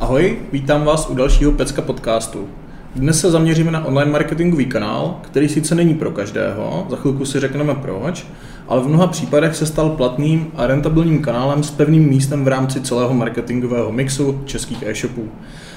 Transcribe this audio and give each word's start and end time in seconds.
Ahoj, 0.00 0.38
vítám 0.52 0.84
vás 0.84 1.10
u 1.10 1.14
dalšího 1.14 1.52
Pecka 1.52 1.82
podcastu. 1.82 2.48
Dnes 2.94 3.20
se 3.20 3.30
zaměříme 3.30 3.70
na 3.70 3.84
online 3.84 4.12
marketingový 4.12 4.66
kanál, 4.66 5.18
který 5.22 5.48
sice 5.48 5.74
není 5.74 5.94
pro 5.94 6.10
každého, 6.10 6.86
za 6.90 6.96
chvilku 6.96 7.24
si 7.24 7.40
řekneme 7.40 7.74
proč, 7.74 8.26
ale 8.68 8.80
v 8.80 8.88
mnoha 8.88 9.06
případech 9.06 9.56
se 9.56 9.66
stal 9.66 9.90
platným 9.90 10.46
a 10.56 10.66
rentabilním 10.66 11.22
kanálem 11.22 11.62
s 11.62 11.70
pevným 11.70 12.08
místem 12.08 12.44
v 12.44 12.48
rámci 12.48 12.80
celého 12.80 13.14
marketingového 13.14 13.92
mixu 13.92 14.40
českých 14.44 14.82
e-shopů. 14.82 15.28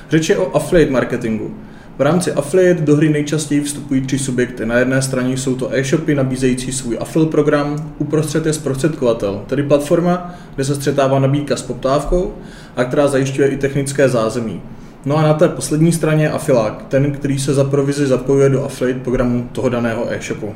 Řeč 0.10 0.30
je 0.30 0.38
o 0.38 0.56
affiliate 0.56 0.92
marketingu. 0.92 1.52
V 1.98 2.02
rámci 2.02 2.32
affiliate 2.32 2.82
do 2.82 2.96
hry 2.96 3.10
nejčastěji 3.10 3.62
vstupují 3.62 4.02
tři 4.02 4.20
subjekty. 4.20 4.66
Na 4.66 4.76
jedné 4.76 5.02
straně 5.02 5.38
jsou 5.38 5.56
to 5.56 5.76
e-shopy 5.76 6.16
nabízející 6.16 6.72
svůj 6.72 6.98
affil 7.02 7.26
program, 7.26 7.94
uprostřed 7.98 8.46
je 8.46 8.54
zprostředkovatel, 8.54 9.42
tedy 9.48 9.64
platforma, 9.64 10.36
kde 10.56 10.64
se 10.64 10.76
střetává 10.76 11.20
nabídka 11.20 11.56
s 11.56 11.62
poptávkou 11.62 12.34
a 12.76 12.84
která 12.84 13.08
zajišťuje 13.08 13.48
i 13.48 13.58
technické 13.58 14.10
zázemí. 14.10 14.62
No 15.06 15.18
a 15.18 15.22
na 15.22 15.34
té 15.34 15.50
poslední 15.50 15.92
straně 15.92 16.24
je 16.24 16.32
afilák, 16.32 16.86
ten, 16.90 17.12
který 17.12 17.40
se 17.40 17.54
za 17.54 17.64
provizi 17.64 18.08
zapojuje 18.08 18.50
do 18.50 18.66
affiliate 18.66 19.00
programu 19.00 19.50
toho 19.52 19.70
daného 19.70 20.14
e-shopu. 20.14 20.54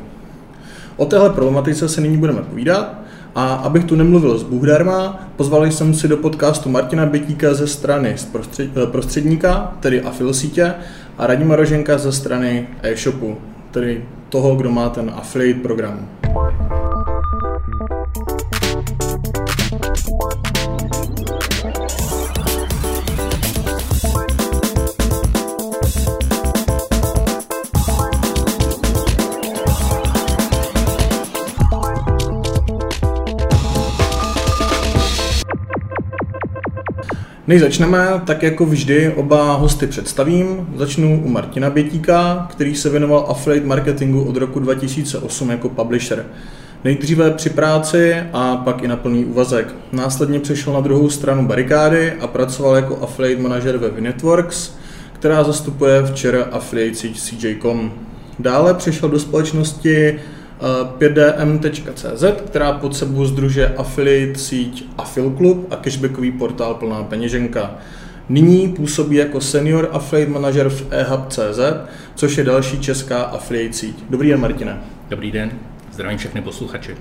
O 0.98 1.06
téhle 1.06 1.30
problematice 1.30 1.90
se 1.90 2.02
nyní 2.02 2.18
budeme 2.18 2.42
povídat 2.42 2.96
a 3.36 3.54
abych 3.54 3.84
tu 3.84 3.96
nemluvil 3.96 4.38
z 4.38 4.44
Bůhdarma, 4.44 5.28
pozval 5.36 5.66
jsem 5.66 5.94
si 5.94 6.08
do 6.08 6.18
podcastu 6.18 6.70
Martina 6.70 7.06
Bětíka 7.06 7.54
ze 7.54 7.68
strany 7.68 8.16
prostředníka, 8.92 9.78
tedy 9.80 10.02
Afil 10.02 10.34
sítě, 10.34 10.74
a 11.18 11.28
Radima 11.28 11.56
Roženka 11.56 11.98
ze 11.98 12.12
strany 12.12 12.68
e-shopu, 12.84 13.38
tedy 13.72 14.06
toho, 14.30 14.56
kdo 14.56 14.72
má 14.72 14.90
ten 14.90 15.12
affiliate 15.16 15.60
program. 15.60 16.08
Než 37.48 37.62
začneme, 37.62 38.22
tak 38.26 38.44
jako 38.44 38.66
vždy 38.66 39.14
oba 39.16 39.54
hosty 39.54 39.88
představím. 39.88 40.68
Začnu 40.76 41.22
u 41.26 41.30
Martina 41.30 41.70
Bětíka, 41.70 42.48
který 42.52 42.76
se 42.76 42.90
věnoval 42.90 43.26
affiliate 43.30 43.68
marketingu 43.68 44.24
od 44.24 44.38
roku 44.38 44.60
2008 44.60 45.50
jako 45.50 45.70
publisher. 45.70 46.26
Nejdříve 46.84 47.32
při 47.32 47.50
práci 47.50 48.16
a 48.34 48.56
pak 48.56 48.84
i 48.84 48.88
na 48.88 48.96
plný 48.96 49.26
úvazek. 49.26 49.76
Následně 49.92 50.40
přešel 50.40 50.74
na 50.74 50.82
druhou 50.82 51.10
stranu 51.10 51.48
barikády 51.48 52.12
a 52.12 52.28
pracoval 52.28 52.76
jako 52.76 53.00
affiliate 53.02 53.42
manažer 53.42 53.78
ve 53.78 53.90
Vinetworks, 53.90 54.76
která 55.14 55.44
zastupuje 55.44 56.04
včera 56.06 56.44
affiliate 56.44 56.98
CJ.com. 57.14 57.92
Dále 58.40 58.74
přešel 58.74 59.10
do 59.10 59.20
společnosti 59.20 60.20
5dm.cz, 60.98 62.24
která 62.46 62.72
pod 62.72 62.96
sebou 62.96 63.26
združuje 63.26 63.74
affiliate 63.78 64.40
síť 64.40 64.86
Affil 64.98 65.34
Club 65.38 65.74
a 65.74 65.76
cashbackový 65.76 66.32
portál 66.32 66.74
plná 66.74 67.04
peněženka. 67.04 67.72
Nyní 68.30 68.68
působí 68.68 69.16
jako 69.16 69.42
senior 69.42 69.90
affiliate 69.92 70.32
manager 70.32 70.70
v 70.70 70.88
ehub.cz, 70.92 71.60
což 72.16 72.38
je 72.38 72.44
další 72.44 72.80
česká 72.80 73.24
affiliate 73.24 73.74
síť. 73.74 74.04
Dobrý 74.10 74.30
den, 74.30 74.40
Martina. 74.40 74.78
Dobrý 75.10 75.32
den, 75.32 75.52
zdravím 75.92 76.18
všechny 76.18 76.42
posluchače. 76.42 76.96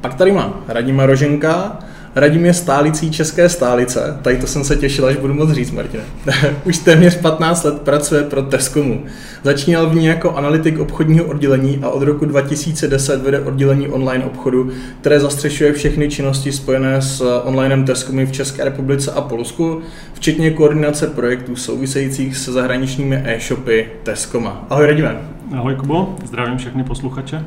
Pak 0.00 0.14
tady 0.14 0.32
má 0.32 0.64
Radima 0.68 1.06
Roženka, 1.06 1.78
Radim 2.16 2.46
je 2.46 2.54
stálicí 2.54 3.10
české 3.10 3.48
stálice, 3.48 4.18
tady 4.22 4.36
to 4.36 4.46
jsem 4.46 4.64
se 4.64 4.76
těšil, 4.76 5.06
až 5.06 5.16
budu 5.16 5.34
moc 5.34 5.50
říct, 5.50 5.70
Martine. 5.70 6.02
Už 6.64 6.78
téměř 6.78 7.16
15 7.16 7.64
let 7.64 7.82
pracuje 7.82 8.22
pro 8.22 8.42
Teskomu. 8.42 9.04
Začínal 9.42 9.90
v 9.90 9.94
ní 9.94 10.06
jako 10.06 10.30
analytik 10.30 10.78
obchodního 10.78 11.24
oddělení 11.24 11.78
a 11.82 11.88
od 11.88 12.02
roku 12.02 12.24
2010 12.24 13.22
vede 13.22 13.40
oddělení 13.40 13.88
online 13.88 14.24
obchodu, 14.24 14.70
které 15.00 15.20
zastřešuje 15.20 15.72
všechny 15.72 16.08
činnosti 16.08 16.52
spojené 16.52 17.02
s 17.02 17.40
onlinem 17.44 17.84
Teskomy 17.84 18.26
v 18.26 18.32
České 18.32 18.64
republice 18.64 19.12
a 19.12 19.20
Polsku, 19.20 19.80
včetně 20.14 20.50
koordinace 20.50 21.06
projektů 21.06 21.56
souvisejících 21.56 22.36
se 22.36 22.52
zahraničními 22.52 23.22
e-shopy 23.24 23.88
Teskoma. 24.02 24.66
Ahoj 24.70 24.86
Radime. 24.86 25.16
Ahoj 25.56 25.74
Kubo, 25.74 26.16
zdravím 26.24 26.58
všechny 26.58 26.84
posluchače. 26.84 27.44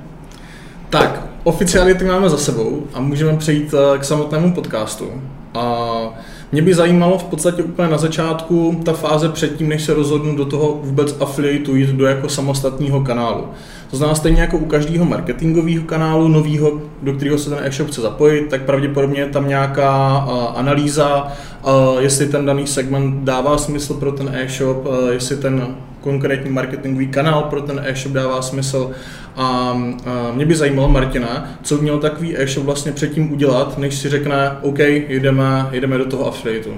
Tak, 0.90 1.28
oficiality 1.44 2.06
máme 2.06 2.30
za 2.30 2.38
sebou 2.38 2.84
a 2.94 3.02
můžeme 3.02 3.38
přejít 3.38 3.74
eh, 3.74 3.98
k 3.98 4.04
samotnému 4.04 4.54
podcastu. 4.54 5.06
A 5.54 5.86
mě 6.52 6.62
by 6.62 6.74
zajímalo 6.74 7.18
v 7.18 7.24
podstatě 7.24 7.64
úplně 7.64 7.88
na 7.88 7.98
začátku 7.98 8.82
ta 8.86 8.94
fáze 8.94 9.30
předtím, 9.30 9.70
než 9.70 9.84
se 9.84 9.94
rozhodnu 9.94 10.36
do 10.36 10.46
toho 10.46 10.80
vůbec 10.84 11.16
affiliatu 11.20 11.76
jít 11.76 11.90
do 11.90 12.06
jako 12.06 12.30
samostatného 12.30 13.02
kanálu. 13.02 13.48
To 13.92 13.98
znamená 13.98 14.16
stejně 14.16 14.42
jako 14.42 14.58
u 14.58 14.66
každého 14.66 15.06
marketingového 15.06 15.84
kanálu 15.84 16.28
nového, 16.28 16.82
do 17.04 17.14
kterého 17.14 17.38
se 17.38 17.50
ten 17.50 17.60
e-shop 17.62 17.88
chce 17.88 18.02
zapojit, 18.02 18.50
tak 18.50 18.62
pravděpodobně 18.62 19.22
je 19.22 19.30
tam 19.30 19.48
nějaká 19.48 20.26
uh, 20.26 20.60
analýza, 20.60 21.28
uh, 21.64 22.00
jestli 22.00 22.28
ten 22.28 22.46
daný 22.46 22.68
segment 22.68 23.24
dává 23.24 23.58
smysl 23.58 23.94
pro 23.94 24.12
ten 24.12 24.30
e-shop, 24.34 24.88
jestli 25.12 25.38
ten 25.38 25.76
konkrétní 26.02 26.52
marketingový 26.52 27.08
kanál 27.08 27.44
pro 27.44 27.62
ten 27.62 27.82
e-shop 27.86 28.14
dává 28.14 28.42
smysl. 28.42 28.92
A, 29.36 29.44
a 29.44 29.78
mě 30.34 30.46
by 30.46 30.56
zajímalo, 30.56 30.90
Martina, 30.90 31.52
co 31.62 31.78
měl 31.78 32.00
takový 32.00 32.38
e-shop 32.38 32.66
vlastně 32.66 32.92
předtím 32.92 33.32
udělat, 33.32 33.78
než 33.78 33.96
si 33.96 34.10
řekne, 34.10 34.52
OK, 34.62 34.80
jdeme, 34.80 35.68
jdeme 35.72 35.98
do 35.98 36.06
toho 36.06 36.28
affiliatu. 36.28 36.74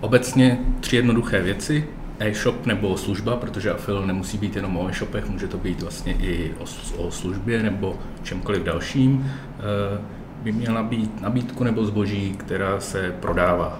Obecně 0.00 0.58
tři 0.80 0.96
jednoduché 0.96 1.42
věci 1.42 1.84
e-shop 2.18 2.66
nebo 2.66 2.96
služba, 2.96 3.36
protože 3.36 3.70
afil 3.70 4.06
nemusí 4.06 4.38
být 4.38 4.56
jenom 4.56 4.76
o 4.76 4.88
e-shopech, 4.88 5.28
může 5.28 5.48
to 5.48 5.58
být 5.58 5.82
vlastně 5.82 6.12
i 6.12 6.52
o, 6.58 6.64
o 7.02 7.10
službě 7.10 7.62
nebo 7.62 7.98
čemkoliv 8.22 8.62
dalším, 8.62 9.32
e, 9.58 9.98
by 10.42 10.52
měla 10.52 10.82
být 10.82 11.20
nabídku 11.20 11.64
nebo 11.64 11.84
zboží, 11.84 12.34
která 12.36 12.80
se 12.80 13.14
prodává. 13.20 13.78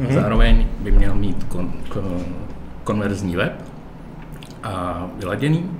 Mm-hmm. 0.00 0.14
Zároveň 0.14 0.66
by 0.80 0.90
měl 0.90 1.14
mít 1.14 1.44
kon, 1.44 1.72
kon, 1.88 2.24
konverzní 2.86 3.36
web 3.36 3.64
a 4.62 5.06
vyladěný 5.18 5.70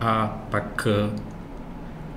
a 0.00 0.38
pak 0.50 0.88
e, 0.90 1.20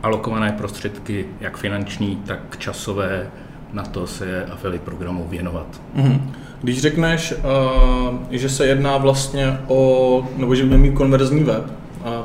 alokované 0.03 0.52
prostředky, 0.52 1.25
jak 1.40 1.58
finanční, 1.58 2.16
tak 2.16 2.58
časové, 2.58 3.28
na 3.74 3.84
to 3.84 4.08
se 4.08 4.46
affiliate 4.46 4.85
programu 4.85 5.28
věnovat. 5.30 5.81
Mm-hmm. 5.96 6.22
Když 6.62 6.81
řekneš, 6.81 7.34
uh, 7.34 8.18
že 8.31 8.50
se 8.50 8.68
jedná 8.68 8.97
vlastně 8.97 9.58
o, 9.68 10.30
nebo 10.38 10.56
že 10.56 10.66
by 10.66 10.78
mít 10.78 10.94
konverzní 10.94 11.44
web, 11.44 11.72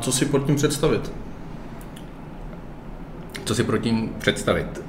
co 0.00 0.12
si 0.12 0.24
pod 0.24 0.46
tím 0.46 0.56
představit? 0.56 1.12
Co 3.44 3.54
si 3.54 3.64
pod 3.64 3.78
tím 3.78 4.10
představit? 4.18 4.82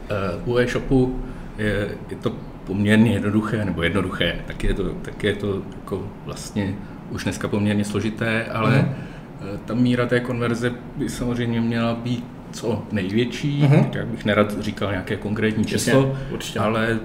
Uh, 0.46 0.54
u 0.54 0.58
e-shopu 0.58 1.20
je, 1.58 1.90
je 2.10 2.16
to 2.16 2.32
poměrně 2.66 3.12
jednoduché, 3.12 3.66
nebo 3.66 3.84
jednoduché, 3.84 4.36
tak 4.48 4.64
je 4.64 4.74
to, 4.74 4.84
tak 4.84 5.24
je 5.24 5.36
to 5.36 5.62
jako 5.76 6.04
vlastně 6.26 6.76
už 7.13 7.24
dneska 7.24 7.47
poměrně 7.47 7.84
složité, 7.84 8.46
ale 8.46 8.72
uh-huh. 8.72 9.57
ta 9.66 9.74
míra 9.74 10.06
té 10.06 10.19
konverze 10.19 10.72
by 10.97 11.09
samozřejmě 11.09 11.62
měla 11.62 11.96
být 11.96 12.25
co 12.51 12.84
největší, 12.91 13.63
uh-huh. 13.63 13.90
tak 13.90 14.07
bych 14.07 14.25
nerad 14.25 14.62
říkal 14.62 14.91
nějaké 14.91 15.16
konkrétní 15.16 15.66
číslo, 15.66 16.16
ale 16.59 17.00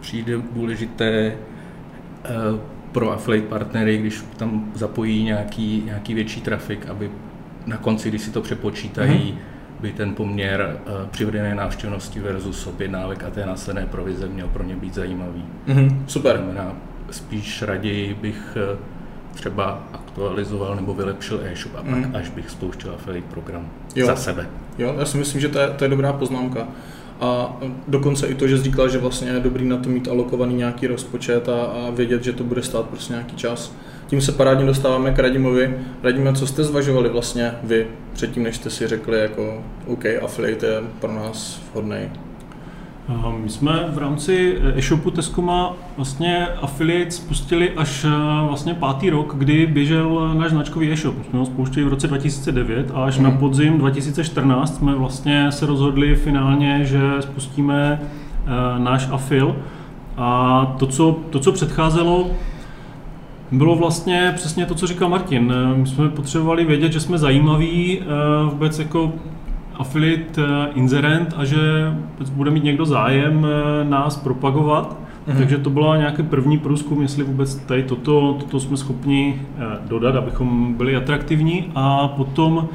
přijde 0.00 0.32
důležité 0.52 1.32
Eh, 2.24 2.60
pro 2.92 3.12
affiliate 3.12 3.48
partnery, 3.48 3.98
když 3.98 4.24
tam 4.36 4.72
zapojí 4.74 5.24
nějaký, 5.24 5.82
nějaký 5.86 6.14
větší 6.14 6.40
trafik, 6.40 6.86
aby 6.88 7.10
na 7.66 7.76
konci, 7.76 8.08
když 8.08 8.22
si 8.22 8.30
to 8.30 8.40
přepočítají, 8.40 9.32
mm-hmm. 9.32 9.80
by 9.82 9.92
ten 9.92 10.14
poměr 10.14 10.80
uh, 10.86 11.08
přivedené 11.08 11.54
návštěvnosti 11.54 12.20
versus 12.20 12.66
objednávek 12.66 13.24
a 13.24 13.30
té 13.30 13.46
následné 13.46 13.86
provize 13.86 14.28
měl 14.28 14.48
pro 14.48 14.64
ně 14.64 14.76
být 14.76 14.94
zajímavý. 14.94 15.44
Mm-hmm. 15.68 15.96
Super. 16.06 16.36
Znamená, 16.36 16.76
spíš 17.10 17.62
raději 17.62 18.14
bych 18.14 18.56
uh, 18.72 18.78
třeba 19.34 19.82
aktualizoval 19.92 20.76
nebo 20.76 20.94
vylepšil 20.94 21.40
e-shop 21.44 21.72
a 21.76 21.82
mm. 21.82 22.02
pak 22.02 22.14
až 22.14 22.28
bych 22.28 22.50
spouštěl 22.50 22.94
affiliate 22.94 23.30
program 23.30 23.68
jo. 23.94 24.06
za 24.06 24.16
sebe. 24.16 24.46
Jo, 24.78 24.94
já 24.98 25.04
si 25.04 25.16
myslím, 25.16 25.40
že 25.40 25.48
to 25.48 25.58
je, 25.58 25.68
to 25.68 25.84
je 25.84 25.90
dobrá 25.90 26.12
poznámka. 26.12 26.68
A 27.20 27.56
dokonce 27.88 28.26
i 28.26 28.34
to, 28.34 28.48
že 28.48 28.58
jsi 28.58 28.64
říkal, 28.64 28.88
že 28.88 28.98
vlastně 28.98 29.30
je 29.30 29.40
dobrý 29.40 29.68
na 29.68 29.76
to 29.76 29.88
mít 29.88 30.08
alokovaný 30.08 30.54
nějaký 30.54 30.86
rozpočet 30.86 31.48
a, 31.48 31.62
a 31.62 31.90
vědět, 31.90 32.24
že 32.24 32.32
to 32.32 32.44
bude 32.44 32.62
stát 32.62 32.86
prostě 32.86 33.12
nějaký 33.12 33.36
čas. 33.36 33.74
Tím 34.06 34.20
se 34.20 34.32
parádně 34.32 34.66
dostáváme 34.66 35.12
k 35.12 35.18
Radimovi. 35.18 35.78
Radíme, 36.02 36.32
co 36.32 36.46
jste 36.46 36.64
zvažovali 36.64 37.08
vlastně 37.08 37.54
vy 37.62 37.86
předtím, 38.12 38.42
než 38.42 38.56
jste 38.56 38.70
si 38.70 38.86
řekli 38.86 39.20
jako 39.20 39.64
OK, 39.86 40.04
affiliate 40.22 40.66
je 40.66 40.80
pro 41.00 41.12
nás 41.12 41.60
vhodný? 41.72 42.10
My 43.42 43.48
jsme 43.48 43.84
v 43.92 43.98
rámci 43.98 44.58
e-shopu 44.74 45.10
Tescoma 45.10 45.72
vlastně 45.96 46.46
affiliate 46.62 47.10
spustili 47.10 47.70
až 47.70 48.04
e, 48.04 48.08
vlastně 48.48 48.74
pátý 48.74 49.10
rok, 49.10 49.34
kdy 49.38 49.66
běžel 49.66 50.34
náš 50.34 50.50
značkový 50.50 50.92
e-shop. 50.92 51.14
Jsme 51.30 51.38
ho 51.38 51.46
spouštěli 51.46 51.86
v 51.86 51.88
roce 51.88 52.08
2009 52.08 52.90
a 52.94 53.04
až 53.04 53.18
mm. 53.18 53.24
na 53.24 53.30
mhm. 53.30 53.38
podzim 53.38 53.78
2014 53.78 54.76
jsme 54.76 54.94
vlastně 54.94 55.52
se 55.52 55.66
rozhodli 55.66 56.16
finálně, 56.16 56.84
že 56.84 57.00
spustíme 57.20 58.00
náš 58.78 59.08
afil. 59.10 59.56
A 60.16 60.66
to, 60.78 60.86
co, 60.86 61.18
to, 61.30 61.40
co 61.40 61.52
předcházelo, 61.52 62.30
bylo 63.52 63.76
vlastně 63.76 64.32
přesně 64.36 64.66
to, 64.66 64.74
co 64.74 64.86
říkal 64.86 65.08
Martin. 65.08 65.54
My 65.74 65.86
jsme 65.86 66.08
potřebovali 66.08 66.64
vědět, 66.64 66.92
že 66.92 67.00
jsme 67.00 67.18
zajímaví 67.18 68.00
vůbec 68.50 68.78
jako 68.78 69.12
affiliate 69.80 70.42
inzerent 70.74 71.34
a 71.36 71.44
že 71.44 71.58
bude 72.32 72.50
mít 72.50 72.64
někdo 72.64 72.86
zájem 72.86 73.46
nás 73.88 74.16
propagovat. 74.16 74.96
Mm-hmm. 75.28 75.36
Takže 75.36 75.58
to 75.58 75.70
byla 75.70 75.96
nějaký 75.96 76.22
první 76.22 76.58
průzkum, 76.58 77.02
jestli 77.02 77.24
vůbec 77.24 77.54
tady 77.54 77.82
toto, 77.82 78.36
toto 78.40 78.60
jsme 78.60 78.76
schopni 78.76 79.42
dodat, 79.88 80.16
abychom 80.16 80.74
byli 80.74 80.96
atraktivní. 80.96 81.72
A 81.74 82.08
potom 82.08 82.68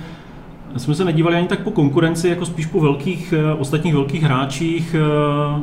jsme 0.77 0.95
se 0.95 1.05
nedívali 1.05 1.35
ani 1.35 1.47
tak 1.47 1.59
po 1.59 1.71
konkurenci, 1.71 2.27
jako 2.27 2.45
spíš 2.45 2.65
po 2.65 2.79
velkých, 2.79 3.33
eh, 3.33 3.53
ostatních 3.53 3.93
velkých 3.93 4.23
hráčích, 4.23 4.95
eh, 4.95 5.61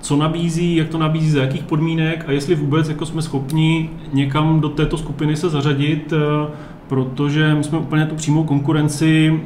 co 0.00 0.16
nabízí, 0.16 0.76
jak 0.76 0.88
to 0.88 0.98
nabízí, 0.98 1.30
za 1.30 1.40
jakých 1.40 1.62
podmínek 1.62 2.24
a 2.28 2.32
jestli 2.32 2.54
vůbec 2.54 2.88
jako 2.88 3.06
jsme 3.06 3.22
schopni 3.22 3.90
někam 4.12 4.60
do 4.60 4.68
této 4.68 4.98
skupiny 4.98 5.36
se 5.36 5.48
zařadit, 5.48 6.12
eh, 6.12 6.50
protože 6.88 7.54
my 7.54 7.64
jsme 7.64 7.78
úplně 7.78 8.06
tu 8.06 8.14
přímou 8.14 8.44
konkurenci 8.44 9.40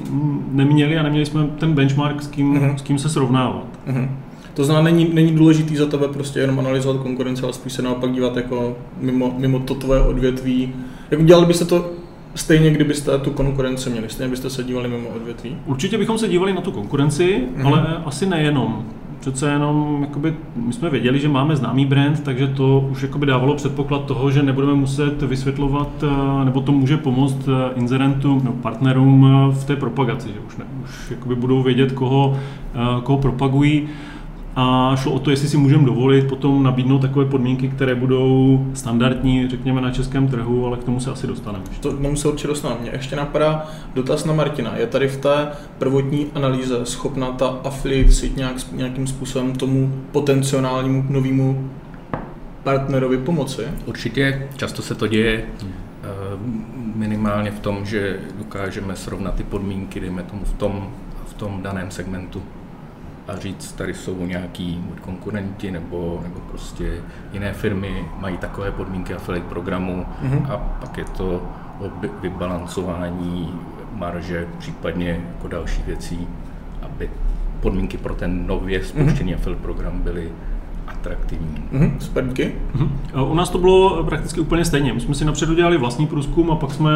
neměli 0.53 0.99
a 0.99 1.03
neměli 1.03 1.27
jsme 1.27 1.47
ten 1.59 1.73
benchmark, 1.73 2.23
s 2.23 2.27
kým, 2.27 2.55
uh-huh. 2.55 2.75
s 2.75 2.83
kým 2.83 2.99
se 2.99 3.09
srovnávat. 3.09 3.67
Uh-huh. 3.89 4.09
To 4.55 4.65
znamená, 4.65 4.85
není, 4.85 5.11
není 5.12 5.33
důležitý 5.33 5.77
za 5.77 5.87
tebe 5.87 6.09
prostě 6.09 6.41
jenom 6.41 6.59
analyzovat 6.59 7.03
konkurenci, 7.03 7.43
ale 7.43 7.53
spíš 7.53 7.73
se 7.73 7.83
naopak 7.83 8.12
dívat 8.12 8.37
jako 8.37 8.77
mimo, 9.00 9.35
mimo 9.39 9.59
to 9.59 9.75
tvoje 9.75 10.00
odvětví. 10.00 10.75
Jako 11.11 11.23
dělali 11.23 11.47
byste 11.47 11.65
to 11.65 11.91
Stejně, 12.35 12.71
kdybyste 12.71 13.19
tu 13.19 13.31
konkurenci 13.31 13.91
měli, 13.91 14.09
stejně 14.09 14.31
byste 14.31 14.50
se 14.50 14.65
dívali 14.65 14.89
mimo 14.89 15.09
odvětví? 15.09 15.56
Určitě 15.67 15.99
bychom 15.99 16.19
se 16.19 16.29
dívali 16.29 16.53
na 16.53 16.61
tu 16.61 16.73
konkurenci, 16.73 17.43
mm-hmm. 17.56 17.67
ale 17.67 18.03
asi 18.05 18.27
nejenom. 18.27 18.87
Přece 19.23 19.51
jenom, 19.51 19.99
jakoby, 20.01 20.35
my 20.57 20.73
jsme 20.73 20.91
věděli, 20.91 21.21
že 21.21 21.29
máme 21.29 21.57
známý 21.57 21.87
brand, 21.87 22.23
takže 22.23 22.47
to 22.47 22.89
už 22.91 23.03
jakoby 23.03 23.27
dávalo 23.27 23.55
předpoklad 23.55 24.05
toho, 24.05 24.31
že 24.31 24.43
nebudeme 24.43 24.75
muset 24.75 25.23
vysvětlovat, 25.23 25.89
eh, 26.03 26.45
nebo 26.45 26.61
to 26.61 26.73
může 26.73 26.97
pomoct 26.97 27.49
eh, 27.49 27.75
inzerentům, 27.75 28.43
no, 28.45 28.53
partnerům 28.53 29.27
eh, 29.27 29.55
v 29.55 29.65
té 29.65 29.77
propagaci, 29.77 30.29
že 30.29 30.41
už, 30.47 30.57
ne, 30.57 30.65
už 30.85 31.11
jakoby 31.11 31.35
budou 31.35 31.63
vědět, 31.63 31.93
koho, 31.93 32.39
koho 33.03 33.19
propagují 33.19 33.89
a 34.57 34.97
šlo 34.97 35.13
o 35.13 35.19
to, 35.19 35.31
jestli 35.31 35.49
si 35.49 35.57
můžeme 35.57 35.85
dovolit 35.85 36.29
potom 36.29 36.63
nabídnout 36.63 36.99
takové 36.99 37.25
podmínky, 37.25 37.69
které 37.69 37.95
budou 37.95 38.67
standardní, 38.75 39.49
řekněme, 39.49 39.81
na 39.81 39.91
českém 39.91 40.29
trhu, 40.29 40.67
ale 40.67 40.77
k 40.77 40.85
tomu 40.85 41.01
se 41.01 41.11
asi 41.11 41.27
dostaneme. 41.27 41.65
To 41.81 41.93
tomu 41.93 42.17
se 42.17 42.29
určitě 42.29 42.49
dostaneme. 42.49 42.81
Mě 42.81 42.91
ještě 42.93 43.17
napadá 43.17 43.67
dotaz 43.95 44.25
na 44.25 44.33
Martina. 44.33 44.77
Je 44.77 44.87
tady 44.87 45.09
v 45.09 45.17
té 45.17 45.49
prvotní 45.79 46.27
analýze 46.35 46.87
schopná 46.87 47.27
ta 47.33 47.47
affiliate 47.65 48.13
sít 48.13 48.37
nějak, 48.37 48.57
nějakým 48.73 49.07
způsobem 49.07 49.53
tomu 49.53 49.93
potenciálnímu 50.13 51.05
novému 51.09 51.71
partnerovi 52.63 53.19
pomoci? 53.19 53.63
Určitě, 53.87 54.49
často 54.57 54.83
se 54.83 54.95
to 54.95 55.07
děje 55.07 55.45
eh, 55.63 56.07
minimálně 56.95 57.51
v 57.51 57.61
tom, 57.61 57.85
že 57.85 58.21
dokážeme 58.39 58.97
srovnat 58.97 59.35
ty 59.35 59.43
podmínky, 59.43 60.01
dejme 60.01 60.23
tomu 60.23 60.45
v 60.45 60.53
tom, 60.53 60.91
v 61.27 61.35
tom 61.35 61.63
daném 61.63 61.91
segmentu 61.91 62.43
a 63.32 63.38
říct, 63.38 63.73
tady 63.73 63.94
jsou 63.94 64.26
nějaký 64.26 64.84
konkurenti 65.00 65.70
nebo, 65.70 66.20
nebo 66.23 66.40
prostě 66.40 66.93
jiné 67.32 67.52
firmy 67.52 68.05
mají 68.19 68.38
takové 68.38 68.73
podmínky 68.73 69.14
affiliate 69.14 69.49
programu 69.49 70.06
mm-hmm. 70.23 70.50
a 70.50 70.56
pak 70.56 70.99
je 70.99 71.05
to 71.05 71.43
o 71.81 71.90
vybalancování 72.20 73.61
marže, 73.93 74.49
případně 74.58 75.20
jako 75.34 75.49
další 75.49 75.82
věcí, 75.82 76.29
aby 76.82 77.11
podmínky 77.61 77.96
pro 77.96 78.14
ten 78.14 78.46
nově 78.46 78.84
spouštěný 78.84 79.32
mm-hmm. 79.32 79.37
affiliate 79.37 79.62
program 79.62 80.00
byly 80.00 80.32
atraktivní. 81.03 81.65
Mm-hmm. 81.73 81.93
Mm-hmm. 82.75 83.31
U 83.31 83.35
nás 83.35 83.51
to 83.51 83.59
bylo 83.59 84.05
prakticky 84.05 84.41
úplně 84.41 84.65
stejně. 84.65 84.93
My 84.93 85.01
jsme 85.01 85.15
si 85.15 85.25
napřed 85.25 85.49
udělali 85.49 85.79
vlastní 85.79 86.07
průzkum 86.07 86.51
a 86.51 86.57
pak 86.57 86.71
jsme 86.73 86.91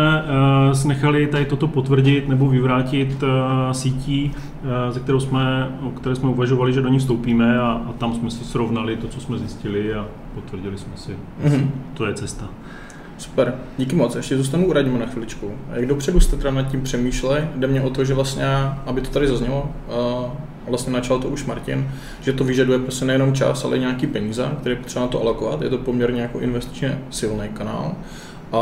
uh, 0.75 0.88
nechali 0.88 1.26
tady 1.26 1.44
toto 1.44 1.69
potvrdit 1.69 2.29
nebo 2.29 2.49
vyvrátit 2.49 3.23
uh, 3.23 3.29
sítí, 3.73 4.31
uh, 4.62 4.94
ze 4.94 5.00
kterou 5.00 5.20
jsme, 5.20 5.69
o 5.82 5.91
které 5.91 6.17
jsme 6.17 6.29
uvažovali, 6.29 6.73
že 6.73 6.82
do 6.82 6.88
ní 6.88 6.99
vstoupíme 6.99 7.58
a, 7.58 7.82
a 7.88 7.93
tam 7.93 8.14
jsme 8.14 8.31
si 8.31 8.44
srovnali 8.44 8.97
to, 8.97 9.08
co 9.08 9.20
jsme 9.20 9.38
zjistili 9.38 9.94
a 9.94 10.06
potvrdili 10.35 10.79
jsme 10.79 10.93
si, 10.97 11.12
mm-hmm. 11.44 11.69
to 11.94 12.06
je 12.06 12.14
cesta. 12.14 12.49
Super, 13.19 13.55
díky 13.79 13.97
moc. 13.97 14.17
Ještě 14.17 14.37
zůstanu 14.37 14.67
u 14.67 14.73
Radima 14.73 14.99
na 14.99 15.06
chviličku. 15.06 15.50
Jak 15.73 15.87
dopředu 15.87 16.20
jste 16.20 16.37
teda 16.37 16.50
nad 16.50 16.62
tím 16.62 16.82
přemýšleli? 16.82 17.49
Jde 17.56 17.67
mě 17.67 17.82
o 17.82 17.91
to, 17.91 18.05
že 18.05 18.14
vlastně, 18.14 18.44
aby 18.87 19.00
to 19.00 19.11
tady 19.11 19.29
zaznělo, 19.29 19.70
uh, 19.88 20.31
vlastně 20.68 20.92
načal 20.92 21.18
to 21.18 21.28
už 21.28 21.44
Martin, 21.44 21.90
že 22.20 22.32
to 22.32 22.44
vyžaduje 22.44 22.78
prostě 22.78 23.04
nejenom 23.04 23.34
čas, 23.34 23.64
ale 23.64 23.76
i 23.76 23.80
nějaký 23.80 24.06
peníze, 24.06 24.48
které 24.60 24.76
potřeba 24.76 25.04
na 25.04 25.08
to 25.08 25.20
alokovat. 25.20 25.62
Je 25.62 25.70
to 25.70 25.78
poměrně 25.78 26.22
jako 26.22 26.40
investičně 26.40 26.98
silný 27.10 27.48
kanál. 27.52 27.92
A 28.52 28.58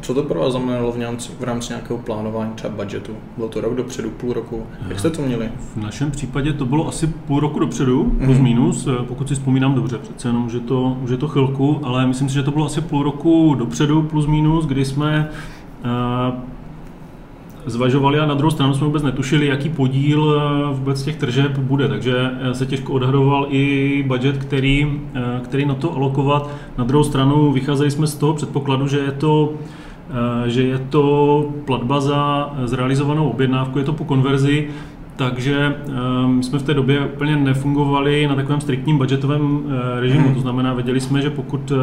co 0.00 0.14
to 0.14 0.22
pro 0.22 0.40
vás 0.40 0.52
znamenalo 0.52 0.92
v, 0.92 0.98
němci, 0.98 1.32
v 1.40 1.44
rámci 1.44 1.72
nějakého 1.72 1.98
plánování 1.98 2.52
třeba 2.54 2.74
budgetu? 2.74 3.12
Bylo 3.36 3.48
to 3.48 3.60
rok 3.60 3.74
dopředu, 3.74 4.10
půl 4.10 4.32
roku? 4.32 4.66
Jak 4.88 4.98
jste 4.98 5.10
to 5.10 5.22
měli? 5.22 5.48
V 5.74 5.76
našem 5.76 6.10
případě 6.10 6.52
to 6.52 6.64
bylo 6.64 6.88
asi 6.88 7.06
půl 7.06 7.40
roku 7.40 7.58
dopředu, 7.58 8.04
plus 8.24 8.36
mm-hmm. 8.36 8.42
minus, 8.42 8.88
pokud 9.08 9.28
si 9.28 9.34
vzpomínám 9.34 9.74
dobře, 9.74 9.98
přece 9.98 10.28
jenom, 10.28 10.50
že 10.50 10.60
to, 10.60 10.96
už 11.02 11.10
je 11.10 11.16
to 11.16 11.28
chvilku, 11.28 11.80
ale 11.82 12.06
myslím 12.06 12.28
si, 12.28 12.34
že 12.34 12.42
to 12.42 12.50
bylo 12.50 12.66
asi 12.66 12.80
půl 12.80 13.02
roku 13.02 13.54
dopředu, 13.54 14.02
plus 14.02 14.26
minus, 14.26 14.66
kdy 14.66 14.84
jsme 14.84 15.28
uh, 15.84 16.34
zvažovali 17.70 18.18
a 18.18 18.26
na 18.26 18.34
druhou 18.34 18.50
stranu 18.50 18.74
jsme 18.74 18.86
vůbec 18.86 19.02
netušili, 19.02 19.46
jaký 19.46 19.68
podíl 19.68 20.34
eh, 20.40 20.74
vůbec 20.74 21.02
těch 21.02 21.16
tržeb 21.16 21.58
bude, 21.58 21.88
takže 21.88 22.30
eh, 22.40 22.54
se 22.54 22.66
těžko 22.66 22.92
odhadoval 22.92 23.46
i 23.50 24.04
budget, 24.06 24.36
který, 24.38 25.00
eh, 25.14 25.40
který 25.44 25.66
na 25.66 25.74
to 25.74 25.94
alokovat. 25.94 26.50
Na 26.78 26.84
druhou 26.84 27.04
stranu 27.04 27.52
vycházeli 27.52 27.90
jsme 27.90 28.06
z 28.06 28.14
toho 28.14 28.34
předpokladu, 28.34 28.88
že 28.88 28.98
je 28.98 29.12
to 29.12 29.52
že 30.46 30.62
je 30.62 30.78
to 30.78 31.44
platba 31.64 32.00
za 32.00 32.52
zrealizovanou 32.64 33.28
objednávku, 33.28 33.78
je 33.78 33.84
to 33.84 33.92
po 33.92 34.04
konverzi, 34.04 34.68
takže 35.18 35.76
um, 36.24 36.42
jsme 36.42 36.58
v 36.58 36.62
té 36.62 36.74
době 36.74 37.06
úplně 37.06 37.36
nefungovali 37.36 38.26
na 38.26 38.34
takovém 38.34 38.60
striktním 38.60 38.98
budgetovém 38.98 39.56
uh, 39.56 39.72
režimu. 40.00 40.34
To 40.34 40.40
znamená, 40.40 40.74
věděli 40.74 41.00
jsme, 41.00 41.22
že 41.22 41.30
pokud 41.30 41.70
uh, 41.70 41.78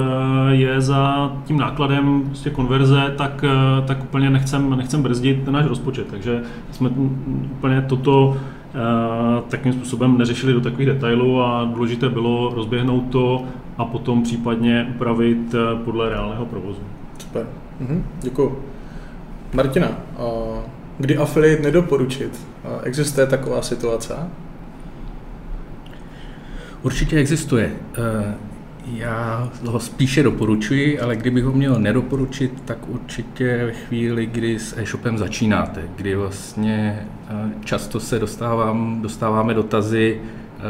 je 0.49 0.81
za 0.81 1.31
tím 1.45 1.57
nákladem 1.57 2.23
prostě 2.25 2.49
konverze, 2.49 3.13
tak, 3.17 3.45
tak 3.87 4.03
úplně 4.03 4.29
nechcem, 4.29 4.77
nechcem 4.77 5.03
brzdit 5.03 5.47
náš 5.47 5.65
rozpočet. 5.65 6.07
Takže 6.07 6.41
jsme 6.71 6.89
úplně 7.51 7.81
toto 7.81 8.37
takým 9.49 9.73
způsobem 9.73 10.17
neřešili 10.17 10.53
do 10.53 10.61
takových 10.61 10.87
detailů 10.87 11.41
a 11.41 11.69
důležité 11.73 12.09
bylo 12.09 12.51
rozběhnout 12.55 13.03
to 13.09 13.43
a 13.77 13.85
potom 13.85 14.23
případně 14.23 14.87
upravit 14.95 15.55
podle 15.85 16.09
reálného 16.09 16.45
provozu. 16.45 16.79
Super. 17.17 17.47
Mhm. 17.79 18.03
Děkuji. 18.21 18.61
Martina, 19.53 19.87
kdy 20.99 21.17
affiliate 21.17 21.63
nedoporučit. 21.63 22.54
Existuje 22.83 23.27
taková 23.27 23.61
situace? 23.61 24.13
Určitě 26.81 27.17
existuje. 27.17 27.71
Eh, 27.97 28.35
já 28.93 29.49
ho 29.65 29.79
spíše 29.79 30.23
doporučuji, 30.23 30.99
ale 30.99 31.15
kdybych 31.15 31.43
ho 31.43 31.51
měl 31.51 31.79
nedoporučit, 31.79 32.61
tak 32.65 32.77
určitě 32.87 33.65
ve 33.65 33.71
chvíli, 33.71 34.25
kdy 34.25 34.59
s 34.59 34.77
e-shopem 34.77 35.17
začínáte, 35.17 35.81
kdy 35.95 36.15
vlastně 36.15 37.07
eh, 37.29 37.51
často 37.65 37.99
se 37.99 38.19
dostávám, 38.19 39.01
dostáváme 39.01 39.53
dotazy, 39.53 40.21
eh, 40.59 40.61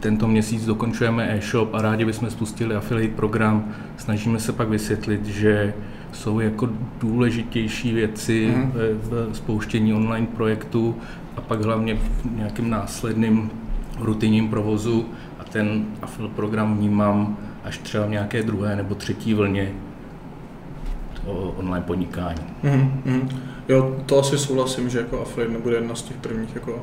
tento 0.00 0.28
měsíc 0.28 0.66
dokončujeme 0.66 1.36
e-shop 1.36 1.74
a 1.74 1.82
rádi 1.82 2.04
bychom 2.04 2.30
spustili 2.30 2.74
affiliate 2.74 3.16
program. 3.16 3.74
Snažíme 3.96 4.40
se 4.40 4.52
pak 4.52 4.68
vysvětlit, 4.68 5.26
že 5.26 5.74
jsou 6.14 6.40
jako 6.40 6.68
důležitější 7.00 7.92
věci 7.92 8.54
mm. 8.56 8.72
v 8.74 9.30
spouštění 9.32 9.94
online 9.94 10.26
projektu 10.26 10.96
a 11.36 11.40
pak 11.40 11.62
hlavně 11.62 11.94
v 11.94 12.36
nějakým 12.36 12.70
následným 12.70 13.50
rutinním 14.00 14.48
provozu 14.48 15.06
a 15.38 15.44
ten 15.44 15.84
affiliate 16.02 16.36
program 16.36 16.78
vnímám 16.78 17.36
až 17.64 17.78
třeba 17.78 18.06
v 18.06 18.10
nějaké 18.10 18.42
druhé 18.42 18.76
nebo 18.76 18.94
třetí 18.94 19.34
vlně 19.34 19.72
toho 21.24 21.54
online 21.58 21.84
podnikání. 21.86 22.42
Mm, 22.62 23.02
mm. 23.04 23.28
Jo, 23.68 23.96
to 24.06 24.18
asi 24.18 24.38
souhlasím, 24.38 24.90
že 24.90 24.98
jako 24.98 25.20
affiliate 25.20 25.52
nebude 25.52 25.76
jedna 25.76 25.94
z 25.94 26.02
těch 26.02 26.16
prvních, 26.16 26.54
jako 26.54 26.82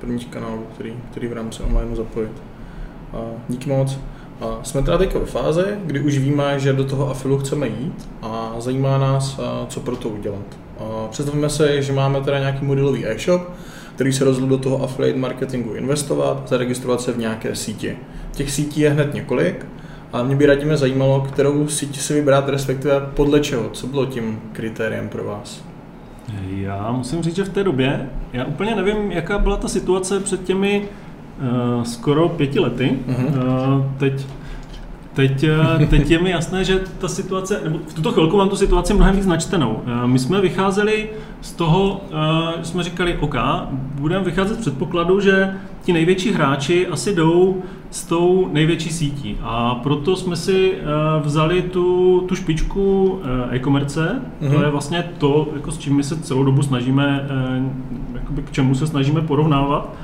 prvních 0.00 0.26
kanálů, 0.26 0.66
který, 0.74 0.92
který 1.10 1.26
v 1.26 1.32
rámci 1.32 1.62
online 1.62 1.96
zapojit. 1.96 2.42
A 3.12 3.18
díky 3.48 3.70
moc. 3.70 3.98
A 4.42 4.58
jsme 4.62 4.82
teda 4.82 4.98
teďka 4.98 5.18
ve 5.18 5.26
fázi, 5.26 5.64
kdy 5.84 6.00
už 6.00 6.18
víme, 6.18 6.60
že 6.60 6.72
do 6.72 6.84
toho 6.84 7.10
afilu 7.10 7.38
chceme 7.38 7.68
jít 7.68 8.08
a 8.22 8.54
zajímá 8.58 8.98
nás, 8.98 9.40
co 9.68 9.80
pro 9.80 9.96
to 9.96 10.08
udělat. 10.08 10.58
Představíme 11.10 11.48
se, 11.48 11.82
že 11.82 11.92
máme 11.92 12.20
teda 12.20 12.38
nějaký 12.38 12.64
modelový 12.64 13.06
e-shop, 13.06 13.42
který 13.94 14.12
se 14.12 14.24
rozhodl 14.24 14.48
do 14.48 14.58
toho 14.58 14.82
affiliate 14.84 15.18
marketingu 15.18 15.74
investovat, 15.74 16.48
zaregistrovat 16.48 17.00
se 17.00 17.12
v 17.12 17.18
nějaké 17.18 17.56
síti. 17.56 17.96
Těch 18.32 18.50
sítí 18.50 18.80
je 18.80 18.90
hned 18.90 19.14
několik 19.14 19.66
a 20.12 20.22
mě 20.22 20.36
by 20.36 20.46
radíme 20.46 20.76
zajímalo, 20.76 21.20
kterou 21.20 21.68
síť 21.68 22.00
si 22.00 22.14
vybrat, 22.14 22.48
respektive 22.48 23.00
podle 23.00 23.40
čeho, 23.40 23.70
co 23.70 23.86
bylo 23.86 24.06
tím 24.06 24.40
kritériem 24.52 25.08
pro 25.08 25.24
vás. 25.24 25.64
Já 26.48 26.92
musím 26.92 27.22
říct, 27.22 27.36
že 27.36 27.44
v 27.44 27.48
té 27.48 27.64
době, 27.64 28.10
já 28.32 28.44
úplně 28.44 28.74
nevím, 28.74 29.12
jaká 29.12 29.38
byla 29.38 29.56
ta 29.56 29.68
situace 29.68 30.20
před 30.20 30.44
těmi 30.44 30.88
uh, 31.40 31.82
skoro 31.82 32.28
pěti 32.28 32.60
lety. 32.60 32.98
Uh-huh. 33.08 33.76
Uh, 33.76 33.84
teď 33.98 34.26
Teď, 35.14 35.44
eh, 35.44 35.86
teď 35.86 36.10
je 36.10 36.22
mi 36.22 36.30
jasné, 36.30 36.64
že 36.64 36.80
ta 36.98 37.08
situace, 37.08 37.60
nebo 37.64 37.78
v 37.86 37.94
tuto 37.94 38.12
chvilku 38.12 38.36
mám 38.36 38.48
tu 38.48 38.56
situaci 38.56 38.94
mnohem 38.94 39.16
víc 39.16 39.26
načtenou. 39.26 39.82
My 40.06 40.18
jsme 40.18 40.40
vycházeli 40.40 41.10
z 41.40 41.52
toho, 41.52 42.00
že 42.58 42.64
jsme 42.64 42.82
říkali, 42.82 43.16
OK, 43.20 43.34
budeme 43.94 44.24
vycházet 44.24 44.54
z 44.54 44.60
předpokladu, 44.60 45.20
že 45.20 45.56
ti 45.82 45.92
největší 45.92 46.32
hráči 46.32 46.86
asi 46.86 47.14
jdou 47.14 47.62
s 47.90 48.04
tou 48.04 48.48
největší 48.52 48.90
sítí. 48.90 49.38
A 49.42 49.74
proto 49.74 50.16
jsme 50.16 50.36
si 50.36 50.74
vzali 51.22 51.62
tu, 51.62 52.20
tu 52.28 52.34
špičku 52.34 53.18
e-commerce, 53.50 54.00
mm-hmm. 54.00 54.50
to 54.50 54.54
mhm. 54.54 54.64
je 54.64 54.70
vlastně 54.70 55.04
to, 55.18 55.48
jako 55.54 55.72
s 55.72 55.78
čím 55.78 55.96
my 55.96 56.04
se 56.04 56.16
celou 56.16 56.44
dobu 56.44 56.62
snažíme, 56.62 57.28
k 58.44 58.52
čemu 58.52 58.74
se 58.74 58.86
snažíme 58.86 59.20
porovnávat. 59.20 59.94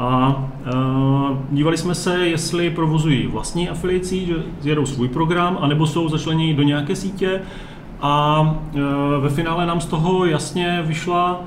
A 0.00 0.44
uh, 0.74 1.36
dívali 1.50 1.76
jsme 1.76 1.94
se, 1.94 2.28
jestli 2.28 2.70
provozují 2.70 3.26
vlastní 3.26 3.68
afiliací, 3.68 4.26
že 4.26 4.34
jedou 4.64 4.86
svůj 4.86 5.08
program, 5.08 5.58
anebo 5.60 5.86
jsou 5.86 6.08
začleněni 6.08 6.54
do 6.54 6.62
nějaké 6.62 6.96
sítě. 6.96 7.40
A 8.00 8.40
uh, 8.40 8.80
ve 9.22 9.28
finále 9.28 9.66
nám 9.66 9.80
z 9.80 9.86
toho 9.86 10.24
jasně 10.24 10.82
vyšla, 10.86 11.40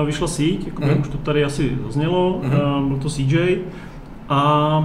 uh, 0.00 0.06
vyšla 0.06 0.26
síť, 0.26 0.66
jako 0.66 0.82
mm. 0.82 1.00
už 1.00 1.08
to 1.08 1.18
tady 1.18 1.44
asi 1.44 1.78
zaznělo, 1.84 2.40
mm. 2.42 2.50
uh, 2.50 2.88
byl 2.88 2.96
to 2.96 3.08
CJ. 3.08 3.58
A 4.28 4.78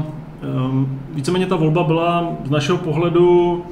um, 0.65 1.00
víceméně 1.13 1.46
ta 1.46 1.56
volba 1.56 1.84
byla 1.84 2.29
z 2.46 2.50
našeho 2.50 2.77
pohledu 2.77 3.63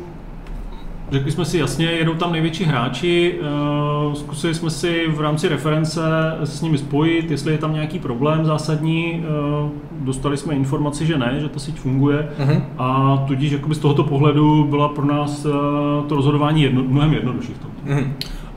Řekli 1.11 1.31
jsme 1.31 1.45
si 1.45 1.57
jasně, 1.57 1.85
jedou 1.85 2.13
tam 2.13 2.31
největší 2.31 2.63
hráči, 2.63 3.39
eh, 3.41 4.15
zkusili 4.15 4.55
jsme 4.55 4.69
si 4.69 5.07
v 5.07 5.21
rámci 5.21 5.47
reference 5.47 6.01
se 6.43 6.57
s 6.57 6.61
nimi 6.61 6.77
spojit, 6.77 7.31
jestli 7.31 7.51
je 7.51 7.57
tam 7.57 7.73
nějaký 7.73 7.99
problém 7.99 8.45
zásadní. 8.45 9.23
Eh, 9.25 9.69
dostali 9.91 10.37
jsme 10.37 10.53
informaci, 10.53 11.05
že 11.05 11.17
ne, 11.17 11.37
že 11.39 11.49
ta 11.49 11.59
síť 11.59 11.79
funguje 11.79 12.29
uh-huh. 12.39 12.61
a 12.77 13.17
tudíž 13.27 13.51
jakoby 13.51 13.75
z 13.75 13.79
tohoto 13.79 14.03
pohledu 14.03 14.63
byla 14.63 14.89
pro 14.89 15.05
nás 15.05 15.45
eh, 15.45 15.49
to 16.07 16.15
rozhodování 16.15 16.61
jedno, 16.61 16.83
mnohem 16.83 17.13
jednodušší 17.13 17.53
v 17.53 17.59
tom. 17.59 17.71
Uh-huh. 17.87 18.07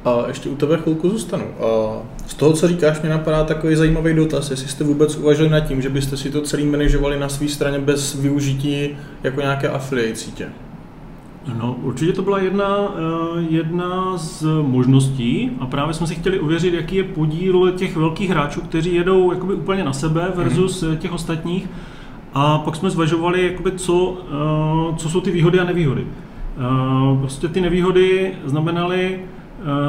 A 0.05 0.29
ještě 0.29 0.49
u 0.49 0.57
tebe 0.57 0.79
chvilku 0.79 1.09
zůstanu. 1.09 1.45
A 1.45 1.99
z 2.27 2.35
toho, 2.35 2.53
co 2.53 2.69
říkáš, 2.69 3.01
mě 3.01 3.11
napadá 3.11 3.45
takový 3.45 3.77
zajímavý 3.77 4.15
dotaz, 4.15 4.51
jestli 4.51 4.69
jste 4.69 4.85
vůbec 4.85 5.17
uvažovali 5.17 5.53
nad 5.53 5.61
tím, 5.61 5.83
že 5.83 5.89
byste 5.89 6.17
si 6.17 6.31
to 6.31 6.41
celý 6.41 6.67
manažovali 6.67 7.21
na 7.21 7.29
své 7.29 7.49
straně 7.49 7.79
bez 7.79 8.15
využití 8.15 8.89
jako 9.23 9.41
nějaké 9.41 9.69
affiliate 9.69 10.17
sítě. 10.17 10.49
No, 11.59 11.77
určitě 11.83 12.13
to 12.13 12.23
byla 12.23 12.39
jedna, 12.39 12.67
eh, 12.67 13.41
jedna 13.49 14.17
z 14.17 14.47
možností 14.63 15.51
a 15.61 15.67
právě 15.67 15.95
jsme 15.95 16.07
si 16.07 16.15
chtěli 16.15 16.41
uvěřit, 16.41 16.75
jaký 16.75 16.97
je 16.97 17.05
podíl 17.05 17.73
těch 17.73 17.97
velkých 17.97 18.31
hráčů, 18.31 18.61
kteří 18.61 18.95
jedou 18.95 19.33
jakoby 19.33 19.55
úplně 19.55 19.85
na 19.85 19.93
sebe 19.93 20.33
versus 20.35 20.83
mm-hmm. 20.83 20.97
těch 20.97 21.13
ostatních. 21.13 21.69
A 22.35 22.59
pak 22.59 22.77
jsme 22.77 22.91
zvažovali, 22.91 23.47
jakoby 23.47 23.73
co, 23.73 24.19
eh, 24.23 24.97
co 24.97 25.09
jsou 25.09 25.21
ty 25.21 25.31
výhody 25.31 25.61
a 25.61 25.65
nevýhody. 25.65 26.07
Prostě 27.21 27.49
ty 27.49 27.61
nevýhody 27.61 28.35
znamenaly 28.45 29.21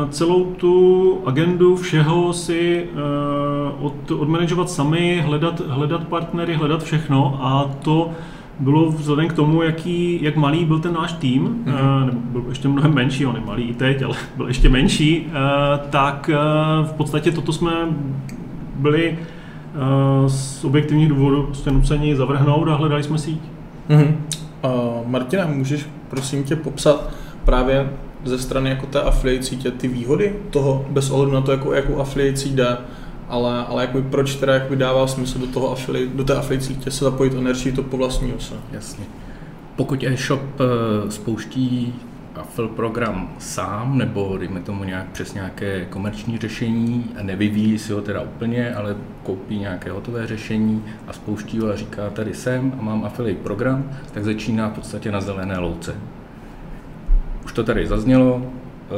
celou 0.10 0.46
tu 0.46 1.18
agendu 1.26 1.76
všeho 1.76 2.34
si 2.34 2.88
od, 3.80 4.12
odmanagovat 4.12 4.70
sami, 4.70 5.22
hledat, 5.26 5.60
hledat 5.60 6.08
partnery, 6.08 6.54
hledat 6.54 6.84
všechno 6.84 7.40
a 7.42 7.72
to 7.82 8.12
bylo 8.62 8.92
vzhledem 8.92 9.28
k 9.28 9.34
tomu, 9.34 9.62
jaký, 9.62 10.20
jak 10.24 10.36
malý 10.36 10.66
byl 10.66 10.80
ten 10.80 10.94
náš 10.94 11.14
tým, 11.14 11.64
mm-hmm. 11.66 12.06
nebo 12.06 12.20
byl 12.32 12.50
ještě 12.50 12.68
mnohem 12.68 12.94
menší, 12.94 13.26
on 13.26 13.36
je 13.36 13.42
malý 13.42 13.64
i 13.64 13.74
teď, 13.74 14.02
ale 14.02 14.16
byl 14.38 14.48
ještě 14.48 14.70
menší, 14.70 15.28
eh, 15.28 15.80
tak 15.90 16.30
eh, 16.34 16.38
v 16.84 16.94
podstatě 16.94 17.32
toto 17.32 17.54
jsme 17.54 17.72
byli 18.76 19.18
z 20.28 20.66
objektivních 20.66 21.10
důvodů 21.10 21.44
prostě 21.44 21.72
nuceni 21.72 22.16
zavrhnout 22.16 22.68
a 22.68 22.76
hledali 22.76 23.04
jsme 23.04 23.18
síť. 23.18 23.42
Mm-hmm. 23.90 24.14
Uh, 24.64 25.08
Martina, 25.08 25.48
můžeš 25.48 25.90
prosím 26.10 26.44
tě 26.44 26.56
popsat 26.56 27.10
právě 27.46 27.90
ze 28.24 28.38
strany 28.38 28.70
jako 28.70 28.86
té 28.86 29.02
affiliate 29.02 29.44
sítě 29.44 29.72
ty 29.72 29.88
výhody 29.88 30.36
toho, 30.50 30.86
bez 30.90 31.10
ohledu 31.10 31.32
na 31.32 31.42
to, 31.42 31.52
jako, 31.52 31.74
jakou 31.74 32.00
affiliate 32.00 32.50
jde, 32.50 32.78
ale, 33.32 33.66
ale 33.66 33.82
jakoby 33.82 34.10
proč 34.10 34.36
teda 34.36 34.54
jakoby 34.54 34.76
dává 34.76 35.08
smysl 35.08 35.40
do, 35.40 35.48
toho 35.48 35.72
affiliate, 35.72 36.16
do 36.16 36.24
té 36.24 36.36
affiliate 36.36 36.66
sítě 36.66 36.92
se 36.92 37.06
zapojit 37.06 37.34
a 37.34 37.42
neřešit 37.42 37.76
to 37.76 37.84
po 37.84 37.98
vlastní 37.98 38.34
ose? 38.34 38.56
Jasně. 38.72 39.06
Pokud 39.76 40.04
e-shop 40.04 40.42
eh, 40.60 41.12
spouští 41.12 41.94
affil 42.36 42.68
program 42.68 43.34
sám, 43.40 43.98
nebo 43.98 44.38
dejme 44.38 44.60
tomu 44.60 44.84
nějak 44.84 45.08
přes 45.08 45.34
nějaké 45.34 45.86
komerční 45.86 46.38
řešení 46.38 47.06
a 47.20 47.24
nevyvíjí 47.24 47.80
si 47.80 47.94
ho 47.94 48.02
teda 48.02 48.22
úplně, 48.22 48.76
ale 48.76 48.96
koupí 49.24 49.60
nějaké 49.60 49.92
hotové 49.92 50.28
řešení 50.28 50.84
a 51.08 51.14
spouští 51.14 51.60
ho 51.60 51.70
a 51.70 51.76
říká 51.76 52.10
tady 52.10 52.34
jsem 52.34 52.76
a 52.80 52.82
mám 52.82 53.06
affiliate 53.06 53.44
program, 53.44 53.92
tak 54.14 54.24
začíná 54.24 54.70
v 54.70 54.74
podstatě 54.74 55.12
na 55.12 55.22
zelené 55.22 55.60
louce. 55.60 55.96
Už 57.46 57.54
to 57.54 57.64
tady 57.64 57.88
zaznělo, 57.88 58.46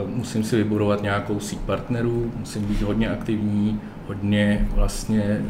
musím 0.05 0.43
si 0.43 0.55
vybudovat 0.55 1.01
nějakou 1.01 1.39
síť 1.39 1.59
partnerů, 1.59 2.31
musím 2.39 2.65
být 2.65 2.81
hodně 2.81 3.09
aktivní, 3.09 3.79
hodně 4.07 4.67
vlastně 4.75 5.41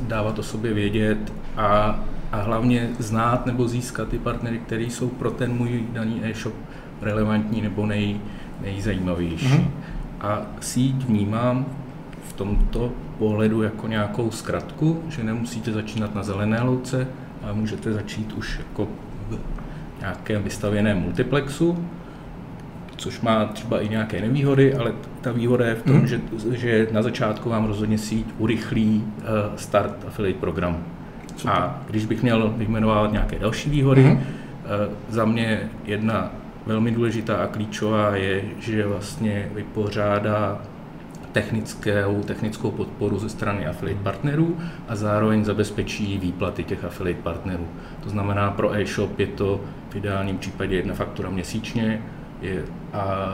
dávat 0.00 0.38
o 0.38 0.42
sobě 0.42 0.74
vědět 0.74 1.32
a, 1.56 2.00
a 2.32 2.40
hlavně 2.40 2.88
znát 2.98 3.46
nebo 3.46 3.68
získat 3.68 4.08
ty 4.08 4.18
partnery, 4.18 4.58
které 4.58 4.82
jsou 4.82 5.08
pro 5.08 5.30
ten 5.30 5.52
můj 5.52 5.84
daný 5.92 6.20
e-shop 6.22 6.54
relevantní 7.02 7.60
nebo 7.60 7.86
nej, 7.86 8.20
nejzajímavější. 8.60 9.46
Mm-hmm. 9.46 9.70
A 10.20 10.42
síť 10.60 11.04
vnímám 11.04 11.66
v 12.28 12.32
tomto 12.32 12.92
pohledu 13.18 13.62
jako 13.62 13.86
nějakou 13.86 14.30
zkratku, 14.30 15.02
že 15.08 15.24
nemusíte 15.24 15.72
začínat 15.72 16.14
na 16.14 16.22
zelené 16.22 16.62
louce, 16.62 17.08
ale 17.42 17.52
můžete 17.52 17.92
začít 17.92 18.32
už 18.32 18.58
jako 18.58 18.88
v 19.30 19.38
nějakém 20.00 20.42
vystavěném 20.42 20.98
multiplexu, 20.98 21.84
což 22.96 23.20
má 23.20 23.44
třeba 23.44 23.80
i 23.80 23.88
nějaké 23.88 24.20
nevýhody, 24.20 24.74
ale 24.74 24.92
ta 25.20 25.32
výhoda 25.32 25.66
je 25.66 25.74
v 25.74 25.82
tom, 25.82 25.96
mm. 25.96 26.06
že, 26.06 26.20
že 26.50 26.88
na 26.92 27.02
začátku 27.02 27.50
vám 27.50 27.64
rozhodně 27.64 27.98
síť 27.98 28.26
urychlí 28.38 29.04
uh, 29.16 29.24
start 29.56 30.04
affiliate 30.06 30.40
programu. 30.40 30.78
Super. 31.36 31.56
A 31.56 31.82
když 31.90 32.06
bych 32.06 32.22
měl 32.22 32.54
vyjmenovat 32.56 33.12
nějaké 33.12 33.38
další 33.38 33.70
výhody, 33.70 34.04
mm. 34.04 34.20
za 35.08 35.24
mě 35.24 35.60
jedna 35.84 36.30
velmi 36.66 36.90
důležitá 36.90 37.36
a 37.36 37.46
klíčová 37.46 38.16
je, 38.16 38.42
že 38.58 38.86
vlastně 38.86 39.48
vypořádá 39.54 40.62
technickou, 41.32 42.22
technickou 42.24 42.70
podporu 42.70 43.18
ze 43.18 43.28
strany 43.28 43.66
affiliate 43.66 44.02
partnerů 44.02 44.56
a 44.88 44.96
zároveň 44.96 45.44
zabezpečí 45.44 46.18
výplaty 46.18 46.64
těch 46.64 46.84
affiliate 46.84 47.22
partnerů. 47.22 47.66
To 48.02 48.08
znamená, 48.08 48.50
pro 48.50 48.74
e-shop 48.76 49.18
je 49.18 49.26
to 49.26 49.60
v 49.90 49.96
ideálním 49.96 50.38
případě 50.38 50.76
jedna 50.76 50.94
faktura 50.94 51.30
měsíčně, 51.30 52.02
je, 52.42 52.62
a 52.92 53.28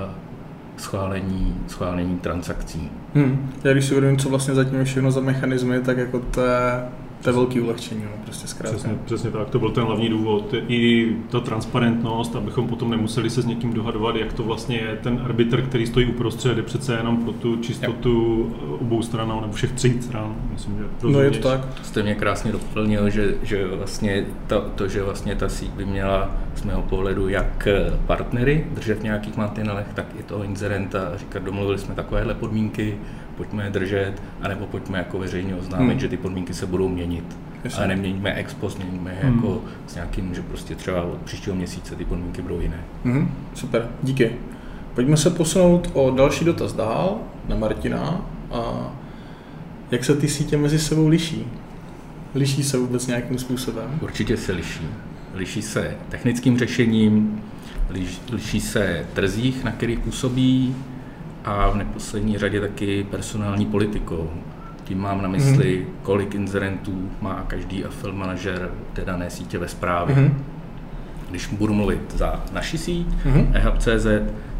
schválení, 0.76 1.56
schválení 1.66 2.18
transakcí. 2.18 2.90
Hmm. 3.14 3.50
Já 3.64 3.72
když 3.72 3.84
si 3.84 3.90
uvědomím, 3.90 4.18
co 4.18 4.28
vlastně 4.28 4.54
zatím 4.54 4.78
je 4.78 4.84
všechno 4.84 5.10
za 5.10 5.20
mechanismy, 5.20 5.80
tak 5.80 5.98
jako 5.98 6.18
to 6.18 6.40
je 6.40 6.82
to 7.22 7.28
je 7.28 7.34
velký 7.34 7.60
ulehčení, 7.60 8.02
no, 8.04 8.10
prostě 8.24 8.48
zkrátka. 8.48 8.78
Přesně, 8.78 8.98
přesně 9.04 9.30
tak, 9.30 9.50
to 9.50 9.58
byl 9.58 9.70
ten 9.70 9.84
hlavní 9.84 10.08
důvod. 10.08 10.54
I 10.68 11.12
ta 11.30 11.40
transparentnost, 11.40 12.36
abychom 12.36 12.68
potom 12.68 12.90
nemuseli 12.90 13.30
se 13.30 13.42
s 13.42 13.46
někým 13.46 13.72
dohadovat, 13.72 14.16
jak 14.16 14.32
to 14.32 14.42
vlastně 14.42 14.76
je 14.76 14.98
ten 15.02 15.20
arbitr, 15.24 15.62
který 15.62 15.86
stojí 15.86 16.06
uprostřed, 16.06 16.56
je 16.56 16.62
přece 16.62 16.94
jenom 16.94 17.16
pro 17.16 17.32
tu 17.32 17.56
čistotu 17.56 18.10
jo. 18.60 18.76
obou 18.80 19.02
stran, 19.02 19.28
nebo 19.40 19.52
všech 19.52 19.72
tří 19.72 20.02
stran. 20.02 20.36
Myslím, 20.52 20.78
že 20.78 20.84
no 21.02 21.20
je 21.20 21.30
to 21.30 21.48
tak. 21.48 21.60
Jste 21.82 22.02
mě 22.02 22.14
krásně 22.14 22.52
doplnil, 22.52 23.10
že, 23.10 23.34
že 23.42 23.66
vlastně 23.66 24.26
to, 24.46 24.60
to, 24.74 24.88
že 24.88 25.02
vlastně 25.02 25.34
ta 25.34 25.48
síť 25.48 25.70
by 25.70 25.84
měla 25.84 26.30
z 26.54 26.62
mého 26.64 26.82
pohledu 26.82 27.28
jak 27.28 27.68
partnery 28.06 28.66
držet 28.70 28.98
v 28.98 29.02
nějakých 29.02 29.36
mantinelech, 29.36 29.86
tak 29.94 30.06
i 30.20 30.22
toho 30.22 30.44
inzerenta 30.44 31.16
říkat, 31.16 31.42
domluvili 31.42 31.78
jsme 31.78 31.94
takovéhle 31.94 32.34
podmínky, 32.34 32.98
pojďme 33.38 33.64
je 33.64 33.70
držet, 33.70 34.22
anebo 34.42 34.66
pojďme 34.66 34.98
jako 34.98 35.18
veřejně 35.18 35.54
oznámit, 35.54 35.90
hmm. 35.90 36.00
že 36.00 36.08
ty 36.08 36.16
podmínky 36.16 36.54
se 36.54 36.66
budou 36.66 36.88
měnit. 36.88 37.38
Jasně. 37.64 37.78
Ale 37.78 37.88
neměníme 37.88 38.34
ex 38.34 38.54
post, 38.54 38.78
měníme 38.78 39.18
hmm. 39.22 39.34
jako 39.34 39.60
s 39.86 39.94
nějakým, 39.94 40.34
že 40.34 40.42
prostě 40.42 40.74
třeba 40.74 41.02
od 41.02 41.18
příštího 41.22 41.56
měsíce 41.56 41.96
ty 41.96 42.04
podmínky 42.04 42.42
budou 42.42 42.60
jiné. 42.60 42.80
Hmm. 43.04 43.30
Super, 43.54 43.88
díky. 44.02 44.32
Pojďme 44.94 45.16
se 45.16 45.30
posunout 45.30 45.90
o 45.92 46.10
další 46.10 46.44
dotaz 46.44 46.72
dál 46.72 47.18
na 47.48 47.56
Martina. 47.56 48.26
A 48.50 48.92
jak 49.90 50.04
se 50.04 50.16
ty 50.16 50.28
sítě 50.28 50.56
mezi 50.56 50.78
sebou 50.78 51.08
liší? 51.08 51.46
Liší 52.34 52.64
se 52.64 52.78
vůbec 52.78 53.06
nějakým 53.06 53.38
způsobem? 53.38 53.98
Určitě 54.02 54.36
se 54.36 54.52
liší. 54.52 54.86
Liší 55.34 55.62
se 55.62 55.96
technickým 56.08 56.58
řešením, 56.58 57.42
liš, 57.90 58.20
liší 58.32 58.60
se 58.60 59.06
trzích, 59.14 59.64
na 59.64 59.70
kterých 59.70 59.98
působí, 59.98 60.76
a 61.44 61.70
v 61.70 61.76
neposlední 61.76 62.38
řadě 62.38 62.60
taky 62.60 63.06
personální 63.10 63.66
politikou. 63.66 64.30
Tím 64.84 64.98
mám 64.98 65.22
na 65.22 65.28
mysli, 65.28 65.78
mm. 65.78 65.94
kolik 66.02 66.34
inzerentů 66.34 67.10
má 67.20 67.44
každý 67.46 67.84
affiliate 67.84 68.18
manažer 68.18 68.70
té 68.92 69.04
dané 69.04 69.30
sítě 69.30 69.58
ve 69.58 69.68
správě. 69.68 70.16
Mm. 70.16 70.44
Když 71.30 71.46
budu 71.46 71.74
mluvit 71.74 72.14
za 72.16 72.44
naši 72.52 72.78
síť, 72.78 73.06
mm. 73.24 73.50
ehub.cz, 73.52 74.06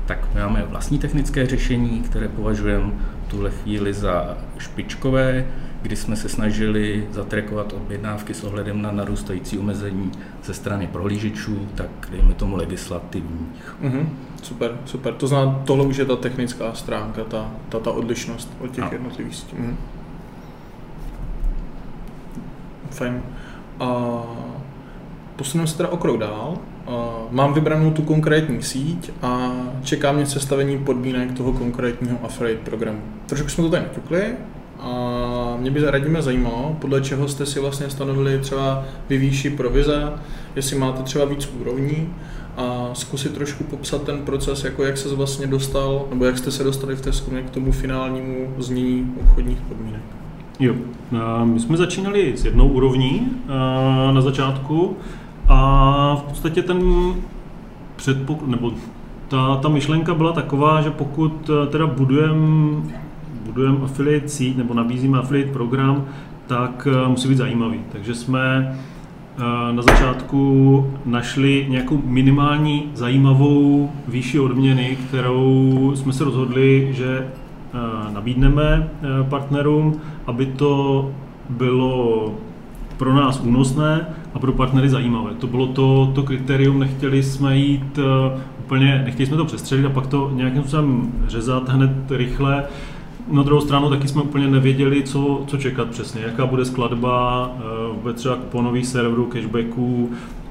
tak 0.07 0.35
my 0.35 0.41
máme 0.41 0.65
vlastní 0.69 0.99
technické 0.99 1.47
řešení, 1.47 2.01
které 2.01 2.29
považujeme 2.29 2.93
tuhle 3.29 3.51
chvíli 3.51 3.95
za 3.95 4.39
špičkové. 4.59 5.45
Kdy 5.83 5.97
jsme 5.97 6.17
se 6.17 6.29
snažili 6.29 7.07
zatrekovat 7.11 7.73
objednávky 7.73 8.35
s 8.35 8.45
ohledem 8.45 8.83
na 8.83 8.93
narůstající 8.93 9.59
omezení 9.59 10.13
ze 10.45 10.55
strany 10.55 10.87
prohlížečů, 10.87 11.69
tak 11.75 11.91
dejme 12.11 12.35
tomu 12.35 12.57
legislativních. 12.57 13.77
Mm-hmm. 13.83 14.09
Super, 14.43 14.79
super. 14.85 15.15
To 15.15 15.27
znamená, 15.27 15.63
tohle 15.65 15.85
už 15.87 15.97
je 15.97 16.05
ta 16.05 16.17
technická 16.17 16.75
stránka, 16.75 17.25
ta, 17.25 17.51
ta, 17.69 17.79
ta 17.79 17.91
odlišnost 17.91 18.57
od 18.61 18.71
těch 18.71 18.85
no. 18.85 18.91
jednotlivých. 18.93 19.55
Mm. 19.59 19.77
Fajn. 22.91 23.23
A 23.81 24.23
posuneme 25.37 25.67
se 25.67 25.77
teda 25.77 25.89
o 25.89 25.97
krok 25.97 26.19
dál. 26.19 26.59
Mám 27.31 27.55
vybranou 27.55 27.91
tu 27.91 28.03
konkrétní 28.03 28.63
síť 28.63 29.11
a 29.23 29.53
čeká 29.83 30.13
mě 30.13 30.27
sestavení 30.27 30.79
podmínek 30.79 31.33
toho 31.33 31.53
konkrétního 31.53 32.19
affiliate 32.25 32.71
programu. 32.71 33.01
Trošku 33.27 33.49
jsme 33.49 33.65
to 33.65 33.71
tady 33.71 33.83
naťukli, 33.83 34.35
a 34.79 35.18
mě 35.61 35.71
by 35.71 35.81
radíme 35.91 36.23
zajímalo, 36.23 36.77
podle 36.81 37.01
čeho 37.01 37.29
jste 37.29 37.47
si 37.47 37.61
vlastně 37.61 37.91
stanovili 37.91 38.39
třeba 38.39 38.85
vyvýši 39.09 39.51
provize, 39.51 40.13
jestli 40.57 40.79
máte 40.79 41.03
třeba 41.03 41.25
víc 41.25 41.53
úrovní 41.61 42.09
a 42.57 42.91
zkusit 42.93 43.35
trošku 43.35 43.65
popsat 43.65 44.03
ten 44.03 44.19
proces, 44.19 44.65
jako 44.65 44.85
jak 44.85 44.97
se 44.97 45.15
vlastně 45.15 45.47
dostal, 45.47 46.05
nebo 46.11 46.25
jak 46.25 46.39
jste 46.39 46.51
se 46.51 46.65
dostali 46.65 46.97
v 46.97 47.01
té 47.01 47.13
skupině 47.13 47.43
k 47.43 47.51
tomu 47.51 47.73
finálnímu 47.73 48.55
znění 48.59 49.15
obchodních 49.21 49.61
podmínek. 49.61 50.03
Jo, 50.61 50.75
my 51.45 51.61
jsme 51.61 51.77
začínali 51.77 52.37
s 52.37 52.45
jednou 52.45 52.69
úrovní 52.69 53.29
na 54.13 54.21
začátku 54.21 54.97
a 55.49 56.17
v 56.17 56.23
podstatě 56.23 56.63
ten 56.63 56.83
předpok- 57.97 58.47
nebo 58.47 58.73
ta, 59.29 59.57
ta 59.57 59.69
myšlenka 59.69 60.15
byla 60.15 60.33
taková, 60.33 60.81
že 60.81 60.91
pokud 60.91 61.51
teda 61.71 61.87
budujeme 61.87 62.77
budujeme 63.59 63.85
affiliate 63.85 64.29
síť 64.29 64.57
nebo 64.57 64.75
nabízíme 64.75 65.19
affiliate 65.19 65.53
program, 65.53 66.07
tak 66.47 66.89
eh, 66.91 67.09
musí 67.09 67.29
být 67.29 67.43
zajímavý. 67.43 67.81
Takže 67.93 68.15
jsme 68.15 68.45
eh, 68.47 69.73
na 69.73 69.83
začátku 69.83 70.41
našli 71.05 71.67
nějakou 71.69 72.03
minimální 72.05 72.91
zajímavou 72.95 73.91
výši 74.09 74.39
odměny, 74.39 74.99
kterou 75.09 75.93
jsme 75.95 76.13
se 76.13 76.25
rozhodli, 76.25 76.89
že 76.91 77.19
eh, 77.19 78.13
nabídneme 78.13 78.89
partnerům, 79.29 80.01
aby 80.27 80.47
to 80.47 81.11
bylo 81.49 82.35
pro 82.97 83.15
nás 83.15 83.41
únosné 83.41 84.07
a 84.35 84.39
pro 84.39 84.53
partnery 84.53 84.89
zajímavé. 84.89 85.35
To 85.35 85.47
bylo 85.47 85.67
to, 85.67 86.13
to 86.15 86.23
kritérium, 86.23 86.79
nechtěli 86.79 87.23
jsme 87.23 87.57
jít 87.57 87.99
úplně, 88.59 89.03
nechtěli 89.05 89.27
jsme 89.27 89.37
to 89.37 89.45
přestřelit 89.45 89.87
a 89.87 89.91
pak 89.91 90.07
to 90.07 90.31
nějakým 90.35 90.63
způsobem 90.63 91.13
řezat 91.27 91.69
hned 91.69 91.91
rychle. 92.11 92.65
Na 93.31 93.43
druhou 93.43 93.61
stranu 93.61 93.91
taky 93.91 94.09
jsme 94.09 94.23
úplně 94.23 94.49
nevěděli, 94.49 95.03
co, 95.03 95.45
co 95.47 95.57
čekat 95.57 95.89
přesně, 95.89 96.23
jaká 96.23 96.47
bude 96.47 96.65
skladba 96.65 97.51
eh, 97.57 97.63
vůbec 97.95 98.17
třeba 98.17 98.37
kuponových 98.37 98.87
serverů, 98.87 99.27
cashbacků 99.27 100.11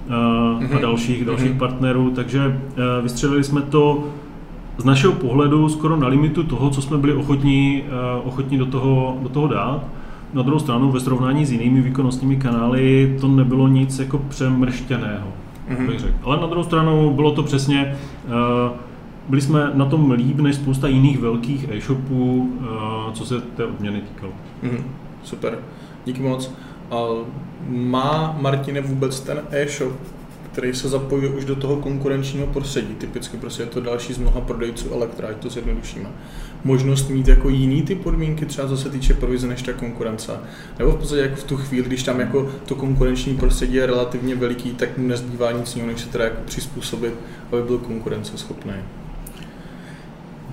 mm-hmm. 0.10 0.16
a 0.16 0.60
mhm. 0.60 0.82
dalších, 0.82 1.26
dalších 1.26 1.52
mm-hmm. 1.52 1.58
partnerů, 1.58 2.12
takže 2.12 2.62
eh, 2.78 3.02
vystřelili 3.02 3.44
jsme 3.44 3.62
to 3.62 4.04
z 4.78 4.84
našeho 4.84 5.14
pohledu 5.14 5.70
skoro 5.70 5.96
na 5.96 6.08
limitu 6.08 6.44
toho, 6.44 6.70
co 6.70 6.82
jsme 6.82 6.98
byli 6.98 7.14
ochotní, 7.14 7.84
ochotní 8.24 8.58
do, 8.58 8.66
toho, 8.66 9.18
do 9.22 9.30
toho 9.30 9.48
dát. 9.48 9.84
Na 10.34 10.42
druhou 10.42 10.60
stranu, 10.60 10.92
ve 10.92 11.00
srovnání 11.00 11.46
s 11.46 11.52
jinými 11.52 11.82
výkonnostními 11.82 12.36
kanály, 12.36 13.18
to 13.22 13.28
nebylo 13.28 13.68
nic 13.68 14.00
jako 14.00 14.18
přemrštěného, 14.18 15.28
mm-hmm. 15.70 15.88
bych 15.88 16.00
řekl. 16.00 16.14
Ale 16.24 16.38
na 16.38 16.48
druhou 16.48 16.64
stranu 16.64 17.14
bylo 17.14 17.32
to 17.32 17.44
přesně 17.44 17.96
uh, 18.26 18.72
byli 19.30 19.42
jsme 19.42 19.72
na 19.74 19.86
tom 19.86 20.12
líp 20.12 20.40
než 20.40 20.56
spousta 20.56 20.88
jiných 20.88 21.20
velkých 21.20 21.70
e-shopů, 21.70 22.54
eh, 22.62 23.14
co 23.14 23.26
se 23.26 23.42
té 23.42 23.66
odměny 23.66 24.02
týkalo. 24.02 24.34
Mm, 24.64 24.84
super, 25.24 25.60
díky 26.06 26.22
moc. 26.22 26.52
Má 27.70 28.38
Martine 28.42 28.82
vůbec 28.82 29.20
ten 29.20 29.42
e-shop, 29.52 29.94
který 30.52 30.74
se 30.74 30.90
zapojuje 30.90 31.30
už 31.30 31.46
do 31.46 31.56
toho 31.56 31.76
konkurenčního 31.76 32.48
prostředí, 32.48 32.96
typicky 32.96 33.38
prostě 33.38 33.64
je 33.64 33.68
to 33.68 33.82
další 33.82 34.14
z 34.14 34.18
mnoha 34.18 34.42
prodejců 34.42 34.94
elektra, 34.94 35.28
ať 35.28 35.38
to 35.38 35.50
zjednodušíme, 35.50 36.10
možnost 36.64 37.10
mít 37.10 37.28
jako 37.28 37.50
jiný 37.50 37.82
ty 37.82 37.96
podmínky, 37.96 38.46
třeba 38.46 38.68
co 38.68 38.78
se 38.78 38.90
týče 38.90 39.14
provize 39.14 39.48
než 39.48 39.62
ta 39.62 39.74
konkurence. 39.74 40.40
Nebo 40.80 40.92
v 40.92 40.96
podstatě 40.96 41.22
jako 41.22 41.36
v 41.36 41.44
tu 41.44 41.58
chvíli, 41.58 41.88
když 41.88 42.04
tam 42.04 42.20
jako 42.20 42.52
to 42.66 42.76
konkurenční 42.76 43.38
prostředí 43.38 43.76
je 43.76 43.86
relativně 43.86 44.36
veliký, 44.36 44.70
tak 44.72 44.98
mu 44.98 45.08
nezbývá 45.08 45.52
nic 45.52 45.76
jiného, 45.76 45.92
než 45.92 46.02
se 46.02 46.10
teda 46.10 46.24
jako 46.24 46.42
přizpůsobit, 46.46 47.14
aby 47.52 47.62
byl 47.64 47.78
konkurenceschopný. 47.78 48.74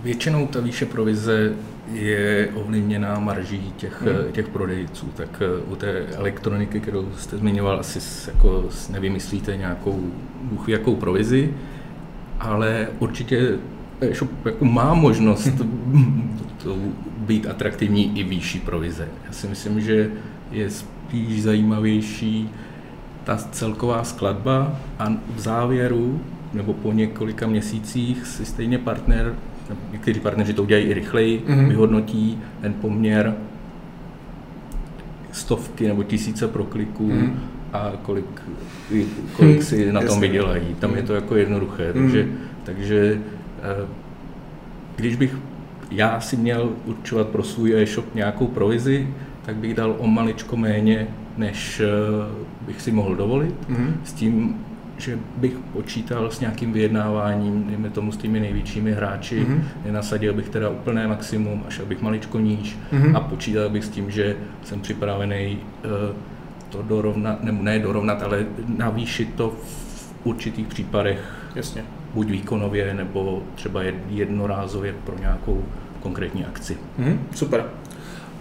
Většinou 0.04 0.46
ta 0.46 0.60
výše 0.60 0.86
provize 0.86 1.52
je 1.92 2.48
ovlivněná 2.54 3.18
marží 3.18 3.72
těch, 3.76 4.02
hmm. 4.02 4.32
těch 4.32 4.48
prodejců. 4.48 5.06
Tak 5.16 5.42
eh, 5.42 5.62
u 5.72 5.76
té 5.76 6.06
elektroniky, 6.06 6.80
kterou 6.80 7.08
jste 7.16 7.36
zmiňoval, 7.36 7.80
asi 7.80 8.30
jako 8.30 8.68
nevymyslíte 8.90 9.56
nějakou 9.56 10.10
bůh 10.42 10.68
jakou 10.68 10.96
provizi, 10.96 11.54
ale 12.40 12.88
určitě 12.98 13.58
shop 14.12 14.46
jako 14.46 14.64
má 14.64 14.94
možnost 14.94 15.48
to 16.62 16.76
být 17.18 17.46
atraktivní 17.46 18.18
i 18.18 18.22
výšší 18.22 18.60
provize. 18.60 19.08
Já 19.26 19.32
si 19.32 19.48
myslím, 19.48 19.80
že 19.80 20.10
je 20.50 20.70
spíš 20.70 21.42
zajímavější 21.42 22.50
ta 23.24 23.36
celková 23.36 24.04
skladba 24.04 24.80
a 24.98 25.08
v 25.34 25.40
závěru 25.40 26.20
nebo 26.52 26.72
po 26.72 26.92
několika 26.92 27.46
měsících 27.46 28.26
si 28.26 28.44
stejně 28.44 28.78
partner 28.78 29.34
někteří 29.92 30.20
partneři 30.20 30.52
to 30.52 30.62
udělají 30.62 30.86
i 30.86 30.94
rychleji, 30.94 31.42
mm-hmm. 31.46 31.68
vyhodnotí 31.68 32.38
ten 32.60 32.72
poměr 32.72 33.34
stovky 35.32 35.88
nebo 35.88 36.02
tisíce 36.02 36.48
prokliků 36.48 37.08
mm-hmm. 37.08 37.34
a 37.72 37.92
kolik, 38.02 38.42
kolik 39.36 39.62
si 39.62 39.92
na 39.92 40.02
tom 40.02 40.20
vydělají. 40.20 40.74
Tam 40.74 40.90
mm-hmm. 40.90 40.96
je 40.96 41.02
to 41.02 41.14
jako 41.14 41.36
jednoduché. 41.36 41.92
Mm-hmm. 41.92 42.02
Takže, 42.02 42.28
takže 42.64 43.20
eh, 43.62 43.86
když 44.96 45.16
bych 45.16 45.36
já 45.90 46.20
si 46.20 46.36
měl 46.36 46.70
určovat 46.84 47.28
pro 47.28 47.42
svůj 47.42 47.82
e-shop 47.82 48.14
nějakou 48.14 48.46
provizi, 48.46 49.08
tak 49.42 49.56
bych 49.56 49.74
dal 49.74 49.96
o 49.98 50.06
maličko 50.06 50.56
méně, 50.56 51.06
než 51.36 51.80
eh, 51.80 51.86
bych 52.66 52.82
si 52.82 52.92
mohl 52.92 53.14
dovolit. 53.14 53.54
Mm-hmm. 53.70 53.92
S 54.04 54.12
tím 54.12 54.56
že 55.04 55.18
bych 55.36 55.52
počítal 55.72 56.30
s 56.30 56.40
nějakým 56.40 56.72
vyjednáváním, 56.72 57.64
dejme 57.66 57.90
tomu 57.90 58.12
s 58.12 58.16
těmi 58.16 58.40
největšími 58.40 58.92
hráči, 58.92 59.40
mm-hmm. 59.40 59.62
nenasadil 59.84 60.34
bych 60.34 60.48
teda 60.48 60.68
úplné 60.68 61.08
maximum, 61.08 61.62
až 61.68 61.80
abych 61.80 62.02
maličko 62.02 62.38
níž 62.38 62.78
mm-hmm. 62.92 63.16
a 63.16 63.20
počítal 63.20 63.70
bych 63.70 63.84
s 63.84 63.88
tím, 63.88 64.10
že 64.10 64.36
jsem 64.64 64.80
připravený 64.80 65.58
uh, 65.84 66.16
to 66.68 66.82
dorovnat, 66.82 67.44
nebo 67.44 67.62
ne 67.62 67.78
dorovnat, 67.78 68.22
ale 68.22 68.46
navýšit 68.78 69.34
to 69.34 69.50
v 69.50 70.26
určitých 70.26 70.66
případech, 70.66 71.20
Jasně. 71.54 71.84
buď 72.14 72.30
výkonově, 72.30 72.94
nebo 72.94 73.42
třeba 73.54 73.82
jednorázově 74.08 74.94
pro 75.04 75.18
nějakou 75.18 75.64
konkrétní 76.00 76.44
akci. 76.44 76.76
Mm-hmm. 77.00 77.18
Super. 77.34 77.64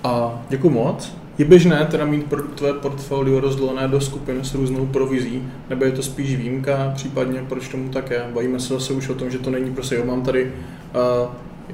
A 0.03 0.41
děkuji 0.49 0.69
moc. 0.69 1.17
Je 1.37 1.45
běžné 1.45 1.87
teda 1.91 2.05
mít 2.05 2.25
pro 2.25 2.41
tvé 2.41 2.73
portfolio 2.73 3.39
rozdělené 3.39 3.87
do 3.87 4.01
skupin 4.01 4.43
s 4.43 4.53
různou 4.53 4.85
provizí, 4.85 5.43
nebo 5.69 5.85
je 5.85 5.91
to 5.91 6.03
spíš 6.03 6.35
výjimka, 6.35 6.91
případně 6.95 7.45
proč 7.49 7.67
tomu 7.67 7.89
také? 7.89 8.23
Bavíme 8.33 8.59
se 8.59 8.73
zase 8.73 8.93
už 8.93 9.09
o 9.09 9.13
tom, 9.13 9.31
že 9.31 9.39
to 9.39 9.49
není 9.49 9.73
prostě, 9.73 9.95
jo, 9.95 10.05
mám 10.05 10.21
tady 10.21 10.43
uh, 10.45 11.29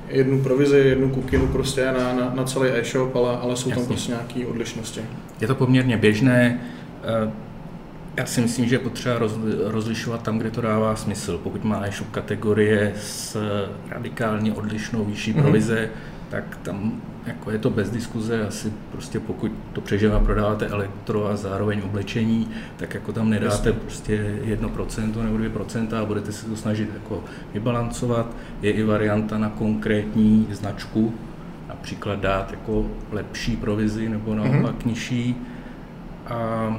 jednu 0.08 0.42
provizi, 0.44 0.78
jednu 0.78 1.10
kukinu 1.10 1.48
prostě 1.48 1.86
na, 1.86 2.14
na, 2.14 2.32
na 2.36 2.44
celý 2.44 2.70
e-shop, 2.70 3.16
ale, 3.16 3.38
ale 3.38 3.56
jsou 3.56 3.70
Jasně. 3.70 3.84
tam 3.84 3.86
prostě 3.86 4.12
nějaké 4.12 4.46
odlišnosti. 4.46 5.02
Je 5.42 5.48
to 5.48 5.56
poměrně 5.56 5.98
běžné. 5.98 6.60
Uh, 7.26 7.32
já 8.18 8.26
si 8.26 8.42
myslím, 8.42 8.66
že 8.66 8.76
je 8.76 8.80
potřeba 8.80 9.20
rozlišovat 9.66 10.22
tam, 10.22 10.38
kde 10.38 10.52
to 10.52 10.62
dává 10.62 10.96
smysl. 10.96 11.40
Pokud 11.44 11.64
má 11.64 11.86
e-shop 11.86 12.10
kategorie 12.12 12.94
s 12.98 13.38
radikálně 13.90 14.54
odlišnou 14.54 15.06
výšší 15.06 15.32
mhm. 15.32 15.42
provize, 15.42 15.76
mm-hmm 15.76 16.19
tak 16.30 16.58
tam 16.58 17.02
jako 17.26 17.52
je 17.52 17.58
to 17.58 17.70
bez 17.70 17.90
diskuze, 17.90 18.48
asi 18.48 18.74
prostě 18.92 19.20
pokud 19.20 19.52
to 19.74 19.82
přežívá 19.82 20.20
prodáváte 20.20 20.68
elektro 20.68 21.28
a 21.28 21.36
zároveň 21.36 21.82
oblečení, 21.86 22.48
tak 22.78 22.94
jako 22.94 23.14
tam 23.14 23.30
nedáte 23.30 23.74
prostě 23.74 24.40
1% 24.44 25.24
nebo 25.24 25.38
2% 25.38 26.02
a 26.02 26.06
budete 26.06 26.32
se 26.32 26.46
to 26.46 26.56
snažit 26.56 26.90
jako 26.94 27.24
vybalancovat. 27.54 28.36
Je 28.62 28.72
i 28.72 28.84
varianta 28.84 29.38
na 29.38 29.50
konkrétní 29.50 30.48
značku, 30.52 31.14
například 31.68 32.20
dát 32.20 32.52
jako 32.52 32.86
lepší 33.12 33.58
provizi 33.58 34.10
nebo 34.10 34.36
naopak 34.36 34.76
mm-hmm. 34.76 34.88
nižší. 34.88 35.36
A 36.28 36.76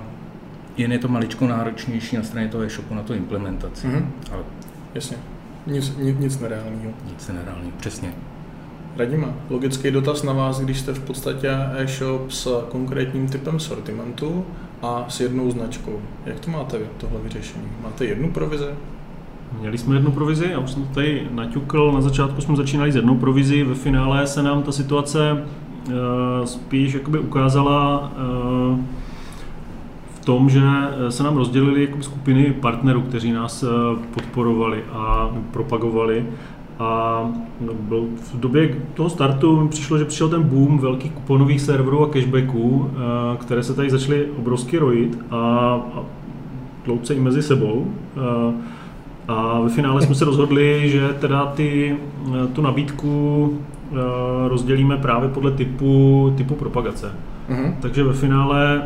jen 0.76 0.92
je 0.92 0.98
to 0.98 1.08
maličko 1.08 1.46
náročnější 1.46 2.16
na 2.16 2.22
straně 2.22 2.48
toho 2.48 2.64
e-shopu 2.64 2.94
na 2.94 3.02
to 3.02 3.14
implementaci. 3.14 3.86
Mm-hmm. 3.86 4.06
Ale... 4.32 4.42
Jasně. 4.94 5.16
Nic, 5.66 5.96
nic, 5.96 6.18
nic 6.18 6.40
nereálního. 6.40 6.92
Nic 7.12 7.28
nereálního, 7.28 7.72
přesně. 7.76 8.12
Radima, 8.96 9.28
logický 9.50 9.90
dotaz 9.90 10.22
na 10.22 10.32
vás, 10.32 10.60
když 10.60 10.80
jste 10.80 10.92
v 10.92 11.00
podstatě 11.00 11.50
e-shop 11.76 12.30
s 12.30 12.64
konkrétním 12.68 13.28
typem 13.28 13.60
sortimentu 13.60 14.44
a 14.82 15.04
s 15.08 15.20
jednou 15.20 15.50
značkou. 15.50 16.00
Jak 16.26 16.40
to 16.40 16.50
máte 16.50 16.78
tohle 16.98 17.20
vyřešení? 17.22 17.64
Máte 17.82 18.04
jednu 18.04 18.30
provizi? 18.30 18.64
Měli 19.60 19.78
jsme 19.78 19.96
jednu 19.96 20.12
provizi, 20.12 20.48
já 20.52 20.58
už 20.58 20.70
jsem 20.70 20.82
to 20.82 20.94
tady 20.94 21.28
naťukl, 21.30 21.92
na 21.92 22.00
začátku 22.00 22.40
jsme 22.40 22.56
začínali 22.56 22.92
s 22.92 22.96
jednou 22.96 23.14
provizi, 23.14 23.64
ve 23.64 23.74
finále 23.74 24.26
se 24.26 24.42
nám 24.42 24.62
ta 24.62 24.72
situace 24.72 25.44
spíš 26.44 26.94
jakoby 26.94 27.18
ukázala 27.18 28.12
v 30.14 30.24
tom, 30.24 30.50
že 30.50 30.62
se 31.08 31.22
nám 31.22 31.36
rozdělili 31.36 31.94
skupiny 32.00 32.52
partnerů, 32.60 33.02
kteří 33.02 33.32
nás 33.32 33.64
podporovali 34.14 34.84
a 34.92 35.30
propagovali 35.50 36.26
a 36.80 37.24
byl 37.80 38.06
v 38.16 38.40
době 38.40 38.76
toho 38.94 39.10
startu 39.10 39.62
mi 39.62 39.68
přišlo, 39.68 39.98
že 39.98 40.04
přišel 40.04 40.28
ten 40.28 40.42
boom 40.42 40.78
velkých 40.78 41.12
kuponových 41.12 41.60
serverů 41.60 42.04
a 42.04 42.08
cashbacků, 42.08 42.90
eh, 42.90 43.36
které 43.36 43.62
se 43.62 43.74
tady 43.74 43.90
začaly 43.90 44.26
obrovsky 44.38 44.78
rojit 44.78 45.18
a, 45.30 45.36
a 45.36 46.02
tlouce 46.84 47.14
i 47.14 47.20
mezi 47.20 47.42
sebou. 47.42 47.86
A, 48.16 48.20
eh, 48.48 48.54
a 49.28 49.60
ve 49.60 49.68
finále 49.68 50.02
jsme 50.02 50.14
se 50.14 50.24
rozhodli, 50.24 50.90
že 50.90 51.08
teda 51.08 51.46
ty, 51.46 51.96
eh, 52.26 52.46
tu 52.46 52.62
nabídku 52.62 53.58
rozdělíme 54.48 54.96
právě 54.96 55.28
podle 55.28 55.50
typu, 55.50 56.32
typu 56.36 56.54
propagace. 56.54 57.12
Mm-hmm. 57.50 57.74
Takže 57.80 58.04
ve 58.04 58.12
finále 58.12 58.82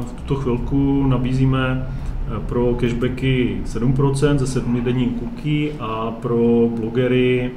v 0.00 0.12
tuto 0.12 0.34
chvilku 0.34 1.06
nabízíme 1.06 1.88
pro 2.46 2.74
cashbacky 2.74 3.60
7% 3.64 4.38
ze 4.38 4.46
7 4.46 4.80
denní 4.80 5.06
cookie 5.06 5.72
a 5.80 6.10
pro 6.10 6.68
blogery 6.80 7.50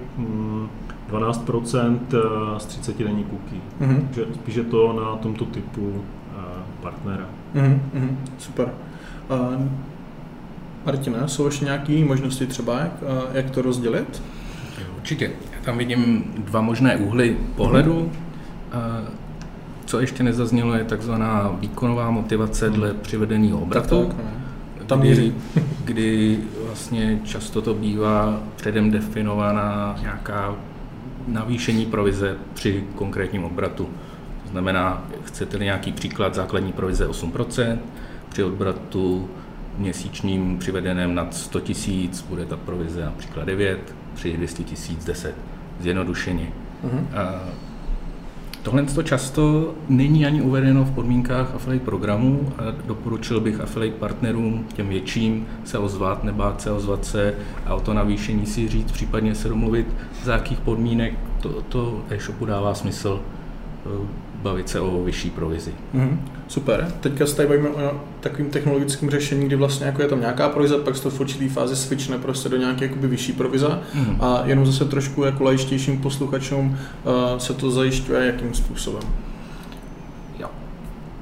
12% 1.10 1.90
mm, 1.90 2.00
eh, 2.14 2.60
z 2.60 2.66
30 2.66 2.98
denní 2.98 3.24
cookie. 3.24 3.62
Mm-hmm. 3.82 4.02
Takže 4.06 4.26
spíš 4.34 4.56
je 4.56 4.64
to 4.64 4.94
na 4.94 5.16
tomto 5.16 5.46
typu 5.46 6.04
eh, 6.32 6.42
partnera. 6.82 7.26
Mm-hmm. 7.56 8.16
Super. 8.38 8.68
Uh, 9.30 9.62
Martina, 10.86 11.28
jsou 11.28 11.46
ještě 11.46 11.66
nějaké 11.66 12.06
možnosti 12.06 12.48
třeba, 12.48 12.80
jak, 12.80 12.94
jak 13.34 13.50
to 13.50 13.62
rozdělit? 13.62 14.24
Určitě. 14.98 15.26
Já 15.26 15.66
tam 15.66 15.78
vidím 15.78 16.24
dva 16.38 16.62
možné 16.62 16.98
úhly 16.98 17.38
pohledu. 17.56 18.12
Mm-hmm. 18.74 19.04
Co 19.86 20.00
ještě 20.00 20.24
nezaznělo, 20.24 20.74
je 20.74 20.84
takzvaná 20.84 21.56
výkonová 21.60 22.12
motivace 22.12 22.70
mm. 22.70 22.76
dle 22.76 22.94
přivedeného 22.94 23.60
obratu. 23.60 24.06
Tak, 24.06 24.16
tak, 24.16 24.26
ne 24.26 24.41
tam 24.92 25.02
míří. 25.02 25.34
Kdy 25.86 26.40
vlastně 26.66 27.20
často 27.24 27.62
to 27.62 27.74
bývá 27.74 28.40
předem 28.56 28.92
definovaná 28.92 29.96
nějaká 30.02 30.56
navýšení 31.28 31.86
provize 31.86 32.36
při 32.54 32.84
konkrétním 32.96 33.44
obratu. 33.44 33.90
To 34.44 34.50
znamená, 34.50 35.08
chcete-li 35.24 35.66
nějaký 35.66 35.92
příklad, 35.92 36.36
základní 36.36 36.72
provize 36.72 37.08
8%, 37.08 37.78
při 38.30 38.44
obratu 38.44 39.30
měsíčním 39.78 40.58
přivedeném 40.58 41.16
nad 41.16 41.34
100 41.34 41.60
tisíc 41.60 42.22
bude 42.22 42.46
ta 42.46 42.58
provize 42.58 43.06
například 43.06 43.46
9, 43.46 43.96
při 44.14 44.38
200 44.38 44.64
tisíc 44.64 45.06
10, 45.06 45.36
zjednodušeně. 45.80 46.48
Uh-huh. 46.84 47.06
Tohle 48.64 48.84
to 48.84 49.04
často 49.04 49.74
není 49.90 50.26
ani 50.26 50.42
uvedeno 50.42 50.86
v 50.86 50.92
podmínkách 50.92 51.56
affiliate 51.56 51.86
programů 51.86 52.54
a 52.58 52.64
doporučil 52.86 53.40
bych 53.40 53.60
affiliate 53.60 53.98
partnerům, 53.98 54.66
těm 54.74 54.90
větším, 54.90 55.48
se 55.64 55.78
ozvat, 55.78 56.24
nebát 56.24 56.62
se 56.62 56.72
ozvat 56.72 57.06
se 57.06 57.36
a 57.66 57.76
o 57.76 57.80
to 57.80 57.94
navýšení 57.94 58.46
si 58.46 58.68
říct, 58.68 58.92
případně 58.92 59.36
se 59.36 59.50
domluvit, 59.50 59.88
za 60.24 60.34
jakých 60.34 60.60
podmínek. 60.60 61.14
To, 61.42 61.62
to 61.62 62.02
e-shopu 62.10 62.46
dává 62.46 62.74
smysl 62.74 63.20
bavit 64.42 64.70
se 64.70 64.80
o 64.80 65.04
vyšší 65.04 65.30
provizi. 65.30 65.72
Mm, 65.94 66.28
super. 66.48 66.92
Teďka 67.00 67.26
se 67.26 67.36
tady 67.36 67.48
bavíme 67.48 67.70
o 67.70 68.02
takovým 68.20 68.50
technologickým 68.52 69.10
řešení, 69.10 69.46
kdy 69.46 69.56
vlastně 69.56 69.86
jako 69.86 70.02
je 70.02 70.08
tam 70.08 70.20
nějaká 70.20 70.50
provize, 70.50 70.78
pak 70.78 70.96
se 70.96 71.04
to 71.04 71.10
v 71.10 71.20
určitý 71.20 71.50
fázi 71.50 71.76
switchne 71.76 72.18
prostě 72.18 72.50
do 72.50 72.58
nějaké 72.58 72.86
jakoby 72.86 73.08
vyšší 73.08 73.34
provize 73.34 73.68
mm. 73.94 74.18
a 74.20 74.44
jenom 74.46 74.66
zase 74.66 74.86
trošku 74.86 75.24
jako 75.24 75.44
lajištějším 75.44 76.02
posluchačům 76.02 76.78
uh, 77.04 77.38
se 77.38 77.54
to 77.54 77.72
zajišťuje 77.72 78.26
jakým 78.26 78.54
způsobem. 78.54 79.04
Jo. 80.40 80.48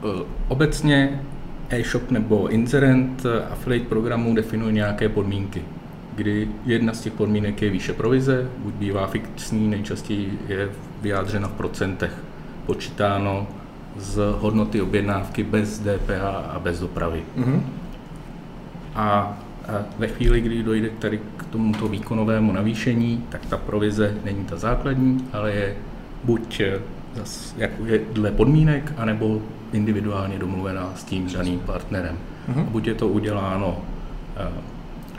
Uh, 0.04 0.22
obecně 0.48 1.22
e-shop 1.70 2.12
nebo 2.12 2.48
inzerent 2.48 3.26
eh, 3.26 3.44
affiliate 3.52 3.90
programu 3.90 4.36
definuje 4.36 4.72
nějaké 4.72 5.10
podmínky 5.10 5.62
kdy 6.20 6.48
jedna 6.66 6.94
z 6.94 7.02
těch 7.02 7.14
podmínek 7.14 7.62
je 7.62 7.70
výše 7.70 7.94
provize, 7.94 8.50
buď 8.58 8.74
bývá 8.74 9.08
fixní, 9.08 9.68
nejčastěji 9.68 10.40
je 10.48 10.70
vyjádřena 11.02 11.48
v 11.48 11.52
procentech 11.52 12.12
počítáno 12.70 13.48
z 13.98 14.22
hodnoty 14.40 14.82
objednávky 14.82 15.44
bez 15.44 15.82
DPH 15.82 16.54
a 16.54 16.60
bez 16.62 16.80
dopravy. 16.80 17.26
Mm-hmm. 17.38 17.62
A 18.96 19.38
ve 19.98 20.08
chvíli, 20.08 20.42
kdy 20.42 20.64
dojde 20.64 20.90
tady 20.90 21.20
k 21.38 21.44
tomuto 21.50 21.88
výkonovému 21.88 22.52
navýšení, 22.52 23.26
tak 23.30 23.46
ta 23.46 23.58
provize 23.58 24.14
není 24.26 24.46
ta 24.46 24.58
základní, 24.58 25.18
ale 25.34 25.52
je 25.52 25.76
buď 26.24 26.60
eh, 26.60 26.80
jako 27.58 27.86
je 27.86 28.00
dle 28.14 28.32
podmínek, 28.32 28.94
anebo 28.98 29.42
individuálně 29.74 30.40
domluvená 30.40 30.94
s 30.96 31.04
tím 31.04 31.26
daným 31.34 31.60
partnerem. 31.60 32.18
Mm-hmm. 32.50 32.66
buď 32.70 32.88
je 32.88 32.94
to 32.94 33.08
uděláno 33.08 33.78
uh, 33.78 34.46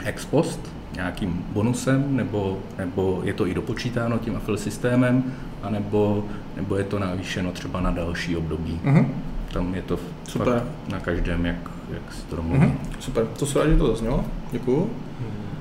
ex 0.05 0.25
post, 0.25 0.71
nějakým 0.95 1.45
bonusem, 1.53 2.15
nebo, 2.15 2.57
nebo 2.77 3.21
je 3.23 3.33
to 3.33 3.47
i 3.47 3.53
dopočítáno 3.53 4.17
tím 4.17 4.35
affil 4.35 4.57
systémem, 4.57 5.23
anebo, 5.63 6.23
nebo 6.55 6.75
je 6.75 6.83
to 6.83 6.99
navýšeno 6.99 7.51
třeba 7.51 7.81
na 7.81 7.91
další 7.91 8.37
období. 8.37 8.79
Mm-hmm. 8.83 9.05
Tam 9.53 9.75
je 9.75 9.81
to 9.81 9.99
Super. 10.27 10.63
na 10.91 10.99
každém, 10.99 11.45
jak, 11.45 11.71
jak 11.93 12.13
si 12.13 12.25
to 12.25 12.35
domluví. 12.35 12.59
Mm-hmm. 12.59 12.99
Super, 12.99 13.25
to 13.39 13.45
se 13.45 13.59
rád, 13.59 13.69
že 13.69 13.77
to 13.77 13.87
zaznělo. 13.87 14.25
Děkuju. 14.51 14.89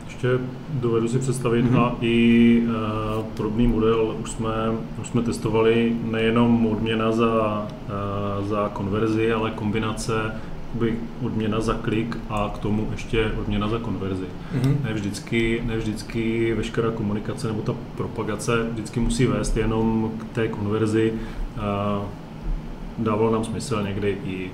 Ještě 0.06 0.28
dovedu 0.72 1.08
si 1.08 1.18
představit 1.18 1.66
mm-hmm. 1.66 1.80
a 1.80 1.96
i 2.00 2.62
uh, 2.66 3.24
podobný 3.24 3.66
model 3.66 4.16
už 4.22 4.30
jsme, 4.30 4.54
už 5.00 5.08
jsme 5.08 5.22
testovali 5.22 5.96
nejenom 6.10 6.66
odměna 6.66 7.12
za, 7.12 7.66
uh, 8.40 8.48
za 8.48 8.68
konverzi, 8.68 9.32
ale 9.32 9.50
kombinace 9.50 10.12
by 10.74 10.98
odměna 11.22 11.60
za 11.60 11.74
klik 11.74 12.18
a 12.28 12.52
k 12.54 12.58
tomu 12.58 12.88
ještě 12.92 13.32
odměna 13.40 13.68
za 13.68 13.78
konverzi. 13.78 14.24
Mm-hmm. 14.54 14.76
Ne, 14.84 14.92
vždycky, 14.92 15.62
ne 15.66 15.76
vždycky 15.76 16.54
veškerá 16.54 16.90
komunikace 16.90 17.46
nebo 17.46 17.62
ta 17.62 17.74
propagace 17.96 18.66
vždycky 18.72 19.00
musí 19.00 19.26
vést 19.26 19.56
jenom 19.56 20.12
k 20.18 20.34
té 20.34 20.48
konverzi. 20.48 21.12
Dávalo 22.98 23.32
nám 23.32 23.44
smysl 23.44 23.82
někdy 23.82 24.18
i 24.24 24.50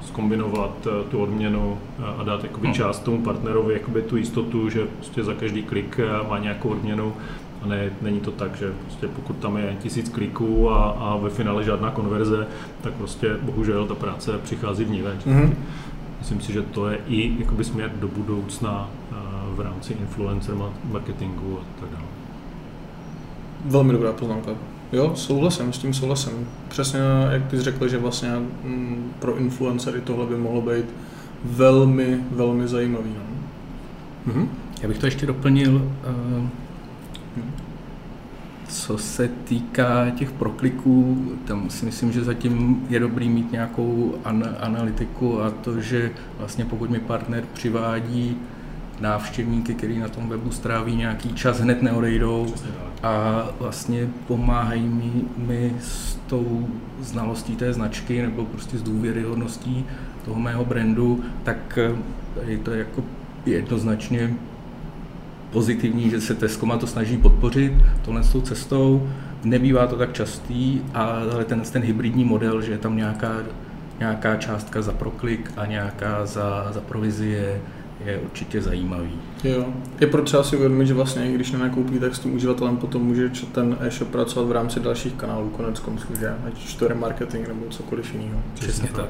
skombinovat 0.00 0.88
tu 1.10 1.18
odměnu 1.18 1.78
a 2.18 2.22
dát 2.22 2.42
jakoby, 2.42 2.66
mm. 2.66 2.74
část 2.74 2.98
tomu 2.98 3.22
partnerovi 3.22 3.74
jakoby, 3.74 4.02
tu 4.02 4.16
jistotu, 4.16 4.70
že 4.70 4.86
prostě 4.86 5.24
za 5.24 5.34
každý 5.34 5.62
klik 5.62 6.00
má 6.30 6.38
nějakou 6.38 6.68
odměnu 6.68 7.12
a 7.62 7.66
ne, 7.66 7.90
není 8.02 8.20
to 8.20 8.30
tak, 8.30 8.56
že 8.56 8.72
prostě 8.82 9.06
pokud 9.08 9.36
tam 9.36 9.56
je 9.56 9.76
tisíc 9.80 10.08
kliků 10.08 10.70
a, 10.70 10.90
a 10.90 11.16
ve 11.16 11.30
finále 11.30 11.64
žádná 11.64 11.90
konverze, 11.90 12.46
tak 12.80 12.92
prostě 12.92 13.36
bohužel 13.42 13.86
ta 13.86 13.94
práce 13.94 14.38
přichází 14.38 14.84
v 14.84 14.90
ní 14.90 15.02
Mm-hmm. 15.02 15.54
Myslím 16.18 16.40
si, 16.40 16.52
že 16.52 16.62
to 16.62 16.88
je 16.88 16.98
i 17.08 17.32
jakoby 17.38 17.64
směr 17.64 17.92
do 18.00 18.08
budoucna 18.08 18.90
uh, 19.10 19.56
v 19.56 19.60
rámci 19.60 19.92
influencer 19.92 20.54
marketingu 20.84 21.58
a 21.58 21.80
tak 21.80 21.90
dále. 21.90 22.04
Velmi 23.64 23.92
dobrá 23.92 24.12
poznámka. 24.12 24.50
Jo, 24.92 25.12
souhlasím, 25.14 25.72
s 25.72 25.78
tím 25.78 25.94
souhlasím. 25.94 26.48
Přesně 26.68 27.00
jak 27.30 27.46
ty 27.46 27.56
jsi 27.56 27.62
řekl, 27.62 27.88
že 27.88 27.98
vlastně 27.98 28.28
m, 28.28 28.48
mm, 28.64 29.12
pro 29.18 29.36
influencery 29.36 30.00
tohle 30.00 30.26
by 30.26 30.36
mohlo 30.36 30.60
být 30.60 30.84
velmi, 31.44 32.20
velmi 32.30 32.68
zajímavý. 32.68 33.10
No. 33.16 34.32
Mm-hmm. 34.32 34.48
Já 34.82 34.88
bych 34.88 34.98
to 34.98 35.06
ještě 35.06 35.26
doplnil. 35.26 35.76
Uh 35.76 36.44
co 38.68 38.98
se 38.98 39.28
týká 39.28 40.10
těch 40.10 40.32
prokliků, 40.32 41.26
tam 41.44 41.70
si 41.70 41.84
myslím, 41.84 42.12
že 42.12 42.24
zatím 42.24 42.86
je 42.88 43.00
dobrý 43.00 43.28
mít 43.28 43.52
nějakou 43.52 44.14
an- 44.24 44.56
analytiku 44.60 45.42
a 45.42 45.50
to, 45.50 45.80
že 45.80 46.10
vlastně 46.38 46.64
pokud 46.64 46.90
mi 46.90 47.00
partner 47.00 47.44
přivádí 47.52 48.36
návštěvníky, 49.00 49.74
který 49.74 49.98
na 49.98 50.08
tom 50.08 50.28
webu 50.28 50.50
stráví 50.50 50.96
nějaký 50.96 51.32
čas, 51.32 51.60
hned 51.60 51.82
neodejdou 51.82 52.54
a 53.02 53.44
vlastně 53.60 54.08
pomáhají 54.26 54.88
mi, 54.88 55.12
mi 55.36 55.72
s 55.80 56.18
tou 56.26 56.68
znalostí 57.00 57.56
té 57.56 57.72
značky 57.72 58.22
nebo 58.22 58.44
prostě 58.44 58.78
s 58.78 58.82
důvěryhodností 58.82 59.86
toho 60.24 60.40
mého 60.40 60.64
brandu, 60.64 61.24
tak 61.42 61.78
je 62.46 62.58
to 62.58 62.70
jako 62.70 63.04
jednoznačně 63.46 64.34
pozitivní, 65.56 66.10
že 66.10 66.20
se 66.20 66.34
Tesco 66.34 66.76
to 66.76 66.86
snaží 66.86 67.16
podpořit 67.16 67.72
tohle 68.04 68.22
s 68.22 68.32
tou 68.32 68.40
cestou. 68.40 69.08
Nebývá 69.44 69.86
to 69.86 69.96
tak 69.96 70.12
častý, 70.12 70.80
ale 70.94 71.44
ten, 71.44 71.60
ten 71.60 71.82
hybridní 71.82 72.24
model, 72.24 72.62
že 72.62 72.72
je 72.72 72.78
tam 72.78 72.96
nějaká, 72.96 73.32
nějaká 73.98 74.36
částka 74.36 74.82
za 74.82 74.92
proklik 74.92 75.52
a 75.56 75.66
nějaká 75.66 76.26
za, 76.26 76.68
za 76.72 76.80
provizi 76.80 77.28
je, 77.28 77.60
je 78.06 78.18
určitě 78.18 78.62
zajímavý. 78.62 79.10
Jo. 79.44 79.66
Je 80.00 80.06
potřeba 80.06 80.42
si 80.42 80.56
uvědomit, 80.56 80.86
že 80.86 80.94
vlastně, 80.94 81.32
když 81.32 81.52
nenakoupí, 81.52 81.98
tak 81.98 82.14
s 82.14 82.18
tím 82.18 82.34
uživatelem 82.34 82.76
potom 82.76 83.02
může 83.02 83.30
ten 83.52 83.76
e-shop 83.80 84.08
pracovat 84.08 84.48
v 84.48 84.52
rámci 84.52 84.80
dalších 84.80 85.12
kanálů, 85.12 85.48
konec 85.48 85.80
konců, 85.80 86.06
že? 86.20 86.34
Ať 86.46 86.64
už 86.64 86.74
to 86.74 86.84
je 86.84 86.94
marketing 86.94 87.48
nebo 87.48 87.66
cokoliv 87.70 88.14
jiného. 88.14 88.42
Přesně 88.54 88.88
tak. 88.88 89.08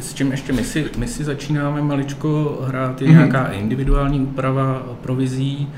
S 0.00 0.14
čím 0.14 0.30
ještě 0.30 0.52
my 0.52 0.64
si, 0.64 0.90
my 0.96 1.08
si 1.08 1.24
začínáme 1.24 1.82
maličko 1.82 2.58
hrát, 2.64 3.02
je 3.02 3.08
mm-hmm. 3.08 3.12
nějaká 3.12 3.46
individuální 3.46 4.20
úprava 4.20 4.82
provizí 5.02 5.68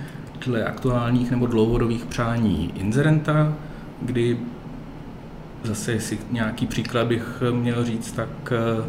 dle 0.46 0.64
aktuálních 0.64 1.30
nebo 1.30 1.46
dlouhodobých 1.46 2.04
přání 2.04 2.72
inzerenta. 2.76 3.54
kdy 4.02 4.38
zase, 5.64 5.92
jestli 5.92 6.18
nějaký 6.30 6.66
příklad 6.66 7.06
bych 7.06 7.42
měl 7.52 7.84
říct, 7.84 8.12
tak 8.12 8.28
eh, 8.52 8.84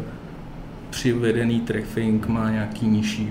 přivedený 0.90 1.60
tracking 1.60 2.26
má 2.26 2.50
nějaký 2.50 2.86
nižší, 2.86 3.28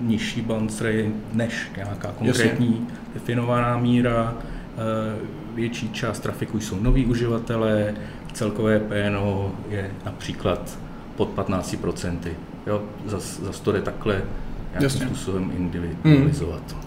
nižší 0.00 0.40
bounce 0.40 0.84
rate 0.84 1.10
než 1.32 1.70
nějaká 1.76 2.12
konkrétní 2.18 2.66
Jasně. 2.70 2.86
definovaná 3.14 3.78
míra. 3.78 4.34
Eh, 4.78 5.18
větší 5.54 5.90
část 5.90 6.20
trafiku 6.20 6.60
jsou 6.60 6.80
noví 6.80 7.06
uživatelé, 7.06 7.94
celkové 8.32 8.80
PNO 8.80 9.52
je 9.70 9.90
například 10.04 10.78
pod 11.16 11.28
15%. 11.28 12.36
Jo, 12.66 12.82
zas, 13.06 13.40
zas 13.40 13.60
to 13.60 13.72
jde 13.72 13.82
takhle 13.82 14.14
nějakým 14.14 14.82
Jasně. 14.84 15.06
způsobem 15.06 15.52
individualizovat. 15.56 16.72
Hmm. 16.72 16.86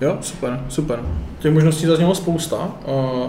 Jo, 0.00 0.18
super, 0.20 0.64
super. 0.68 1.00
Těch 1.38 1.52
možností 1.52 1.86
zaznělo 1.86 2.14
spousta 2.14 2.56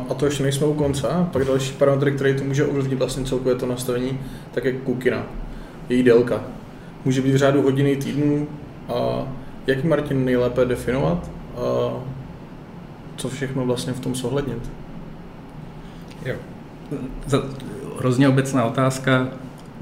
a 0.10 0.14
to 0.14 0.26
ještě 0.26 0.44
nejsme 0.44 0.68
u 0.68 0.74
konce. 0.74 1.08
Pak 1.32 1.46
další 1.46 1.74
parametry, 1.74 2.12
který 2.12 2.34
to 2.34 2.44
může 2.44 2.66
ovlivnit 2.66 3.00
vlastně 3.00 3.26
celkové 3.26 3.56
to 3.56 3.66
nastavení, 3.66 4.20
tak 4.52 4.66
je 4.66 4.74
kukina, 4.74 5.24
její 5.90 6.04
délka. 6.04 6.42
Může 7.06 7.22
být 7.22 7.32
v 7.32 7.38
řádu 7.38 7.62
hodiny, 7.62 7.96
týdnů. 7.96 8.48
A 8.90 9.28
jak 9.68 9.84
Martin 9.84 10.26
nejlépe 10.26 10.66
definovat? 10.66 11.32
A 11.56 11.94
co 13.16 13.30
všechno 13.30 13.66
vlastně 13.66 13.94
v 13.94 14.00
tom 14.00 14.16
zohlednit? 14.16 14.72
Jo. 16.26 16.36
Hrozně 18.00 18.30
obecná 18.30 18.66
otázka. 18.66 19.28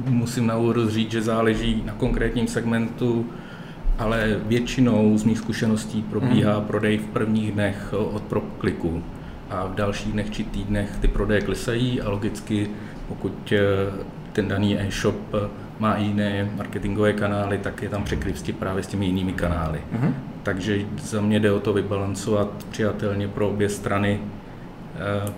Musím 0.05 0.47
na 0.47 0.57
úvod 0.57 0.89
říct, 0.89 1.11
že 1.11 1.21
záleží 1.21 1.83
na 1.85 1.93
konkrétním 1.93 2.47
segmentu 2.47 3.25
ale 3.97 4.39
většinou 4.45 5.17
z 5.17 5.23
mých 5.23 5.37
zkušeností 5.37 6.01
probíhá 6.01 6.55
hmm. 6.55 6.65
prodej 6.65 6.97
v 6.97 7.05
prvních 7.05 7.51
dnech 7.51 7.93
od 7.93 8.23
prokliku 8.23 9.03
a 9.49 9.65
v 9.65 9.75
dalších 9.75 10.13
dnech 10.13 10.31
či 10.31 10.43
týdnech 10.43 10.97
ty 11.01 11.07
prodeje 11.07 11.41
klesají 11.41 12.01
a 12.01 12.09
logicky 12.09 12.69
pokud 13.07 13.51
eh, 13.51 13.57
ten 14.33 14.47
daný 14.47 14.79
e-shop 14.79 15.15
má 15.79 15.93
i 15.95 16.03
jiné 16.03 16.49
marketingové 16.57 17.13
kanály, 17.13 17.57
tak 17.57 17.81
je 17.81 17.89
tam 17.89 18.03
překryvstí 18.03 18.53
právě 18.53 18.83
s 18.83 18.88
těmi 18.88 19.05
jinými 19.05 19.33
kanály. 19.33 19.81
hmm 19.91 20.15
Takže 20.43 20.79
za 21.01 21.21
mě 21.21 21.39
jde 21.39 21.51
o 21.51 21.59
to 21.59 21.73
vybalancovat 21.73 22.65
přijatelně 22.69 23.27
pro 23.27 23.49
obě 23.49 23.69
strany 23.69 24.19
eh, 24.95 25.31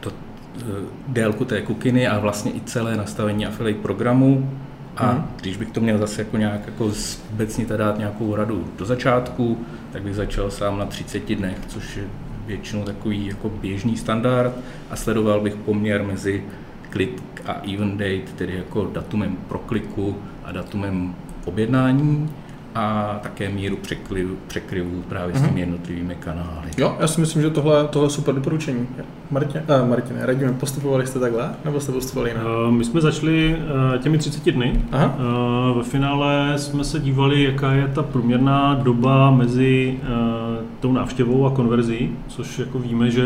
to, 0.00 0.10
eh, 0.58 0.62
délku 1.08 1.44
té 1.44 1.62
kukiny 1.62 2.08
a 2.08 2.18
vlastně 2.18 2.52
i 2.52 2.60
celé 2.60 2.96
nastavení 2.96 3.46
affiliate 3.46 3.82
programu, 3.82 4.50
a 4.96 5.10
hmm. 5.10 5.24
když 5.40 5.56
bych 5.56 5.70
to 5.70 5.80
měl 5.80 5.98
zase 5.98 6.22
jako 6.22 6.36
nějak 6.36 6.66
jako 6.66 6.92
obecně 7.32 7.66
dát 7.66 7.98
nějakou 7.98 8.36
radu 8.36 8.68
do 8.78 8.84
začátku, 8.84 9.58
tak 9.92 10.02
bych 10.02 10.14
začal 10.14 10.50
sám 10.50 10.78
na 10.78 10.86
30 10.86 11.34
dnech, 11.34 11.58
což 11.68 11.96
je 11.96 12.04
většinou 12.46 12.82
takový 12.84 13.26
jako 13.26 13.48
běžný 13.48 13.96
standard 13.96 14.52
a 14.90 14.96
sledoval 14.96 15.40
bych 15.40 15.54
poměr 15.54 16.02
mezi 16.02 16.44
klik 16.94 17.22
a 17.46 17.52
event 17.74 17.98
date, 17.98 18.32
tedy 18.36 18.54
jako 18.56 18.90
datumem 18.92 19.36
prokliku 19.48 20.16
a 20.44 20.52
datumem 20.52 21.14
objednání 21.44 22.30
a 22.74 23.18
také 23.22 23.48
míru 23.48 23.76
překryvu, 23.76 24.36
překryvu 24.46 25.02
právě 25.08 25.34
mm-hmm. 25.34 25.38
s 25.38 25.40
těmi 25.40 25.50
mhm. 25.50 25.58
jednotlivými 25.58 26.14
kanály. 26.14 26.70
Jo, 26.78 26.96
já 27.00 27.06
si 27.06 27.20
myslím, 27.20 27.42
že 27.42 27.50
tohle, 27.50 27.88
tohle 27.88 28.06
je 28.06 28.10
super 28.10 28.34
doporučení. 28.34 28.88
Martin, 29.30 29.62
uh, 29.82 29.88
Martin, 29.88 30.16
radíme, 30.20 30.52
postupovali 30.52 31.06
jste 31.06 31.18
takhle, 31.18 31.50
nebo 31.64 31.80
jste 31.80 31.92
postupovali 31.92 32.30
jinak? 32.30 32.44
Uh, 32.44 32.72
my 32.72 32.84
jsme 32.84 33.00
začali 33.00 33.56
uh, 33.56 34.02
těmi 34.02 34.18
30 34.18 34.50
dny. 34.50 34.84
Aha. 34.92 35.14
Uh, 35.18 35.78
ve 35.78 35.84
finále 35.84 36.58
jsme 36.58 36.84
se 36.84 37.00
dívali, 37.00 37.42
jaká 37.42 37.72
je 37.72 37.88
ta 37.88 38.02
průměrná 38.02 38.74
doba 38.74 39.30
mezi 39.30 40.00
uh, 40.02 40.08
tou 40.80 40.92
návštěvou 40.92 41.46
a 41.46 41.50
konverzí, 41.50 42.12
což 42.28 42.58
jako 42.58 42.78
víme, 42.78 43.10
že 43.10 43.24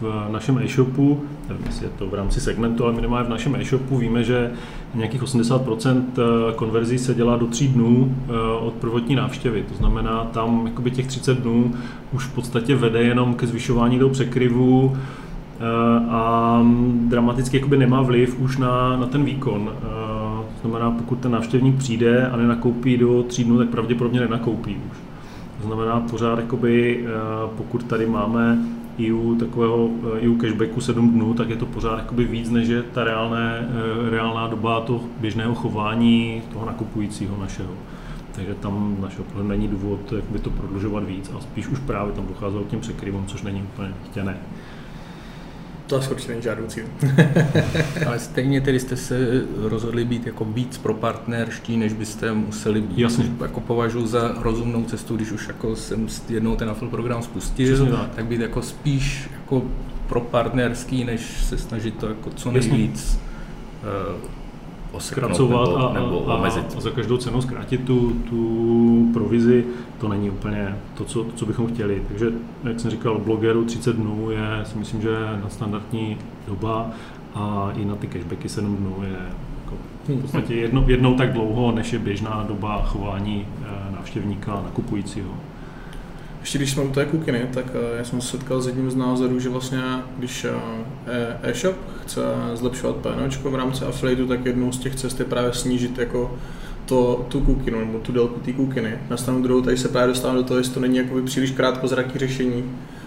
v 0.00 0.28
našem 0.30 0.58
e-shopu, 0.58 1.22
nevím, 1.48 1.66
jestli 1.66 1.86
je 1.86 1.90
to 1.98 2.06
v 2.06 2.14
rámci 2.14 2.40
segmentu, 2.40 2.84
ale 2.84 2.92
minimálně 2.92 3.26
v 3.26 3.30
našem 3.30 3.56
e-shopu 3.56 3.98
víme, 3.98 4.24
že 4.24 4.50
nějakých 4.96 5.22
80% 5.22 6.02
eh, 6.18 6.52
konverzí 6.54 6.98
se 6.98 7.14
dělá 7.14 7.36
do 7.36 7.46
tří 7.46 7.68
dnů 7.68 8.16
eh, 8.28 8.32
od 8.60 8.74
prvotní 8.74 9.14
návštěvy. 9.14 9.62
To 9.68 9.74
znamená, 9.74 10.24
tam 10.24 10.66
jakoby 10.66 10.90
těch 10.90 11.06
30 11.06 11.38
dnů 11.38 11.74
už 12.12 12.24
v 12.24 12.34
podstatě 12.34 12.76
vede 12.76 13.02
jenom 13.02 13.34
ke 13.34 13.46
zvyšování 13.46 13.98
toho 13.98 14.10
překryvu 14.10 14.96
eh, 14.96 15.62
a 16.10 16.62
dramaticky 17.08 17.56
jakoby 17.56 17.76
nemá 17.76 18.02
vliv 18.02 18.40
už 18.40 18.56
na, 18.56 18.96
na 18.96 19.06
ten 19.06 19.24
výkon. 19.24 19.72
To 20.62 20.68
znamená, 20.68 20.90
pokud 20.90 21.18
ten 21.18 21.32
návštěvník 21.32 21.76
přijde 21.76 22.28
a 22.28 22.36
nenakoupí 22.36 22.96
do 22.96 23.22
tří 23.22 23.44
dnů, 23.44 23.58
tak 23.58 23.68
pravděpodobně 23.68 24.20
nenakoupí 24.20 24.76
už. 24.90 24.98
To 25.60 25.66
znamená 25.66 26.00
pořád, 26.00 26.38
jakoby, 26.38 27.04
pokud 27.56 27.84
tady 27.84 28.06
máme 28.06 28.58
i 28.98 29.12
u 29.12 29.34
takového 29.34 29.90
i 30.18 30.28
u 30.28 30.36
cashbacku 30.36 30.80
7 30.80 31.10
dnů, 31.10 31.34
tak 31.34 31.50
je 31.50 31.56
to 31.56 31.66
pořád 31.66 31.98
jakoby 31.98 32.24
víc, 32.24 32.50
než 32.50 32.68
je 32.68 32.82
ta 32.82 33.04
reálné, 33.04 33.68
reálná 34.10 34.46
doba 34.46 34.80
toho 34.80 35.00
běžného 35.20 35.54
chování 35.54 36.42
toho 36.52 36.66
nakupujícího 36.66 37.36
našeho. 37.40 37.72
Takže 38.32 38.54
tam 38.54 38.96
našeho 39.00 39.24
pohledu 39.24 39.48
není 39.48 39.68
důvod 39.68 40.12
jakoby 40.12 40.38
to 40.38 40.50
prodlužovat 40.50 41.04
víc 41.04 41.32
a 41.36 41.40
spíš 41.40 41.68
už 41.68 41.78
právě 41.78 42.12
tam 42.12 42.26
docházelo 42.26 42.64
k 42.64 42.68
těm 42.68 42.80
překryvům, 42.80 43.26
což 43.26 43.42
není 43.42 43.62
úplně 43.62 43.88
chtěné. 44.10 44.36
To 45.86 45.96
asi 45.96 46.10
určitě 46.10 46.32
není 46.32 46.42
žádoucí. 46.42 46.80
Ale 48.06 48.18
stejně 48.18 48.60
tedy 48.60 48.80
jste 48.80 48.96
se 48.96 49.18
rozhodli 49.56 50.04
být 50.04 50.26
jako 50.26 50.44
víc 50.44 50.78
pro 50.78 50.94
partnerští, 50.94 51.76
než 51.76 51.92
byste 51.92 52.32
museli 52.32 52.80
být. 52.80 52.98
Jasně. 52.98 53.32
Jako 53.42 53.60
považuji 53.60 54.06
za 54.06 54.34
rozumnou 54.38 54.84
cestu, 54.84 55.16
když 55.16 55.30
už 55.32 55.48
jako 55.48 55.76
jsem 55.76 56.06
jednou 56.28 56.56
ten 56.56 56.70
Affle 56.70 56.88
program 56.88 57.22
spustil, 57.22 57.86
tak. 57.86 58.14
tak 58.14 58.26
být 58.26 58.40
jako 58.40 58.62
spíš 58.62 59.30
jako 59.40 59.62
pro 60.06 60.20
partnerský, 60.20 61.04
než 61.04 61.20
se 61.44 61.58
snažit 61.58 61.98
to 61.98 62.08
jako 62.08 62.30
co 62.30 62.50
nejvíc 62.50 63.18
uh, 64.14 64.20
zkracovat 65.00 65.68
nebo, 65.68 65.78
a, 65.78 65.92
nebo 65.92 66.30
a, 66.30 66.36
a, 66.36 66.46
a 66.76 66.80
za 66.80 66.90
každou 66.90 67.16
cenu 67.16 67.42
zkrátit 67.42 67.84
tu, 67.84 68.10
tu 68.10 69.10
provizi, 69.12 69.64
to 70.00 70.08
není 70.08 70.30
úplně 70.30 70.76
to 70.94 71.04
co, 71.04 71.26
co 71.34 71.46
bychom 71.46 71.66
chtěli. 71.66 72.02
Takže, 72.08 72.26
jak 72.64 72.80
jsem 72.80 72.90
říkal, 72.90 73.18
blogeru 73.18 73.64
30 73.64 73.96
dnů 73.96 74.30
je, 74.30 74.64
si 74.64 74.78
myslím, 74.78 75.02
že 75.02 75.16
nadstandardní 75.42 76.18
doba 76.48 76.90
a 77.34 77.72
i 77.76 77.84
na 77.84 77.96
ty 77.96 78.06
cashbacky 78.06 78.48
7 78.48 78.76
dnů 78.76 78.96
je 79.02 79.18
jako 79.64 79.76
v 80.08 80.20
podstatě 80.20 80.54
jedno, 80.54 80.84
jednou 80.86 81.14
tak 81.14 81.32
dlouho, 81.32 81.72
než 81.72 81.92
je 81.92 81.98
běžná 81.98 82.44
doba 82.48 82.82
chování 82.82 83.46
eh, 83.62 83.92
návštěvníka 83.92 84.54
nakupujícího. 84.64 85.30
Ještě 86.46 86.58
když 86.58 86.70
jsme 86.70 86.82
u 86.82 86.90
té 86.90 87.04
kukiny, 87.04 87.48
tak 87.54 87.64
eh, 87.74 87.98
já 87.98 88.04
jsem 88.04 88.20
se 88.20 88.28
setkal 88.28 88.60
s 88.60 88.66
jedním 88.66 88.90
z 88.90 88.96
názorů, 88.96 89.40
že 89.40 89.48
vlastně 89.48 89.80
když 90.18 90.44
eh, 90.44 91.38
e-shop 91.42 91.76
chce 92.02 92.20
zlepšovat 92.54 92.96
PNOčko 92.96 93.50
v 93.50 93.54
rámci 93.54 93.84
affiliateu, 93.84 94.26
tak 94.26 94.46
jednou 94.46 94.72
z 94.72 94.78
těch 94.78 94.94
cest 94.94 95.18
je 95.18 95.26
právě 95.26 95.52
snížit 95.52 95.98
jako 95.98 96.38
to, 96.84 97.26
tu 97.28 97.40
kukinu 97.40 97.80
nebo 97.80 97.98
tu 97.98 98.12
délku 98.12 98.40
té 98.40 98.52
kukiny. 98.52 98.98
Na 99.10 99.16
stranu 99.16 99.42
druhou 99.42 99.60
tady 99.60 99.76
se 99.76 99.88
právě 99.88 100.08
dostává 100.08 100.34
do 100.34 100.42
toho, 100.42 100.58
jestli 100.58 100.74
to 100.74 100.80
není 100.80 100.96
jako 100.96 101.22
příliš 101.24 101.50
krátkozraký 101.50 102.18
řešení 102.18 102.64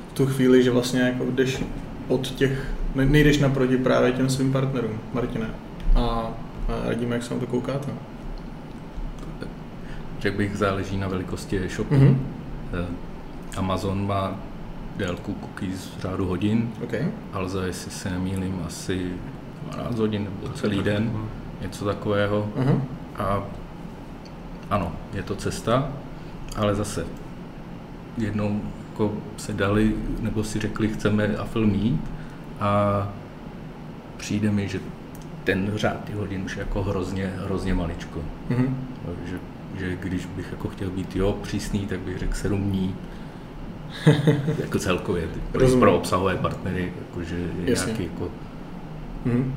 v 0.09 0.13
tu 0.13 0.25
chvíli, 0.25 0.63
že 0.63 0.71
vlastně 0.71 1.01
jako 1.01 1.25
jdeš 1.31 1.63
od 2.07 2.31
těch, 2.31 2.67
nejdeš 2.95 3.37
naproti 3.37 3.77
právě 3.77 4.11
těm 4.11 4.29
svým 4.29 4.51
partnerům, 4.51 4.99
Martine. 5.13 5.49
A, 5.95 5.99
a 5.99 6.33
radíme, 6.85 7.15
jak 7.15 7.23
se 7.23 7.33
na 7.33 7.39
to 7.39 7.47
koukáte. 7.47 7.91
Řekl 10.19 10.37
bych, 10.37 10.57
záleží 10.57 10.97
na 10.97 11.07
velikosti 11.07 11.59
e-shopu. 11.59 11.95
Mm-hmm 11.95 12.15
Amazon 13.57 14.07
má 14.07 14.35
délku 14.97 15.33
cookies 15.33 15.91
v 15.97 16.01
řádu 16.01 16.25
hodin, 16.25 16.71
okay. 16.83 17.07
ale 17.33 17.49
jestli 17.65 17.91
se 17.91 18.09
nemýlím, 18.09 18.61
asi 18.67 19.11
12 19.71 19.99
hodin 19.99 20.23
nebo 20.23 20.53
celý 20.53 20.83
den, 20.83 21.11
něco 21.61 21.85
takového. 21.85 22.49
Uh-huh. 22.55 22.81
A 23.15 23.43
ano, 24.69 24.91
je 25.13 25.23
to 25.23 25.35
cesta, 25.35 25.91
ale 26.55 26.75
zase 26.75 27.05
jednou 28.17 28.61
jako 28.89 29.13
se 29.37 29.53
dali, 29.53 29.95
nebo 30.19 30.43
si 30.43 30.59
řekli, 30.59 30.87
chceme 30.87 31.37
Afil 31.37 31.67
mít 31.67 32.01
a 32.59 33.07
přijde 34.17 34.51
mi, 34.51 34.67
že 34.67 34.79
ten 35.43 35.71
řád 35.75 36.03
těch 36.05 36.15
hodin 36.15 36.43
už 36.45 36.55
je 36.55 36.59
jako 36.59 36.83
hrozně, 36.83 37.33
hrozně 37.45 37.73
maličko. 37.73 38.19
Mm-hmm. 38.49 38.73
Že, 39.25 39.39
že 39.77 39.95
když 39.95 40.25
bych 40.25 40.51
jako 40.51 40.67
chtěl 40.67 40.89
být 40.89 41.15
jo 41.15 41.37
přísný, 41.41 41.87
tak 41.87 41.99
bych 41.99 42.17
řekl 42.17 42.33
7 42.33 42.61
dní, 42.61 42.95
jako 44.59 44.79
celkově, 44.79 45.27
pro, 45.51 45.67
pro 45.67 45.97
obsahové 45.97 46.35
partnery, 46.35 46.93
jakože 46.99 47.35
je 47.35 47.71
Jasně. 47.71 47.85
nějaký 47.85 48.03
jako... 48.03 48.31
Mm. 49.25 49.53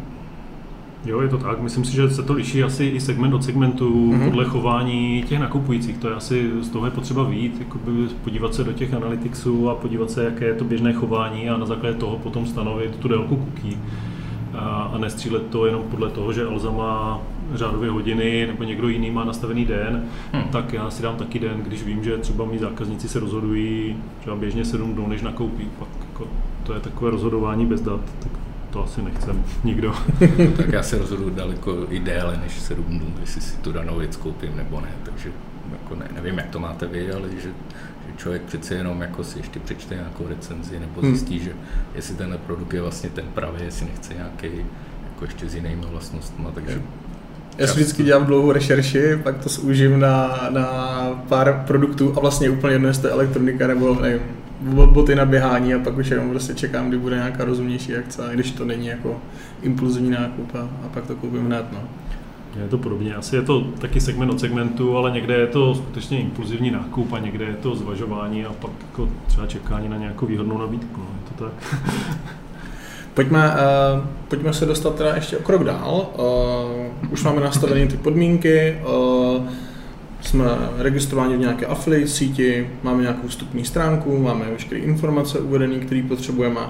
Jo, 1.05 1.21
je 1.21 1.29
to 1.29 1.39
tak. 1.39 1.61
Myslím 1.61 1.85
si, 1.85 1.93
že 1.93 2.11
se 2.11 2.23
to 2.23 2.33
liší 2.33 2.63
asi 2.63 2.85
i 2.85 3.01
segment 3.01 3.35
od 3.35 3.45
segmentu 3.45 4.13
mm-hmm. 4.13 4.25
podle 4.25 4.45
chování 4.45 5.25
těch 5.29 5.39
nakupujících. 5.39 5.99
To 5.99 6.09
je 6.09 6.15
asi 6.15 6.51
z 6.61 6.69
toho 6.69 6.85
je 6.85 6.91
potřeba 6.91 7.25
vít, 7.25 7.57
jakoby 7.59 7.93
podívat 8.25 8.55
se 8.55 8.65
do 8.65 8.73
těch 8.73 8.95
analyticsů 8.95 9.71
a 9.71 9.75
podívat 9.75 10.11
se, 10.11 10.25
jaké 10.25 10.45
je 10.45 10.55
to 10.55 10.65
běžné 10.65 10.93
chování 10.93 11.51
a 11.51 11.57
na 11.57 11.67
základě 11.67 11.99
toho 11.99 12.19
potom 12.19 12.47
stanovit 12.47 12.97
tu 12.97 13.09
délku 13.09 13.37
cookie 13.37 13.77
a 14.55 14.95
nestřílet 14.99 15.47
to 15.47 15.67
jenom 15.67 15.83
podle 15.91 16.11
toho, 16.11 16.33
že 16.33 16.47
Alza 16.47 16.71
má 16.71 17.21
řádově 17.57 17.91
hodiny 17.91 18.47
nebo 18.47 18.65
někdo 18.65 18.89
jiný 18.89 19.11
má 19.11 19.25
nastavený 19.25 19.65
den, 19.65 20.05
hmm. 20.33 20.45
tak 20.45 20.73
já 20.73 20.91
si 20.91 21.03
dám 21.03 21.17
taky 21.17 21.39
den, 21.39 21.63
když 21.63 21.83
vím, 21.83 22.05
že 22.05 22.19
třeba 22.19 22.45
mý 22.45 22.59
zákazníci 22.59 23.09
se 23.09 23.21
rozhodují 23.21 23.97
třeba 24.21 24.37
běžně 24.37 24.65
7 24.65 24.95
dnů, 24.95 25.07
než 25.07 25.23
nakoupí, 25.23 25.69
pak 25.79 25.89
jako 26.09 26.29
to 26.63 26.75
je 26.75 26.81
takové 26.81 27.11
rozhodování 27.11 27.67
bez 27.67 27.81
dat, 27.81 28.01
tak 28.23 28.33
to 28.71 28.85
asi 28.85 29.03
nechcem 29.03 29.45
nikdo. 29.65 29.95
tak 30.57 30.73
já 30.73 30.83
se 30.83 30.99
rozhodu 30.99 31.31
daleko 31.31 31.87
i 31.91 31.99
déle 31.99 32.37
než 32.37 32.61
7 32.61 32.85
dnů, 32.85 33.15
jestli 33.21 33.41
si 33.41 33.57
tu 33.57 33.73
danou 33.73 33.99
věc 33.99 34.17
koupím 34.17 34.57
nebo 34.57 34.81
ne, 34.81 34.91
takže 35.03 35.31
jako 35.73 35.95
ne, 35.95 36.09
nevím, 36.15 36.39
jak 36.39 36.51
to 36.51 36.59
máte 36.59 36.87
vy, 36.87 37.13
ale 37.13 37.31
že, 37.31 37.41
že 38.07 38.17
člověk 38.17 38.43
přece 38.43 38.75
jenom 38.75 39.01
jako 39.01 39.25
si 39.25 39.39
ještě 39.39 39.61
přečte 39.61 39.95
nějakou 39.95 40.29
recenzi 40.29 40.81
nebo 40.81 41.01
hmm. 41.01 41.11
zjistí, 41.11 41.37
hmm. 41.37 41.45
že 41.45 41.53
jestli 41.95 42.15
tenhle 42.15 42.39
produkt 42.39 42.75
je 42.75 42.83
vlastně 42.83 43.11
ten 43.11 43.25
pravý, 43.35 43.65
jestli 43.65 43.87
nechce 43.87 44.15
nějaký 44.15 44.47
jako 45.05 45.25
ještě 45.25 45.49
s 45.49 45.55
jinými 45.55 45.87
vlastnostmi, 45.87 46.47
takže 46.55 46.83
já 47.59 47.67
si 47.67 47.75
vždycky 47.75 48.03
dělám 48.03 48.27
dlouhou 48.27 48.53
rešerši, 48.53 49.19
pak 49.23 49.39
to 49.39 49.49
zúžím 49.49 50.01
na, 50.01 50.49
na 50.51 50.67
pár 51.29 51.65
produktů 51.67 52.13
a 52.17 52.21
vlastně 52.21 52.51
úplně 52.51 52.75
jedno, 52.75 52.89
jestli 52.89 53.03
to 53.03 53.09
je 53.09 53.13
elektronika 53.13 53.67
nebo 53.67 53.95
nevím, 53.95 54.21
boty 54.87 55.15
na 55.15 55.25
běhání 55.25 55.75
a 55.75 55.79
pak 55.79 55.99
už 55.99 56.11
jenom 56.11 56.31
prostě 56.31 56.55
čekám, 56.55 56.89
kdy 56.89 56.99
bude 56.99 57.17
nějaká 57.17 57.45
rozumnější 57.45 57.97
akce, 57.97 58.31
když 58.35 58.51
to 58.51 58.65
není 58.65 58.87
jako 58.87 59.17
impulzivní 59.63 60.11
nákup 60.11 60.55
a, 60.55 60.59
a 60.61 60.89
pak 60.95 61.07
to 61.07 61.17
koupím 61.17 61.47
hned. 61.47 61.67
No. 61.73 61.79
Je 62.63 62.69
to 62.69 62.79
podobně, 62.79 63.15
asi 63.15 63.37
je 63.37 63.43
to 63.43 63.61
taky 63.61 64.01
segment 64.01 64.31
od 64.31 64.41
segmentu, 64.41 64.97
ale 64.97 65.11
někde 65.11 65.35
je 65.35 65.47
to 65.47 65.75
skutečně 65.75 66.21
impulzivní 66.21 66.71
nákup 66.71 67.13
a 67.13 67.19
někde 67.19 67.45
je 67.45 67.55
to 67.55 67.75
zvažování 67.75 68.45
a 68.45 68.53
pak 68.53 68.71
jako 68.91 69.09
třeba 69.27 69.47
čekání 69.47 69.89
na 69.89 69.97
nějakou 69.97 70.27
výhodnou 70.27 70.59
nabídku. 70.59 71.01
No, 71.01 71.07
je 71.15 71.37
to 71.37 71.45
tak. 71.45 71.83
Pojďme, 73.15 73.51
uh, 73.51 74.07
pojďme 74.29 74.53
se 74.53 74.67
dostat 74.67 74.95
teda 74.95 75.15
ještě 75.15 75.37
o 75.37 75.43
krok 75.43 75.65
dál. 75.65 76.11
Uh, 76.19 77.13
už 77.13 77.23
máme 77.23 77.41
nastavené 77.41 77.87
ty 77.87 77.97
podmínky, 77.97 78.79
uh, 79.37 79.47
jsme 80.21 80.45
registrováni 80.79 81.37
v 81.37 81.41
nějaké 81.41 81.67
affiliate 81.67 82.09
síti, 82.09 82.71
máme 82.83 83.03
nějakou 83.03 83.29
vstupní 83.29 83.65
stránku, 83.65 84.19
máme 84.19 84.45
veškeré 84.51 84.81
informace 84.81 85.39
uvedené, 85.39 85.75
které 85.75 86.03
potřebujeme. 86.09 86.61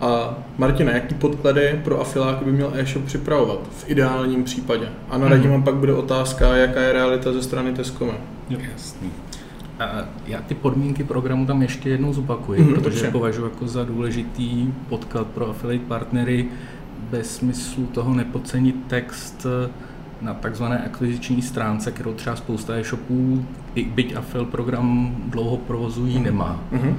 A 0.00 0.38
Martina, 0.58 0.92
jaký 0.92 1.14
podklady 1.14 1.80
pro 1.84 2.00
afiláky 2.00 2.44
by 2.44 2.52
měl 2.52 2.72
e-shop 2.74 3.04
připravovat 3.04 3.58
v 3.78 3.90
ideálním 3.90 4.44
případě? 4.44 4.88
A 5.10 5.18
na 5.18 5.28
mm-hmm. 5.28 5.62
pak 5.62 5.74
bude 5.74 5.94
otázka, 5.94 6.56
jaká 6.56 6.80
je 6.80 6.92
realita 6.92 7.32
ze 7.32 7.42
strany 7.42 7.72
Tescome. 7.72 8.12
Jasný. 8.50 9.12
A 9.80 10.04
já 10.26 10.40
ty 10.40 10.54
podmínky 10.54 11.04
programu 11.04 11.46
tam 11.46 11.62
ještě 11.62 11.90
jednou 11.90 12.12
zopakuji, 12.12 12.60
mm, 12.60 12.74
protože 12.74 13.06
je 13.06 13.10
považuji 13.10 13.44
jako 13.44 13.68
za 13.68 13.84
důležitý 13.84 14.72
podklad 14.88 15.26
pro 15.26 15.50
affiliate 15.50 15.86
partnery 15.86 16.48
bez 17.10 17.36
smyslu 17.36 17.86
toho 17.86 18.14
nepodcenit 18.14 18.76
text 18.86 19.46
na 20.20 20.34
takzvané 20.34 20.84
akviziční 20.84 21.42
stránce, 21.42 21.92
kterou 21.92 22.14
třeba 22.14 22.36
spousta 22.36 22.74
e-shopů, 22.74 23.44
i 23.74 23.84
byť 23.84 24.16
affil 24.16 24.44
program 24.44 25.16
dlouho 25.26 25.56
provozují, 25.56 26.18
mm. 26.18 26.24
nemá. 26.24 26.60
Mm-hmm. 26.72 26.94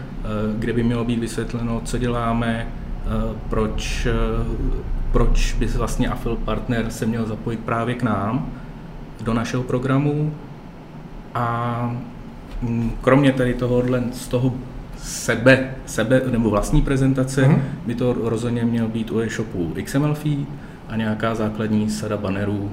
Kde 0.58 0.74
by 0.74 0.84
mělo 0.84 1.04
být 1.04 1.20
vysvětleno, 1.20 1.82
co 1.86 1.98
děláme, 1.98 2.68
eh, 2.68 3.10
proč, 3.50 4.06
eh, 4.06 4.14
proč 5.12 5.54
by 5.54 5.66
vlastně 5.66 6.08
affil 6.08 6.36
partner 6.36 6.90
se 6.90 7.06
měl 7.06 7.26
zapojit 7.26 7.60
právě 7.60 7.96
k 7.96 8.04
nám, 8.04 8.50
do 9.22 9.34
našeho 9.34 9.64
programu 9.64 10.34
a 11.34 11.96
kromě 13.02 13.32
tady 13.32 13.54
tohohle, 13.54 14.04
z 14.14 14.28
toho 14.28 14.54
sebe, 14.98 15.72
sebe 15.86 16.22
nebo 16.32 16.50
vlastní 16.50 16.82
prezentace, 16.82 17.42
mm-hmm. 17.42 17.62
by 17.86 17.96
to 17.96 18.14
rozhodně 18.14 18.66
měl 18.66 18.88
být 18.88 19.12
u 19.12 19.20
e-shopu 19.20 19.74
XML 19.84 20.14
feed 20.14 20.48
a 20.88 20.96
nějaká 20.96 21.36
základní 21.36 21.90
sada 21.90 22.18
bannerů 22.18 22.72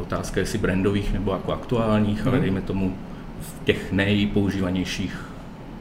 otázka 0.00 0.40
jestli 0.40 0.58
brandových 0.58 1.12
nebo 1.12 1.32
jako 1.32 1.52
aktuálních, 1.52 2.22
mm. 2.22 2.28
ale 2.28 2.36
mhm. 2.36 2.42
dejme 2.42 2.60
tomu 2.60 2.94
v 3.40 3.64
těch 3.64 3.92
nejpoužívanějších 3.92 5.24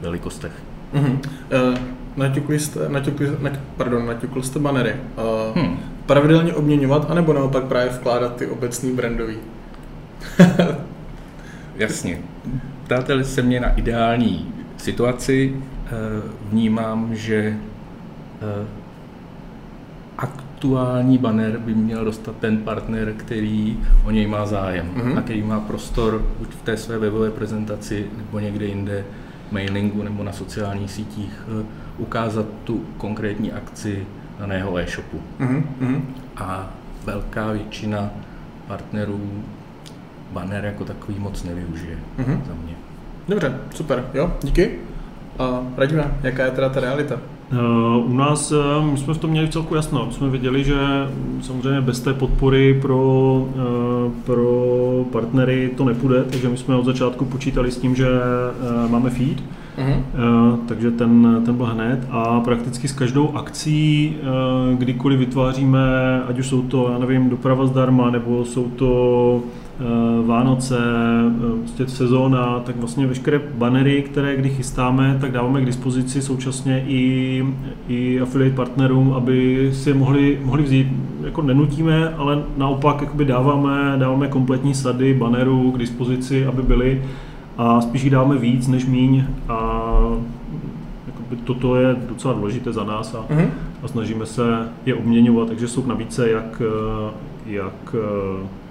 velikostech. 0.01 0.51
Mm-hmm. 0.93 1.13
Uh, 1.13 1.77
naťukli 2.15 2.59
jste, 2.59 2.89
naťukli, 2.89 3.27
na, 3.39 3.49
pardon, 3.77 4.05
naťukli 4.05 4.43
jste 4.43 4.59
banery. 4.59 4.95
Uh, 4.95 5.61
hmm. 5.61 5.77
Pravidelně 6.05 6.53
obměňovat, 6.53 7.11
anebo 7.11 7.33
naopak 7.33 7.63
právě 7.63 7.89
vkládat 7.89 8.35
ty 8.35 8.47
obecný 8.47 8.91
brandový? 8.91 9.37
Jasně. 11.75 12.19
Ptáte 12.83 13.23
se 13.23 13.41
mě 13.41 13.59
na 13.59 13.69
ideální 13.69 14.53
situaci, 14.77 15.55
vnímám, 16.51 17.15
že 17.15 17.57
aktuální 20.17 21.17
banner 21.17 21.57
by 21.57 21.73
měl 21.73 22.05
dostat 22.05 22.35
ten 22.39 22.57
partner, 22.57 23.13
který 23.13 23.79
o 24.05 24.11
něj 24.11 24.27
má 24.27 24.45
zájem 24.45 24.91
mm-hmm. 24.95 25.17
a 25.17 25.21
který 25.21 25.43
má 25.43 25.59
prostor 25.59 26.25
buď 26.39 26.49
v 26.49 26.61
té 26.61 26.77
své 26.77 26.97
webové 26.97 27.31
prezentaci 27.31 28.05
nebo 28.17 28.39
někde 28.39 28.65
jinde 28.65 29.05
mailingu 29.51 30.03
nebo 30.03 30.23
na 30.23 30.31
sociálních 30.31 30.91
sítích 30.91 31.31
eh, 31.47 31.65
ukázat 31.97 32.45
tu 32.63 32.85
konkrétní 32.97 33.51
akci 33.51 34.07
daného 34.39 34.77
e-shopu. 34.77 35.21
Mm-hmm. 35.39 36.01
A 36.37 36.69
velká 37.05 37.51
většina 37.51 38.09
partnerů 38.67 39.43
banner 40.35 40.65
jako 40.65 40.85
takový 40.85 41.19
moc 41.19 41.43
nevyužije 41.43 41.97
mm-hmm. 42.19 42.39
za 42.47 42.53
mě. 42.63 42.75
Dobře, 43.27 43.57
super, 43.75 44.05
jo, 44.13 44.33
díky. 44.43 44.71
A 45.39 45.61
radíme, 45.77 46.17
jaká 46.23 46.45
je 46.45 46.51
teda 46.51 46.69
ta 46.69 46.79
realita? 46.79 47.19
Eh, 47.51 47.57
u 48.05 48.13
nás 48.13 48.51
eh, 48.51 48.91
my 48.91 48.97
jsme 48.97 49.13
v 49.13 49.17
tom 49.17 49.29
měli 49.29 49.47
celku 49.47 49.75
jasno. 49.75 50.05
My 50.05 50.13
jsme 50.13 50.29
věděli, 50.29 50.63
že 50.63 50.75
samozřejmě 51.41 51.81
bez 51.81 51.99
té 51.99 52.13
podpory 52.13 52.79
pro, 52.81 53.47
eh, 53.55 54.11
pro 54.25 55.05
partnery 55.11 55.71
to 55.77 55.85
nepůjde, 55.85 56.23
takže 56.23 56.49
my 56.49 56.57
jsme 56.57 56.75
od 56.75 56.85
začátku 56.85 57.25
počítali 57.25 57.71
s 57.71 57.77
tím, 57.77 57.95
že 57.95 58.07
máme 58.89 59.09
feed, 59.09 59.37
uh-huh. 59.77 60.57
takže 60.67 60.91
ten, 60.91 61.41
ten 61.45 61.55
byl 61.55 61.65
hned 61.65 62.07
a 62.09 62.39
prakticky 62.39 62.87
s 62.87 62.91
každou 62.91 63.35
akcí, 63.35 64.15
kdykoliv 64.77 65.19
vytváříme, 65.19 65.79
ať 66.27 66.39
už 66.39 66.47
jsou 66.47 66.61
to, 66.61 66.89
já 66.91 66.97
nevím, 66.97 67.29
doprava 67.29 67.65
zdarma, 67.65 68.09
nebo 68.09 68.45
jsou 68.45 68.69
to 68.69 69.41
Vánoce, 70.25 70.77
eh, 70.77 71.59
prostě 71.59 71.87
sezóna, 71.87 72.59
tak 72.59 72.75
vlastně 72.75 73.07
veškeré 73.07 73.41
banery, 73.57 74.01
které 74.01 74.35
kdy 74.35 74.49
chystáme, 74.49 75.17
tak 75.21 75.31
dáváme 75.31 75.61
k 75.61 75.65
dispozici 75.65 76.21
současně 76.21 76.83
i, 76.87 77.45
i 77.87 78.19
affiliate 78.21 78.55
partnerům, 78.55 79.13
aby 79.13 79.69
si 79.73 79.89
je 79.89 79.93
mohli, 79.93 80.39
mohli 80.43 80.63
vzít. 80.63 80.87
Jako 81.23 81.41
nenutíme, 81.41 82.09
ale 82.09 82.43
naopak 82.57 83.01
jakoby 83.01 83.25
dáváme, 83.25 83.95
dáváme 83.97 84.27
kompletní 84.27 84.73
sady 84.73 85.13
banerů 85.13 85.71
k 85.71 85.77
dispozici, 85.77 86.45
aby 86.45 86.61
byly 86.61 87.01
a 87.57 87.81
spíš 87.81 88.03
jich 88.03 88.11
dáváme 88.11 88.37
víc 88.37 88.67
než 88.67 88.85
míň 88.85 89.23
a 89.49 89.89
jakoby 91.07 91.35
toto 91.43 91.75
je 91.75 91.95
docela 92.09 92.33
důležité 92.33 92.73
za 92.73 92.83
nás 92.83 93.15
a, 93.15 93.33
mm-hmm. 93.33 93.49
a 93.83 93.87
snažíme 93.87 94.25
se 94.25 94.69
je 94.85 94.95
obměňovat, 94.95 95.47
takže 95.47 95.67
jsou 95.67 95.81
k 95.81 95.87
nabídce 95.87 96.29
jak, 96.29 96.61
eh, 96.65 97.11
jak 97.45 97.95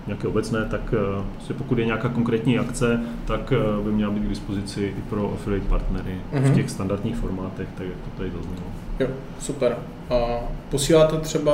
nějaké 0.06 0.28
obecné, 0.28 0.64
tak 0.70 0.94
prostě 1.34 1.54
pokud 1.54 1.78
je 1.78 1.84
nějaká 1.84 2.08
konkrétní 2.08 2.58
akce, 2.58 3.00
tak 3.24 3.52
eh, 3.52 3.82
by 3.84 3.92
měla 3.92 4.12
být 4.12 4.22
k 4.22 4.28
dispozici 4.28 4.84
i 4.98 5.02
pro 5.10 5.32
affiliate 5.32 5.68
partnery 5.68 6.14
mm-hmm. 6.32 6.40
v 6.40 6.44
mhm. 6.44 6.54
těch 6.54 6.70
standardních 6.70 7.16
formátech, 7.16 7.68
tak 7.74 7.86
jak 7.86 7.96
to 7.96 8.10
tady 8.16 8.30
zaznělo. 8.30 8.62
Jo, 9.00 9.06
super. 9.38 9.76
A 10.10 10.40
posíláte 10.70 11.16
třeba 11.16 11.52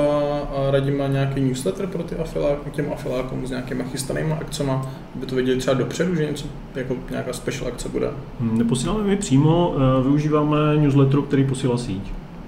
Radima 0.71 1.07
nějaký 1.07 1.41
newsletter 1.41 1.87
pro 1.87 2.03
ty 2.03 2.17
afiláky, 2.17 2.71
těm 2.71 2.93
afilákům 2.93 3.47
s 3.47 3.51
nějakýma 3.51 3.85
chystanýma 3.85 4.37
akcemi, 4.37 4.73
aby 5.15 5.27
to 5.27 5.35
věděli 5.35 5.59
třeba 5.59 5.75
dopředu, 5.75 6.15
že 6.15 6.27
něco 6.27 6.47
jako 6.75 6.97
nějaká 7.11 7.33
special 7.33 7.69
akce 7.69 7.89
bude? 7.89 8.11
Hmm, 8.41 8.59
neposíláme 8.59 9.05
my 9.05 9.17
přímo, 9.17 9.75
využíváme 10.03 10.77
newsletter, 10.77 11.21
který 11.21 11.45
posílá 11.45 11.79
síť. 11.79 12.03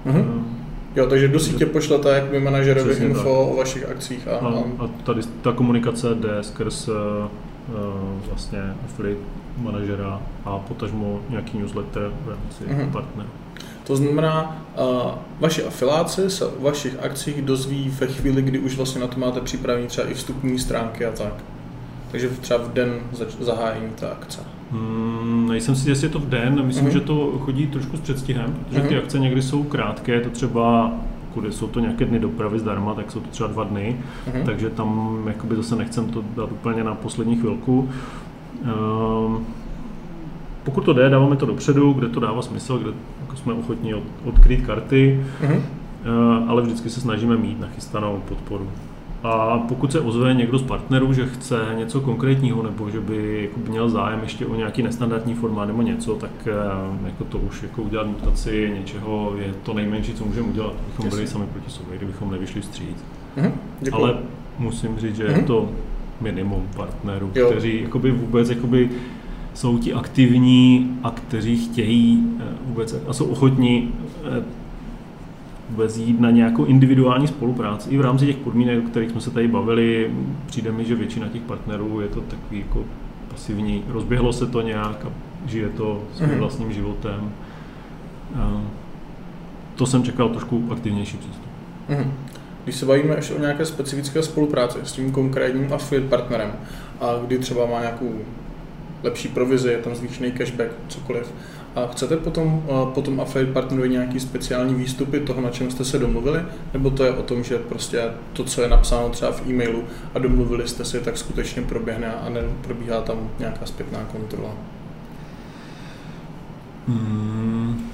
Mm-hmm. 0.05 0.43
Jo, 0.95 1.07
takže 1.07 1.27
do 1.27 1.39
sítě 1.39 1.65
pošlete 1.65 2.09
jak 2.09 2.43
manažerovi 2.43 2.89
Přesně 2.89 3.05
info 3.05 3.23
tak. 3.23 3.53
o 3.53 3.55
vašich 3.57 3.89
akcích. 3.89 4.27
A, 4.27 4.35
a, 4.35 4.49
a 4.79 4.89
tady 5.03 5.21
ta 5.41 5.51
komunikace 5.51 6.15
jde 6.15 6.37
skrz 6.41 6.87
uh, 6.87 6.95
vlastně 8.27 8.59
affiliate 8.85 9.21
manažera 9.57 10.21
a 10.45 10.59
potažmo 10.59 11.21
nějaký 11.29 11.57
newsletter 11.57 12.11
v 12.25 12.29
rámci 12.29 12.63
uh-huh. 12.63 12.91
partnerů. 12.91 13.29
To 13.83 13.95
znamená, 13.95 14.65
uh, 14.77 15.11
vaši 15.39 15.63
afiláci 15.63 16.29
se 16.29 16.45
o 16.45 16.61
vašich 16.61 17.03
akcích 17.03 17.41
dozví 17.41 17.95
ve 17.99 18.07
chvíli, 18.07 18.41
kdy 18.41 18.59
už 18.59 18.77
vlastně 18.77 19.01
na 19.01 19.07
to 19.07 19.19
máte 19.19 19.41
připravený 19.41 19.87
třeba 19.87 20.07
i 20.07 20.13
vstupní 20.13 20.59
stránky 20.59 21.05
a 21.05 21.11
tak. 21.11 21.33
Takže 22.11 22.29
třeba 22.29 22.59
v 22.63 22.73
den 22.73 22.99
zahájení 23.39 23.89
té 23.89 24.11
akce. 24.11 24.39
Hmm, 24.73 25.47
nejsem 25.49 25.75
si 25.75 25.89
jestli 25.89 26.07
je 26.07 26.11
to 26.11 26.19
v 26.19 26.29
den, 26.29 26.65
myslím, 26.65 26.85
uh-huh. 26.87 26.93
že 26.93 26.99
to 26.99 27.31
chodí 27.39 27.67
trošku 27.67 27.97
s 27.97 27.99
předstihem, 27.99 28.55
protože 28.65 28.81
uh-huh. 28.81 28.87
ty 28.87 28.97
akce 28.97 29.19
někdy 29.19 29.41
jsou 29.41 29.63
krátké, 29.63 30.21
to 30.21 30.29
třeba 30.29 30.91
pokud 31.33 31.53
jsou 31.53 31.67
to 31.67 31.79
nějaké 31.79 32.05
dny 32.05 32.19
dopravy 32.19 32.59
zdarma, 32.59 32.93
tak 32.93 33.11
jsou 33.11 33.19
to 33.19 33.29
třeba 33.29 33.49
dva 33.49 33.63
dny, 33.63 33.97
uh-huh. 34.27 34.45
takže 34.45 34.69
tam 34.69 35.19
jakoby 35.27 35.55
zase 35.55 35.75
nechcem 35.75 36.09
to 36.09 36.23
dát 36.35 36.51
úplně 36.51 36.83
na 36.83 36.95
poslední 36.95 37.35
chvilku. 37.35 37.89
Um, 39.27 39.45
pokud 40.63 40.81
to 40.81 40.93
jde, 40.93 41.09
dáváme 41.09 41.35
to 41.35 41.45
dopředu, 41.45 41.93
kde 41.93 42.09
to 42.09 42.19
dává 42.19 42.41
smysl, 42.41 42.77
kde 42.77 42.91
jako 43.21 43.35
jsme 43.35 43.53
ochotní 43.53 43.93
od, 43.93 44.03
odkrýt 44.25 44.65
karty, 44.65 45.25
uh-huh. 45.41 45.55
uh, 45.55 46.49
ale 46.49 46.61
vždycky 46.61 46.89
se 46.89 47.01
snažíme 47.01 47.37
mít 47.37 47.59
nachystanou 47.59 48.21
podporu. 48.29 48.67
A 49.23 49.57
pokud 49.67 49.91
se 49.91 49.99
ozve 49.99 50.33
někdo 50.33 50.57
z 50.59 50.63
partnerů, 50.63 51.13
že 51.13 51.25
chce 51.27 51.65
něco 51.77 52.01
konkrétního 52.01 52.63
nebo 52.63 52.89
že 52.89 52.99
by 52.99 53.41
jako 53.41 53.69
měl 53.71 53.89
zájem 53.89 54.19
ještě 54.23 54.45
o 54.45 54.55
nějaký 54.55 54.83
nestandardní 54.83 55.33
formát 55.33 55.65
nebo 55.67 55.81
něco, 55.81 56.15
tak 56.15 56.31
eh, 56.47 56.51
jako 57.05 57.23
to 57.23 57.37
už 57.37 57.63
jako 57.63 57.81
udělat 57.81 58.07
mutaci 58.07 58.71
něčeho 58.79 59.33
je 59.37 59.53
to 59.63 59.73
nejmenší, 59.73 60.13
co 60.13 60.25
můžeme 60.25 60.47
udělat. 60.47 60.73
Bychom 60.87 61.09
byli 61.09 61.27
sami 61.27 61.45
proti 61.45 61.69
sobě, 61.71 61.97
kdybychom 61.97 62.31
nevyšli 62.31 62.61
vstříc. 62.61 62.97
Mhm, 63.37 63.51
děkuji. 63.81 63.95
Ale 64.03 64.17
musím 64.59 64.99
říct, 64.99 65.15
že 65.15 65.23
je 65.23 65.29
Mhm. 65.31 65.43
to 65.45 65.69
minimum 66.21 66.63
partnerů, 66.75 67.31
Jo. 67.35 67.49
kteří 67.51 67.81
jakoby 67.81 68.11
vůbec 68.11 68.49
jakoby 68.49 68.89
jsou 69.53 69.77
ti 69.77 69.93
aktivní 69.93 70.97
a 71.03 71.11
kteří 71.11 71.57
chtějí 71.65 72.23
eh, 72.39 72.43
vůbec 72.65 72.95
a 73.07 73.13
jsou 73.13 73.25
ochotní 73.25 73.91
eh, 74.25 74.43
vůbec 75.69 75.97
jít 75.97 76.19
na 76.19 76.31
nějakou 76.31 76.65
individuální 76.65 77.27
spolupráci. 77.27 77.89
I 77.89 77.97
v 77.97 78.01
rámci 78.01 78.25
těch 78.25 78.35
podmínek, 78.37 78.79
o 78.85 78.89
kterých 78.89 79.11
jsme 79.11 79.21
se 79.21 79.31
tady 79.31 79.47
bavili, 79.47 80.11
přijde 80.45 80.71
mi, 80.71 80.85
že 80.85 80.95
většina 80.95 81.27
těch 81.27 81.41
partnerů 81.41 82.01
je 82.01 82.07
to 82.07 82.21
takový 82.21 82.59
jako 82.59 82.83
pasivní. 83.29 83.83
Rozběhlo 83.89 84.33
se 84.33 84.47
to 84.47 84.61
nějak 84.61 85.05
a 85.05 85.09
žije 85.45 85.69
to 85.69 86.03
svým 86.13 86.29
Mhm. 86.29 86.39
vlastním 86.39 86.73
životem. 86.73 87.31
A 88.35 88.61
to 89.75 89.85
jsem 89.85 90.03
čekal 90.03 90.29
trošku 90.29 90.67
aktivnější 90.71 91.17
přístup. 91.17 91.45
Mhm. 91.89 92.13
Když 92.63 92.75
se 92.75 92.85
bavíme 92.85 93.15
ještě 93.15 93.33
o 93.33 93.39
nějaké 93.39 93.65
specifické 93.65 94.23
spolupráci 94.23 94.77
s 94.83 94.91
tím 94.91 95.11
konkrétním 95.11 95.73
affiliate 95.73 96.09
partnerem 96.09 96.51
a 97.01 97.05
kdy 97.25 97.37
třeba 97.37 97.65
má 97.65 97.79
nějakou 97.79 98.11
lepší 99.03 99.27
provizi, 99.27 99.69
je 99.69 99.77
tam 99.77 99.95
zvýšený 99.95 100.31
cashback, 100.31 100.69
cokoliv, 100.87 101.33
a 101.75 101.87
chcete 101.87 102.17
potom, 102.17 102.63
a 102.71 102.85
potom 102.85 103.19
affiliate 103.19 103.53
partnerovi 103.53 103.89
nějaký 103.89 104.19
speciální 104.19 104.75
výstupy 104.75 105.19
toho, 105.19 105.41
na 105.41 105.49
čem 105.49 105.71
jste 105.71 105.85
se 105.85 105.99
domluvili, 105.99 106.39
nebo 106.73 106.89
to 106.89 107.03
je 107.03 107.11
o 107.11 107.23
tom, 107.23 107.43
že 107.43 107.57
prostě 107.57 108.03
to, 108.33 108.43
co 108.43 108.61
je 108.61 108.69
napsáno 108.69 109.09
třeba 109.09 109.31
v 109.31 109.47
e-mailu 109.47 109.83
a 110.15 110.19
domluvili 110.19 110.67
jste 110.67 110.85
si, 110.85 110.99
tak 110.99 111.17
skutečně 111.17 111.61
proběhne 111.61 112.13
a 112.13 112.29
neprobíhá 112.29 113.01
tam 113.01 113.29
nějaká 113.39 113.65
zpětná 113.65 113.99
kontrola? 114.11 114.51
Hmm. 116.87 117.89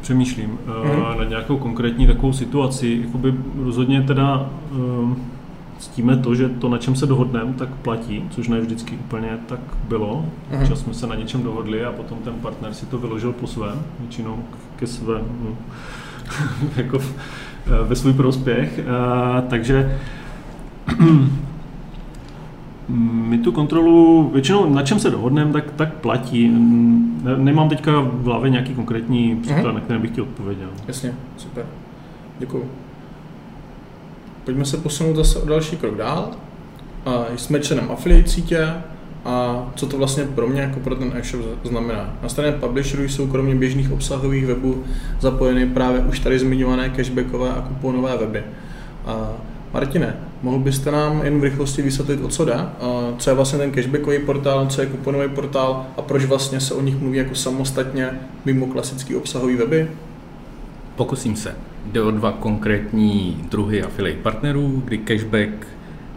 Přemýšlím 0.00 0.58
uh, 0.66 1.18
na 1.18 1.24
nějakou 1.24 1.56
konkrétní 1.56 2.06
takovou 2.06 2.32
situaci. 2.32 3.00
Jakoby 3.04 3.34
rozhodně 3.56 4.02
teda 4.02 4.50
um, 4.72 5.30
ctíme 5.80 6.16
to, 6.16 6.34
že 6.34 6.48
to, 6.48 6.68
na 6.68 6.78
čem 6.78 6.96
se 6.96 7.06
dohodneme, 7.06 7.52
tak 7.52 7.68
platí, 7.68 8.24
což 8.30 8.48
ne 8.48 8.60
vždycky 8.60 8.94
úplně 8.96 9.28
tak 9.46 9.60
bylo. 9.88 10.26
Mhm. 10.50 10.62
Občas 10.62 10.78
jsme 10.80 10.94
se 10.94 11.06
na 11.06 11.14
něčem 11.14 11.42
dohodli 11.42 11.84
a 11.84 11.92
potom 11.92 12.18
ten 12.18 12.34
partner 12.34 12.74
si 12.74 12.86
to 12.86 12.98
vyložil 12.98 13.32
po 13.32 13.46
svém, 13.46 13.82
většinou 14.00 14.38
ke 14.76 14.86
svému, 14.86 15.56
jako 16.76 16.98
eh, 16.98 17.84
ve 17.84 17.96
svůj 17.96 18.12
prospěch. 18.12 18.80
Uh, 18.80 19.48
takže 19.48 19.98
my 22.88 23.38
tu 23.38 23.52
kontrolu 23.52 24.30
většinou 24.34 24.74
na 24.74 24.82
čem 24.82 24.98
se 24.98 25.10
dohodneme, 25.10 25.52
tak, 25.52 25.70
tak 25.76 25.92
platí. 25.94 26.48
Ne, 27.22 27.36
nemám 27.36 27.68
teďka 27.68 28.00
v 28.00 28.24
hlavě 28.24 28.50
nějaký 28.50 28.74
konkrétní 28.74 29.36
příklad, 29.36 29.64
Mhm. 29.64 29.74
na 29.74 29.80
který 29.80 30.00
bych 30.00 30.10
ti 30.10 30.20
odpověděl. 30.20 30.68
Jasně, 30.88 31.14
super. 31.36 31.66
Děkuju. 32.38 32.64
Pojďme 34.50 34.64
se 34.64 34.76
posunout 34.76 35.16
zase 35.16 35.38
o 35.38 35.46
další 35.46 35.76
krok 35.76 35.96
dál. 35.96 36.30
Jsme 37.36 37.60
členem 37.60 37.90
affiliate 37.90 38.28
sítě 38.28 38.68
a 39.24 39.66
co 39.76 39.86
to 39.86 39.98
vlastně 39.98 40.24
pro 40.24 40.48
mě 40.48 40.60
jako 40.60 40.80
pro 40.80 40.94
ten 40.94 41.12
e-shop 41.14 41.44
znamená. 41.64 42.14
Na 42.22 42.28
straně 42.28 42.52
publisherů 42.52 43.02
jsou 43.02 43.26
kromě 43.26 43.54
běžných 43.54 43.92
obsahových 43.92 44.46
webů 44.46 44.84
zapojeny 45.20 45.66
právě 45.66 46.00
už 46.00 46.20
tady 46.20 46.38
zmiňované 46.38 46.90
cashbackové 46.90 47.50
a 47.50 47.64
kuponové 47.68 48.16
weby. 48.16 48.44
Martine, 49.74 50.16
mohl 50.42 50.58
byste 50.58 50.90
nám 50.90 51.24
jen 51.24 51.40
v 51.40 51.44
rychlosti 51.44 51.82
vysvětlit, 51.82 52.24
o 52.24 52.28
co 52.28 52.44
jde? 52.44 52.56
Co 53.18 53.30
je 53.30 53.36
vlastně 53.36 53.58
ten 53.58 53.72
cashbackový 53.72 54.18
portál, 54.18 54.66
co 54.66 54.80
je 54.80 54.86
kuponový 54.86 55.28
portál 55.28 55.86
a 55.96 56.02
proč 56.02 56.24
vlastně 56.24 56.60
se 56.60 56.74
o 56.74 56.80
nich 56.80 57.00
mluví 57.00 57.18
jako 57.18 57.34
samostatně 57.34 58.10
mimo 58.44 58.66
klasický 58.66 59.16
obsahový 59.16 59.56
weby? 59.56 59.90
Pokusím 60.96 61.36
se. 61.36 61.54
Jde 61.92 62.02
o 62.02 62.10
dva 62.10 62.32
konkrétní 62.32 63.36
druhy 63.50 63.82
affiliate 63.82 64.22
partnerů, 64.22 64.82
kdy 64.84 64.98
cashback 64.98 65.66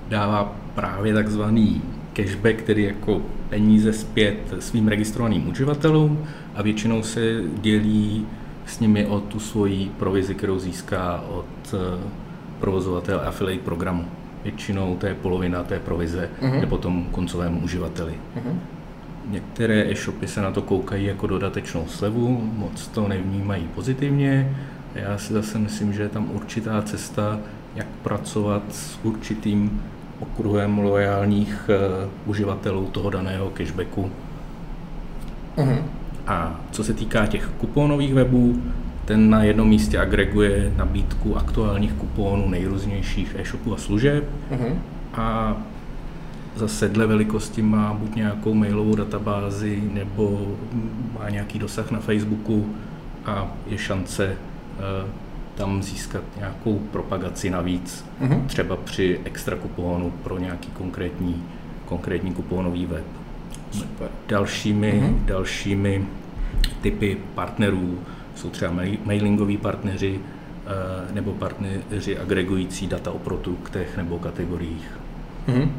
dává 0.09 0.55
právě 0.75 1.13
takzvaný 1.13 1.81
cashback, 2.13 2.61
tedy 2.61 2.83
jako 2.83 3.21
peníze 3.49 3.93
zpět 3.93 4.53
svým 4.59 4.87
registrovaným 4.87 5.49
uživatelům 5.49 6.19
a 6.55 6.61
většinou 6.61 7.03
se 7.03 7.21
dělí 7.61 8.25
s 8.65 8.79
nimi 8.79 9.05
o 9.05 9.19
tu 9.19 9.39
svoji 9.39 9.91
provizi, 9.99 10.35
kterou 10.35 10.59
získá 10.59 11.23
od 11.29 11.45
eh, 11.73 11.99
provozovatele 12.59 13.25
affiliate 13.25 13.63
programu. 13.63 14.05
Většinou 14.43 14.95
to 14.99 15.05
je 15.05 15.15
polovina 15.15 15.63
té 15.63 15.79
provize, 15.79 16.29
Mhm. 16.41 16.59
jde 16.59 16.67
potom 16.67 17.05
koncovému 17.11 17.59
uživateli. 17.59 18.13
Mhm. 18.35 18.59
Některé 19.31 19.91
e-shopy 19.91 20.27
se 20.27 20.41
na 20.41 20.51
to 20.51 20.61
koukají 20.61 21.05
jako 21.05 21.27
dodatečnou 21.27 21.85
slevu, 21.87 22.51
moc 22.57 22.87
to 22.87 23.07
nevnímají 23.07 23.67
pozitivně. 23.75 24.55
Já 24.95 25.17
si 25.17 25.33
zase 25.33 25.59
myslím, 25.59 25.93
že 25.93 26.01
je 26.03 26.09
tam 26.09 26.31
určitá 26.31 26.81
cesta, 26.81 27.39
jak 27.75 27.87
pracovat 28.03 28.63
s 28.71 28.99
určitým 29.03 29.81
okruhem 30.19 30.79
loajálních 30.79 31.69
uh, 31.69 32.09
uživatelů 32.29 32.85
toho 32.85 33.09
daného 33.09 33.49
cashbacku. 33.49 34.11
Mhm. 35.57 35.77
A 36.27 36.59
co 36.71 36.83
se 36.83 36.93
týká 36.93 37.25
těch 37.25 37.49
kupónových 37.57 38.13
webů, 38.13 38.61
ten 39.05 39.29
na 39.29 39.43
jednom 39.43 39.67
místě 39.69 39.99
agreguje 39.99 40.73
nabídku 40.77 41.37
aktuálních 41.37 41.93
kupónů 41.93 42.49
nejrůznějších 42.49 43.35
e-shopů 43.39 43.73
a 43.73 43.77
služeb 43.77 44.23
Mhm. 44.51 44.79
a 45.13 45.57
zase 46.55 46.89
dle 46.89 47.07
velikosti 47.07 47.61
má 47.61 47.93
buď 47.93 48.15
nějakou 48.15 48.53
mailovou 48.53 48.95
databázi 48.95 49.83
nebo 49.93 50.55
má 51.19 51.29
nějaký 51.29 51.59
dosah 51.59 51.91
na 51.91 51.99
Facebooku 51.99 52.69
a 53.25 53.47
je 53.67 53.77
šance 53.77 54.35
tam 55.55 55.83
získat 55.83 56.23
nějakou 56.37 56.79
propagaci 56.79 57.49
navíc, 57.49 58.05
Mhm. 58.19 58.47
třeba 58.47 58.75
při 58.75 59.19
extra 59.25 59.55
kupónu 59.55 60.11
pro 60.23 60.37
nějaký 60.39 60.67
konkrétní, 60.71 61.43
konkrétní 61.85 62.33
kupónový 62.33 62.85
web. 62.85 63.03
Super. 63.71 64.07
Dalšími, 64.27 64.93
Mhm. 65.01 65.25
dalšími 65.25 66.05
typy 66.81 67.17
partnerů 67.35 67.99
jsou 68.35 68.49
třeba 68.49 68.71
mail- 68.71 68.97
mailingoví 69.05 69.57
partneři 69.57 70.19
eh, 70.67 71.13
nebo 71.13 71.31
partneři 71.31 72.17
agregující 72.19 72.87
data 72.87 73.11
o 73.11 73.19
produktech 73.19 73.97
nebo 73.97 74.19
kategoriích. 74.19 74.97
Mhm. 75.47 75.71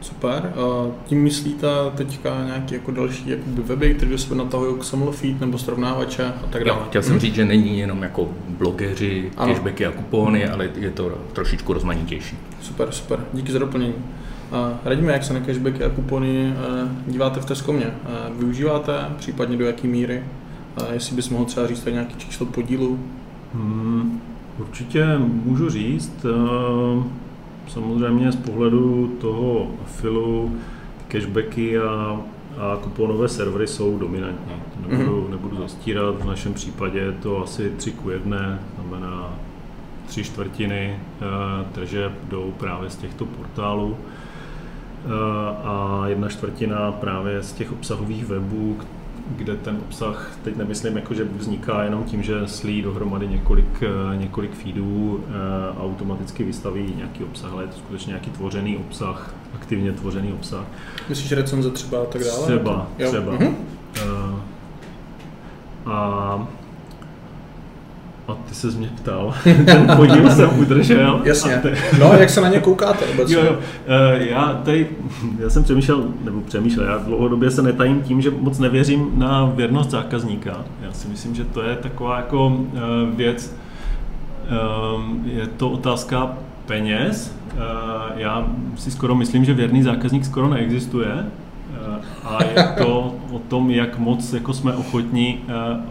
Super. 0.00 0.52
A 0.56 0.86
tím 1.06 1.22
myslíte 1.22 1.66
teďka 1.94 2.44
nějaké 2.44 2.74
jako 2.74 2.90
další 2.90 3.30
jakoby 3.30 3.62
weby, 3.62 3.94
které 3.94 4.10
do 4.10 4.18
sebe 4.18 4.34
natahují 4.36 4.74
k 4.78 5.10
feed 5.10 5.40
nebo 5.40 5.58
srovnávače 5.58 6.24
a 6.26 6.46
tak 6.50 6.64
dále? 6.64 6.78
Jo, 6.78 6.86
chtěl 6.88 7.02
jsem 7.02 7.12
Mhm. 7.12 7.20
říct, 7.20 7.34
že 7.34 7.44
není 7.44 7.78
jenom 7.78 8.02
jako 8.02 8.28
blogeři, 8.48 9.30
Ano. 9.36 9.52
cashbacky 9.54 9.86
a 9.86 9.90
kupóny, 9.92 10.48
ale 10.48 10.70
je 10.76 10.90
to 10.90 11.18
trošičku 11.32 11.72
rozmanitější. 11.72 12.36
Super, 12.60 12.92
super. 12.92 13.18
Díky 13.32 13.52
za 13.52 13.58
doplnění. 13.58 13.94
A 14.52 14.78
radíme, 14.84 15.12
jak 15.12 15.24
se 15.24 15.34
na 15.34 15.40
cashbacky 15.40 15.84
a 15.84 15.88
kupony 15.88 16.52
eh, 16.56 16.88
díváte 17.06 17.40
v 17.40 17.44
Teskomě. 17.44 17.86
Eh, 17.86 18.08
Využíváte, 18.38 18.92
případně 19.18 19.56
do 19.56 19.64
jaké 19.66 19.88
míry? 19.88 20.22
A 20.76 20.92
jestli 20.92 21.16
bys 21.16 21.28
mohl 21.28 21.44
třeba 21.44 21.66
říct 21.66 21.84
nějaký 21.84 22.14
číslo 22.16 22.46
podílu? 22.46 22.98
Hmm, 23.54 24.20
určitě 24.58 25.06
můžu 25.44 25.70
říct. 25.70 26.26
Samozřejmě 27.72 28.32
z 28.32 28.36
pohledu 28.36 29.16
toho 29.20 29.70
filu 29.86 30.56
cashbacky 31.08 31.78
a, 31.78 32.20
a 32.58 32.76
kuponové 32.82 33.28
servery 33.28 33.66
jsou 33.66 33.98
dominantní. 33.98 34.54
Nebudu, 34.86 35.28
nebudu 35.30 35.56
zastírat, 35.56 36.22
v 36.22 36.26
našem 36.26 36.54
případě 36.54 36.98
je 36.98 37.12
to 37.12 37.42
asi 37.42 37.70
3 37.70 37.92
ku 37.92 38.10
1, 38.10 38.58
znamená 38.74 39.34
tři 40.06 40.24
čtvrtiny 40.24 40.96
eh, 40.96 41.64
tržeb 41.72 42.12
jdou 42.28 42.52
právě 42.58 42.90
z 42.90 42.96
těchto 42.96 43.24
portálů 43.24 43.96
eh, 43.98 45.08
a 45.64 46.02
jedna 46.06 46.28
čtvrtina 46.28 46.92
právě 46.92 47.42
z 47.42 47.52
těch 47.52 47.72
obsahových 47.72 48.26
webů, 48.26 48.78
kde 49.36 49.56
ten 49.56 49.76
obsah, 49.88 50.32
teď 50.44 50.56
nemyslím, 50.56 50.96
jako, 50.96 51.14
že 51.14 51.24
vzniká 51.24 51.84
jenom 51.84 52.04
tím, 52.04 52.22
že 52.22 52.46
slí 52.48 52.82
dohromady 52.82 53.28
několik, 53.28 53.82
eh, 53.82 54.16
několik 54.16 54.54
feedů 54.54 55.24
eh, 55.28 55.32
a 55.78 55.82
automaticky 55.82 56.44
vystaví 56.44 56.94
nějaký 56.96 57.24
obsah, 57.24 57.52
ale 57.52 57.62
je 57.62 57.66
to 57.68 57.78
skutečně 57.78 58.10
nějaký 58.10 58.30
tvořený 58.30 58.76
obsah, 58.76 59.34
aktivně 59.54 59.92
tvořený 59.92 60.32
obsah. 60.32 60.64
Myslíš 61.08 61.32
recenze 61.32 61.70
třeba 61.70 62.02
a 62.02 62.04
tak 62.04 62.22
dále? 62.24 62.42
Třeba, 62.46 62.86
Jo. 62.98 63.08
třeba. 63.08 63.32
Mhm. 63.32 63.56
Eh, 63.96 64.02
A, 65.86 66.48
a 68.30 68.36
ty 68.48 68.54
se 68.54 68.66
mě 68.66 68.90
ptal, 68.96 69.34
ten 69.64 69.92
podíl 69.96 70.30
jsem 70.30 70.58
udržel. 70.58 71.20
Jasně. 71.24 71.56
Te, 71.56 71.74
No, 72.00 72.12
jak 72.18 72.30
se 72.30 72.40
na 72.40 72.48
ně 72.48 72.60
koukáte 72.60 73.04
obecně? 73.06 73.34
Jo, 73.36 73.42
jo. 73.44 73.58
Eh, 73.86 74.26
Já 74.30 74.60
tady, 74.64 74.86
já 75.38 75.50
jsem 75.50 75.64
přemýšlel, 75.64 76.04
nebo 76.24 76.40
přemýšlel, 76.40 76.86
já 76.86 76.98
dlouhodobě 76.98 77.50
se 77.50 77.62
netajím 77.62 78.02
tím, 78.02 78.20
že 78.20 78.30
moc 78.30 78.58
nevěřím 78.58 79.10
na 79.14 79.44
věrnost 79.56 79.90
zákazníka. 79.90 80.56
Já 80.82 80.92
si 80.92 81.08
myslím, 81.08 81.34
že 81.34 81.44
to 81.44 81.62
je 81.62 81.76
taková 81.76 82.16
jako 82.16 82.60
eh, 82.74 82.80
věc, 83.16 83.54
Ehm, 84.50 85.22
je 85.24 85.46
to 85.46 85.70
otázka 85.70 86.32
peněz. 86.66 87.36
Eh, 87.52 87.58
já 88.16 88.46
si 88.76 88.90
skoro 88.90 89.14
myslím, 89.14 89.44
že 89.44 89.54
věrný 89.54 89.82
zákazník 89.82 90.24
skoro 90.24 90.48
neexistuje. 90.48 91.26
Eh, 91.96 92.00
a 92.24 92.44
je 92.44 92.68
to 92.78 93.14
o 93.32 93.38
tom, 93.38 93.70
jak 93.70 93.98
moc 93.98 94.32
jako 94.32 94.52
jsme 94.52 94.72
ochotní 94.72 95.38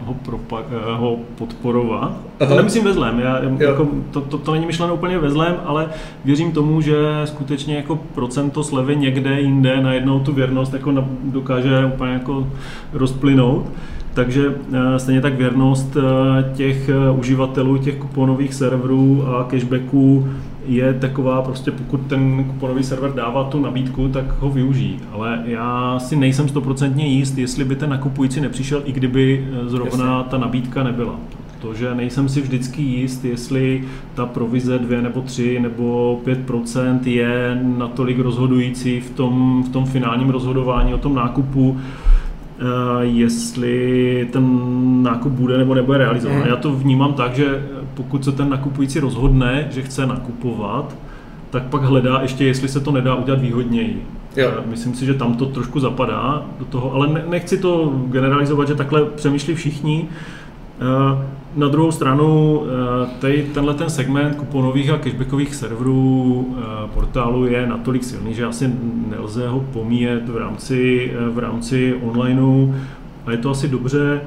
ho, 0.06 0.16
propa- 0.24 0.64
ho 0.96 1.16
podporovat. 1.38 2.12
Aha. 2.40 2.50
To 2.50 2.56
nemyslím 2.56 2.84
ve 2.84 2.92
zlém, 2.92 3.20
já, 3.20 3.40
jako, 3.58 3.88
to, 4.10 4.20
to, 4.20 4.38
to 4.38 4.52
není 4.52 4.66
myšleno 4.66 4.94
úplně 4.94 5.18
ve 5.18 5.30
zlém, 5.30 5.56
ale 5.64 5.88
věřím 6.24 6.52
tomu, 6.52 6.80
že 6.80 6.96
skutečně 7.24 7.76
jako 7.76 7.96
procento 8.14 8.64
slevy 8.64 8.96
někde 8.96 9.40
jinde 9.40 9.80
najednou 9.80 10.20
tu 10.20 10.32
věrnost 10.32 10.72
jako 10.72 11.04
dokáže 11.24 11.84
úplně 11.94 12.12
jako 12.12 12.46
rozplynout. 12.92 13.66
Takže 14.14 14.54
eh, 14.72 14.98
stejně 14.98 15.20
tak 15.20 15.34
věrnost 15.34 15.96
eh, 15.96 16.52
těch 16.54 16.88
eh, 16.88 17.10
uživatelů 17.10 17.78
těch 17.78 17.96
kuponových 17.96 18.54
serverů 18.54 19.24
a 19.28 19.44
cashbacků 19.44 20.28
je 20.70 20.94
taková, 20.94 21.42
prostě 21.42 21.70
pokud 21.70 22.00
ten 22.06 22.44
kuponový 22.44 22.84
server 22.84 23.12
dává 23.12 23.44
tu 23.44 23.60
nabídku, 23.60 24.08
tak 24.08 24.40
ho 24.40 24.50
využijí. 24.50 25.00
Ale 25.12 25.42
já 25.44 25.98
si 25.98 26.16
nejsem 26.16 26.48
stoprocentně 26.48 27.06
jíst, 27.06 27.38
jestli 27.38 27.64
by 27.64 27.76
ten 27.76 27.90
nakupující 27.90 28.40
nepřišel, 28.40 28.82
i 28.84 28.92
kdyby 28.92 29.48
zrovna 29.66 30.22
ta 30.22 30.38
nabídka 30.38 30.82
nebyla. 30.82 31.14
Protože 31.60 31.94
nejsem 31.94 32.28
si 32.28 32.40
vždycky 32.40 32.82
jíst, 32.82 33.24
jestli 33.24 33.84
ta 34.14 34.26
provize 34.26 34.78
2 34.78 35.00
nebo 35.00 35.20
3 35.20 35.60
nebo 35.60 36.20
5% 36.26 37.00
je 37.04 37.60
natolik 37.62 38.18
rozhodující 38.18 39.00
v 39.00 39.10
tom, 39.10 39.64
v 39.66 39.68
tom 39.68 39.86
finálním 39.86 40.30
rozhodování 40.30 40.94
o 40.94 40.98
tom 40.98 41.14
nákupu, 41.14 41.78
jestli 43.00 44.28
ten 44.32 44.58
nákup 45.02 45.32
bude 45.32 45.58
nebo 45.58 45.74
nebude 45.74 45.98
realizován. 45.98 46.38
Mm. 46.38 46.46
Já 46.46 46.56
to 46.56 46.72
vnímám 46.72 47.12
tak, 47.12 47.34
že 47.34 47.66
pokud 47.94 48.24
se 48.24 48.32
ten 48.32 48.48
nakupující 48.48 49.00
rozhodne, 49.00 49.68
že 49.70 49.82
chce 49.82 50.06
nakupovat, 50.06 50.96
tak 51.50 51.62
pak 51.62 51.82
hledá 51.82 52.18
ještě, 52.22 52.44
jestli 52.44 52.68
se 52.68 52.80
to 52.80 52.92
nedá 52.92 53.14
udělat 53.14 53.40
výhodněji. 53.40 54.06
Jo. 54.36 54.52
Eh, 54.58 54.62
myslím 54.66 54.94
si, 54.94 55.06
že 55.06 55.14
tam 55.14 55.34
to 55.34 55.46
trošku 55.46 55.80
zapadá 55.80 56.44
do 56.58 56.64
toho, 56.64 56.94
ale 56.94 57.24
nechci 57.28 57.58
to 57.58 57.92
generalizovat, 58.06 58.68
že 58.68 58.74
takhle 58.74 59.04
přemýšlí 59.04 59.54
všichni. 59.54 60.08
Eh, 60.08 60.14
na 61.56 61.68
druhou 61.68 61.92
stranu, 61.92 62.62
eh, 62.62 63.08
tady, 63.18 63.42
tenhle 63.54 63.74
ten 63.74 63.90
segment 63.90 64.36
kuponových 64.36 64.90
a 64.90 64.98
cashbackových 64.98 65.54
serverů 65.54 66.48
eh, 66.58 66.62
portálu 66.94 67.46
je 67.46 67.66
natolik 67.66 68.04
silný, 68.04 68.34
že 68.34 68.44
asi 68.44 68.72
nelze 69.08 69.48
ho 69.48 69.60
pomíjet 69.72 70.28
v 70.28 70.36
rámci, 70.36 71.12
v 71.30 71.38
rámci 71.38 71.94
onlineu 72.02 72.74
a 73.26 73.32
je 73.32 73.38
to 73.38 73.50
asi 73.50 73.68
dobře 73.68 74.20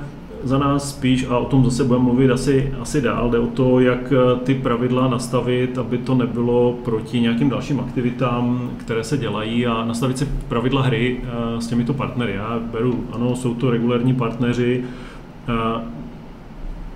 za 0.43 0.57
nás 0.57 0.89
spíš, 0.89 1.25
a 1.29 1.37
o 1.37 1.45
tom 1.45 1.65
zase 1.65 1.83
budeme 1.83 2.05
mluvit 2.05 2.31
asi, 2.31 2.73
asi 2.81 3.01
dál, 3.01 3.29
jde 3.29 3.39
o 3.39 3.47
to, 3.47 3.79
jak 3.79 4.13
ty 4.43 4.55
pravidla 4.55 5.07
nastavit, 5.07 5.77
aby 5.77 5.97
to 5.97 6.15
nebylo 6.15 6.75
proti 6.83 7.19
nějakým 7.19 7.49
dalším 7.49 7.79
aktivitám, 7.79 8.69
které 8.77 9.03
se 9.03 9.17
dělají 9.17 9.67
a 9.67 9.85
nastavit 9.85 10.17
si 10.17 10.27
pravidla 10.47 10.81
hry 10.81 11.17
s 11.59 11.67
těmito 11.67 11.93
partnery. 11.93 12.33
Já 12.33 12.59
beru, 12.71 13.03
ano, 13.11 13.35
jsou 13.35 13.53
to 13.53 13.71
regulární 13.71 14.13
partneři, 14.13 14.83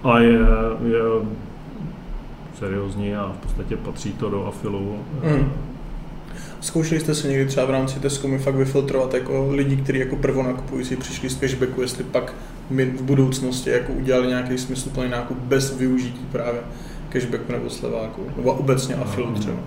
a 0.03 0.19
je, 0.19 0.39
je 0.87 1.01
seriózní 2.59 3.15
a 3.15 3.31
v 3.33 3.37
podstatě 3.37 3.77
patří 3.77 4.13
to 4.13 4.29
do 4.29 4.45
afilu. 4.45 4.97
Mm. 5.23 5.51
Zkoušeli 6.61 7.01
jste 7.01 7.15
se 7.15 7.27
někdy 7.27 7.45
třeba 7.45 7.65
v 7.65 7.69
rámci 7.69 7.99
Tesco 7.99 8.37
fakt 8.37 8.55
vyfiltrovat 8.55 9.13
jako 9.13 9.47
lidi, 9.51 9.77
kteří 9.77 9.99
jako 9.99 10.15
prvonakupující 10.15 10.95
přišli 10.95 11.29
z 11.29 11.35
cashbacku, 11.35 11.81
jestli 11.81 12.03
pak 12.03 12.33
my 12.69 12.85
v 12.85 13.01
budoucnosti 13.01 13.69
jako 13.69 13.93
udělali 13.93 14.27
nějaký 14.27 14.57
smysluplný 14.57 15.09
nákup 15.09 15.37
bez 15.37 15.77
využití 15.77 16.25
právě 16.31 16.61
cashbacku 17.09 17.51
nebo 17.51 17.69
sleváku, 17.69 18.21
nebo 18.37 18.53
obecně 18.53 18.95
afilu 18.95 19.33
třeba? 19.33 19.57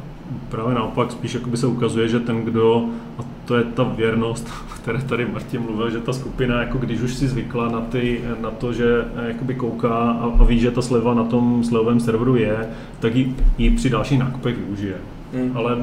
Právě 0.48 0.74
naopak, 0.74 1.12
spíš 1.12 1.36
by 1.36 1.56
se 1.56 1.66
ukazuje, 1.66 2.08
že 2.08 2.20
ten, 2.20 2.42
kdo, 2.42 2.84
a 3.18 3.22
to 3.50 3.56
je 3.56 3.64
ta 3.64 3.82
věrnost, 3.84 4.48
o 4.70 4.74
které 4.74 5.02
tady 5.02 5.26
Martin 5.26 5.60
mluvil, 5.60 5.90
že 5.90 5.98
ta 5.98 6.12
skupina, 6.12 6.60
jako 6.60 6.78
když 6.78 7.00
už 7.00 7.14
si 7.14 7.28
zvykla 7.28 7.68
na, 7.68 7.80
ty, 7.80 8.20
na 8.40 8.50
to, 8.50 8.72
že 8.72 9.04
eh, 9.16 9.28
jakoby 9.28 9.54
kouká 9.54 9.94
a, 9.94 10.32
a 10.38 10.44
ví, 10.44 10.60
že 10.60 10.70
ta 10.70 10.82
sleva 10.82 11.14
na 11.14 11.24
tom 11.24 11.64
slevovém 11.64 12.00
serveru 12.00 12.36
je, 12.36 12.68
tak 13.00 13.14
ji, 13.14 13.36
ji 13.58 13.70
při 13.70 13.90
dalších 13.90 14.18
nákupech 14.18 14.56
využije. 14.56 14.94
Hmm. 15.34 15.56
Ale 15.56 15.76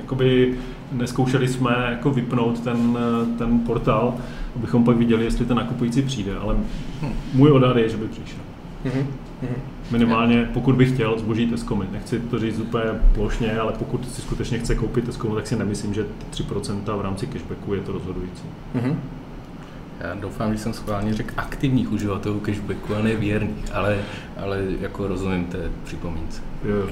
jakoby 0.00 0.58
neskoušeli 0.92 1.48
jsme 1.48 1.86
jako 1.90 2.10
vypnout 2.10 2.60
ten, 2.60 2.98
eh, 2.98 3.38
ten 3.38 3.60
portál, 3.60 4.14
abychom 4.56 4.84
pak 4.84 4.96
viděli, 4.96 5.24
jestli 5.24 5.44
ten 5.44 5.56
nakupující 5.56 6.02
přijde, 6.02 6.36
ale 6.36 6.54
hm, 7.02 7.12
můj 7.34 7.50
odhad 7.50 7.76
je, 7.76 7.88
že 7.88 7.96
by 7.96 8.06
přišel. 8.08 8.40
Hmm. 8.84 9.06
Hmm. 9.42 9.73
Minimálně, 9.90 10.50
pokud 10.54 10.74
bych 10.74 10.92
chtěl 10.92 11.18
zboží 11.18 11.46
Tescomy. 11.46 11.84
Nechci 11.92 12.20
to 12.20 12.38
říct 12.38 12.58
úplně 12.58 12.84
plošně, 13.14 13.58
ale 13.58 13.72
pokud 13.72 14.14
si 14.14 14.22
skutečně 14.22 14.58
chce 14.58 14.74
koupit 14.74 15.04
Tescomy, 15.04 15.34
tak 15.34 15.46
si 15.46 15.56
nemyslím, 15.56 15.94
že 15.94 16.06
3% 16.30 16.98
v 16.98 17.00
rámci 17.00 17.26
cashbacku 17.26 17.74
je 17.74 17.80
to 17.80 17.92
rozhodující. 17.92 18.44
Mm-hmm. 18.74 18.96
Já 20.00 20.14
doufám, 20.14 20.52
že 20.52 20.58
jsem 20.58 20.72
schválně 20.72 21.14
řekl 21.14 21.34
aktivních 21.36 21.92
uživatelů 21.92 22.40
cashbacku 22.40 22.94
a 22.94 23.02
ne 23.02 23.16
věrných, 23.16 23.72
ale, 23.74 23.98
ale 24.36 24.64
jako 24.80 25.08
rozumím 25.08 25.44
té 25.44 25.58
připomínce. 25.84 26.42
Jo. 26.64 26.88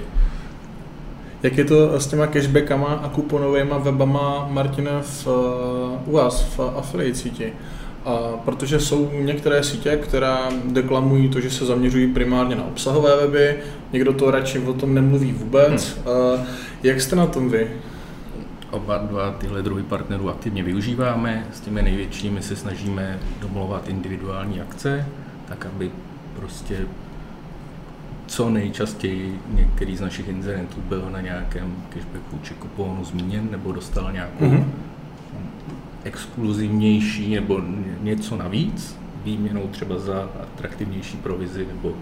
Jak 1.42 1.58
je 1.58 1.64
to 1.64 2.00
s 2.00 2.06
těma 2.06 2.26
cashbackama 2.26 2.88
a 2.88 3.08
kuponovými 3.08 3.72
webama, 3.82 4.48
Martine, 4.50 4.90
v, 5.02 5.26
u 6.06 6.12
vás 6.12 6.42
v 6.42 6.60
affiliate 6.60 7.14
síti? 7.14 7.52
A 8.04 8.36
protože 8.44 8.80
jsou 8.80 9.10
některé 9.12 9.62
sítě, 9.62 9.96
které 9.96 10.36
deklamují 10.64 11.28
to, 11.28 11.40
že 11.40 11.50
se 11.50 11.64
zaměřují 11.64 12.06
primárně 12.06 12.56
na 12.56 12.64
obsahové 12.64 13.16
weby, 13.16 13.56
někdo 13.92 14.12
to 14.12 14.30
radši 14.30 14.58
o 14.58 14.72
tom 14.72 14.94
nemluví 14.94 15.32
vůbec. 15.32 15.96
Hmm. 15.96 16.46
Jak 16.82 17.00
jste 17.00 17.16
na 17.16 17.26
tom 17.26 17.50
vy? 17.50 17.70
Oba 18.70 18.98
dva 18.98 19.30
tyhle 19.30 19.62
druhy 19.62 19.82
partnerů 19.82 20.30
aktivně 20.30 20.62
využíváme. 20.62 21.46
S 21.52 21.60
těmi 21.60 21.82
největšími 21.82 22.42
se 22.42 22.56
snažíme 22.56 23.18
domlouvat 23.40 23.88
individuální 23.88 24.60
akce, 24.60 25.06
tak 25.48 25.66
aby 25.66 25.90
prostě 26.36 26.78
co 28.26 28.50
nejčastěji 28.50 29.38
některý 29.54 29.96
z 29.96 30.00
našich 30.00 30.28
inzerentů 30.28 30.80
byl 30.88 31.08
na 31.12 31.20
nějakém 31.20 31.76
cashbacku 31.88 32.38
či 32.42 32.54
kuponu 32.54 33.04
zmíněn 33.04 33.48
nebo 33.50 33.72
dostal 33.72 34.12
nějakou 34.12 34.44
mm-hmm 34.44 34.64
exkluzivnější 36.04 37.34
nebo 37.34 37.60
něco 38.00 38.36
navíc, 38.36 38.96
výměnou 39.24 39.68
třeba 39.68 39.98
za 39.98 40.30
atraktivnější 40.42 41.16
provizi 41.16 41.66
nebo, 41.66 41.92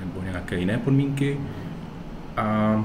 nebo 0.00 0.22
nějaké 0.22 0.58
jiné 0.58 0.78
podmínky. 0.78 1.40
A 2.36 2.84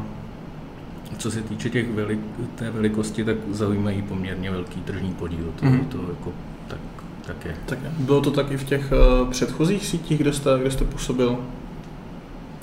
co 1.17 1.31
se 1.31 1.41
týče 1.41 1.69
těch 1.69 1.91
velik, 1.91 2.19
té 2.55 2.71
velikosti, 2.71 3.23
tak 3.23 3.37
zaujímají 3.51 4.01
poměrně 4.01 4.51
velký 4.51 4.81
tržní 4.81 5.13
podíl. 5.13 5.53
To, 5.59 5.65
mm. 5.65 5.85
to 5.85 5.97
jako, 5.97 6.33
tak, 6.67 6.79
tak 7.25 7.45
je. 7.45 7.55
Tak. 7.65 7.79
Bylo 7.79 8.21
to 8.21 8.31
taky 8.31 8.57
v 8.57 8.63
těch 8.63 8.91
uh, 9.21 9.29
předchozích 9.29 9.85
sítích, 9.85 10.17
kde 10.17 10.33
jste, 10.33 10.49
kde 10.59 10.71
jste 10.71 10.85
působil? 10.85 11.37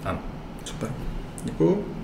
Ano. 0.04 0.18
Super. 0.64 0.90
Děkuji. 1.44 1.99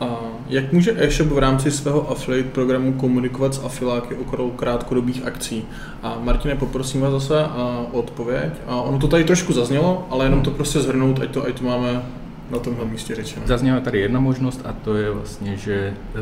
A 0.00 0.18
jak 0.48 0.72
může 0.72 0.94
e-shop 0.96 1.28
v 1.28 1.38
rámci 1.38 1.70
svého 1.70 2.10
affiliate 2.10 2.48
programu 2.48 2.92
komunikovat 2.92 3.54
s 3.54 3.64
afiláky 3.64 4.14
okolo 4.14 4.50
krátkodobých 4.50 5.26
akcí? 5.26 5.64
A 6.02 6.18
Martine, 6.20 6.56
poprosím 6.56 7.00
vás 7.00 7.12
zase 7.12 7.44
o 7.44 7.86
odpověď. 7.92 8.52
A 8.66 8.76
ono 8.76 8.98
to 8.98 9.08
tady 9.08 9.24
trošku 9.24 9.52
zaznělo, 9.52 10.06
ale 10.10 10.24
jenom 10.24 10.42
to 10.42 10.50
prostě 10.50 10.80
zhrnout, 10.80 11.20
ať 11.20 11.30
to, 11.30 11.46
ať 11.46 11.58
to 11.58 11.64
máme 11.64 12.02
na 12.50 12.58
tomhle 12.58 12.84
místě 12.84 13.14
řečeno. 13.14 13.46
Zazněla 13.46 13.80
tady 13.80 14.00
jedna 14.00 14.20
možnost 14.20 14.60
a 14.64 14.72
to 14.72 14.96
je 14.96 15.10
vlastně, 15.10 15.56
že 15.56 15.94
uh, 16.14 16.20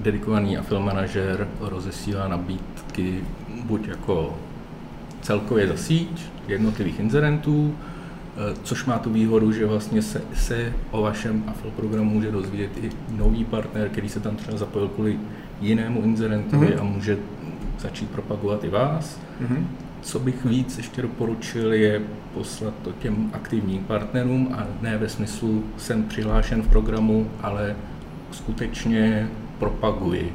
dedikovaný 0.00 0.58
affiliate 0.58 0.94
manažer 0.94 1.48
rozesílá 1.60 2.28
nabídky 2.28 3.24
buď 3.64 3.88
jako 3.88 4.34
celkově 5.22 5.68
za 5.68 5.76
síť 5.76 6.22
jednotlivých 6.48 7.00
inzerentů, 7.00 7.74
což 8.62 8.84
má 8.84 8.98
tu 8.98 9.12
výhodu, 9.12 9.52
že 9.52 9.66
vlastně 9.66 10.02
se, 10.02 10.22
se 10.34 10.72
o 10.90 11.02
vašem 11.02 11.44
AFL 11.46 11.70
programu 11.76 12.10
může 12.10 12.32
dozvědět 12.32 12.70
i 12.82 12.90
nový 13.16 13.44
partner, 13.44 13.88
který 13.88 14.08
se 14.08 14.20
tam 14.20 14.36
třeba 14.36 14.58
zapojil 14.58 14.88
kvůli 14.88 15.18
jinému 15.60 16.02
inzerentovi 16.02 16.66
mm-hmm. 16.66 16.80
a 16.80 16.84
může 16.84 17.18
začít 17.78 18.10
propagovat 18.10 18.64
i 18.64 18.68
vás. 18.68 19.20
Mm-hmm. 19.42 19.64
Co 20.02 20.18
bych 20.18 20.44
víc 20.44 20.76
ještě 20.76 21.02
doporučil, 21.02 21.72
je 21.72 22.02
poslat 22.34 22.74
to 22.82 22.92
těm 22.92 23.30
aktivním 23.32 23.84
partnerům 23.84 24.54
a 24.58 24.66
ne 24.82 24.98
ve 24.98 25.08
smyslu 25.08 25.64
jsem 25.76 26.04
přihlášen 26.04 26.62
v 26.62 26.68
programu, 26.68 27.30
ale 27.42 27.76
skutečně 28.30 29.28
propaguji 29.58 30.32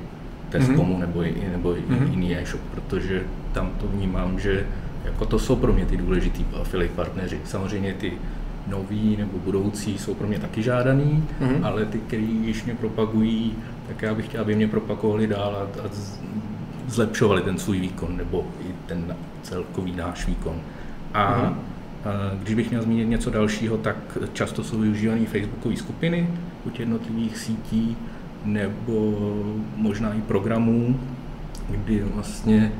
Tescomu 0.49 0.95
mm-hmm. 0.95 0.99
nebo, 0.99 1.23
nebo 1.51 1.69
mm-hmm. 1.69 2.09
jiný 2.09 2.37
e-shop, 2.37 2.61
protože 2.71 3.23
tam 3.53 3.71
to 3.79 3.87
vnímám, 3.87 4.39
že 4.39 4.65
jako 5.05 5.25
to 5.25 5.39
jsou 5.39 5.55
pro 5.55 5.73
mě 5.73 5.85
ty 5.85 5.97
důležitý 5.97 6.45
affiliate 6.61 6.95
partneři. 6.95 7.39
Samozřejmě 7.43 7.93
ty 7.93 8.13
noví 8.67 9.15
nebo 9.17 9.37
budoucí 9.37 9.97
jsou 9.97 10.13
pro 10.13 10.27
mě 10.27 10.39
taky 10.39 10.63
žádaný, 10.63 11.23
mm-hmm. 11.41 11.65
ale 11.65 11.85
ty, 11.85 11.97
kteří 11.97 12.39
již 12.45 12.63
mě 12.63 12.75
propagují, 12.75 13.53
tak 13.87 14.01
já 14.01 14.15
bych 14.15 14.25
chtěl, 14.25 14.41
aby 14.41 14.55
mě 14.55 14.67
propagovali 14.67 15.27
dál 15.27 15.55
a, 15.55 15.79
a 15.81 15.89
zlepšovali 16.87 17.41
ten 17.41 17.57
svůj 17.57 17.79
výkon 17.79 18.17
nebo 18.17 18.47
i 18.69 18.73
ten 18.85 19.15
celkový 19.41 19.95
náš 19.95 20.27
výkon. 20.27 20.55
A 21.13 21.41
mm-hmm. 21.41 21.75
Když 22.43 22.55
bych 22.55 22.69
měl 22.69 22.81
zmínit 22.81 23.05
něco 23.05 23.29
dalšího, 23.29 23.77
tak 23.77 24.17
často 24.33 24.63
jsou 24.63 24.79
využívané 24.79 25.25
facebookové 25.25 25.75
skupiny 25.75 26.29
u 26.65 26.71
jednotlivých 26.79 27.37
sítí 27.37 27.97
nebo 28.45 29.17
možná 29.75 30.13
i 30.13 30.21
programů, 30.21 30.99
kdy 31.69 32.03
vlastně 32.13 32.71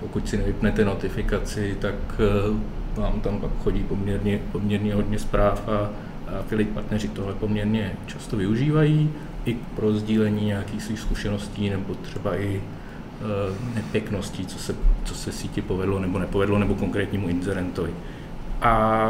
pokud 0.00 0.28
si 0.28 0.36
nevypnete 0.36 0.84
notifikaci, 0.84 1.76
tak 1.80 1.94
eh, 2.18 3.00
vám 3.00 3.20
tam 3.20 3.40
pak 3.40 3.50
chodí 3.62 3.82
poměrně, 3.82 4.40
poměrně 4.52 4.94
hodně 4.94 5.18
zpráv 5.18 5.68
a, 5.68 5.90
affiliate 6.38 6.74
partneři 6.74 7.08
tohle 7.08 7.34
poměrně 7.34 7.92
často 8.06 8.36
využívají 8.36 9.10
i 9.44 9.56
pro 9.76 9.92
sdílení 9.92 10.46
nějakých 10.46 10.82
svých 10.82 11.00
zkušeností 11.00 11.70
nebo 11.70 11.94
třeba 11.94 12.36
i 12.36 12.56
e, 12.56 13.74
nepěkností, 13.74 14.46
co 14.46 14.58
se, 14.58 14.74
co 15.04 15.14
se 15.14 15.32
síti 15.32 15.62
povedlo 15.62 15.98
nebo 15.98 16.18
nepovedlo, 16.18 16.58
nebo 16.58 16.74
konkrétnímu 16.74 17.28
inzerentovi. 17.28 17.90
A 18.62 19.06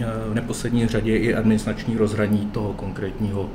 e, 0.00 0.04
v 0.30 0.34
neposlední 0.34 0.86
řadě 0.86 1.16
i 1.16 1.34
administrační 1.34 1.96
rozhraní 1.96 2.46
toho 2.46 2.72
konkrétního 2.72 3.50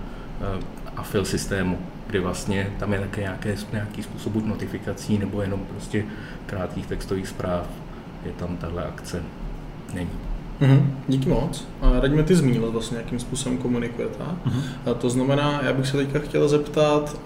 afil 0.95 1.25
systému, 1.25 1.77
kdy 2.07 2.19
vlastně 2.19 2.69
tam 2.79 2.93
je 2.93 2.99
také 2.99 3.21
nějaké, 3.21 3.55
nějaký 3.71 4.03
způsob 4.03 4.35
notifikací 4.35 5.17
nebo 5.17 5.41
jenom 5.41 5.59
prostě 5.69 6.05
krátkých 6.45 6.87
textových 6.87 7.27
zpráv, 7.27 7.67
je 8.25 8.31
tam 8.31 8.57
tahle 8.57 8.85
akce, 8.85 9.23
není. 9.93 10.09
Mm-hmm. 10.61 10.85
Díky 11.07 11.29
moc. 11.29 11.67
Radíme, 12.01 12.23
ty 12.23 12.35
zmínil 12.35 12.71
vlastně, 12.71 12.97
jakým 12.97 13.19
způsobem 13.19 13.57
komunikujete. 13.57 14.23
Mm-hmm. 14.23 14.91
A 14.91 14.93
to 14.93 15.09
znamená, 15.09 15.61
já 15.63 15.73
bych 15.73 15.87
se 15.87 15.97
teďka 15.97 16.19
chtěl 16.19 16.47
zeptat, 16.47 17.21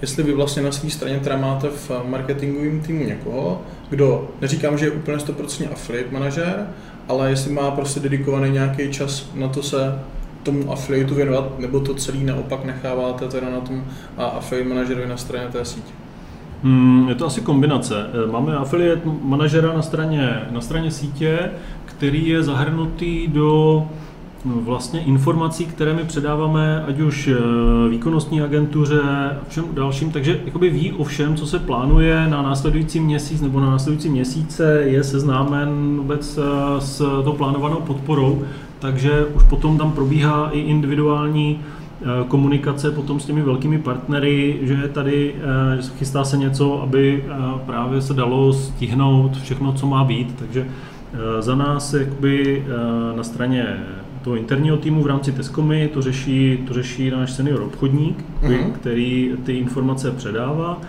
jestli 0.00 0.22
vy 0.22 0.32
vlastně 0.32 0.62
na 0.62 0.72
své 0.72 0.90
straně 0.90 1.20
teda 1.20 1.36
máte 1.36 1.68
v 1.68 1.90
marketingovém 2.04 2.80
týmu 2.80 3.04
někoho, 3.04 3.62
kdo, 3.90 4.28
neříkám, 4.40 4.78
že 4.78 4.86
je 4.86 4.90
úplně 4.90 5.16
100% 5.16 5.72
affiliate 5.72 6.10
manažer, 6.12 6.66
ale 7.08 7.30
jestli 7.30 7.52
má 7.52 7.70
prostě 7.70 8.00
dedikovaný 8.00 8.50
nějaký 8.50 8.90
čas 8.90 9.30
na 9.34 9.48
to 9.48 9.62
se 9.62 9.98
tomu 10.50 10.72
affiliateu 10.72 11.14
věnovat, 11.14 11.58
nebo 11.58 11.80
to 11.80 11.94
celý 11.94 12.24
naopak 12.24 12.64
necháváte 12.64 13.28
teda 13.28 13.50
na 13.50 13.60
tom 13.60 13.84
affiliate 14.16 14.68
manažerovi 14.68 15.08
na 15.08 15.16
straně 15.16 15.48
té 15.52 15.64
sítě? 15.64 15.92
Hmm, 16.62 17.08
je 17.08 17.14
to 17.14 17.26
asi 17.26 17.40
kombinace. 17.40 18.06
Eh, 18.12 18.32
máme 18.32 18.56
affiliate 18.56 19.02
manažera 19.22 19.72
na 19.72 19.82
straně, 19.82 20.40
na 20.50 20.60
straně 20.60 20.90
sítě, 20.90 21.50
který 21.84 22.28
je 22.28 22.42
zahrnutý 22.42 23.26
do 23.26 23.82
no, 24.44 24.54
vlastně 24.60 25.00
informací, 25.00 25.66
které 25.66 25.94
my 25.94 26.04
předáváme, 26.04 26.84
ať 26.88 27.00
už 27.00 27.28
eh, 27.28 27.88
výkonnostní 27.88 28.42
agentuře 28.42 29.00
a 29.00 29.36
všem 29.48 29.64
dalším, 29.72 30.10
takže 30.10 30.40
jakoby 30.44 30.70
ví 30.70 30.92
o 30.92 31.04
všem, 31.04 31.36
co 31.36 31.46
se 31.46 31.58
plánuje 31.58 32.28
na 32.28 32.42
následující 32.42 33.00
měsíc 33.00 33.40
nebo 33.40 33.60
na 33.60 33.70
následující 33.70 34.08
měsíce, 34.08 34.82
je 34.84 35.04
seznámen 35.04 35.96
vůbec 35.96 36.38
eh, 36.38 36.80
s 36.80 37.22
tou 37.24 37.32
plánovanou 37.32 37.76
podporou, 37.76 38.44
takže 38.78 39.24
už 39.24 39.42
potom 39.42 39.78
tam 39.78 39.92
probíhá 39.92 40.50
i 40.50 40.60
individuální 40.60 41.60
eh, 41.60 42.04
komunikace 42.28 42.90
potom 42.90 43.20
s 43.20 43.26
těmi 43.26 43.42
velkými 43.42 43.78
partnery, 43.78 44.58
že 44.62 44.88
tady 44.88 45.34
eh, 45.78 45.82
chystá 45.98 46.24
se 46.24 46.36
něco, 46.36 46.82
aby 46.82 47.24
eh, 47.26 47.34
právě 47.66 48.00
se 48.00 48.14
dalo 48.14 48.52
stihnout 48.52 49.36
všechno, 49.36 49.72
co 49.72 49.86
má 49.86 50.04
být. 50.04 50.34
Takže 50.38 50.66
za 51.40 51.54
nás 51.54 51.94
jakoby 51.94 52.64
na 53.16 53.22
straně 53.22 53.76
toho 54.22 54.36
interního 54.36 54.76
týmu 54.76 55.02
v 55.02 55.06
rámci 55.06 55.32
Tescomy 55.32 55.90
to 55.94 56.02
řeší, 56.02 56.58
to 56.68 56.74
řeší 56.74 57.10
náš 57.10 57.30
senior 57.30 57.62
obchodník, 57.62 58.24
uh-huh. 58.42 58.72
který 58.72 59.32
ty 59.44 59.52
informace 59.52 60.10
předává. 60.10 60.80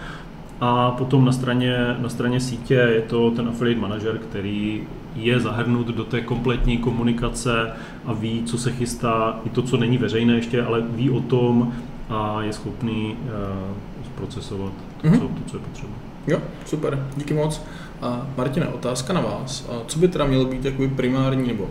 A 0.61 0.91
potom 0.91 1.25
na 1.25 1.31
straně, 1.31 1.95
na 1.99 2.09
straně 2.09 2.39
sítě 2.39 2.73
je 2.73 3.01
to 3.01 3.31
ten 3.31 3.47
affiliate 3.47 3.81
manager, 3.81 4.17
který 4.17 4.81
je 5.15 5.39
zahrnut 5.39 5.87
do 5.87 6.03
té 6.03 6.21
kompletní 6.21 6.77
komunikace 6.77 7.71
a 8.05 8.13
ví, 8.13 8.43
co 8.45 8.57
se 8.57 8.71
chystá, 8.71 9.39
i 9.45 9.49
to, 9.49 9.61
co 9.61 9.77
není 9.77 9.97
veřejné 9.97 10.33
ještě, 10.33 10.63
ale 10.63 10.81
ví 10.81 11.09
o 11.09 11.19
tom 11.19 11.73
a 12.09 12.41
je 12.41 12.53
schopný 12.53 13.15
uh, 13.23 13.75
zprocesovat 14.05 14.73
to, 15.01 15.07
mm-hmm. 15.07 15.19
co, 15.19 15.27
to, 15.27 15.41
co 15.45 15.57
je 15.57 15.63
potřeba. 15.63 15.93
Jo, 16.27 16.39
super, 16.65 17.07
díky 17.17 17.33
moc. 17.33 17.61
A 18.01 18.27
Martina, 18.37 18.69
otázka 18.69 19.13
na 19.13 19.21
vás. 19.21 19.69
A 19.69 19.73
co 19.87 19.99
by 19.99 20.07
teda 20.07 20.25
mělo 20.25 20.45
být 20.45 20.65
jakoby 20.65 20.87
primární 20.87 21.47
nebo 21.47 21.69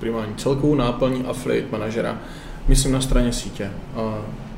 primární 0.00 0.34
celkovou 0.34 0.74
náplní 0.74 1.24
affiliate 1.24 1.72
manažera, 1.72 2.18
myslím 2.68 2.92
na 2.92 3.00
straně 3.00 3.32
sítě. 3.32 3.70
A 3.96 4.14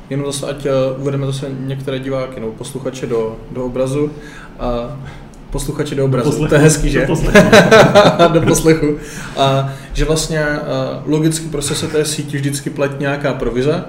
jenom 0.09 0.25
zase, 0.25 0.47
ať 0.47 0.65
eh, 0.65 0.71
uvedeme 0.97 1.25
zase 1.25 1.51
některé 1.59 1.99
diváky 1.99 2.39
nebo 2.39 2.51
posluchače 2.51 3.07
do, 3.07 3.37
do 3.51 3.65
obrazu. 3.65 4.11
A 4.59 4.99
posluchači 5.53 5.95
do 5.95 6.05
obrazu. 6.05 6.29
Do 6.29 6.31
poslechu. 6.31 6.49
To 6.49 6.55
je 6.55 6.61
hezký, 6.61 6.89
že? 6.89 6.99
Do 6.99 7.07
poslechu. 7.07 7.39
do 8.33 8.41
poslechu. 8.41 8.97
A, 9.37 9.73
že 9.93 10.05
vlastně 10.05 10.45
logicky 11.05 11.47
prostě 11.47 11.75
se 11.75 11.87
té 11.87 12.05
síti 12.05 12.37
vždycky 12.37 12.69
platí 12.69 12.95
nějaká 12.99 13.33
provize, 13.33 13.83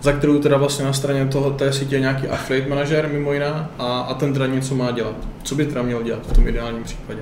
za 0.00 0.12
kterou 0.12 0.38
teda 0.38 0.56
vlastně 0.56 0.84
na 0.84 0.92
straně 0.92 1.26
toho 1.26 1.50
té 1.50 1.72
sítě 1.72 1.96
je 1.96 2.00
nějaký 2.00 2.28
affiliate 2.28 2.68
manažer 2.68 3.08
mimo 3.12 3.32
jiné 3.32 3.68
a, 3.78 4.00
a 4.00 4.14
ten 4.14 4.32
teda 4.32 4.46
něco 4.46 4.74
má 4.74 4.90
dělat. 4.90 5.16
Co 5.42 5.54
by 5.54 5.66
teda 5.66 5.82
měl 5.82 6.02
dělat 6.02 6.26
v 6.26 6.32
tom 6.32 6.48
ideálním 6.48 6.84
případě? 6.84 7.20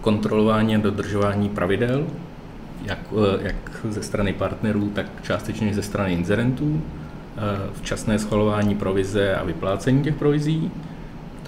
Kontrolování 0.00 0.76
a 0.76 0.78
dodržování 0.78 1.48
pravidel, 1.48 2.04
jak, 2.84 2.98
e, 2.98 3.46
jak 3.46 3.56
ze 3.88 4.02
strany 4.02 4.32
partnerů, 4.32 4.90
tak 4.94 5.06
částečně 5.22 5.74
ze 5.74 5.82
strany 5.82 6.12
inzerentů, 6.12 6.82
včasné 7.72 8.18
schvalování 8.18 8.74
provize 8.74 9.34
a 9.34 9.44
vyplácení 9.44 10.02
těch 10.02 10.14
provizí, 10.14 10.70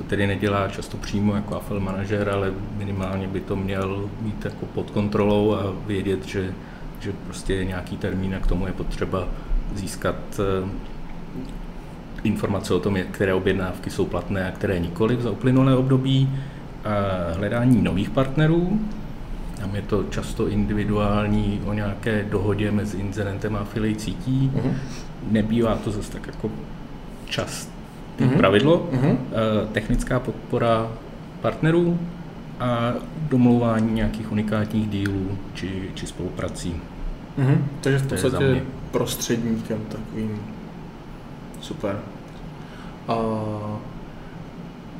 to 0.01 0.07
tedy 0.07 0.27
nedělá 0.27 0.69
často 0.69 0.97
přímo 0.97 1.35
jako 1.35 1.57
AFL 1.57 1.81
manažer, 1.81 2.29
ale 2.29 2.53
minimálně 2.77 3.29
by 3.29 3.41
to 3.41 3.57
měl 3.57 4.09
mít 4.21 4.45
jako 4.45 4.67
pod 4.67 4.91
kontrolou 4.91 5.55
a 5.55 5.73
vědět, 5.87 6.27
že, 6.27 6.53
že 7.01 7.13
prostě 7.25 7.55
je 7.55 7.65
nějaký 7.65 7.97
termín 7.97 8.35
a 8.35 8.39
k 8.39 8.47
tomu 8.47 8.67
je 8.67 8.73
potřeba 8.73 9.29
získat 9.75 10.17
eh, 10.39 10.69
informace 12.23 12.75
o 12.75 12.81
tom, 12.81 12.99
které 13.11 13.35
objednávky 13.35 13.91
jsou 13.91 14.07
platné 14.07 14.49
a 14.49 14.53
které 14.53 14.79
nikoli 14.79 15.17
za 15.21 15.31
uplynulé 15.31 15.77
období, 15.77 16.29
a 16.85 17.35
hledání 17.37 17.83
nových 17.83 18.11
partnerů. 18.11 18.81
Tam 19.61 19.75
je 19.75 19.83
to 19.83 20.05
často 20.05 20.49
individuální 20.49 21.63
o 21.67 21.73
nějaké 21.73 22.25
dohodě 22.31 22.71
mezi 22.71 22.97
inzerentem 22.97 23.57
a 23.57 23.59
affiliate 23.59 24.01
sítí. 24.01 24.53
Uh-huh. 24.55 24.73
Nebývá 25.31 25.77
to 25.77 25.91
zase 25.91 26.13
tak 26.13 26.27
jako 26.27 26.51
čas, 27.25 27.69
mm-hmm. 28.21 28.37
pravidlo, 28.37 28.89
mm-hmm. 28.93 29.17
technická 29.73 30.21
podpora 30.21 30.89
partnerů 31.41 31.99
a 32.61 32.93
domlouvání 33.29 33.93
nějakých 33.93 34.33
unikátních 34.33 34.89
dílů 34.89 35.39
či, 35.55 35.91
či 35.95 36.07
spoluprací. 36.07 36.75
Mm-hmm. 37.39 37.59
Takže 37.81 37.99
v 37.99 38.09
podstatě 38.09 38.63
prostředníkem 38.91 39.79
takovým. 39.89 40.41
Super. 41.61 41.99
A 43.09 43.17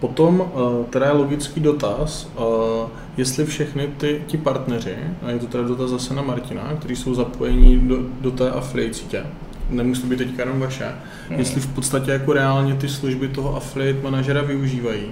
potom 0.01 0.43
eh, 0.43 0.85
teda 0.91 1.07
je 1.07 1.13
logický 1.13 1.61
dotaz, 1.61 2.29
eh, 2.37 2.89
jestli 3.17 3.45
všechny 3.45 3.87
ty, 3.87 4.23
ti 4.27 4.39
partneři, 4.39 4.97
a 5.23 5.31
je 5.31 5.39
to 5.39 5.47
teda 5.47 5.65
dotaz 5.65 5.91
zase 5.91 6.15
na 6.15 6.23
Martina, 6.23 6.75
kteří 6.79 6.97
jsou 6.97 7.15
zapojení 7.15 7.79
do, 7.79 7.97
do 8.21 8.31
té 8.31 8.51
affiliate 8.51 8.95
sítě, 8.95 9.27
nemusí 9.71 10.07
být 10.07 10.17
teďka 10.17 10.43
jenom 10.43 10.61
vaše, 10.61 10.87
mm. 11.31 11.39
jestli 11.39 11.61
v 11.61 11.67
podstatě 11.67 12.11
jako 12.11 12.33
reálně 12.33 12.75
ty 12.75 12.89
služby 12.89 13.29
toho 13.29 13.57
affiliate 13.57 14.03
manažera 14.03 14.43
využívají, 14.43 15.07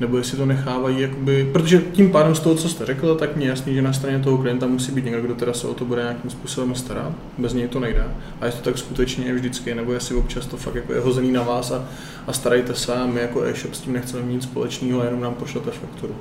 nebo 0.00 0.16
jestli 0.16 0.38
to 0.38 0.46
nechávají, 0.46 1.00
jakoby, 1.00 1.50
protože 1.52 1.78
tím 1.78 2.10
pádem 2.10 2.34
z 2.34 2.40
toho, 2.40 2.54
co 2.54 2.68
jste 2.68 2.86
řekl, 2.86 3.14
tak 3.14 3.36
mě 3.36 3.48
jasný, 3.48 3.74
že 3.74 3.82
na 3.82 3.92
straně 3.92 4.18
toho 4.18 4.38
klienta 4.38 4.66
musí 4.66 4.92
být 4.92 5.04
někdo, 5.04 5.22
kdo 5.22 5.34
teda 5.34 5.52
se 5.52 5.66
o 5.66 5.74
to 5.74 5.84
bude 5.84 6.02
nějakým 6.02 6.30
způsobem 6.30 6.74
starat, 6.74 7.12
bez 7.38 7.54
něj 7.54 7.68
to 7.68 7.80
nejde. 7.80 8.04
A 8.40 8.46
jestli 8.46 8.60
to 8.60 8.70
tak 8.70 8.78
skutečně 8.78 9.26
je 9.26 9.34
vždycky, 9.34 9.74
nebo 9.74 9.92
jestli 9.92 10.14
občas 10.14 10.46
to 10.46 10.56
fakt 10.56 10.74
jako 10.74 10.92
je 10.92 11.00
hozený 11.00 11.32
na 11.32 11.42
vás 11.42 11.70
a, 11.70 11.84
a 12.26 12.32
starajte 12.32 12.74
se 12.74 12.94
a 12.94 13.06
my 13.06 13.20
jako 13.20 13.42
e-shop 13.44 13.74
s 13.74 13.80
tím 13.80 13.92
nechceme 13.92 14.22
mít 14.22 14.42
společného 14.42 15.04
jenom 15.04 15.20
nám 15.20 15.34
pošlete 15.34 15.70
fakturu. 15.70 16.14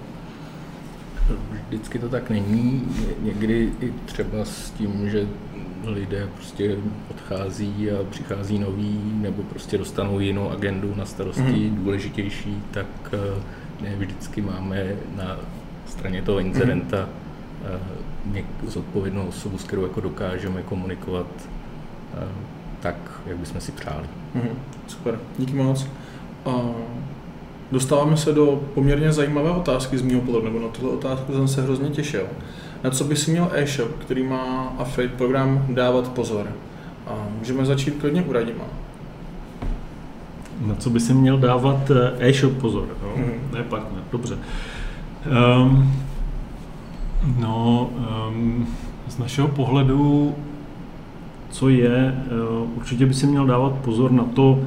Vždycky 1.68 2.00
to 2.00 2.10
tak 2.10 2.30
není, 2.30 2.88
někdy 3.22 3.72
i 3.82 3.94
třeba 4.06 4.46
s 4.46 4.72
tím, 4.72 5.10
že 5.10 5.28
lidé 5.90 6.30
prostě 6.36 6.78
odchází 7.12 7.92
a 7.92 8.04
přichází 8.10 8.60
noví, 8.60 9.02
nebo 9.14 9.44
prostě 9.44 9.78
dostanou 9.78 10.20
jinou 10.20 10.50
agendu 10.50 10.96
na 10.96 11.06
starosti, 11.06 11.70
mm. 11.70 11.76
důležitější, 11.76 12.64
tak 12.72 12.88
eh, 13.14 13.42
ne 13.84 13.96
vždycky 13.98 14.42
máme 14.42 14.96
na 15.16 15.38
straně 15.88 16.22
toho 16.22 16.40
incidenta 16.40 17.10
mm. 18.26 18.42
zodpovědnou 18.68 19.26
osobu, 19.28 19.58
s 19.58 19.64
kterou 19.64 19.84
jako 19.84 20.02
dokážeme 20.02 20.62
komunikovat 20.62 21.28
eh, 22.14 22.28
tak, 22.82 23.22
jak 23.26 23.38
bychom 23.38 23.62
si 23.62 23.72
přáli. 23.72 24.06
Mm. 24.36 24.50
Super, 24.88 25.20
díky 25.38 25.54
moc. 25.54 25.88
Dostáváme 27.72 28.18
se 28.18 28.34
do 28.34 28.64
poměrně 28.74 29.12
zajímavé 29.12 29.50
otázky 29.50 29.98
z 29.98 30.02
mého 30.02 30.22
pohledu, 30.22 30.46
nebo 30.46 30.60
na 30.60 30.68
tuto 30.68 30.92
otázku 30.92 31.34
jsem 31.34 31.48
se 31.48 31.62
hrozně 31.62 31.90
těšil. 31.90 32.28
Na 32.84 32.90
co 32.90 33.04
by 33.04 33.16
si 33.16 33.32
měl 33.32 33.50
e-shop, 33.54 33.92
který 34.00 34.24
má 34.24 34.74
affiliate 34.78 35.18
program, 35.18 35.66
dávat 35.70 36.08
pozor? 36.08 36.48
A 37.08 37.14
můžeme 37.40 37.66
začít 37.66 37.96
klidně 38.00 38.22
u 38.22 38.34
Radima. 38.34 38.64
Na 40.66 40.76
co 40.76 40.90
by 40.90 41.00
si 41.00 41.14
měl 41.14 41.38
dávat 41.38 41.92
eh, 41.92 42.30
e-shop 42.30 42.54
pozor? 42.54 42.88
Jo? 43.04 43.14
Mm. 43.16 43.54
Ne, 43.54 43.64
pak 43.64 43.82
ne, 43.82 44.02
dobře. 44.12 44.38
Um, 45.62 45.94
No, 47.40 47.90
um, 48.30 48.68
z 49.08 49.18
našeho 49.18 49.48
pohledu, 49.48 50.36
co 51.50 51.70
je, 51.70 52.24
uh, 52.62 52.78
určitě 52.78 53.06
by 53.06 53.14
si 53.14 53.28
měl 53.28 53.46
dávat 53.46 53.74
pozor 53.74 54.12
na 54.12 54.24
to, 54.24 54.60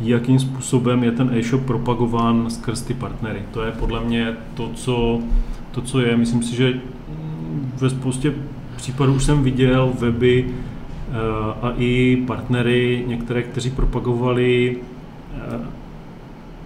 jakým 0.00 0.38
způsobem 0.38 1.04
je 1.04 1.12
ten 1.12 1.30
e-shop 1.34 1.62
propagován 1.62 2.50
skrz 2.50 2.82
ty 2.82 2.94
partnery. 2.94 3.42
To 3.52 3.62
je 3.62 3.72
podle 3.72 4.00
mě 4.00 4.36
to, 4.54 4.70
co, 4.74 5.20
to, 5.70 5.80
co 5.80 6.00
je. 6.00 6.16
Myslím 6.16 6.42
si, 6.42 6.56
že 6.56 6.80
ve 7.80 7.90
spoustě 7.90 8.34
případů 8.76 9.14
už 9.14 9.24
jsem 9.24 9.42
viděl 9.42 9.92
weby 10.00 10.44
uh, 10.48 11.14
a 11.62 11.72
i 11.78 12.16
partnery, 12.26 13.04
některé, 13.06 13.42
kteří 13.42 13.70
propagovali 13.70 14.76
uh, 14.76 15.60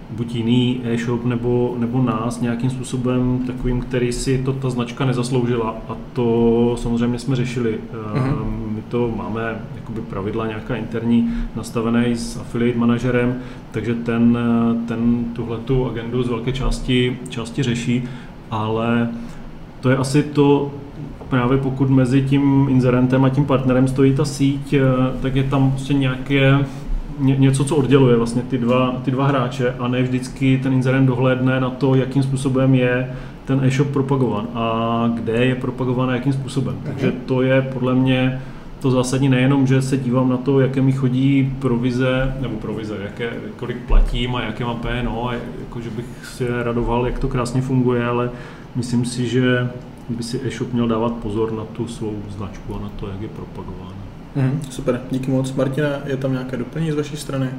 buď 0.09 0.35
jiný 0.35 0.81
e-shop 0.83 1.25
nebo, 1.25 1.75
nebo 1.79 2.01
nás 2.01 2.41
nějakým 2.41 2.69
způsobem 2.69 3.39
takovým, 3.47 3.81
který 3.81 4.11
si 4.11 4.37
to 4.37 4.53
ta 4.53 4.69
značka 4.69 5.05
nezasloužila 5.05 5.75
a 5.89 5.95
to 6.13 6.75
samozřejmě 6.79 7.19
jsme 7.19 7.35
řešili. 7.35 7.79
Mm-hmm. 7.93 8.73
My 8.75 8.81
to 8.89 9.13
máme 9.17 9.61
jakoby 9.75 10.01
pravidla 10.01 10.47
nějaká 10.47 10.75
interní 10.75 11.33
nastavené 11.55 12.15
s 12.15 12.37
affiliate 12.37 12.79
manažerem, 12.79 13.35
takže 13.71 13.95
ten, 13.95 14.37
ten 14.87 15.25
tuhletu 15.33 15.85
agendu 15.85 16.23
z 16.23 16.29
velké 16.29 16.51
části, 16.51 17.17
části 17.29 17.63
řeší, 17.63 18.03
ale 18.51 19.09
to 19.81 19.89
je 19.89 19.97
asi 19.97 20.23
to, 20.23 20.71
právě 21.33 21.57
pokud 21.57 21.89
mezi 21.89 22.21
tím 22.21 22.67
inzerentem 22.69 23.25
a 23.25 23.29
tím 23.29 23.45
partnerem 23.45 23.87
stojí 23.87 24.15
ta 24.15 24.25
síť, 24.25 24.73
eh, 24.73 24.81
tak 25.21 25.35
je 25.35 25.43
tam 25.43 25.71
prostě 25.71 25.93
nějaké 25.93 26.65
ně, 27.19 27.35
něco, 27.35 27.63
co 27.63 27.75
odděluje 27.75 28.17
vlastně 28.17 28.41
ty 28.41 28.57
dva, 28.57 28.95
ty 29.03 29.11
dva 29.11 29.27
hráče 29.27 29.73
a 29.79 29.87
ne 29.87 30.03
vždycky 30.03 30.59
ten 30.63 30.73
inzerent 30.73 31.07
dohlédne 31.07 31.59
na 31.59 31.69
to, 31.69 31.95
jakým 31.95 32.23
způsobem 32.23 32.75
je 32.75 33.11
ten 33.45 33.61
e-shop 33.63 33.87
propagovan 33.87 34.47
a 34.53 35.11
kde 35.13 35.33
je 35.45 35.55
propagovan 35.55 36.09
a 36.09 36.13
jakým 36.13 36.33
způsobem. 36.33 36.75
Okay. 36.81 36.93
Takže 36.93 37.11
to 37.25 37.41
je 37.41 37.61
podle 37.61 37.95
mě 37.95 38.41
to 38.79 38.91
zásadní 38.91 39.29
nejenom, 39.29 39.67
že 39.67 39.81
se 39.81 39.97
dívám 39.97 40.29
na 40.29 40.37
to, 40.37 40.59
jaké 40.59 40.81
mi 40.81 40.91
chodí 40.91 41.53
provize, 41.59 42.35
nebo 42.41 42.55
provize, 42.55 42.95
jaké, 43.03 43.29
kolik 43.55 43.77
platím 43.77 44.35
a 44.35 44.41
jaké 44.41 44.65
mám 44.65 44.77
PNO, 44.77 45.29
a 45.29 45.33
jako, 45.33 45.81
že 45.81 45.89
bych 45.89 46.05
si 46.23 46.45
radoval, 46.63 47.05
jak 47.05 47.19
to 47.19 47.27
krásně 47.27 47.61
funguje, 47.61 48.05
ale 48.05 48.29
myslím 48.75 49.05
si, 49.05 49.27
že 49.27 49.69
by 50.09 50.23
si 50.23 50.41
e-shop 50.43 50.73
měl 50.73 50.87
dávat 50.87 51.13
pozor 51.13 51.51
na 51.51 51.65
tu 51.65 51.87
svou 51.87 52.15
značku 52.29 52.75
a 52.75 52.79
na 52.79 52.89
to, 52.89 53.07
jak 53.07 53.21
je 53.21 53.27
propagována. 53.27 53.95
Mm, 54.35 54.61
super, 54.69 55.01
díky 55.11 55.31
moc. 55.31 55.53
Martina, 55.53 55.89
je 56.05 56.17
tam 56.17 56.31
nějaké 56.31 56.57
doplnění 56.57 56.91
z 56.91 56.95
vaší 56.95 57.17
strany? 57.17 57.49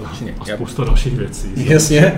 Určitě. 0.00 0.34
A 0.40 0.44
spousta 0.44 0.84
dalších 0.84 1.18
věcí. 1.18 1.48
Jasně. 1.56 2.16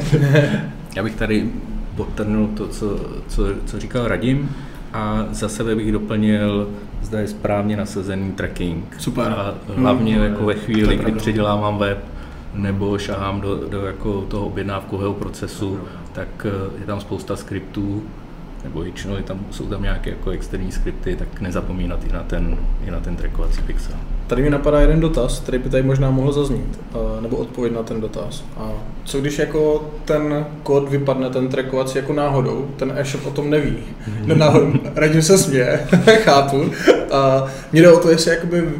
Já 0.96 1.02
bych 1.02 1.14
tady 1.14 1.50
potrhnul 1.96 2.46
to, 2.46 2.68
co, 2.68 3.00
co, 3.28 3.46
co 3.66 3.80
říkal 3.80 4.08
Radim 4.08 4.50
a 4.92 5.26
za 5.30 5.48
sebe 5.48 5.74
bych 5.74 5.92
doplnil, 5.92 6.68
zda 7.02 7.20
je 7.20 7.28
správně 7.28 7.76
nasazený 7.76 8.32
tracking. 8.32 8.96
Super. 8.98 9.24
A 9.26 9.54
hlavně 9.76 10.16
mm, 10.16 10.22
jako 10.22 10.44
ve 10.44 10.54
chvíli, 10.54 10.96
kdy 10.96 11.12
předělávám 11.12 11.78
web, 11.78 11.98
nebo 12.54 12.98
šahám 12.98 13.40
do, 13.40 13.68
do 13.68 13.86
jako 13.86 14.20
toho 14.20 14.46
objednávkového 14.46 15.14
procesu, 15.14 15.78
tak 16.12 16.28
eh, 16.46 16.80
je 16.80 16.86
tam 16.86 17.00
spousta 17.00 17.36
skriptů, 17.36 18.02
nebo 18.64 18.80
většinou 18.80 19.16
je 19.16 19.22
tam, 19.22 19.40
jsou 19.50 19.66
tam 19.66 19.82
nějaké 19.82 20.10
jako 20.10 20.30
externí 20.30 20.72
skripty, 20.72 21.16
tak 21.16 21.40
nezapomínat 21.40 22.04
i 22.04 22.12
na 22.12 22.22
ten, 22.22 22.58
i 22.86 22.90
na 22.90 23.00
ten 23.00 23.16
trackovací 23.16 23.62
pixel. 23.62 23.94
Tady 24.26 24.42
mi 24.42 24.50
napadá 24.50 24.80
jeden 24.80 25.00
dotaz, 25.00 25.40
který 25.40 25.58
by 25.58 25.68
tady 25.68 25.82
možná 25.82 26.10
mohl 26.10 26.32
zaznít, 26.32 26.80
nebo 27.20 27.36
odpověď 27.36 27.72
na 27.72 27.82
ten 27.82 28.00
dotaz. 28.00 28.44
A 28.56 28.70
co 29.04 29.20
když 29.20 29.38
jako 29.38 29.90
ten 30.04 30.46
kód 30.62 30.88
vypadne, 30.88 31.30
ten 31.30 31.48
trackovací 31.48 31.98
jako 31.98 32.12
náhodou, 32.12 32.68
ten 32.76 32.92
e-shop 32.96 33.26
o 33.26 33.30
tom 33.30 33.50
neví. 33.50 33.76
Mm-hmm. 33.76 34.26
No 34.26 34.34
náhodou, 34.34 34.72
radím 34.94 35.22
se 35.22 35.38
směje, 35.38 35.86
chápu. 36.24 36.70
A 37.12 37.44
mě 37.72 37.82
jde 37.82 37.92
o 37.92 38.00
to, 38.00 38.10
jestli 38.10 38.30
jakoby 38.30 38.70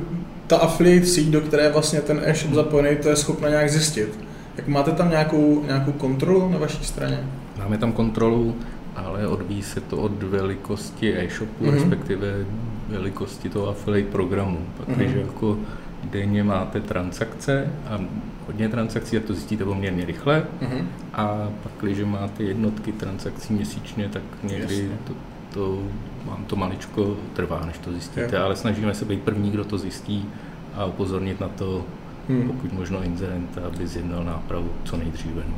ta 0.46 0.56
affiliate 0.56 1.06
síť, 1.06 1.28
do 1.28 1.40
které 1.40 1.72
vlastně 1.72 2.00
ten 2.00 2.20
e-shop 2.24 2.54
zapojený, 2.54 2.96
to 2.96 3.08
je 3.08 3.16
schopna 3.16 3.48
nějak 3.48 3.70
zjistit. 3.70 4.18
Jak 4.56 4.68
máte 4.68 4.90
tam 4.90 5.10
nějakou, 5.10 5.62
nějakou 5.66 5.92
kontrolu 5.92 6.48
na 6.48 6.58
vaší 6.58 6.84
straně? 6.84 7.20
Máme 7.58 7.78
tam 7.78 7.92
kontrolu, 7.92 8.54
ale 8.97 9.26
odvíjí 9.26 9.62
se 9.62 9.80
to 9.80 9.97
od 9.97 10.22
velikosti 10.22 11.18
e-shopu, 11.18 11.64
mm-hmm. 11.64 11.74
respektive 11.74 12.47
velikosti 12.88 13.49
toho 13.49 13.68
affiliate 13.68 14.11
programu. 14.11 14.59
Protože 14.76 15.09
mm-hmm. 15.09 15.26
jako 15.26 15.59
denně 16.05 16.45
máte 16.45 16.80
transakce 16.80 17.72
a 17.86 18.01
hodně 18.47 18.68
transakcí, 18.68 19.16
a 19.16 19.20
to 19.20 19.34
zjistíte 19.34 19.64
poměrně 19.64 20.05
rychle. 20.05 20.47
Mm-hmm. 20.62 20.84
A 21.12 21.51
pak, 21.62 21.72
když 21.80 21.99
máte 22.05 22.43
jednotky 22.43 22.93
transakcí 22.93 23.53
měsíčně, 23.53 24.09
tak 24.09 24.22
někdy 24.43 24.90
to, 25.07 25.12
to 25.55 25.82
vám 26.24 26.45
to 26.45 26.57
maličko 26.57 27.16
trvá, 27.32 27.66
než 27.66 27.78
to 27.78 27.93
zjistíte, 27.93 28.38
ale 28.38 28.57
snažíme 28.57 28.95
se 28.95 29.05
být 29.05 29.22
první, 29.22 29.51
kdo 29.51 29.64
to 29.64 29.78
zjistí 29.78 30.28
a 30.74 30.84
upozornit 30.84 31.40
na 31.40 31.49
to, 31.49 31.84
hmm. 32.28 32.43
pokud 32.43 32.72
možno 32.72 33.03
inzerenta, 33.03 33.61
aby 33.66 33.86
zjednal 33.86 34.24
nápravu 34.24 34.70
co 34.84 34.97
nejdříve. 34.97 35.43
No. 35.49 35.55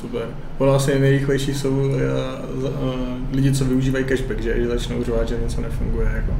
Super. 0.00 0.28
Ono 0.58 0.72
asi 0.72 0.98
nejrychlejší 0.98 1.54
jsou 1.54 1.70
uh, 1.70 1.88
uh, 1.88 2.70
lidi, 3.32 3.52
co 3.52 3.64
využívají 3.64 4.04
cashback, 4.04 4.40
že, 4.40 4.60
že 4.60 4.68
začnou 4.68 5.04
řvát, 5.04 5.28
že 5.28 5.38
něco 5.42 5.60
nefunguje. 5.60 6.08
Jako. 6.14 6.32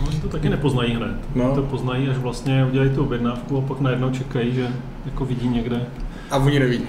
No, 0.00 0.08
oni 0.08 0.20
to 0.20 0.28
taky 0.28 0.48
nepoznají 0.48 0.94
hned. 0.94 1.16
No. 1.34 1.54
to 1.54 1.62
poznají, 1.62 2.08
až 2.08 2.16
vlastně 2.16 2.64
udělají 2.64 2.90
tu 2.90 3.04
objednávku 3.04 3.58
a 3.58 3.60
pak 3.60 3.80
najednou 3.80 4.10
čekají, 4.10 4.54
že 4.54 4.68
jako 5.04 5.24
vidí 5.24 5.48
někde, 5.48 5.86
a 6.32 6.36
oni 6.36 6.58
nevidí. 6.58 6.84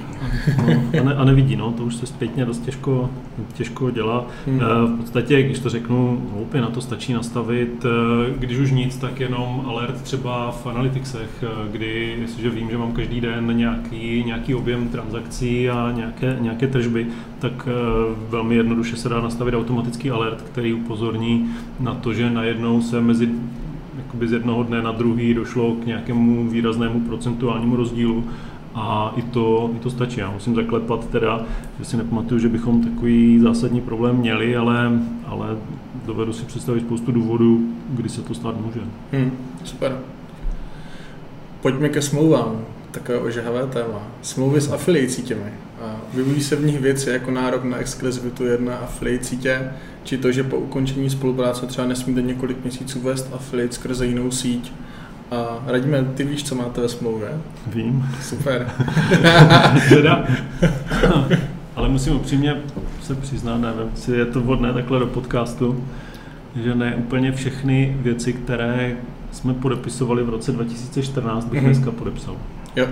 No, 0.58 1.00
a, 1.02 1.04
ne, 1.04 1.16
a 1.16 1.24
nevidí, 1.24 1.56
no, 1.56 1.72
to 1.72 1.84
už 1.84 1.96
se 1.96 2.06
zpětně 2.06 2.46
dost 2.46 2.60
těžko, 2.60 3.10
těžko 3.54 3.90
dělá. 3.90 4.26
Hmm. 4.48 4.62
Eh, 4.62 4.88
v 4.88 4.98
podstatě, 4.98 5.44
když 5.44 5.60
to 5.60 5.70
řeknu 5.70 6.22
hloupě, 6.34 6.62
na 6.62 6.68
to 6.68 6.82
stačí 6.82 7.14
nastavit, 7.14 7.86
eh, 7.86 8.34
když 8.38 8.58
už 8.58 8.72
nic, 8.72 8.98
tak 8.98 9.20
jenom 9.20 9.64
alert 9.68 10.02
třeba 10.02 10.52
v 10.52 10.68
analyticsech, 10.68 11.44
eh, 11.44 11.48
kdy, 11.72 12.18
jestliže 12.22 12.50
vím, 12.50 12.70
že 12.70 12.78
mám 12.78 12.92
každý 12.92 13.22
den 13.22 13.58
nějaký, 13.58 14.24
nějaký 14.26 14.56
objem 14.56 14.88
transakcí 14.88 15.70
a 15.70 15.92
nějaké, 15.96 16.38
nějaké 16.40 16.68
tržby, 16.68 17.08
tak 17.40 17.68
velmi 18.30 18.56
jednoduše 18.56 18.96
se 18.96 19.10
dá 19.10 19.22
nastavit 19.22 19.56
automatický 19.56 20.12
alert, 20.12 20.42
který 20.42 20.74
upozorní 20.74 21.50
na 21.80 21.94
to, 21.94 22.14
že 22.14 22.30
najednou 22.30 22.82
se 22.82 23.02
mezi 23.02 23.30
jakoby 23.98 24.28
z 24.28 24.32
jednoho 24.32 24.64
dne 24.64 24.82
na 24.82 24.92
druhý 24.92 25.34
došlo 25.34 25.72
k 25.72 25.86
nějakému 25.86 26.50
výraznému 26.50 27.00
procentuálnímu 27.00 27.76
rozdílu 27.76 28.24
a 28.76 29.14
i 29.16 29.22
to, 29.22 29.72
i 29.76 29.80
to 29.80 29.90
stačí. 29.90 30.20
Já 30.20 30.32
musím 30.32 30.56
zaklepat 30.56 31.10
teda, 31.10 31.46
že 31.80 31.86
si 31.86 31.98
nepamatuju, 31.98 32.40
že 32.40 32.50
bychom 32.50 32.84
takový 32.84 33.40
zásadní 33.40 33.82
problém 33.82 34.16
měli, 34.16 34.56
ale, 34.56 34.92
ale 35.26 35.58
dovedu 36.06 36.34
si 36.34 36.46
představit 36.46 36.82
spoustu 36.82 37.12
důvodů, 37.12 37.70
kdy 37.90 38.10
se 38.10 38.22
to 38.22 38.34
stát 38.34 38.62
může. 38.62 38.80
Hmm, 39.12 39.32
super. 39.64 40.00
Pojďme 41.62 41.90
ke 41.90 42.02
smlouvám. 42.02 42.62
Takové 42.92 43.18
ožehavé 43.18 43.68
téma. 43.68 44.08
Smlouvy 44.22 44.62
s 44.62 44.72
affiliate 44.72 45.10
sítěmi. 45.10 45.54
Vyvíjí 46.14 46.42
se 46.42 46.56
v 46.56 46.66
nich 46.66 46.80
věci 46.80 47.10
jako 47.10 47.32
nárok 47.32 47.64
na 47.64 47.78
exkluzivitu 47.78 48.46
jedné 48.46 48.78
affiliate 48.78 49.24
sítě, 49.24 49.72
či 50.04 50.18
to, 50.18 50.32
že 50.32 50.44
po 50.44 50.58
ukončení 50.58 51.10
spolupráce 51.10 51.66
třeba 51.66 51.88
nesmíte 51.88 52.22
několik 52.22 52.64
měsíců 52.64 53.00
vést 53.00 53.30
affiliate 53.34 53.74
skrze 53.74 54.06
jinou 54.06 54.32
síť, 54.32 54.74
a 55.34 55.64
radíme, 55.68 56.04
ty 56.16 56.24
víš, 56.24 56.44
co 56.44 56.56
máte 56.56 56.82
ve 56.82 56.90
smlouvě? 56.90 57.30
Vím. 57.68 58.06
Super. 58.22 58.72
teda, 59.90 60.28
ale 61.76 61.90
musím 61.90 62.16
upřímně 62.16 62.56
se 63.02 63.16
přiznat, 63.16 63.58
nevím, 63.58 63.92
jestli 63.92 64.18
je 64.18 64.26
to 64.26 64.42
vhodné 64.42 64.74
takhle 64.74 65.00
do 65.00 65.08
podcastu, 65.08 65.84
že 66.56 66.76
ne 66.76 66.96
úplně 66.96 67.32
všechny 67.32 67.98
věci, 68.02 68.34
které 68.34 68.98
jsme 69.32 69.54
podepisovali 69.54 70.24
v 70.24 70.30
roce 70.30 70.52
2014, 70.52 71.46
bych 71.46 71.62
mm-hmm. 71.62 71.66
dneska 71.66 71.92
podepsal. 71.92 72.36
Jo, 72.76 72.88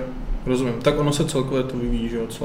rozumím. 0.45 0.73
Tak 0.81 0.99
ono 0.99 1.13
se 1.13 1.25
celkově 1.25 1.63
to 1.63 1.77
vyvíjí, 1.77 2.09
že 2.09 2.19
od 2.19 2.39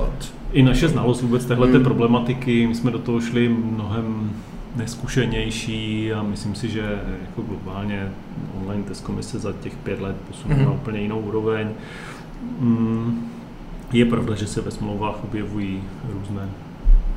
I 0.52 0.62
naše 0.62 0.88
znalost 0.88 1.22
vůbec 1.22 1.44
téhle 1.44 1.66
mm. 1.66 1.84
problematiky, 1.84 2.66
my 2.66 2.74
jsme 2.74 2.90
do 2.90 2.98
toho 2.98 3.20
šli 3.20 3.48
mnohem 3.48 4.32
neskušenější 4.76 6.12
a 6.12 6.22
myslím 6.22 6.54
si, 6.54 6.68
že 6.68 7.00
jako 7.20 7.42
globálně 7.42 8.12
online 8.60 8.84
test 8.84 9.04
komise 9.04 9.38
za 9.38 9.52
těch 9.52 9.76
pět 9.76 10.00
let 10.00 10.16
posunula 10.28 10.70
mm-hmm. 10.70 10.74
úplně 10.74 11.00
jinou 11.00 11.20
úroveň. 11.20 11.68
Mm, 12.60 13.30
je 13.92 14.04
pravda, 14.04 14.34
že 14.34 14.46
se 14.46 14.60
ve 14.60 14.70
smlouvách 14.70 15.24
objevují 15.24 15.82
různé 16.12 16.48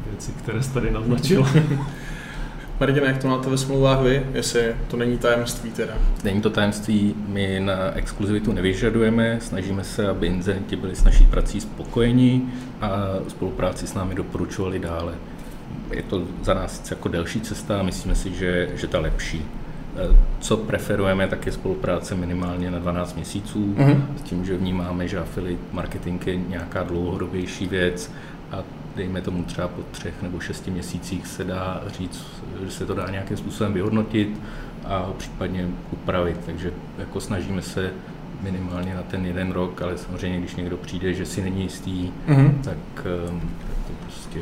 věci, 0.09 0.31
které 0.31 0.63
jste 0.63 0.73
tady 0.73 0.91
naznačil. 0.91 1.47
Martina, 2.79 3.07
jak 3.07 3.17
to 3.17 3.27
máte 3.27 3.49
ve 3.49 3.57
smlouvách 3.57 4.01
vy, 4.01 4.25
jestli 4.33 4.75
to 4.87 4.97
není 4.97 5.17
tajemství 5.17 5.71
teda? 5.71 5.93
Není 6.23 6.41
to 6.41 6.49
tajemství, 6.49 7.15
my 7.27 7.59
na 7.59 7.91
exkluzivitu 7.91 8.53
nevyžadujeme, 8.53 9.37
snažíme 9.41 9.83
se, 9.83 10.07
aby 10.07 10.27
inzerenti 10.27 10.75
byli 10.75 10.95
s 10.95 11.03
naší 11.03 11.25
prací 11.25 11.61
spokojení 11.61 12.53
a 12.81 12.89
spolupráci 13.27 13.87
s 13.87 13.93
námi 13.93 14.15
doporučovali 14.15 14.79
dále 14.79 15.13
je 15.91 16.03
to 16.03 16.23
za 16.43 16.53
nás 16.53 16.91
jako 16.91 17.09
delší 17.09 17.41
cesta 17.41 17.79
a 17.79 17.83
myslíme 17.83 18.15
si, 18.15 18.33
že, 18.33 18.69
že 18.75 18.87
ta 18.87 18.99
lepší. 18.99 19.45
E, 19.95 20.15
co 20.39 20.57
preferujeme, 20.57 21.27
tak 21.27 21.45
je 21.45 21.51
spolupráce 21.51 22.15
minimálně 22.15 22.71
na 22.71 22.79
12 22.79 23.15
měsíců, 23.15 23.75
mm-hmm. 23.77 24.01
s 24.17 24.21
tím, 24.21 24.45
že 24.45 24.57
vnímáme, 24.57 25.07
že 25.07 25.19
affiliate 25.19 25.63
marketing 25.71 26.27
je 26.27 26.35
nějaká 26.35 26.83
dlouhodobější 26.83 27.67
věc 27.67 28.11
a 28.51 28.63
dejme 28.95 29.21
tomu 29.21 29.43
třeba 29.43 29.67
po 29.67 29.81
třech 29.91 30.21
nebo 30.21 30.39
šesti 30.39 30.71
měsících 30.71 31.27
se 31.27 31.43
dá 31.43 31.83
říct, 31.97 32.25
že 32.65 32.71
se 32.71 32.85
to 32.85 32.93
dá 32.93 33.07
nějakým 33.09 33.37
způsobem 33.37 33.73
vyhodnotit 33.73 34.39
a 34.85 35.13
případně 35.17 35.67
upravit. 35.91 36.37
Takže 36.45 36.71
jako 36.97 37.21
snažíme 37.21 37.61
se 37.61 37.91
minimálně 38.41 38.95
na 38.95 39.03
ten 39.03 39.25
jeden 39.25 39.51
rok, 39.51 39.81
ale 39.81 39.97
samozřejmě, 39.97 40.39
když 40.39 40.55
někdo 40.55 40.77
přijde, 40.77 41.13
že 41.13 41.25
si 41.25 41.41
není 41.41 41.61
jistý, 41.61 42.11
mm-hmm. 42.27 42.61
tak, 42.63 42.77
ehm, 43.29 43.41
tak 43.67 43.77
to 43.87 43.93
prostě 44.03 44.39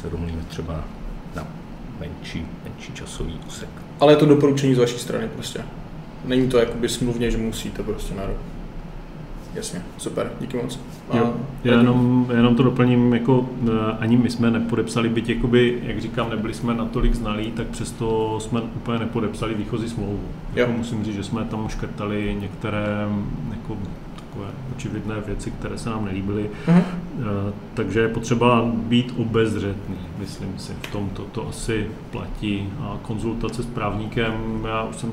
se 0.00 0.10
domluvíme 0.10 0.42
třeba 0.48 0.84
na 1.36 1.46
menší, 2.00 2.46
menší 2.64 2.92
časový 2.92 3.40
úsek. 3.48 3.68
Ale 4.00 4.12
je 4.12 4.16
to 4.16 4.26
doporučení 4.26 4.74
z 4.74 4.78
vaší 4.78 4.98
strany 4.98 5.28
prostě. 5.28 5.60
Není 6.24 6.48
to 6.48 6.58
jakoby 6.58 6.88
smluvně, 6.88 7.30
že 7.30 7.38
musíte 7.38 7.82
prostě 7.82 8.14
na 8.14 8.26
rok. 8.26 8.36
Jasně, 9.54 9.82
super, 9.98 10.32
díky 10.40 10.56
moc. 10.56 10.80
A 11.10 11.16
jo, 11.16 11.34
já 11.64 11.78
jenom, 11.78 12.26
jenom 12.36 12.56
to 12.56 12.62
doplním, 12.62 13.12
jako 13.12 13.48
eh, 13.66 13.70
ani 13.98 14.16
my 14.16 14.30
jsme 14.30 14.50
nepodepsali, 14.50 15.08
byť 15.08 15.28
jakoby, 15.28 15.78
jak 15.82 16.00
říkám, 16.00 16.30
nebyli 16.30 16.54
jsme 16.54 16.74
natolik 16.74 17.14
znalí, 17.14 17.52
tak 17.52 17.66
přesto 17.66 18.36
jsme 18.40 18.60
úplně 18.60 18.98
nepodepsali 18.98 19.54
výchozí 19.54 19.88
smlouvu. 19.88 20.20
Jako 20.54 20.72
musím 20.72 21.04
říct, 21.04 21.14
že 21.14 21.24
jsme 21.24 21.44
tam 21.44 21.68
škrtali 21.68 22.36
některé 22.40 22.86
jako 23.50 23.76
takové 24.30 24.50
očividné 24.76 25.14
věci, 25.26 25.50
které 25.50 25.78
se 25.78 25.90
nám 25.90 26.04
nelíbily. 26.04 26.50
Uh-huh. 26.66 26.82
Takže 27.74 28.00
je 28.00 28.08
potřeba 28.08 28.64
být 28.74 29.14
obezřetný, 29.16 29.96
myslím 30.18 30.58
si. 30.58 30.72
V 30.82 30.86
tom 30.86 31.10
to 31.32 31.48
asi 31.48 31.86
platí. 32.10 32.68
A 32.80 32.98
konzultace 33.02 33.62
s 33.62 33.66
právníkem, 33.66 34.32
já 34.68 34.82
už 34.82 34.96
jsem 34.96 35.12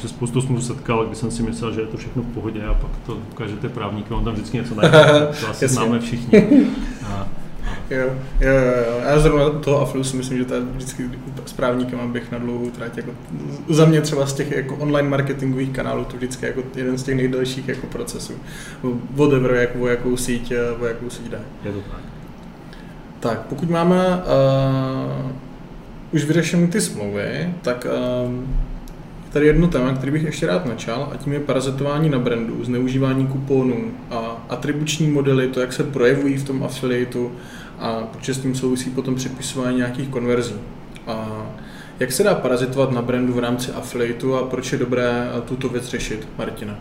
se 0.00 0.08
spoustu 0.08 0.40
smluv 0.40 0.64
setkal, 0.64 1.06
kdy 1.06 1.16
jsem 1.16 1.30
si 1.30 1.42
myslel, 1.42 1.72
že 1.72 1.80
je 1.80 1.86
to 1.86 1.96
všechno 1.96 2.22
v 2.22 2.34
pohodě 2.34 2.64
a 2.64 2.74
pak 2.74 2.90
to 3.06 3.18
ukážete 3.32 3.68
právníkovi, 3.68 4.14
on 4.14 4.24
tam 4.24 4.34
vždycky 4.34 4.56
něco 4.56 4.74
najde. 4.74 4.98
To 5.40 5.48
asi 5.48 5.68
známe 5.68 6.00
všichni. 6.00 6.66
A, 7.06 7.28
Jo, 7.90 8.06
jo, 8.40 8.52
jo. 8.52 9.00
Já 9.04 9.18
zrovna 9.18 9.50
toho 9.50 9.80
Aflu 9.80 10.04
si 10.04 10.16
myslím, 10.16 10.38
že 10.38 10.44
to 10.44 10.54
je 10.54 10.60
vždycky 10.60 11.10
s 11.46 11.52
právníkem, 11.52 12.00
abych 12.00 12.32
na 12.32 12.38
dlouhou 12.38 12.70
trať. 12.70 12.96
Jako, 12.96 13.10
za 13.68 13.84
mě 13.84 14.00
třeba 14.00 14.26
z 14.26 14.32
těch 14.32 14.52
jako 14.52 14.76
online 14.76 15.08
marketingových 15.08 15.70
kanálů 15.70 16.04
to 16.04 16.16
vždycky 16.16 16.46
jako 16.46 16.62
jeden 16.76 16.98
z 16.98 17.02
těch 17.02 17.16
nejdelších 17.16 17.68
jako 17.68 17.86
procesů. 17.86 18.32
Whatever, 19.10 19.50
jak, 19.50 19.70
o 19.80 19.86
jakou 19.86 20.16
síť, 20.16 20.52
o 20.80 20.86
jakou 20.86 21.10
síť 21.10 21.28
jde. 21.30 21.40
Je 21.64 21.72
to 21.72 21.80
tak. 21.80 22.00
Tak, 23.20 23.40
pokud 23.40 23.70
máme 23.70 24.06
uh, 24.06 25.30
už 26.12 26.24
vyřešené 26.24 26.66
ty 26.66 26.80
smlouvy, 26.80 27.54
tak 27.62 27.86
uh, 28.26 28.34
tady 29.32 29.46
jedno 29.46 29.68
téma, 29.68 29.94
který 29.94 30.12
bych 30.12 30.22
ještě 30.22 30.46
rád 30.46 30.66
načal, 30.66 31.08
a 31.12 31.16
tím 31.16 31.32
je 31.32 31.40
parazitování 31.40 32.08
na 32.08 32.18
brandu, 32.18 32.64
zneužívání 32.64 33.26
kuponů 33.26 33.90
a 34.10 34.46
atribuční 34.48 35.08
modely, 35.08 35.48
to, 35.48 35.60
jak 35.60 35.72
se 35.72 35.84
projevují 35.84 36.36
v 36.36 36.44
tom 36.44 36.62
affiliateu 36.62 37.30
a 37.80 38.08
protože 38.12 38.34
s 38.34 38.40
tím 38.40 38.54
souvisí 38.54 38.90
potom 38.90 39.14
přepisování 39.14 39.76
nějakých 39.76 40.08
konverzí. 40.08 40.54
A 41.06 41.46
jak 42.00 42.12
se 42.12 42.22
dá 42.22 42.34
parazitovat 42.34 42.90
na 42.90 43.02
brandu 43.02 43.32
v 43.32 43.38
rámci 43.38 43.72
affiliateu 43.72 44.34
a 44.34 44.46
proč 44.46 44.72
je 44.72 44.78
dobré 44.78 45.28
tuto 45.44 45.68
věc 45.68 45.84
řešit, 45.84 46.28
Martina? 46.38 46.78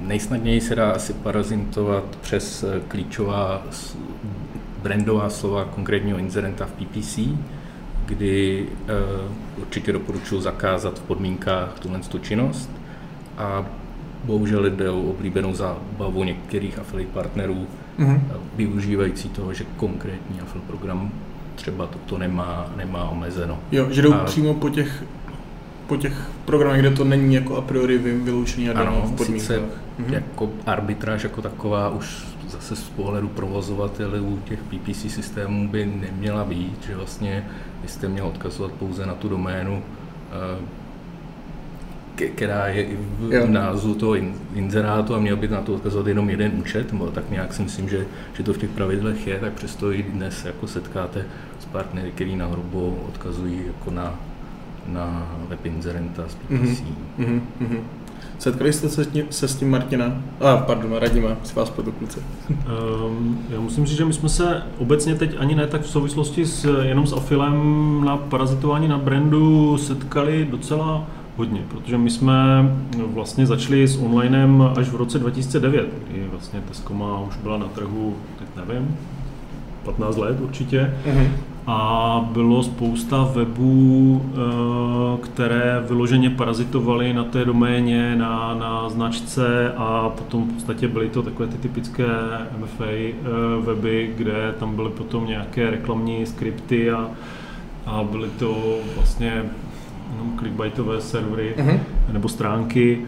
Nejsnadněji 0.00 0.60
se 0.60 0.74
dá 0.74 0.90
asi 0.90 1.12
parazitovat 1.12 2.04
přes 2.20 2.64
klíčová 2.88 3.62
brandová 4.82 5.30
slova 5.30 5.64
konkrétního 5.64 6.18
inzerenta 6.18 6.66
v 6.66 6.72
PPC, 6.72 7.18
kdy 8.06 8.66
uh, 8.66 9.62
určitě 9.62 9.92
doporučuji 9.92 10.40
zakázat 10.40 10.98
v 10.98 11.02
podmínkách 11.02 11.78
tuhle 11.80 12.00
činnost 12.20 12.70
a 13.38 13.66
bohužel 14.24 14.70
jde 14.70 14.90
o 14.90 15.02
oblíbenou 15.02 15.54
zábavu 15.54 16.24
některých 16.24 16.78
affiliate 16.78 17.12
partnerů, 17.12 17.66
mm-hmm. 17.98 18.20
využívající 18.56 19.28
toho, 19.28 19.54
že 19.54 19.64
konkrétní 19.76 20.40
affiliate 20.40 20.66
program 20.66 21.10
třeba 21.54 21.86
toto 21.86 22.18
nemá, 22.18 22.72
nemá 22.76 23.08
omezeno. 23.08 23.58
Jo, 23.72 23.86
že 23.90 24.02
jdou 24.02 24.14
a... 24.14 24.24
přímo 24.24 24.54
po 24.54 24.70
těch 24.70 25.04
po 25.86 25.96
těch 25.96 26.30
programech, 26.44 26.80
kde 26.80 26.90
to 26.90 27.04
není 27.04 27.34
jako 27.34 27.56
a 27.56 27.60
priori 27.60 27.98
vyloučený 27.98 28.70
a 28.70 28.80
ano, 28.80 29.02
v 29.06 29.16
podmínkách. 29.16 29.46
Sice 29.46 29.58
mm-hmm. 29.58 30.12
jako 30.12 30.50
arbitráž 30.66 31.22
jako 31.22 31.42
taková 31.42 31.90
už 31.90 32.24
zase 32.48 32.76
z 32.76 32.82
pohledu 32.82 33.28
provozovatelů 33.28 34.38
těch 34.44 34.58
PPC 34.62 35.12
systémů 35.12 35.68
by 35.68 35.86
neměla 35.86 36.44
být, 36.44 36.84
že 36.86 36.96
vlastně 36.96 37.46
byste 37.82 38.08
měl 38.08 38.26
odkazovat 38.26 38.72
pouze 38.72 39.06
na 39.06 39.14
tu 39.14 39.28
doménu, 39.28 39.82
eh, 39.82 40.64
která 42.14 42.66
je 42.66 42.82
i 42.82 42.96
v 43.18 43.32
jo. 43.32 43.46
názvu 43.46 43.94
toho 43.94 44.16
inzerátu 44.54 45.14
a 45.14 45.18
měl 45.18 45.36
by 45.36 45.48
na 45.48 45.60
to 45.60 45.74
odkazovat 45.74 46.06
jenom 46.06 46.30
jeden 46.30 46.52
účet, 46.58 46.92
nebo 46.92 47.06
tak 47.06 47.30
nějak 47.30 47.52
si 47.52 47.62
myslím, 47.62 47.88
že, 47.88 48.06
že 48.34 48.42
to 48.42 48.52
v 48.52 48.58
těch 48.58 48.70
pravidlech 48.70 49.26
je, 49.26 49.38
tak 49.38 49.52
přesto 49.52 49.92
i 49.92 50.02
dnes 50.02 50.44
jako 50.44 50.66
setkáte 50.66 51.24
s 51.60 51.64
partnery, 51.64 52.10
který 52.10 52.36
na 52.36 52.46
hrubo 52.46 52.98
odkazují 53.08 53.62
jako 53.66 53.90
na, 53.90 54.14
na 54.86 55.36
web 55.48 55.66
inzerenta 55.66 56.24
z 56.28 56.34
PPC. 56.34 56.82
Mm-hmm. 57.18 57.40
Mm-hmm. 57.60 57.80
Setkali 58.38 58.72
jste 58.72 58.88
se, 58.88 59.06
se 59.30 59.48
s 59.48 59.56
tím 59.56 59.70
Martina? 59.70 60.22
A, 60.40 60.52
ah, 60.52 60.62
pardon, 60.66 60.92
Radima, 60.92 61.36
si 61.42 61.54
vás 61.54 61.70
pod 61.70 61.86
kluci. 61.98 62.20
um, 63.06 63.38
já 63.50 63.60
musím 63.60 63.86
říct, 63.86 63.98
že 63.98 64.04
my 64.04 64.12
jsme 64.12 64.28
se 64.28 64.62
obecně 64.78 65.14
teď 65.14 65.36
ani 65.38 65.54
ne 65.54 65.66
tak 65.66 65.82
v 65.82 65.88
souvislosti 65.88 66.46
s, 66.46 66.82
jenom 66.82 67.06
s 67.06 67.12
afilem 67.12 68.02
na 68.04 68.16
parazitování 68.16 68.88
na 68.88 68.98
brandu 68.98 69.78
setkali 69.78 70.48
docela 70.50 71.06
hodně, 71.36 71.64
protože 71.68 71.98
my 71.98 72.10
jsme 72.10 72.34
vlastně 73.06 73.46
začali 73.46 73.88
s 73.88 73.96
onlinem 73.96 74.72
až 74.78 74.88
v 74.88 74.96
roce 74.96 75.18
2009, 75.18 75.88
kdy 76.08 76.26
vlastně 76.30 76.60
Tescoma 76.60 77.20
už 77.20 77.36
byla 77.36 77.58
na 77.58 77.68
trhu, 77.68 78.16
teď 78.38 78.48
nevím, 78.66 78.96
15 79.84 80.16
let 80.16 80.40
určitě. 80.40 80.94
Uh-huh 81.06 81.28
a 81.66 82.28
bylo 82.32 82.62
spousta 82.62 83.30
webů, 83.34 84.22
eh, 84.24 85.18
které 85.22 85.84
vyloženě 85.88 86.30
parazitovaly 86.30 87.12
na 87.12 87.24
té 87.24 87.44
doméně, 87.44 88.16
na, 88.16 88.54
na 88.54 88.88
značce 88.88 89.72
a 89.76 90.08
potom 90.08 90.48
v 90.48 90.52
podstatě 90.52 90.88
byly 90.88 91.08
to 91.08 91.22
takové 91.22 91.48
ty 91.48 91.58
typické 91.58 92.06
MFA 92.58 92.84
eh, 92.84 93.14
weby, 93.60 94.12
kde 94.16 94.54
tam 94.58 94.76
byly 94.76 94.90
potom 94.90 95.26
nějaké 95.26 95.70
reklamní 95.70 96.26
skripty 96.26 96.90
a, 96.90 97.10
a 97.86 98.02
byly 98.02 98.28
to 98.38 98.78
vlastně 98.96 99.42
jenom 100.16 100.38
clickbaitové 100.38 101.00
servery 101.00 101.54
uh-huh. 101.56 101.80
nebo 102.12 102.28
stránky 102.28 102.98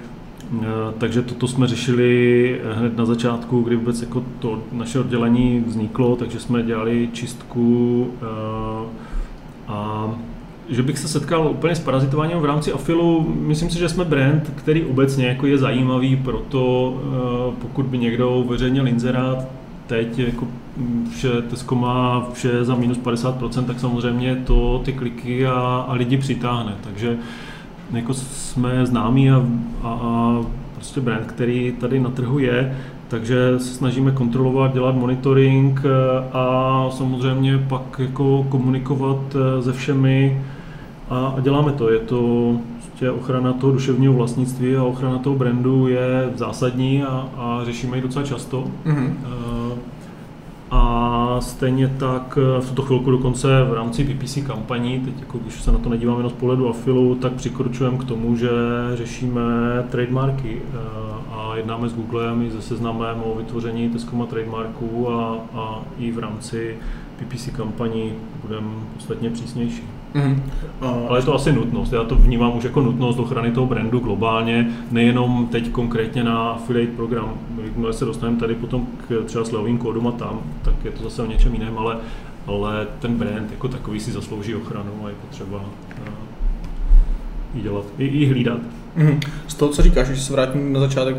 Eh, 0.62 0.64
takže 0.98 1.22
toto 1.22 1.48
jsme 1.48 1.66
řešili 1.66 2.61
hned 2.72 2.96
na 2.96 3.04
začátku, 3.04 3.61
kdy 3.61 3.76
vůbec 3.76 4.02
jako 4.02 4.24
to 4.38 4.62
naše 4.72 5.00
oddělení 5.00 5.64
vzniklo, 5.66 6.16
takže 6.16 6.40
jsme 6.40 6.62
dělali 6.62 7.09
čistku 7.12 8.09
eh, 8.22 8.88
a 9.68 10.11
že 10.68 10.82
bych 10.82 10.98
se 10.98 11.09
setkal 11.09 11.48
úplně 11.50 11.74
s 11.74 11.80
parazitováním 11.80 12.38
v 12.38 12.44
rámci 12.44 12.72
afilu, 12.72 13.34
myslím 13.40 13.70
si, 13.70 13.78
že 13.78 13.88
jsme 13.88 14.04
brand, 14.04 14.52
který 14.57 14.84
obecně 14.84 15.26
jako 15.26 15.46
je 15.46 15.59
zajímavý, 15.59 16.16
proto 16.16 16.94
eh, 17.02 17.57
pokud 17.62 17.86
by 17.86 17.98
někdo 17.98 18.36
uveřejnil 18.36 18.88
inzerát 18.88 19.48
teď, 19.87 20.18
jako 20.18 20.47
vše 21.11 21.43
Tesco 21.43 21.74
má 21.74 22.26
vše 22.32 22.64
za 22.64 22.74
minus 22.74 22.99
50%, 22.99 23.64
tak 23.64 23.80
samozřejmě 23.80 24.37
to 24.37 24.82
ty 24.84 24.93
kliky 24.93 25.47
a, 25.47 25.84
a 25.89 25.93
lidi 25.93 26.16
přitáhne. 26.16 26.74
Takže 26.84 27.16
jako 27.93 28.14
jsme 28.14 28.87
známí 28.87 29.30
a, 29.30 29.47
a, 29.82 29.89
a 29.89 30.41
prostě 30.74 31.01
brand, 31.01 31.26
který 31.26 31.72
tady 31.80 32.01
na 32.01 32.11
trhu 32.11 32.39
je, 32.39 32.76
takže 33.09 33.59
se 33.59 33.74
snažíme 33.74 34.11
kontrolovat, 34.11 34.74
dělat 34.74 34.95
monitoring 34.95 35.82
eh, 35.84 36.24
a 36.32 36.87
samozřejmě 36.91 37.59
pak 37.59 37.99
jako 37.99 38.47
komunikovat 38.49 39.37
eh, 39.37 39.62
se 39.62 39.72
všemi 39.72 40.43
a, 41.11 41.26
a 41.37 41.41
děláme 41.41 41.72
to. 41.72 41.91
Je 41.91 41.99
to 41.99 42.53
prostě 42.97 43.11
ochrana 43.11 43.53
toho 43.53 43.72
duševního 43.72 44.12
vlastnictví 44.12 44.76
a 44.76 44.82
ochrana 44.82 45.18
toho 45.18 45.37
brandu 45.37 45.89
je 45.89 46.30
zásadní 46.34 47.03
a, 47.03 47.28
a 47.37 47.61
řešíme 47.64 47.97
ji 47.97 48.03
docela 48.03 48.24
často. 48.24 48.64
Mm-hmm. 48.87 49.12
Stejně 51.41 51.89
tak 51.89 52.39
eh, 52.43 52.61
v 52.61 52.68
tuto 52.68 52.82
chvilku 52.82 53.11
dokonce 53.11 53.64
v 53.70 53.74
rámci 53.74 54.05
PPC 54.05 54.39
kampaní, 54.47 55.01
teď 55.01 55.20
jako 55.20 55.39
když 55.39 55.62
se 55.62 55.72
na 55.72 55.78
to 55.78 55.89
nedíváme 55.89 56.18
jenom 56.18 56.30
z 56.30 56.34
pohledu 56.34 56.68
afilu, 56.68 57.14
tak 57.14 57.32
přikročujeme 57.32 57.99
k 57.99 58.05
tomu, 58.05 58.37
že 58.37 58.51
řešíme 58.95 59.43
trademarky 59.91 60.62
eh, 60.62 60.78
a 61.32 61.57
jednáme 61.57 61.89
s 61.89 61.95
Googlem 61.95 62.43
i 62.43 62.51
se 62.51 62.62
seznamem 62.62 63.22
o 63.24 63.34
vytvoření 63.34 63.91
Tescoma 63.91 64.26
trademarků 64.26 65.11
a, 65.11 65.39
a 65.55 65.82
i 65.99 66.12
v 66.12 66.18
rámci 66.18 66.76
PPC 67.16 67.49
kampaní 67.57 68.12
budeme 68.43 68.68
podstatně 68.95 69.30
přísnější. 69.30 69.82
Mm-hmm. 70.17 70.43
Ale 71.09 71.19
je 71.19 71.23
to 71.23 71.35
asi 71.35 71.53
nutnost. 71.53 71.93
Já 71.93 72.05
to 72.05 72.14
vnímám 72.14 72.57
už 72.57 72.64
jako 72.64 72.81
nutnost 72.81 73.19
ochrany 73.19 73.53
toho 73.53 73.67
brandu 73.67 73.99
globálně, 73.99 74.71
nejenom 74.91 75.49
teď 75.53 75.71
konkrétně 75.71 76.25
na 76.25 76.51
affiliate 76.51 76.93
program. 76.93 77.35
Jakmile 77.64 77.93
se 77.93 78.05
dostaneme 78.05 78.39
tady 78.39 78.55
potom 78.55 78.87
k 79.09 79.25
třeba 79.25 79.45
slovým 79.45 79.79
kódům 79.79 80.07
a 80.07 80.12
tam, 80.12 80.41
tak 80.62 80.75
je 80.85 80.91
to 80.91 81.03
zase 81.03 81.23
o 81.23 81.27
něčem 81.27 81.55
jiném, 81.55 81.79
ale, 81.79 81.97
ale 82.47 82.87
ten 83.01 83.14
brand 83.14 83.51
jako 83.51 83.69
takový 83.69 84.01
si 84.01 84.12
zaslouží 84.12 84.55
ochranu 84.55 84.91
a 85.05 85.09
je 85.09 85.14
potřeba 85.27 85.64
ji 87.55 87.62
dělat, 87.62 87.85
i, 87.99 88.07
i 88.07 88.27
hlídat. 88.27 88.59
Mm-hmm. 88.99 89.19
Z 89.47 89.55
toho, 89.55 89.73
co 89.73 89.83
říkáš, 89.83 90.07
že 90.07 90.21
se 90.21 90.33
vrátím 90.33 90.73
na 90.73 90.81
začátek 90.81 91.17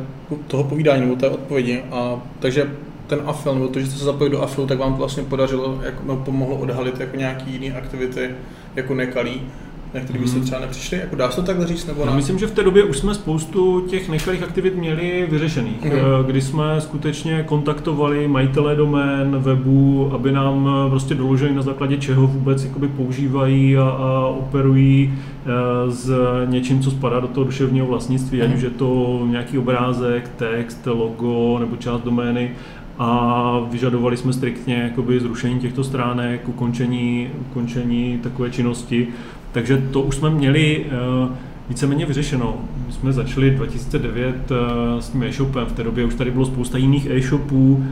toho 0.47 0.63
povídání 0.63 1.01
nebo 1.01 1.15
té 1.15 1.29
odpovědi, 1.29 1.83
a, 1.91 2.21
takže 2.39 2.71
ten 3.07 3.19
afil, 3.25 3.53
nebo 3.53 3.67
to, 3.67 3.79
že 3.79 3.85
jste 3.87 3.99
se 3.99 4.05
zapojili 4.05 4.35
do 4.37 4.41
afilu, 4.43 4.67
tak 4.67 4.79
vám 4.79 4.91
to 4.93 4.97
vlastně 4.97 5.23
podařilo, 5.23 5.79
jako, 5.85 6.01
no, 6.05 6.15
pomohlo 6.15 6.55
odhalit 6.55 6.99
jako 6.99 7.17
nějaký 7.17 7.51
jiný 7.51 7.71
aktivity 7.71 8.29
jako 8.75 8.93
nekalý, 8.95 9.41
na 9.93 9.99
který 9.99 10.19
byste 10.19 10.37
Mhm. 10.37 10.45
třeba 10.45 10.61
nepřišli? 10.61 10.97
Jako 10.97 11.15
dá 11.15 11.29
se 11.29 11.35
to 11.35 11.41
takhle 11.47 11.67
říct, 11.67 11.85
nebo 11.85 12.01
Já 12.01 12.09
ne? 12.09 12.15
myslím, 12.15 12.39
že 12.39 12.47
v 12.47 12.51
té 12.51 12.63
době 12.63 12.83
už 12.83 12.97
jsme 12.97 13.13
spoustu 13.15 13.81
těch 13.81 14.09
nekalých 14.09 14.43
aktivit 14.43 14.75
měli 14.75 15.27
vyřešených, 15.31 15.85
eh, 15.85 15.91
kdy 16.25 16.41
jsme 16.41 16.81
skutečně 16.81 17.43
kontaktovali 17.47 18.27
majitele 18.27 18.75
domén, 18.75 19.35
webu, 19.39 20.11
aby 20.13 20.31
nám 20.31 20.69
eh, 20.85 20.89
prostě 20.89 21.15
doložili 21.15 21.53
na 21.53 21.61
základě 21.61 21.97
čeho 21.97 22.27
vůbec 22.27 22.63
jakoby 22.63 22.87
používají 22.87 23.77
a, 23.77 23.83
a 23.83 24.25
operují 24.27 25.13
eh, 25.45 25.91
s 25.91 26.11
něčím, 26.45 26.81
co 26.81 26.91
spadá 26.91 27.19
do 27.19 27.27
toho 27.27 27.43
duševního 27.43 27.85
vlastnictví, 27.87 28.41
ať 28.41 28.47
Mhm. 28.47 28.57
už 28.57 28.63
je 28.63 28.69
to 28.69 29.21
nějaký 29.29 29.57
obrázek, 29.57 30.29
text, 30.37 30.85
logo 30.85 31.59
nebo 31.59 31.75
část 31.75 32.01
domény 32.01 32.51
a 32.99 33.59
vyžadovali 33.71 34.17
jsme 34.17 34.33
striktně 34.33 34.75
jakoby 34.75 35.19
zrušení 35.19 35.59
těchto 35.59 35.83
stránek, 35.83 36.49
ukončení, 36.49 37.29
ukončení 37.49 38.19
takové 38.23 38.51
činnosti. 38.51 39.07
Takže 39.51 39.77
to 39.91 40.01
už 40.01 40.15
jsme 40.15 40.29
měli 40.29 40.85
eh, 40.85 41.29
víceméně 41.69 42.05
vyřešeno. 42.05 42.55
My 42.87 42.93
jsme 42.93 43.13
začali 43.13 43.51
2009 43.51 44.35
eh, 44.51 45.01
s 45.01 45.09
tím 45.09 45.23
e-shopem, 45.23 45.65
v 45.65 45.71
té 45.71 45.83
době 45.83 46.05
už 46.05 46.15
tady 46.15 46.31
bylo 46.31 46.45
spousta 46.45 46.77
jiných 46.77 47.07
e-shopů. 47.09 47.85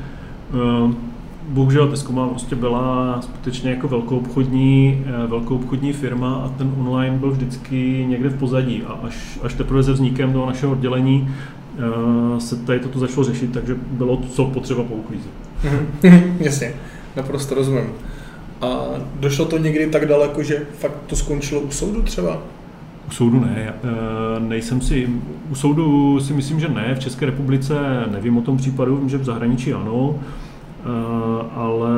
Eh, 0.54 1.16
Bohužel 1.50 1.88
Tescoma 1.88 2.28
prostě 2.28 2.56
byla 2.56 3.20
skutečně 3.22 3.72
jako 3.72 3.88
velkou 3.88 4.18
obchodní, 4.18 5.04
velkou 5.28 5.56
obchodní 5.56 5.94
firma 5.94 6.34
a 6.36 6.50
ten 6.58 6.74
online 6.78 7.18
byl 7.18 7.32
vždycky 7.32 8.06
někde 8.10 8.30
v 8.30 8.40
pozadí 8.40 8.84
a 8.88 8.94
až, 8.94 9.40
až 9.44 9.54
teprve 9.54 9.84
se 9.84 9.94
vznikem 9.94 10.34
toho 10.34 10.46
našeho 10.46 10.72
oddělení 10.72 11.30
se 12.38 12.56
tady 12.56 12.80
toto 12.80 13.00
začalo 13.00 13.24
řešit, 13.24 13.54
takže 13.54 13.76
bylo 13.92 14.22
co 14.32 14.46
potřeba 14.46 14.84
pouklízet. 14.84 15.32
Mhm. 15.64 16.38
Jasně, 16.40 16.74
naprosto 17.16 17.56
rozumím. 17.56 17.90
A 18.62 18.86
došlo 19.20 19.46
to 19.46 19.58
někdy 19.58 19.88
tak 19.88 20.06
daleko, 20.06 20.44
že 20.44 20.62
fakt 20.80 20.98
to 21.08 21.16
skončilo 21.16 21.62
u 21.62 21.72
soudu 21.72 22.02
třeba? 22.02 22.42
U 23.08 23.12
soudu 23.12 23.40
ne, 23.40 23.74
eh, 23.84 24.40
nejsem 24.40 24.82
si, 24.82 25.10
u 25.50 25.56
soudu 25.56 26.20
si 26.20 26.34
myslím, 26.34 26.60
že 26.60 26.70
ne, 26.70 26.96
v 26.96 27.00
České 27.00 27.26
republice 27.26 27.76
nevím 28.12 28.38
o 28.38 28.42
tom 28.42 28.58
případu, 28.58 28.98
vím, 28.98 29.10
že 29.10 29.18
v 29.18 29.24
zahraničí 29.24 29.74
ano, 29.74 30.16
eh, 30.20 30.86
ale 31.56 31.92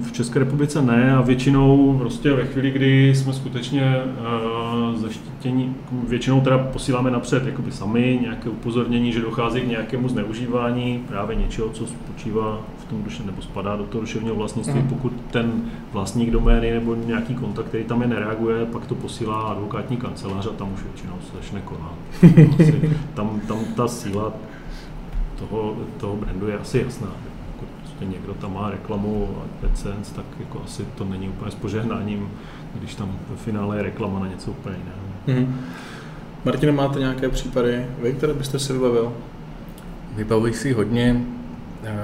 v 0.00 0.12
České 0.12 0.38
republice 0.38 0.82
ne 0.82 1.14
a 1.14 1.20
většinou 1.20 1.98
prostě 1.98 2.32
ve 2.32 2.46
chvíli, 2.46 2.70
kdy 2.70 3.14
jsme 3.14 3.32
skutečně 3.32 4.02
uh, 4.04 5.00
zaštítění, 5.00 5.74
většinou 6.08 6.40
teda 6.40 6.58
posíláme 6.58 7.10
napřed 7.10 7.46
jakoby 7.46 7.72
sami 7.72 8.18
nějaké 8.22 8.48
upozornění, 8.50 9.12
že 9.12 9.20
dochází 9.20 9.60
k 9.60 9.66
nějakému 9.66 10.08
zneužívání 10.08 11.04
právě 11.08 11.36
něčeho, 11.36 11.68
co 11.68 11.86
spočívá 11.86 12.60
v 12.78 12.84
tom 12.84 13.02
duše, 13.02 13.22
nebo 13.26 13.42
spadá 13.42 13.76
do 13.76 13.84
toho 13.84 14.00
duševního 14.00 14.34
vlastnictví. 14.34 14.80
Mhm. 14.80 14.88
Pokud 14.88 15.12
ten 15.30 15.62
vlastník 15.92 16.30
domény 16.30 16.70
nebo 16.70 16.94
nějaký 16.94 17.34
kontakt, 17.34 17.66
který 17.66 17.84
tam 17.84 18.02
je, 18.02 18.08
nereaguje, 18.08 18.66
pak 18.66 18.86
to 18.86 18.94
posílá 18.94 19.40
advokátní 19.40 19.96
kancelář 19.96 20.46
a 20.46 20.50
tam 20.50 20.72
už 20.74 20.82
většinou 20.82 21.14
se 21.30 21.36
začne 21.36 21.60
konat. 21.60 21.94
Tam, 23.14 23.40
tam 23.48 23.58
ta 23.76 23.88
síla 23.88 24.32
toho, 25.38 25.76
toho 25.96 26.16
brandu 26.16 26.48
je 26.48 26.58
asi 26.58 26.78
jasná. 26.78 27.08
Prostě 28.02 28.18
někdo 28.18 28.34
tam 28.34 28.54
má 28.54 28.70
reklamu 28.70 29.28
a 29.38 29.66
AdSense, 29.66 30.14
tak 30.14 30.24
jako 30.40 30.62
asi 30.64 30.82
to 30.94 31.04
není 31.04 31.28
úplně 31.28 31.50
s 31.50 31.54
požehnáním, 31.54 32.28
když 32.74 32.94
tam 32.94 33.12
ve 33.30 33.36
finále 33.36 33.76
je 33.76 33.82
reklama 33.82 34.18
na 34.20 34.26
něco 34.26 34.50
úplně 34.50 34.76
jiného. 34.76 35.40
Mhm. 35.40 35.60
Martine, 36.44 36.72
máte 36.72 36.98
nějaké 36.98 37.28
případy, 37.28 37.86
vy, 38.02 38.12
které 38.12 38.34
byste 38.34 38.58
si 38.58 38.72
vybavil? 38.72 39.12
Vybavuji 40.16 40.54
si 40.54 40.72
hodně, 40.72 41.20
eh, 41.84 41.94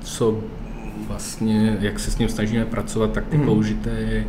co 0.00 0.38
vlastně, 1.08 1.76
jak 1.80 1.98
se 2.00 2.10
s 2.10 2.18
ním 2.18 2.28
snažíme 2.28 2.64
pracovat, 2.64 3.12
tak 3.12 3.26
ty 3.26 3.36
Mhm. 3.36 3.46
použité 3.46 4.24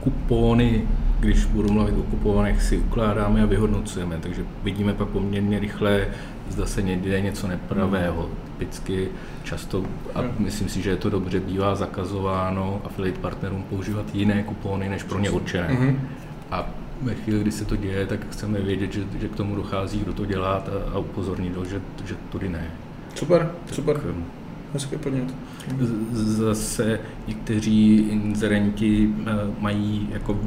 kupóny, 0.00 0.82
když 1.20 1.44
budu 1.44 1.72
mluvit 1.72 1.94
o 1.98 2.02
kuponech, 2.02 2.62
si 2.62 2.78
ukládáme 2.78 3.42
a 3.42 3.46
vyhodnocujeme, 3.46 4.16
takže 4.20 4.42
vidíme 4.64 4.94
pak 4.94 5.08
poměrně 5.08 5.58
rychle, 5.58 6.06
zda 6.48 6.66
se 6.66 6.82
někde 6.82 7.20
něco 7.20 7.48
nepravého. 7.48 8.28
Typicky 8.60 9.08
často, 9.42 9.84
a 10.14 10.22
Mhm. 10.22 10.30
myslím 10.38 10.68
si, 10.68 10.82
že 10.82 10.90
je 10.90 10.96
to 10.96 11.10
dobře, 11.10 11.40
bývá 11.40 11.74
zakazováno 11.74 12.80
affiliate 12.84 13.20
partnerům 13.20 13.62
používat 13.62 14.14
jiné 14.14 14.42
kupóny, 14.42 14.88
než 14.88 15.02
pro 15.02 15.18
ně 15.18 15.30
určené. 15.30 15.68
Mhm. 15.72 16.08
A 16.50 16.68
ve 17.02 17.14
chvíli, 17.14 17.40
kdy 17.40 17.52
se 17.52 17.64
to 17.64 17.76
děje, 17.76 18.06
tak 18.06 18.20
chceme 18.30 18.60
vědět, 18.60 18.92
že, 18.92 19.04
že 19.20 19.28
k 19.28 19.36
tomu 19.36 19.54
dochází, 19.56 20.00
kdo 20.00 20.12
to 20.12 20.24
dělá 20.26 20.54
a, 20.54 20.94
a 20.94 20.98
upozornit 20.98 21.52
že, 21.70 21.80
že 22.04 22.14
tudy 22.28 22.48
ne. 22.48 22.70
Super, 23.14 23.50
super, 23.72 23.96
Tak, 23.96 24.04
um, 24.04 24.24
hezký 24.72 24.96
podnět. 24.96 25.34
Zase 26.12 27.00
někteří 27.28 27.96
inzerenti 27.96 29.08
eh, 29.26 29.30
mají, 29.58 30.08
jako 30.12 30.38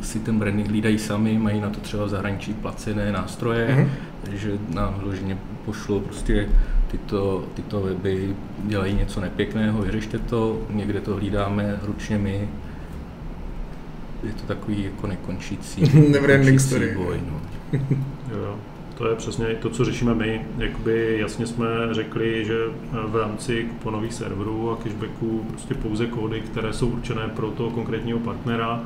si 0.00 0.18
ten 0.18 0.38
branding 0.38 0.68
hlídají 0.68 0.98
sami, 0.98 1.38
mají 1.38 1.60
na 1.60 1.70
to 1.70 1.80
třeba 1.80 2.04
v 2.04 2.08
zahraničí 2.08 2.52
placené 2.54 3.12
nástroje, 3.12 3.68
Mhm. 3.76 3.88
že 4.32 4.52
nám 4.68 4.94
vyloženě 4.98 5.38
pošlou 5.64 6.00
prostě 6.00 6.48
tyto, 6.90 7.44
tyto 7.54 7.80
weby, 7.80 8.34
dělají 8.64 8.94
něco 8.94 9.20
nepěkného, 9.20 9.82
vyřešte 9.82 10.18
to, 10.18 10.60
někde 10.70 11.00
to 11.00 11.14
hlídáme 11.14 11.78
ručně 11.82 12.18
my. 12.18 12.48
Je 14.22 14.32
to 14.32 14.42
takový 14.46 14.84
jako 14.84 15.06
nekončící, 15.06 15.80
nekončící 16.10 16.58
story. 16.58 16.94
boj. 16.96 17.20
No. 17.30 17.40
Jo, 18.30 18.38
jo. 18.38 18.56
To 19.02 19.08
je 19.08 19.16
přesně 19.16 19.46
to, 19.46 19.70
co 19.70 19.84
řešíme 19.84 20.14
my. 20.14 20.46
Jakoby 20.58 21.18
jasně 21.20 21.46
jsme 21.46 21.66
řekli, 21.90 22.44
že 22.44 22.58
v 23.06 23.16
rámci 23.16 23.64
kuponových 23.64 24.14
serverů 24.14 24.70
a 24.70 24.76
cashbacků 24.76 25.46
prostě 25.48 25.74
pouze 25.74 26.06
kódy, 26.06 26.40
které 26.40 26.72
jsou 26.72 26.88
určené 26.88 27.28
pro 27.28 27.50
toho 27.50 27.70
konkrétního 27.70 28.18
partnera 28.18 28.80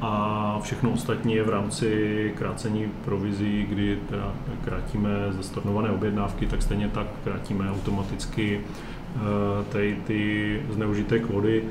a 0.00 0.60
všechno 0.62 0.90
ostatní 0.90 1.34
je 1.34 1.42
v 1.42 1.48
rámci 1.48 2.32
krácení 2.38 2.92
provizí, 3.04 3.66
kdy 3.68 3.98
teda 4.10 4.32
krátíme 4.64 5.10
ze 5.30 5.42
stornované 5.42 5.90
objednávky, 5.90 6.46
tak 6.46 6.62
stejně 6.62 6.88
tak 6.88 7.06
krátíme 7.24 7.70
automaticky 7.70 8.60
eh, 9.16 9.20
ty, 9.72 9.96
ty 10.06 10.62
zneužité 10.70 11.18
kódy. 11.18 11.64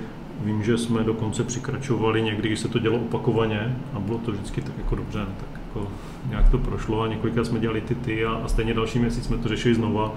Vím, 0.44 0.64
že 0.64 0.78
jsme 0.78 1.04
dokonce 1.04 1.44
přikračovali 1.44 2.22
někdy, 2.22 2.50
když 2.50 2.60
se 2.60 2.68
to 2.68 2.80
dělo 2.80 2.98
opakovaně 2.98 3.78
a 3.94 4.00
bylo 4.00 4.18
to 4.18 4.32
vždycky 4.32 4.62
tak 4.62 4.78
jako 4.78 4.96
dobře, 4.96 5.20
tak 5.20 5.65
jako 5.76 5.92
nějak 6.30 6.50
to 6.50 6.58
prošlo 6.58 7.02
a 7.02 7.08
několikrát 7.08 7.46
jsme 7.46 7.60
dělali 7.60 7.82
ty 7.82 7.96
ty 7.96 8.26
a, 8.26 8.32
a 8.32 8.48
stejně 8.48 8.74
další 8.74 9.00
měsíc 9.00 9.26
jsme 9.26 9.38
to 9.38 9.50
řešili 9.50 9.76
znova, 9.76 10.14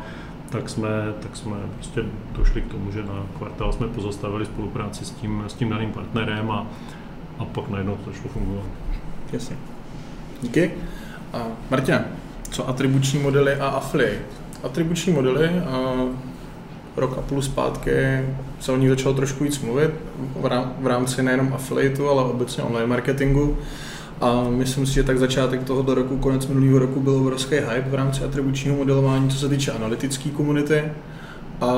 tak 0.51 0.69
jsme, 0.69 0.89
tak 1.21 1.37
jsme 1.37 1.57
prostě 1.75 2.05
došli 2.39 2.63
k 2.63 2.71
tomu, 2.71 2.93
že 2.93 3.03
na 3.03 3.27
kvartál 3.39 3.73
jsme 3.73 3.89
pozastavili 3.89 4.47
spolupráci 4.47 5.05
s 5.05 5.11
tím, 5.11 5.45
s 5.47 5.55
tím 5.55 5.71
daným 5.71 5.93
partnerem 5.93 6.51
a, 6.51 6.67
a 7.39 7.45
pak 7.45 7.69
najednou 7.69 7.97
to 7.97 8.11
začalo 8.11 8.29
fungovat. 8.29 8.65
Jasně. 9.33 9.57
Díky. 10.43 10.71
A 11.33 11.47
Martina, 11.71 12.05
co 12.51 12.69
atribuční 12.69 13.19
modely 13.19 13.55
a 13.55 13.67
affiliate? 13.67 14.25
Atribuční 14.63 15.13
modely, 15.13 15.49
a 15.49 15.95
rok 16.97 17.19
a 17.19 17.21
půl 17.21 17.43
zpátky 17.43 17.91
se 18.61 18.73
o 18.73 18.77
nich 18.77 18.89
začalo 18.89 19.15
trošku 19.15 19.45
víc 19.45 19.61
mluvit 19.61 19.91
v 20.81 20.87
rámci 20.87 21.23
nejenom 21.23 21.53
affiliateu, 21.55 22.09
ale 22.09 22.25
obecně 22.25 22.63
online 22.63 22.87
marketingu. 22.87 23.59
A 24.21 24.47
myslím 24.49 24.87
si, 24.87 24.95
že 24.95 25.03
tak 25.03 25.19
začátek 25.19 25.65
tohoto 25.65 25.95
roku, 25.95 26.17
konec 26.17 26.47
minulého 26.47 26.79
roku 26.79 27.01
byl 27.01 27.17
obrovský 27.17 27.55
hype 27.55 27.91
v 27.91 27.95
rámci 27.95 28.25
atribučního 28.25 28.77
modelování, 28.77 29.31
co 29.31 29.37
se 29.37 29.49
týče 29.49 29.73
analytické 29.73 30.31
komunity. 30.31 30.85
A 31.61 31.73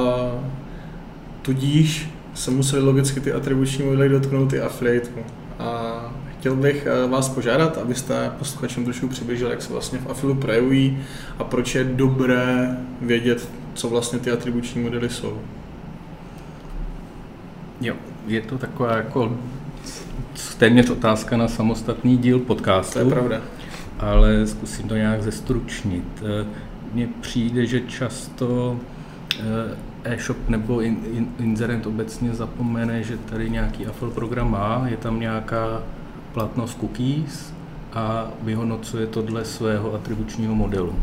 tudíž 1.43 2.11
se 2.34 2.51
museli 2.51 2.82
logicky 2.82 3.20
ty 3.20 3.32
atribuční 3.32 3.84
modely 3.84 4.09
dotknout 4.09 4.53
i 4.53 4.61
affiliateu. 4.61 5.20
A 5.59 6.01
chtěl 6.38 6.57
bych 6.57 6.86
eh, 6.86 7.09
vás 7.09 7.28
požádat, 7.28 7.78
abyste 7.78 8.30
posluchačům 8.38 8.84
trošku 8.84 9.09
přibližili, 9.09 9.51
jak 9.51 9.62
se 9.62 9.72
vlastně 9.72 9.99
v 9.99 10.11
afilu 10.11 10.34
projevují 10.34 10.99
a 11.38 11.45
proč 11.45 11.74
je 11.74 11.84
dobré 11.84 12.76
vědět, 13.01 13.49
co 13.74 13.88
vlastně 13.88 14.18
ty 14.18 14.30
atribuční 14.30 14.82
modely 14.82 15.11
jsou. 15.11 15.38
Jo, 17.80 17.95
je 18.26 18.41
to 18.41 18.59
taková 18.59 18.97
jako 18.97 19.36
téměř 20.58 20.90
otázka 20.90 21.36
na 21.36 21.48
samostatný 21.48 22.16
díl 22.18 22.38
podcastu. 22.38 22.92
To 22.92 22.98
je 22.98 23.04
pravda. 23.10 23.40
ale 23.98 24.46
zkusím 24.46 24.88
to 24.88 24.96
nějak 24.96 25.22
zestručnit. 25.22 26.22
Eh, 26.42 26.46
Mně 26.92 27.08
přijde, 27.20 27.66
že 27.66 27.80
často 27.80 28.76
eh, 29.38 29.76
e-shop 30.04 30.48
nebo 30.48 30.80
in, 30.80 30.96
in, 31.12 31.28
inzerent 31.38 31.86
obecně 31.86 32.34
zapomene, 32.34 33.02
že 33.02 33.16
tady 33.16 33.50
nějaký 33.50 33.86
AFL 33.86 34.10
program 34.10 34.50
má, 34.50 34.82
je 34.86 34.96
tam 34.96 35.20
nějaká 35.20 35.82
platnost 36.32 36.78
cookies 36.80 37.52
a 37.92 38.28
vyhodnocuje 38.42 39.06
to 39.06 39.22
dle 39.22 39.44
svého 39.44 39.94
atribučního 39.94 40.54
modelu. 40.54 40.94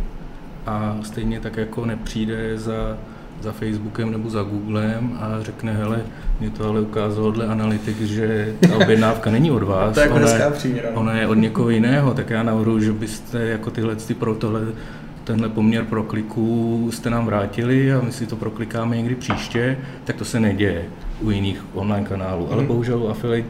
A 0.65 0.97
stejně 1.03 1.39
tak 1.39 1.57
jako 1.57 1.85
nepřijde 1.85 2.57
za, 2.57 2.97
za 3.41 3.51
Facebookem 3.51 4.11
nebo 4.11 4.29
za 4.29 4.43
Googlem 4.43 5.17
a 5.21 5.43
řekne, 5.43 5.73
hele, 5.73 6.01
mě 6.39 6.49
to 6.49 6.69
ale 6.69 6.81
ukázalo 6.81 7.31
dle 7.31 7.47
analytik, 7.47 8.01
že 8.01 8.53
ta 8.69 8.75
objednávka 8.75 9.31
není 9.31 9.51
od 9.51 9.63
vás, 9.63 9.93
To 9.93 9.99
je 9.99 10.03
jako 10.05 10.15
ona, 10.15 10.27
hezká 10.27 10.49
příměra. 10.49 10.89
ona 10.93 11.13
je 11.13 11.27
od 11.27 11.33
někoho 11.33 11.69
jiného, 11.69 12.13
tak 12.13 12.29
já 12.29 12.43
navrhuji, 12.43 12.83
že 12.83 12.93
byste 12.93 13.43
jako 13.43 13.71
tyhle 13.71 13.95
ty 13.95 14.13
pro 14.13 14.35
tohle 14.35 14.61
tenhle 15.23 15.49
poměr 15.49 15.83
prokliků 15.83 16.89
jste 16.93 17.09
nám 17.09 17.25
vrátili 17.25 17.93
a 17.93 18.01
my 18.01 18.11
si 18.11 18.25
to 18.25 18.35
proklikáme 18.35 18.97
někdy 18.97 19.15
příště, 19.15 19.77
tak 20.03 20.15
to 20.15 20.25
se 20.25 20.39
neděje 20.39 20.85
u 21.21 21.31
jiných 21.31 21.65
online 21.73 22.05
kanálů. 22.07 22.51
Ale 22.51 22.63
bohužel 22.63 23.03
u 23.03 23.09
affiliate 23.09 23.49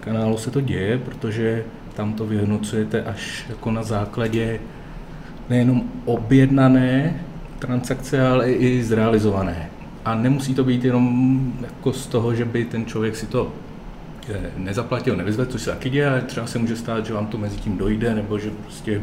kanálu 0.00 0.38
se 0.38 0.50
to 0.50 0.60
děje, 0.60 0.98
protože 0.98 1.64
tam 1.94 2.12
to 2.12 2.26
vyhodnocujete 2.26 3.02
až 3.02 3.46
jako 3.48 3.70
na 3.70 3.82
základě 3.82 4.60
nejenom 5.50 5.82
objednané 6.04 7.20
transakce, 7.66 8.28
ale 8.28 8.52
i 8.52 8.84
zrealizované. 8.84 9.70
A 10.04 10.14
nemusí 10.14 10.54
to 10.54 10.64
být 10.64 10.84
jenom 10.84 11.52
jako 11.62 11.92
z 11.92 12.06
toho, 12.06 12.34
že 12.34 12.44
by 12.44 12.64
ten 12.64 12.86
člověk 12.86 13.16
si 13.16 13.26
to 13.26 13.52
eh, 14.28 14.50
nezaplatil, 14.56 15.16
nevyzvedl, 15.16 15.50
což 15.50 15.62
se 15.62 15.70
taky 15.70 15.90
děje, 15.90 16.08
ale 16.08 16.20
třeba 16.20 16.46
se 16.46 16.58
může 16.58 16.76
stát, 16.76 17.06
že 17.06 17.12
vám 17.12 17.26
to 17.26 17.38
mezi 17.38 17.56
tím 17.56 17.78
dojde, 17.78 18.14
nebo 18.14 18.38
že 18.38 18.50
prostě 18.50 19.00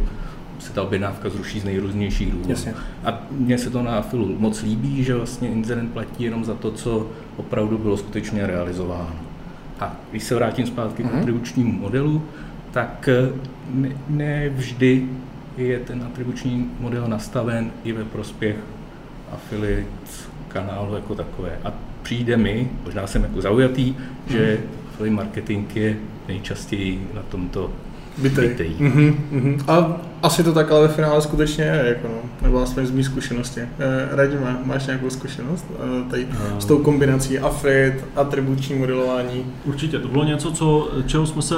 se 0.59 0.74
ta 0.74 0.84
objednávka 0.84 1.30
zruší 1.30 1.59
z 1.59 1.64
nejrůznějších 1.64 2.32
důvodů. 2.32 2.49
Jasně. 2.49 2.74
A 3.03 3.22
mně 3.32 3.57
se 3.57 3.70
to 3.70 3.84
na 3.84 4.01
Filu 4.01 4.36
moc 4.39 4.62
líbí, 4.62 5.03
že 5.03 5.16
vlastně 5.16 5.49
inzerent 5.49 5.93
platí 5.93 6.24
jenom 6.24 6.45
za 6.45 6.53
to, 6.53 6.72
co 6.72 7.07
opravdu 7.38 7.78
bylo 7.78 7.97
skutečně 7.97 8.47
realizováno. 8.47 9.16
A 9.80 9.95
když 10.12 10.24
se 10.24 10.36
vrátím 10.36 10.68
zpátky 10.68 11.03
mm-hmm. 11.03 11.09
k 11.09 11.22
atribučnímu 11.22 11.72
modelu, 11.72 12.24
tak 12.72 13.09
eh, 13.12 13.34
ne, 13.74 13.89
ne 14.09 14.49
vždy 14.49 15.07
je 15.58 15.80
ten 15.80 16.04
atribuční 16.04 16.72
model 16.80 17.08
nastaven 17.08 17.72
i 17.84 17.91
ve 17.91 18.04
prospěch 18.04 18.56
affiliate 19.34 19.86
kanálu 20.47 20.95
jako 20.95 21.16
takové. 21.16 21.58
A 21.64 21.74
přijde 22.04 22.38
mi, 22.38 22.70
možná 22.86 23.08
jsem 23.08 23.24
jako 23.24 23.41
zaujatý, 23.41 23.95
že 24.28 24.58
mm. 24.62 24.80
affiliate 24.89 25.16
marketing 25.16 25.76
je 25.76 25.97
nejčastěji 26.28 27.08
na 27.14 27.22
tomto 27.22 27.72
Bytej. 28.18 28.47
bytej. 28.47 28.70
Mm-hmm, 28.80 29.16
mm-hmm. 29.32 29.64
A 29.68 30.02
asi 30.24 30.43
to 30.43 30.54
tak 30.54 30.72
ale 30.72 30.88
ve 30.88 30.93
finále 30.93 31.22
skutečně 31.22 31.64
je, 31.64 31.84
jako 31.88 32.08
no, 32.08 32.30
nebo 32.41 32.62
aspoň 32.62 32.86
z 32.86 32.91
mých 32.91 33.06
zkušenosti. 33.06 33.62
Eh, 33.62 33.68
Radíme, 34.12 34.58
máš 34.64 34.88
nějakou 34.88 35.10
zkušenost 35.10 35.66
eh, 35.70 36.10
tady 36.10 36.28
s 36.60 36.66
tou 36.66 36.78
kombinací 36.78 37.39
affiliate, 37.39 37.99
atribuční 38.16 38.76
modelování? 38.76 39.45
Určitě, 39.66 39.99
to 39.99 40.08
bylo 40.08 40.24
něco, 40.24 40.52
co, 40.52 40.91
čeho 41.06 41.28
jsme 41.28 41.41
se, 41.41 41.56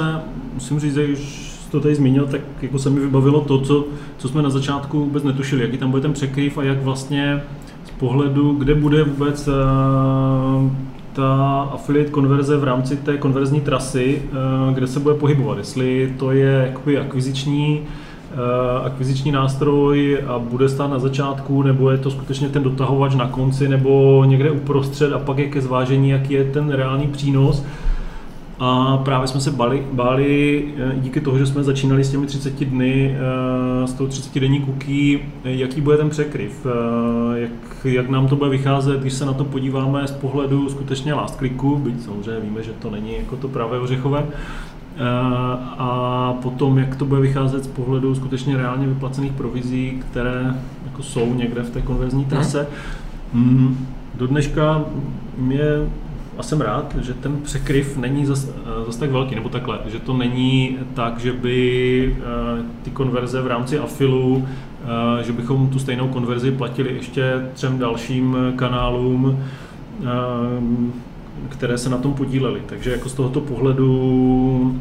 musím 0.54 0.80
říct, 0.80 0.94
že 0.94 1.04
už 1.04 1.53
to 1.74 1.80
tady 1.80 1.94
zmínil, 1.94 2.26
tak 2.26 2.40
jako 2.62 2.78
se 2.78 2.90
mi 2.90 3.00
vybavilo 3.00 3.40
to, 3.40 3.60
co, 3.60 3.84
co 4.18 4.28
jsme 4.28 4.42
na 4.42 4.50
začátku 4.50 5.00
vůbec 5.00 5.24
netušili, 5.24 5.62
jaký 5.62 5.78
tam 5.78 5.90
bude 5.90 6.02
ten 6.02 6.12
překryv 6.12 6.58
a 6.58 6.62
jak 6.62 6.82
vlastně 6.82 7.42
z 7.84 7.90
pohledu, 7.90 8.52
kde 8.52 8.74
bude 8.74 9.04
vůbec 9.04 9.48
uh, 9.48 10.72
ta 11.12 11.60
affiliate 11.72 12.10
konverze 12.10 12.56
v 12.56 12.64
rámci 12.64 12.96
té 12.96 13.16
konverzní 13.16 13.60
trasy, 13.60 14.22
uh, 14.22 14.74
kde 14.74 14.86
se 14.86 15.00
bude 15.00 15.14
pohybovat. 15.14 15.58
Jestli 15.58 16.14
to 16.18 16.30
je 16.30 16.64
jakoby 16.66 16.98
akviziční 16.98 17.80
uh, 17.80 18.86
akviziční 18.86 19.32
nástroj 19.32 20.18
a 20.26 20.38
bude 20.38 20.68
stát 20.68 20.90
na 20.90 20.98
začátku, 20.98 21.62
nebo 21.62 21.90
je 21.90 21.98
to 21.98 22.10
skutečně 22.10 22.48
ten 22.48 22.62
dotahovač 22.62 23.14
na 23.14 23.28
konci, 23.28 23.68
nebo 23.68 24.24
někde 24.24 24.50
uprostřed 24.50 25.12
a 25.12 25.18
pak 25.18 25.38
je 25.38 25.48
ke 25.48 25.60
zvážení, 25.60 26.10
jaký 26.10 26.32
je 26.34 26.44
ten 26.44 26.70
reálný 26.70 27.06
přínos. 27.06 27.64
A 28.58 28.96
právě 28.96 29.28
jsme 29.28 29.40
se 29.40 29.50
báli, 29.50 29.86
báli 29.92 30.64
díky 30.96 31.20
toho, 31.20 31.38
že 31.38 31.46
jsme 31.46 31.62
začínali 31.62 32.04
s 32.04 32.10
těmi 32.10 32.26
30 32.26 32.64
dny, 32.64 33.16
s 33.84 33.92
tou 33.92 34.06
30 34.06 34.40
denní 34.40 34.64
cookie, 34.64 35.18
jaký 35.44 35.80
bude 35.80 35.96
ten 35.96 36.10
překryv, 36.10 36.66
jak, 37.34 37.50
jak 37.84 38.08
nám 38.08 38.28
to 38.28 38.36
bude 38.36 38.50
vycházet, 38.50 39.00
když 39.00 39.12
se 39.12 39.26
na 39.26 39.32
to 39.32 39.44
podíváme 39.44 40.08
z 40.08 40.10
pohledu 40.10 40.68
skutečně 40.68 41.14
last 41.14 41.36
clicku, 41.36 41.76
byť 41.76 42.02
samozřejmě 42.02 42.40
víme, 42.40 42.62
že 42.62 42.72
to 42.72 42.90
není 42.90 43.16
jako 43.18 43.36
to 43.36 43.48
pravé 43.48 43.78
ořechové, 43.78 44.24
a 45.78 46.34
potom, 46.42 46.78
jak 46.78 46.96
to 46.96 47.04
bude 47.04 47.20
vycházet 47.20 47.64
z 47.64 47.68
pohledu 47.68 48.14
skutečně 48.14 48.56
reálně 48.56 48.86
vyplacených 48.86 49.32
provizí, 49.32 50.02
které 50.10 50.54
jako 50.86 51.02
jsou 51.02 51.34
někde 51.34 51.62
v 51.62 51.70
té 51.70 51.82
konverzní 51.82 52.24
trase. 52.24 52.66
Hmm. 53.34 53.86
Do 54.14 54.26
dneška 54.26 54.84
mě 55.38 55.64
a 56.38 56.42
jsem 56.42 56.60
rád, 56.60 56.96
že 57.00 57.14
ten 57.14 57.36
překryv 57.36 57.96
není 57.96 58.26
zase 58.26 58.52
zas 58.86 58.96
tak 58.96 59.10
velký, 59.10 59.34
nebo 59.34 59.48
takhle, 59.48 59.78
že 59.86 59.98
to 59.98 60.16
není 60.16 60.76
tak, 60.94 61.18
že 61.18 61.32
by 61.32 62.16
ty 62.82 62.90
konverze 62.90 63.42
v 63.42 63.46
rámci 63.46 63.78
afilu, 63.78 64.48
že 65.22 65.32
bychom 65.32 65.68
tu 65.68 65.78
stejnou 65.78 66.08
konverzi 66.08 66.50
platili 66.50 66.94
ještě 66.94 67.46
třem 67.52 67.78
dalším 67.78 68.36
kanálům, 68.56 69.38
které 71.48 71.78
se 71.78 71.90
na 71.90 71.98
tom 71.98 72.14
podílely. 72.14 72.62
Takže 72.66 72.90
jako 72.90 73.08
z 73.08 73.14
tohoto 73.14 73.40
pohledu 73.40 74.80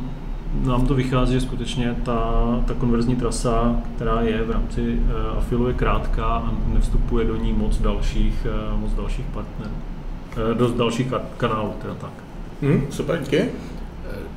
nám 0.66 0.88
to 0.88 0.96
vychází, 0.96 1.34
že 1.34 1.42
skutečně 1.42 1.96
ta, 2.04 2.44
ta 2.66 2.74
konverzní 2.74 3.16
trasa, 3.16 3.76
která 3.96 4.22
je 4.22 4.44
v 4.44 4.52
rámci 4.52 5.00
afilu, 5.38 5.68
je 5.68 5.74
krátká 5.74 6.26
a 6.26 6.54
nevstupuje 6.74 7.26
do 7.26 7.36
ní 7.36 7.54
moc 7.54 7.82
dalších, 7.82 8.48
moc 8.80 8.94
dalších 8.94 9.26
partnerů. 9.26 9.93
Eh, 10.38 10.54
do 10.54 10.68
dalších 10.68 11.14
kanálů, 11.38 11.74
teda 11.82 11.94
tak. 11.94 12.12
Hmm, 12.62 12.86
super, 12.90 13.20
díky. 13.20 13.38
Eh, 13.38 13.50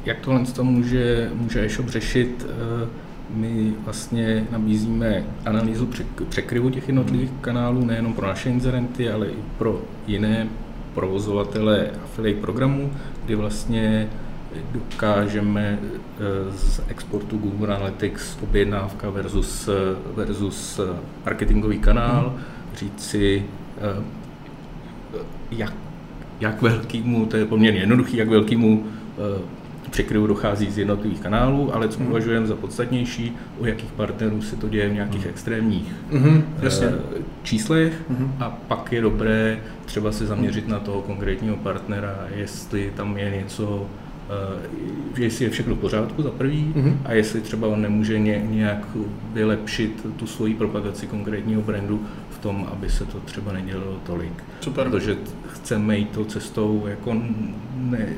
jak 0.04 0.20
tohle 0.20 0.44
to 0.44 0.64
může, 0.64 1.30
může 1.34 1.64
e-shop 1.64 1.88
řešit? 1.88 2.46
Eh, 2.48 2.88
my 3.34 3.72
vlastně 3.84 4.46
nabízíme 4.50 5.24
analýzu 5.44 5.88
překryvu 6.28 6.70
těch 6.70 6.88
jednotlivých 6.88 7.30
kanálů, 7.40 7.84
nejenom 7.84 8.14
pro 8.14 8.26
naše 8.26 8.50
inzerenty, 8.50 9.10
ale 9.10 9.26
i 9.26 9.36
pro 9.58 9.82
jiné 10.06 10.48
provozovatele 10.94 11.90
affiliate 12.04 12.40
programů, 12.40 12.92
kdy 13.24 13.34
vlastně 13.34 14.08
dokážeme 14.72 15.78
z 16.50 16.80
exportu 16.88 17.38
Google 17.38 17.76
Analytics 17.76 18.38
objednávka 18.42 19.10
versus, 19.10 19.68
versus 20.14 20.80
marketingový 21.24 21.78
kanál 21.78 22.28
hmm. 22.28 22.40
říci, 22.76 23.44
jak 25.50 25.72
jak 26.40 26.62
velkýmu, 26.62 27.26
to 27.26 27.36
je 27.36 27.44
poměrně 27.44 27.80
jednoduchý, 27.80 28.16
jak 28.16 28.28
velkýmu 28.28 28.84
eh, 29.18 29.40
překryvu 29.90 30.26
dochází 30.26 30.70
z 30.70 30.78
jednotlivých 30.78 31.20
kanálů, 31.20 31.74
ale 31.74 31.88
co 31.88 31.98
mhm. 31.98 32.08
považujeme 32.08 32.46
za 32.46 32.56
podstatnější, 32.56 33.36
u 33.58 33.66
jakých 33.66 33.92
partnerů 33.92 34.42
se 34.42 34.56
to 34.56 34.68
děje 34.68 34.88
v 34.88 34.92
nějakých 34.92 35.20
mhm. 35.20 35.30
extrémních 35.30 35.92
mm-hmm, 36.12 36.42
jasně. 36.62 36.88
číslech 37.42 37.92
mm-hmm. 38.10 38.28
a 38.40 38.58
pak 38.68 38.92
je 38.92 39.00
dobré 39.00 39.58
třeba 39.84 40.12
se 40.12 40.26
zaměřit 40.26 40.68
na 40.68 40.78
toho 40.78 41.02
konkrétního 41.02 41.56
partnera, 41.56 42.26
jestli 42.34 42.92
tam 42.96 43.18
je 43.18 43.30
něco, 43.30 43.66
uh, 43.66 45.22
jestli 45.22 45.44
je 45.44 45.50
všechno 45.50 45.74
v 45.74 45.78
pořádku 45.78 46.22
za 46.22 46.30
prvý 46.30 46.72
mm-hmm. 46.76 46.96
a 47.04 47.12
jestli 47.12 47.40
třeba 47.40 47.68
on 47.68 47.82
nemůže 47.82 48.18
ně, 48.18 48.42
nějak 48.50 48.86
vylepšit 49.32 50.06
tu 50.16 50.26
svoji 50.26 50.54
propagaci 50.54 51.06
konkrétního 51.06 51.62
brandu 51.62 52.02
v 52.36 52.38
tom, 52.38 52.68
aby 52.72 52.90
se 52.90 53.04
to 53.04 53.20
třeba 53.20 53.52
nedělalo 53.52 53.96
tolik. 54.06 54.44
Super. 54.60 54.88
Protože 54.88 55.16
chceme 55.52 55.98
jít 55.98 56.10
tou 56.10 56.24
cestou, 56.24 56.86
jako 56.86 57.16
ne, 57.74 58.08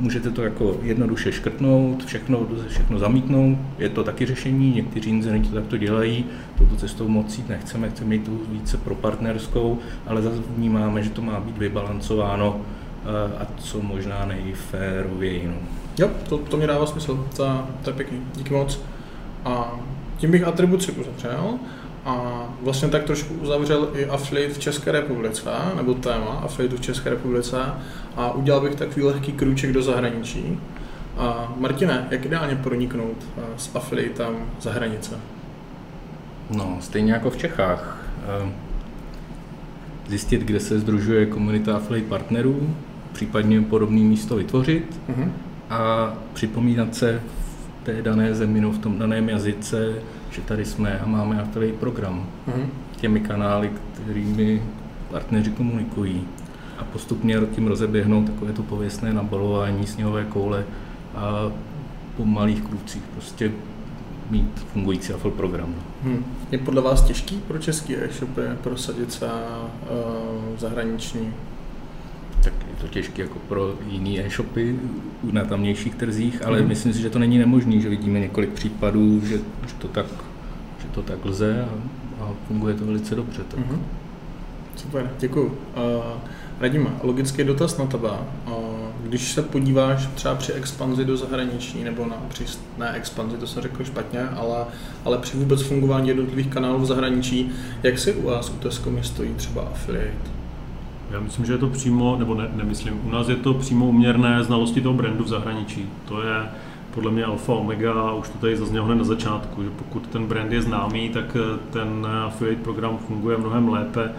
můžete 0.00 0.30
to 0.30 0.42
jako 0.42 0.76
jednoduše 0.82 1.32
škrtnout, 1.32 2.04
všechno, 2.04 2.46
všechno 2.68 2.98
zamítnout, 2.98 3.58
je 3.78 3.88
to 3.88 4.04
taky 4.04 4.26
řešení, 4.26 4.74
někteří 4.74 5.10
inzerenti 5.10 5.48
to 5.48 5.54
takto 5.54 5.76
dělají, 5.76 6.24
touto 6.58 6.76
cestou 6.76 7.08
moc 7.08 7.38
jít 7.38 7.48
nechceme, 7.48 7.90
chceme 7.90 8.14
jít 8.14 8.24
tu 8.24 8.40
více 8.48 8.76
pro 8.76 8.94
partnerskou, 8.94 9.78
ale 10.06 10.22
zase 10.22 10.42
vnímáme, 10.56 11.02
že 11.02 11.10
to 11.10 11.22
má 11.22 11.40
být 11.40 11.58
vybalancováno 11.58 12.60
eh, 12.60 13.42
a 13.42 13.46
co 13.58 13.82
možná 13.82 14.24
nejférověji. 14.24 15.46
No. 15.46 15.54
Jo, 15.98 16.10
to, 16.28 16.38
to 16.38 16.56
mě 16.56 16.66
dává 16.66 16.86
smysl, 16.86 17.26
to, 17.36 17.64
to 17.82 17.90
je 17.90 17.96
pěkný, 17.96 18.20
díky 18.36 18.54
moc. 18.54 18.80
A 19.44 19.72
tím 20.16 20.30
bych 20.30 20.44
atribuci 20.44 20.92
uzavřel 20.92 21.58
a 22.10 22.44
vlastně 22.62 22.88
tak 22.88 23.04
trošku 23.04 23.34
uzavřel 23.34 23.88
i 23.94 24.06
affiliate 24.06 24.54
v 24.54 24.58
České 24.58 24.92
republice, 24.92 25.50
nebo 25.76 25.94
téma 25.94 26.40
affiliate 26.44 26.76
v 26.76 26.80
České 26.80 27.10
republice 27.10 27.62
a 28.16 28.32
udělal 28.32 28.60
bych 28.60 28.74
takový 28.74 29.02
lehký 29.02 29.32
krůček 29.32 29.72
do 29.72 29.82
zahraničí. 29.82 30.58
A 31.16 31.52
Martine, 31.56 32.08
jak 32.10 32.24
ideálně 32.24 32.56
proniknout 32.56 33.16
eh, 33.38 33.42
s 33.56 33.70
affiliatem 33.76 34.36
za 34.60 34.72
hranice? 34.72 35.16
No, 36.50 36.76
stejně 36.80 37.12
jako 37.12 37.30
v 37.30 37.36
Čechách. 37.36 38.06
Eh, 38.46 38.52
zjistit, 40.08 40.40
kde 40.40 40.60
se 40.60 40.78
združuje 40.78 41.26
komunita 41.26 41.76
affiliate 41.76 42.08
partnerů, 42.08 42.74
případně 43.12 43.60
podobné 43.60 44.00
místo 44.00 44.36
vytvořit 44.36 45.00
uh-huh. 45.08 45.30
a 45.70 46.12
připomínat 46.32 46.94
se 46.94 47.20
v 47.82 47.84
té 47.84 48.02
dané 48.02 48.34
zemi, 48.34 48.60
no 48.60 48.70
v 48.70 48.78
tom 48.78 48.98
daném 48.98 49.28
jazyce, 49.28 49.94
že 50.30 50.42
tady 50.42 50.64
jsme 50.64 50.98
a 50.98 51.06
máme 51.06 51.42
affiliate 51.42 51.78
program 51.78 52.26
mm-hmm. 52.48 52.66
těmi 52.96 53.20
kanály, 53.20 53.70
kterými 53.92 54.62
partneři 55.10 55.50
komunikují 55.50 56.24
a 56.78 56.84
postupně 56.84 57.38
tím 57.54 57.66
rozeběhnout 57.66 58.26
takové 58.26 58.52
to 58.52 58.62
pověstné 58.62 59.12
nabalování 59.12 59.86
sněhové 59.86 60.24
koule 60.24 60.64
a 61.14 61.52
po 62.16 62.24
malých 62.24 62.62
krůcích 62.62 63.02
prostě 63.14 63.52
mít 64.30 64.66
fungující 64.72 65.12
affiliate 65.12 65.36
program. 65.36 65.74
Hmm. 66.02 66.24
Je 66.50 66.58
podle 66.58 66.82
vás 66.82 67.04
těžký 67.04 67.38
pro 67.48 67.58
český 67.58 67.96
e-shopy 67.96 68.42
prosadit 68.62 69.12
se 69.12 69.26
uh, 69.26 70.58
zahraniční 70.58 71.34
tak 72.42 72.52
je 72.70 72.76
to 72.80 72.88
těžké 72.88 73.22
jako 73.22 73.38
pro 73.48 73.74
jiné 73.88 74.26
e-shopy 74.26 74.78
na 75.32 75.44
tamnějších 75.44 75.94
trzích, 75.94 76.46
ale 76.46 76.62
mm. 76.62 76.68
myslím 76.68 76.92
si, 76.92 77.00
že 77.00 77.10
to 77.10 77.18
není 77.18 77.38
nemožné, 77.38 77.80
že 77.80 77.88
vidíme 77.88 78.20
několik 78.20 78.50
případů, 78.50 79.20
že, 79.20 79.36
že, 79.66 79.74
to, 79.78 79.88
tak, 79.88 80.06
že 80.78 80.88
to 80.88 81.02
tak 81.02 81.24
lze 81.24 81.64
a, 81.64 82.24
a 82.24 82.32
funguje 82.48 82.74
to 82.74 82.86
velice 82.86 83.14
dobře. 83.14 83.42
Tak. 83.48 83.60
Mm-hmm. 83.60 83.78
Super, 84.76 85.10
děkuji. 85.18 85.46
Uh, 85.46 86.20
Radíme, 86.60 86.90
logický 87.02 87.44
dotaz 87.44 87.78
na 87.78 87.86
tebe. 87.86 88.10
Uh, 88.46 88.54
když 89.02 89.32
se 89.32 89.42
podíváš 89.42 90.08
třeba 90.14 90.34
při 90.34 90.52
expanzi 90.52 91.04
do 91.04 91.16
zahraničí, 91.16 91.84
nebo 91.84 92.06
na, 92.06 92.16
při, 92.28 92.44
ne 92.78 92.92
expanzi, 92.92 93.36
to 93.36 93.46
jsem 93.46 93.62
řekl 93.62 93.84
špatně, 93.84 94.20
ale, 94.22 94.64
ale 95.04 95.18
při 95.18 95.36
vůbec 95.36 95.62
fungování 95.62 96.08
jednotlivých 96.08 96.46
kanálů 96.46 96.78
v 96.78 96.86
zahraničí, 96.86 97.50
jak 97.82 97.98
si 97.98 98.12
u 98.12 98.22
vás 98.22 98.50
u 98.50 98.52
Tesco 98.52 98.90
stojí 99.02 99.34
třeba 99.34 99.62
affiliate? 99.62 100.29
Já 101.10 101.20
myslím, 101.20 101.46
že 101.46 101.52
je 101.52 101.58
to 101.58 101.66
přímo, 101.66 102.16
nebo 102.18 102.34
ne, 102.34 102.48
nemyslím, 102.54 103.00
u 103.04 103.10
nás 103.10 103.28
je 103.28 103.36
to 103.36 103.54
přímo 103.54 103.86
uměrné 103.86 104.44
znalosti 104.44 104.80
toho 104.80 104.94
brandu 104.94 105.24
v 105.24 105.28
zahraničí. 105.28 105.86
To 106.08 106.22
je 106.22 106.48
podle 106.94 107.10
mě 107.10 107.24
alfa 107.24 107.52
omega 107.52 108.12
už 108.12 108.28
to 108.28 108.38
tady 108.38 108.56
zaznělo 108.56 108.86
hned 108.86 108.94
na 108.94 109.04
začátku, 109.04 109.62
že 109.62 109.70
pokud 109.70 110.06
ten 110.06 110.26
brand 110.26 110.52
je 110.52 110.62
známý, 110.62 111.08
tak 111.08 111.36
ten 111.70 112.06
affiliate 112.26 112.62
program 112.62 112.98
funguje 112.98 113.38
mnohem 113.38 113.68
lépe 113.68 114.10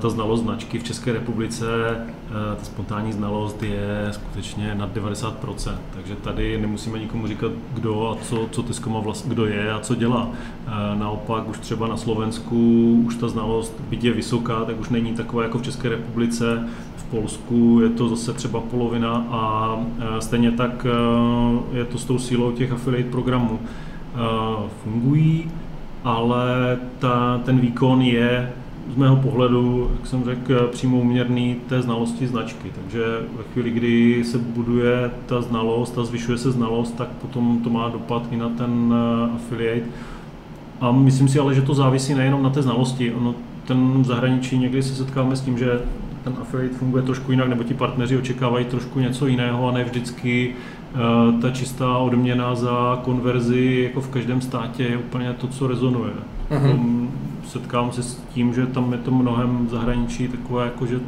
ta 0.00 0.10
znalost 0.10 0.40
značky 0.40 0.78
v 0.78 0.84
České 0.84 1.12
republice, 1.12 1.66
eh, 1.90 2.56
ta 2.56 2.64
spontánní 2.64 3.12
znalost 3.12 3.62
je 3.62 4.08
skutečně 4.10 4.74
nad 4.74 4.92
90%, 4.92 5.80
takže 5.94 6.14
tady 6.14 6.60
nemusíme 6.60 6.98
nikomu 6.98 7.26
říkat, 7.26 7.52
kdo 7.74 8.10
a 8.10 8.24
co, 8.24 8.48
co 8.50 8.62
Tesco 8.62 8.90
vlastně, 8.90 9.34
kdo 9.34 9.46
je 9.46 9.72
a 9.72 9.80
co 9.80 9.94
dělá. 9.94 10.30
Eh, 10.66 10.70
naopak 10.98 11.48
už 11.48 11.58
třeba 11.58 11.88
na 11.88 11.96
Slovensku 11.96 12.92
už 13.06 13.16
ta 13.16 13.28
znalost, 13.28 13.80
byť 13.88 14.04
je 14.04 14.12
vysoká, 14.12 14.64
tak 14.64 14.80
už 14.80 14.88
není 14.88 15.14
taková 15.14 15.42
jako 15.42 15.58
v 15.58 15.62
České 15.62 15.88
republice, 15.88 16.68
v 16.96 17.04
Polsku 17.04 17.80
je 17.82 17.88
to 17.88 18.08
zase 18.08 18.32
třeba 18.32 18.60
polovina 18.60 19.26
a 19.30 19.76
stejně 20.18 20.50
tak 20.50 20.86
je 21.72 21.84
to 21.84 21.98
s 21.98 22.04
tou 22.04 22.18
sílou 22.18 22.52
těch 22.52 22.72
affiliate 22.72 23.10
programů. 23.10 23.58
Fungují, 24.84 25.50
ale 26.04 26.78
ta, 26.98 27.40
ten 27.44 27.58
výkon 27.58 28.02
je 28.02 28.52
z 28.94 28.96
mého 28.96 29.16
pohledu, 29.16 29.90
jak 29.98 30.06
jsem 30.06 30.24
řekl, 30.24 30.68
přímo 30.72 31.00
uměrný 31.00 31.56
té 31.68 31.82
znalosti 31.82 32.26
značky. 32.26 32.72
Takže 32.74 33.04
ve 33.36 33.42
chvíli, 33.52 33.70
kdy 33.70 34.24
se 34.24 34.38
buduje 34.38 35.10
ta 35.26 35.42
znalost 35.42 35.98
a 35.98 36.04
zvyšuje 36.04 36.38
se 36.38 36.50
znalost, 36.50 36.96
tak 36.96 37.08
potom 37.08 37.60
to 37.64 37.70
má 37.70 37.88
dopad 37.88 38.22
i 38.30 38.36
na 38.36 38.48
ten 38.48 38.94
eh, 38.94 39.34
affiliate. 39.34 39.86
A 40.80 40.92
myslím 40.92 41.28
si 41.28 41.38
ale, 41.38 41.54
že 41.54 41.62
to 41.62 41.74
závisí 41.74 42.14
nejenom 42.14 42.42
na 42.42 42.50
té 42.50 42.62
znalosti. 42.62 43.12
Ono, 43.12 43.34
ten 43.66 44.02
v 44.02 44.04
zahraničí 44.04 44.58
někdy 44.58 44.82
se 44.82 44.94
setkáme 44.94 45.36
s 45.36 45.40
tím, 45.40 45.58
že 45.58 45.80
ten 46.24 46.34
affiliate 46.40 46.74
funguje 46.74 47.02
trošku 47.02 47.30
jinak, 47.30 47.48
nebo 47.48 47.62
ti 47.62 47.74
partneři 47.74 48.16
očekávají 48.16 48.64
trošku 48.64 49.00
něco 49.00 49.26
jiného 49.26 49.68
a 49.68 49.72
ne 49.72 49.84
vždycky 49.84 50.54
uh, 50.94 51.40
ta 51.40 51.50
čistá 51.50 51.98
odměna 51.98 52.54
za 52.54 53.00
konverzi 53.04 53.80
jako 53.84 54.00
v 54.00 54.08
každém 54.08 54.40
státě 54.40 54.82
je 54.82 54.96
úplně 54.96 55.32
to, 55.32 55.46
co 55.46 55.66
rezonuje. 55.66 56.12
Uh-huh 56.50 57.08
setkám 57.46 57.92
se 57.92 58.02
s 58.02 58.16
tím, 58.34 58.54
že 58.54 58.66
tam 58.66 58.92
je 58.92 58.98
to 58.98 59.10
mnohem 59.10 59.66
v 59.66 59.70
zahraničí 59.70 60.28
takové, 60.28 60.64
jako 60.64 60.86
že 60.86 61.00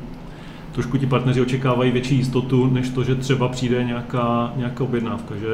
trošku 0.78 0.98
ti 0.98 1.06
partneři 1.06 1.40
očekávají 1.40 1.90
větší 1.90 2.16
jistotu, 2.16 2.66
než 2.66 2.88
to, 2.88 3.04
že 3.04 3.14
třeba 3.14 3.48
přijde 3.48 3.84
nějaká, 3.84 4.52
nějaká 4.56 4.84
objednávka, 4.84 5.34
že 5.36 5.46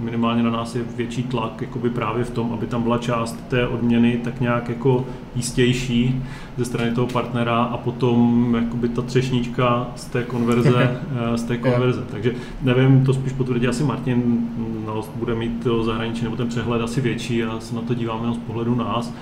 minimálně 0.00 0.42
na 0.42 0.50
nás 0.50 0.74
je 0.74 0.82
větší 0.96 1.22
tlak 1.22 1.60
jakoby 1.60 1.90
právě 1.90 2.24
v 2.24 2.30
tom, 2.30 2.52
aby 2.52 2.66
tam 2.66 2.82
byla 2.82 2.98
část 2.98 3.48
té 3.48 3.66
odměny 3.66 4.20
tak 4.24 4.40
nějak 4.40 4.68
jako 4.68 5.06
jistější 5.36 6.22
ze 6.56 6.64
strany 6.64 6.90
toho 6.90 7.06
partnera 7.06 7.62
a 7.62 7.76
potom 7.76 8.54
jakoby 8.54 8.88
ta 8.88 9.02
třešnička 9.02 9.86
z 9.96 10.04
té 10.04 10.22
konverze, 10.22 11.00
eh, 11.34 11.38
z 11.38 11.42
té 11.42 11.56
konverze. 11.56 12.04
Takže 12.10 12.34
nevím, 12.62 13.04
to 13.04 13.14
spíš 13.14 13.32
potvrdí 13.32 13.68
asi 13.68 13.84
Martin, 13.84 14.48
no, 14.86 15.04
bude 15.16 15.34
mít 15.34 15.62
to 15.62 15.84
zahraničí 15.84 16.24
nebo 16.24 16.36
ten 16.36 16.48
přehled 16.48 16.82
asi 16.82 17.00
větší, 17.00 17.36
já 17.36 17.60
se 17.60 17.74
na 17.74 17.80
to 17.80 17.94
dívám 17.94 18.20
jenom 18.20 18.34
z 18.34 18.38
pohledu 18.38 18.74
nás 18.74 19.14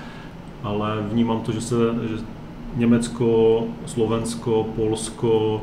ale 0.63 0.97
vnímám 1.11 1.41
to, 1.41 1.51
že 1.51 1.61
se 1.61 1.75
že 2.09 2.15
Německo, 2.75 3.63
Slovensko, 3.85 4.65
Polsko 4.75 5.61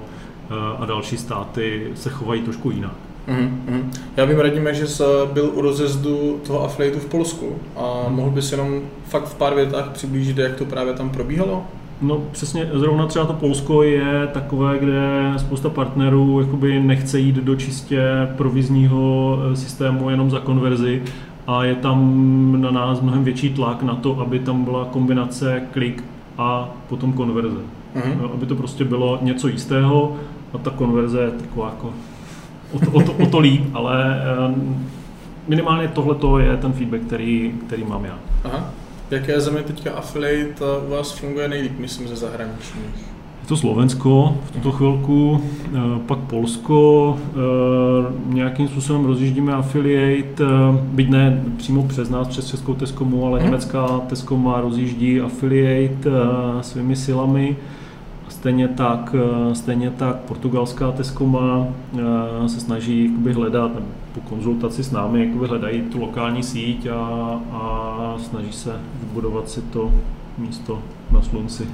eh, 0.50 0.54
a 0.78 0.86
další 0.86 1.16
státy 1.16 1.90
se 1.94 2.10
chovají 2.10 2.42
trošku 2.42 2.70
jinak. 2.70 2.92
Mm-hmm. 3.28 3.82
Já 4.16 4.24
vím, 4.24 4.38
radíme, 4.38 4.74
že 4.74 4.86
jsi 4.86 5.02
byl 5.32 5.50
u 5.54 5.60
rozjezdu 5.60 6.40
toho 6.46 6.64
affiliateu 6.64 7.00
v 7.00 7.06
Polsku 7.06 7.52
a 7.76 8.08
mm. 8.08 8.14
mohl 8.14 8.30
bys 8.30 8.52
jenom 8.52 8.80
fakt 9.04 9.24
v 9.24 9.34
pár 9.34 9.54
větách 9.54 9.88
přiblížit, 9.88 10.38
jak 10.38 10.54
to 10.54 10.64
právě 10.64 10.94
tam 10.94 11.10
probíhalo? 11.10 11.64
No 12.02 12.22
přesně, 12.32 12.70
zrovna 12.72 13.06
třeba 13.06 13.26
to 13.26 13.32
Polsko 13.32 13.82
je 13.82 14.28
takové, 14.32 14.78
kde 14.78 15.32
spousta 15.36 15.68
partnerů 15.68 16.40
jakoby 16.40 16.80
nechce 16.80 17.18
jít 17.18 17.36
do 17.36 17.56
čistě 17.56 18.02
provizního 18.36 19.38
eh, 19.52 19.56
systému 19.56 20.10
jenom 20.10 20.30
za 20.30 20.40
konverzi, 20.40 21.02
a 21.48 21.64
je 21.64 21.74
tam 21.74 22.60
na 22.60 22.70
nás 22.70 23.00
mnohem 23.00 23.24
větší 23.24 23.54
tlak 23.54 23.82
na 23.82 23.94
to, 23.94 24.20
aby 24.20 24.38
tam 24.38 24.64
byla 24.64 24.84
kombinace 24.84 25.62
klik 25.72 26.04
a 26.38 26.68
potom 26.88 27.12
konverze. 27.12 27.60
Mm-hmm. 27.96 28.32
Aby 28.34 28.46
to 28.46 28.56
prostě 28.56 28.84
bylo 28.84 29.18
něco 29.22 29.48
jistého 29.48 30.16
a 30.54 30.58
ta 30.58 30.70
konverze 30.70 31.20
je 31.20 31.30
taková 31.30 31.66
jako 31.66 31.92
o 32.72 32.78
to, 32.78 32.90
o 32.90 33.02
to, 33.02 33.12
o 33.12 33.26
to 33.26 33.38
líp, 33.38 33.62
ale 33.74 34.20
minimálně 35.48 35.88
tohle 35.88 36.42
je 36.42 36.56
ten 36.56 36.72
feedback, 36.72 37.02
který, 37.02 37.54
který 37.66 37.84
mám 37.84 38.04
já. 38.04 38.18
Aha. 38.44 38.70
V 39.08 39.12
jaké 39.12 39.40
zemi 39.40 39.62
teďka 39.62 39.92
affiliate 39.92 40.64
u 40.86 40.90
vás 40.90 41.12
funguje 41.12 41.48
nejlíp, 41.48 41.78
myslím, 41.78 42.08
ze 42.08 42.16
zahraničních? 42.16 43.17
To 43.48 43.56
Slovensko 43.56 44.36
v 44.44 44.50
tuto 44.50 44.72
chvilku, 44.72 45.40
eh, 45.40 45.78
pak 46.06 46.18
Polsko, 46.18 47.16
eh, 47.18 48.34
nějakým 48.34 48.68
způsobem 48.68 49.04
rozjíždíme 49.04 49.52
affiliate, 49.52 50.44
eh, 50.44 50.78
byť 50.92 51.08
ne 51.08 51.44
přímo 51.56 51.82
přes 51.82 52.10
nás, 52.10 52.28
přes 52.28 52.46
Českou 52.46 52.74
Teskomu, 52.74 53.26
ale 53.26 53.38
hmm. 53.38 53.46
německá 53.46 54.00
Teskoma 54.08 54.60
rozjíždí 54.60 55.20
affiliate 55.20 56.10
svými 56.60 56.96
silami. 56.96 57.56
Stejně 58.28 58.68
tak, 58.68 59.14
stejně 59.52 59.90
tak 59.90 60.16
portugalská 60.16 60.92
Teskoma 60.92 61.66
se 62.46 62.60
snaží 62.60 63.04
jakoby 63.04 63.32
hledat, 63.32 63.70
po 64.14 64.20
konzultaci 64.20 64.84
s 64.84 64.90
námi 64.90 65.26
jakoby 65.26 65.46
hledají 65.46 65.82
tu 65.82 66.00
lokální 66.00 66.42
síť 66.42 66.86
a, 66.86 66.96
a 67.52 68.14
snaží 68.18 68.52
se 68.52 68.80
vybudovat 69.00 69.50
si 69.50 69.62
to 69.62 69.92
místo 70.38 70.82
na 71.10 71.22
slunci. 71.22 71.66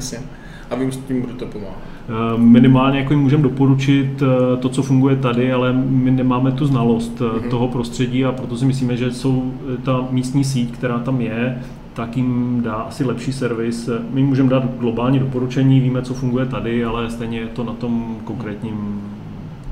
A 0.70 0.74
vy 0.74 0.92
s 0.92 0.96
tím 0.96 1.20
budete 1.20 1.44
pomáhat. 1.44 1.78
Eh, 2.08 2.38
minimálně 2.38 2.98
jako 2.98 3.12
jim 3.12 3.22
můžeme 3.22 3.42
doporučit 3.42 4.22
eh, 4.22 4.56
to, 4.56 4.68
co 4.68 4.82
funguje 4.82 5.16
tady, 5.16 5.52
ale 5.52 5.72
my 5.72 6.10
nemáme 6.10 6.52
tu 6.52 6.66
znalost 6.66 7.20
mm-hmm. 7.20 7.50
toho 7.50 7.68
prostředí 7.68 8.24
a 8.24 8.32
proto 8.32 8.56
si 8.56 8.64
myslíme, 8.64 8.96
že 8.96 9.12
jsou 9.12 9.52
ta 9.84 10.08
místní 10.10 10.44
síť, 10.44 10.72
která 10.72 10.98
tam 10.98 11.20
je, 11.20 11.62
tak 11.94 12.16
jim 12.16 12.60
dá 12.64 12.74
asi 12.74 13.04
lepší 13.04 13.32
servis. 13.32 13.88
My 14.10 14.22
můžeme 14.22 14.50
dát 14.50 14.78
globální 14.78 15.18
doporučení, 15.18 15.80
víme, 15.80 16.02
co 16.02 16.14
funguje 16.14 16.46
tady, 16.46 16.84
ale 16.84 17.10
stejně 17.10 17.38
je 17.38 17.46
to 17.46 17.64
na 17.64 17.72
tom 17.72 18.16
konkrétním 18.24 19.02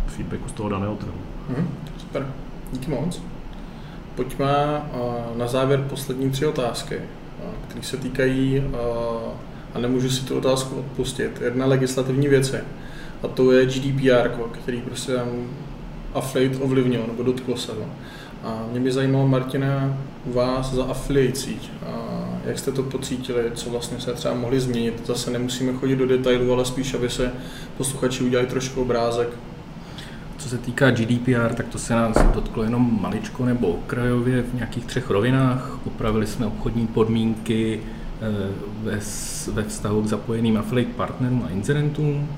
feedbacku 0.07 0.49
z 0.49 0.53
toho 0.53 0.69
daného 0.69 0.95
trhu. 0.95 1.13
Mm, 1.49 1.67
super, 1.99 2.27
díky 2.73 2.91
moc. 2.91 3.23
Pojďme 4.15 4.83
na 5.37 5.47
závěr 5.47 5.85
poslední 5.91 6.31
tři 6.31 6.47
otázky, 6.47 6.99
které 7.69 7.83
se 7.83 7.97
týkají 7.97 8.63
a 9.75 9.79
nemůžu 9.79 10.11
si 10.11 10.25
tu 10.25 10.39
otázku 10.39 10.77
odpustit. 10.77 11.41
Jedna 11.45 11.67
legislativní 11.67 12.29
věci 12.29 12.57
a 13.23 13.29
to 13.29 13.53
je 13.53 13.67
GDPR, 13.67 14.31
který 14.53 14.81
prostě 14.81 15.13
tam 15.13 15.29
affiliate 16.15 16.59
ovlivnil 16.59 17.05
nebo 17.07 17.23
dotklo 17.23 17.57
se 17.57 17.73
to. 17.73 17.85
A 18.45 18.67
mě 18.71 18.81
by 18.81 18.93
zajímalo, 18.93 19.29
Martina, 19.29 19.99
vás 20.27 20.73
za 20.73 20.85
affiliate 20.85 21.41
jak 22.45 22.59
jste 22.59 22.73
to 22.73 22.83
pocítili, 22.83 23.51
co 23.55 23.71
vlastně 23.71 24.01
se 24.01 24.13
třeba 24.13 24.35
mohli 24.35 24.61
změnit. 24.61 25.03
Zase 25.07 25.31
nemusíme 25.31 25.73
chodit 25.73 25.97
do 25.97 26.07
detailů, 26.07 26.53
ale 26.53 26.65
spíš, 26.65 26.95
aby 26.95 27.11
se 27.11 27.33
posluchači 27.77 28.25
udělali 28.25 28.49
trošku 28.49 28.83
obrázek. 28.83 29.29
Co 30.39 30.49
se 30.49 30.59
týká 30.59 30.91
GDPR, 30.91 31.55
tak 31.55 31.69
to 31.69 31.79
se 31.79 31.95
nás 31.95 32.17
dotklo 32.35 32.63
jenom 32.63 32.99
maličko 33.03 33.45
nebo 33.45 33.69
okrajově 33.69 34.43
v 34.43 34.55
nějakých 34.55 34.85
třech 34.85 35.11
rovinách. 35.11 35.79
Upravili 35.85 36.27
jsme 36.27 36.47
obchodní 36.47 36.87
podmínky, 36.87 37.81
ve, 38.83 39.01
ve 39.53 39.63
vztahu 39.63 40.03
k 40.03 40.07
zapojeným 40.07 40.57
affiliate 40.57 40.93
partnerům 40.93 41.43
a 41.47 41.51
incidentům, 41.51 42.29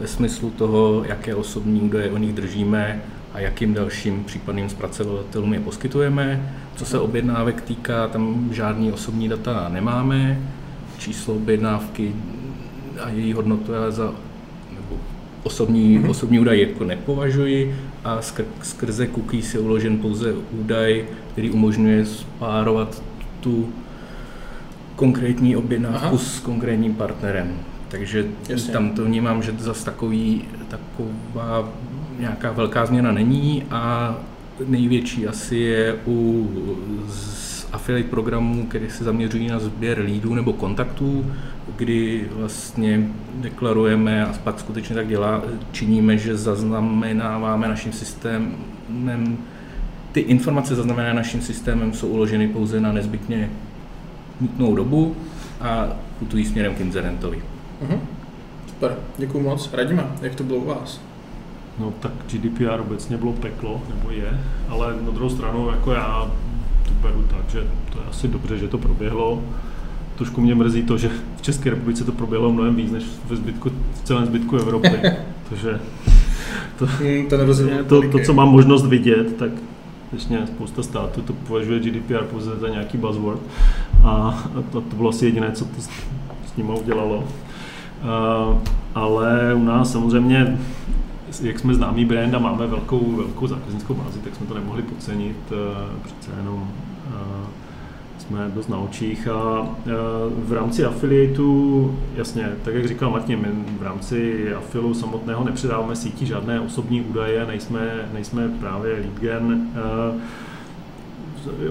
ve 0.00 0.06
smyslu 0.06 0.50
toho, 0.50 1.04
jaké 1.08 1.34
osobní 1.34 1.80
údaje 1.80 2.10
o 2.10 2.18
nich 2.18 2.32
držíme 2.32 3.02
a 3.34 3.40
jakým 3.40 3.74
dalším 3.74 4.24
případným 4.24 4.68
zpracovatelům 4.68 5.54
je 5.54 5.60
poskytujeme. 5.60 6.54
Co 6.76 6.84
se 6.84 6.98
objednávek 6.98 7.60
týká, 7.60 8.08
tam 8.08 8.48
žádný 8.52 8.92
osobní 8.92 9.28
data 9.28 9.68
nemáme, 9.68 10.40
číslo 10.98 11.34
objednávky 11.34 12.14
a 13.00 13.08
její 13.08 13.32
hodnotu 13.32 13.72
já 13.72 13.90
za 13.90 14.14
nebo 14.72 15.00
osobní, 15.42 15.98
mm-hmm. 15.98 16.10
osobní 16.10 16.40
údaj 16.40 16.60
jako 16.60 16.84
nepovažuji 16.84 17.76
a 18.04 18.20
skr- 18.20 18.44
skrze 18.62 19.06
cookies 19.06 19.54
je 19.54 19.60
uložen 19.60 19.98
pouze 19.98 20.32
údaj, 20.32 21.04
který 21.32 21.50
umožňuje 21.50 22.06
spárovat 22.06 23.02
tu 23.40 23.68
konkrétní 25.00 25.56
objednávku 25.56 26.06
Aha. 26.06 26.18
s 26.18 26.40
konkrétním 26.40 26.94
partnerem. 26.94 27.52
Takže 27.88 28.26
Jasně. 28.48 28.72
tam 28.72 28.90
to 28.90 29.04
vnímám, 29.04 29.42
že 29.42 29.52
zase 29.58 29.84
takový, 29.84 30.44
taková 30.68 31.68
nějaká 32.18 32.52
velká 32.52 32.86
změna 32.86 33.12
není 33.12 33.64
a 33.70 34.14
největší 34.66 35.28
asi 35.28 35.56
je 35.56 35.96
u 36.06 36.48
affiliate 37.72 38.10
programů, 38.10 38.66
které 38.66 38.90
se 38.90 39.04
zaměřují 39.04 39.48
na 39.48 39.58
sběr 39.58 40.00
lídů 40.00 40.34
nebo 40.34 40.52
kontaktů, 40.52 41.26
kdy 41.76 42.28
vlastně 42.36 43.08
deklarujeme 43.34 44.26
a 44.26 44.34
pak 44.44 44.60
skutečně 44.60 44.94
tak 44.94 45.08
dělá, 45.08 45.42
činíme, 45.72 46.18
že 46.18 46.36
zaznamenáváme 46.36 47.68
naším 47.68 47.92
systémem, 47.92 49.38
ty 50.12 50.20
informace 50.20 50.74
zaznamenané 50.74 51.14
naším 51.14 51.40
systémem 51.42 51.92
jsou 51.92 52.08
uloženy 52.08 52.48
pouze 52.48 52.80
na 52.80 52.92
nezbytně 52.92 53.50
nutnou 54.40 54.74
dobu 54.74 55.16
a 55.60 55.88
putují 56.18 56.44
směrem 56.44 56.74
k 56.74 56.80
incidentovi. 56.80 57.42
Uh-huh. 57.82 57.98
Super, 58.66 58.96
děkuji 59.18 59.40
moc. 59.40 59.72
Radíme, 59.72 60.06
jak 60.22 60.34
to 60.34 60.44
bylo 60.44 60.58
u 60.58 60.66
vás? 60.66 61.00
No 61.78 61.92
tak 62.00 62.12
GDPR 62.32 62.80
obecně 62.80 63.16
bylo 63.16 63.32
peklo, 63.32 63.82
nebo 63.94 64.10
je, 64.10 64.40
ale 64.68 64.94
na 65.02 65.10
druhou 65.10 65.30
stranu 65.30 65.70
jako 65.70 65.92
já 65.92 66.30
to 66.84 66.90
beru 67.08 67.22
tak, 67.22 67.50
že 67.50 67.66
to 67.92 67.98
je 67.98 68.04
asi 68.10 68.28
dobře, 68.28 68.58
že 68.58 68.68
to 68.68 68.78
proběhlo. 68.78 69.42
Trošku 70.16 70.40
mě 70.40 70.54
mrzí 70.54 70.82
to, 70.82 70.98
že 70.98 71.10
v 71.36 71.42
České 71.42 71.70
republice 71.70 72.04
to 72.04 72.12
proběhlo 72.12 72.52
mnohem 72.52 72.76
víc 72.76 72.92
než 72.92 73.04
ve 73.28 73.36
zbytku, 73.36 73.70
v 73.94 74.04
celém 74.04 74.26
zbytku 74.26 74.56
Evropy. 74.56 74.90
Takže 75.48 75.80
to, 76.78 76.86
to, 77.28 78.02
to, 78.02 78.08
to, 78.08 78.18
co 78.18 78.34
mám 78.34 78.48
možnost 78.48 78.86
vidět, 78.86 79.36
tak 79.36 79.50
skutečně 80.10 80.46
spousta 80.46 80.82
států 80.82 81.22
to 81.22 81.32
považuje 81.32 81.80
GDPR 81.80 82.24
pouze 82.24 82.56
za 82.56 82.68
nějaký 82.68 82.98
buzzword 82.98 83.40
a 84.04 84.44
to, 84.72 84.80
to 84.80 84.96
bylo 84.96 85.08
asi 85.08 85.24
jediné, 85.24 85.52
co 85.52 85.64
to 85.64 85.80
s, 85.80 85.88
s 86.46 86.56
ním 86.56 86.70
udělalo. 86.70 87.16
Uh, 87.18 88.58
ale 88.94 89.54
u 89.54 89.64
nás 89.64 89.92
samozřejmě 89.92 90.58
jak 91.42 91.58
jsme 91.58 91.74
známý 91.74 92.04
brand 92.04 92.34
a 92.34 92.38
máme 92.38 92.66
velkou, 92.66 93.12
velkou 93.16 93.46
zákaznickou 93.46 93.94
bázi, 93.94 94.18
tak 94.18 94.34
jsme 94.34 94.46
to 94.46 94.54
nemohli 94.54 94.82
podcenit. 94.82 95.36
Eh, 95.52 95.96
přece 96.02 96.30
jenom 96.36 96.70
eh, 97.08 97.46
jsme 98.30 98.50
dost 98.54 98.68
na 98.68 98.78
očích 98.78 99.28
a 99.28 99.68
eh, 99.86 99.90
v 100.44 100.52
rámci 100.52 100.84
affiliateu, 100.84 101.90
jasně, 102.14 102.52
tak 102.64 102.74
jak 102.74 102.88
říkal 102.88 103.10
Martin, 103.10 103.38
my 103.38 103.48
v 103.78 103.82
rámci 103.82 104.54
affilu 104.54 104.94
samotného 104.94 105.44
nepředáváme 105.44 105.96
síti 105.96 106.26
žádné 106.26 106.60
osobní 106.60 107.02
údaje, 107.02 107.46
nejsme, 107.46 108.08
nejsme 108.12 108.48
právě 108.48 108.92
lead 108.94 109.20
gen. 109.20 109.68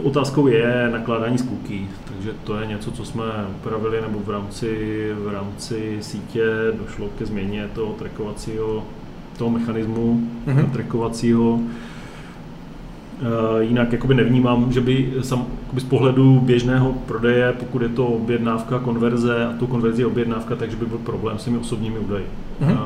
Otázkou 0.03 0.47
je 0.47 0.89
nakládání 0.91 1.37
s 1.37 1.47
cookie, 1.47 1.87
takže 2.05 2.33
to 2.43 2.59
je 2.59 2.67
něco, 2.67 2.91
co 2.91 3.05
jsme 3.05 3.23
upravili, 3.55 4.01
nebo 4.01 4.19
v 4.19 4.29
rámci, 4.29 5.11
v 5.19 5.33
rámci 5.33 5.97
sítě 6.01 6.45
došlo 6.79 7.09
ke 7.17 7.25
změně 7.25 7.69
toho 7.73 7.93
trackovacího 7.93 8.83
toho 9.39 9.49
mechanismu 9.49 10.29
mm-hmm. 10.47 10.71
trackovacího. 10.71 11.59
Jinak 13.59 13.91
jakoby 13.91 14.13
nevnímám, 14.13 14.71
že 14.71 14.81
by 14.81 15.13
sam, 15.21 15.47
z 15.77 15.83
pohledu 15.83 16.39
běžného 16.39 16.93
prodeje, 16.93 17.53
pokud 17.53 17.81
je 17.81 17.89
to 17.89 18.07
objednávka, 18.07 18.79
konverze 18.79 19.45
a 19.45 19.53
tu 19.53 19.67
konverzi 19.67 20.05
objednávka, 20.05 20.55
takže 20.55 20.77
by 20.77 20.85
byl 20.85 20.97
problém 20.97 21.39
s 21.39 21.43
těmi 21.43 21.57
osobními 21.57 21.99
údaji. 21.99 22.25
Mm-hmm. 22.61 22.77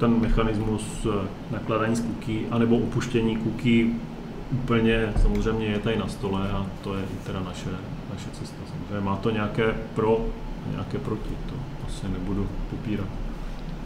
Ten 0.00 0.20
mechanismus 0.20 1.06
e, 1.06 1.28
nakládání 1.52 1.96
z 1.96 2.00
cookie, 2.00 2.40
anebo 2.50 2.76
opuštění 2.76 3.38
cookie 3.38 3.86
úplně 4.52 5.12
samozřejmě 5.22 5.66
je 5.66 5.78
tady 5.78 5.96
na 5.96 6.08
stole 6.08 6.40
a 6.52 6.66
to 6.84 6.94
je 6.94 7.02
i 7.02 7.26
teda 7.26 7.40
naše, 7.40 7.70
naše 8.12 8.30
cesta. 8.32 8.56
Samozřejmě 8.68 9.04
má 9.04 9.16
to 9.16 9.30
nějaké 9.30 9.74
pro, 9.94 10.20
nějaké 10.70 10.98
proti, 10.98 11.30
to 11.46 11.54
asi 11.88 12.06
nebudu 12.12 12.46
popírat. 12.70 13.06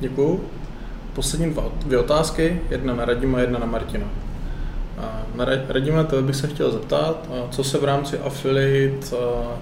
Děkuju 0.01 0.41
poslední 1.15 1.51
dva, 1.51 1.65
dvě 1.87 1.99
otázky, 1.99 2.61
jedna 2.71 2.95
na 2.95 3.05
Radima, 3.05 3.41
jedna 3.41 3.59
na 3.59 3.67
Martina. 3.67 4.07
Radima, 5.69 6.05
to 6.05 6.23
bych 6.23 6.37
se 6.37 6.47
chtěl 6.47 6.71
zeptat, 6.71 7.29
co 7.51 7.65
se 7.65 7.79
v 7.79 7.85
rámci 7.85 8.19
affiliate 8.19 9.17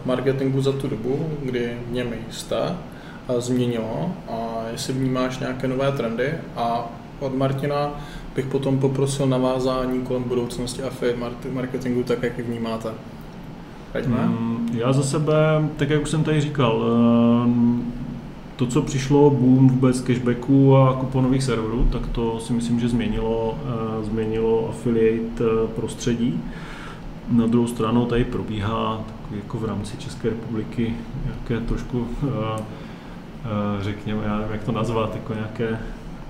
marketingu 0.05 0.63
za 0.63 0.73
tu 0.73 0.89
dobu, 0.89 1.27
kdy 1.43 1.77
v 1.89 1.93
něm 1.93 2.15
jste, 2.31 2.77
změnilo? 3.39 4.13
A 4.29 4.65
jestli 4.73 4.93
vnímáš 4.93 5.39
nějaké 5.39 5.69
nové 5.69 5.93
trendy? 5.93 6.35
A 6.57 6.91
od 7.21 7.35
Martina 7.35 7.91
bych 8.37 8.47
potom 8.47 8.79
poprosil 8.79 9.27
navázání 9.27 10.03
kolem 10.03 10.23
budoucnosti 10.23 10.83
affiliate 10.83 11.49
marketingu, 11.49 12.03
tak 12.03 12.23
jak 12.23 12.39
ji 12.39 12.45
vnímáte. 12.45 12.89
Hmm, 14.27 14.69
já 14.75 14.93
za 14.93 15.03
sebe, 15.03 15.35
tak 15.77 15.91
jak 15.91 16.03
už 16.03 16.11
jsem 16.11 16.25
tady 16.25 16.41
říkal, 16.41 16.85
to, 18.57 18.67
co 18.67 18.83
přišlo, 18.83 19.31
boom 19.31 19.69
vůbec 19.69 20.01
cashbacku 20.01 20.77
a 20.77 20.95
kuponových 20.95 21.43
serverů, 21.43 21.89
tak 21.93 22.07
to 22.07 22.41
si 22.41 22.53
myslím, 22.53 22.81
že 22.81 22.89
změnilo, 22.89 23.59
uh, 23.99 24.05
změnilo 24.05 24.69
affiliate 24.69 25.45
uh, 25.45 25.71
prostředí. 25.71 26.41
Na 27.31 27.47
druhou 27.47 27.67
stranu 27.67 28.07
tady 28.07 28.25
probíhá 28.25 29.05
takový 29.07 29.41
jako 29.45 29.59
v 29.59 29.65
rámci 29.65 29.97
České 29.97 30.29
republiky 30.29 30.95
nějaké 31.25 31.67
trošku, 31.67 31.99
uh, 31.99 32.29
řekněme, 33.81 34.23
já 34.25 34.37
nevím, 34.37 34.53
jak 34.53 34.65
to 34.65 34.73
nazvat, 34.73 35.15
jako 35.15 35.35
nějaké 35.35 35.79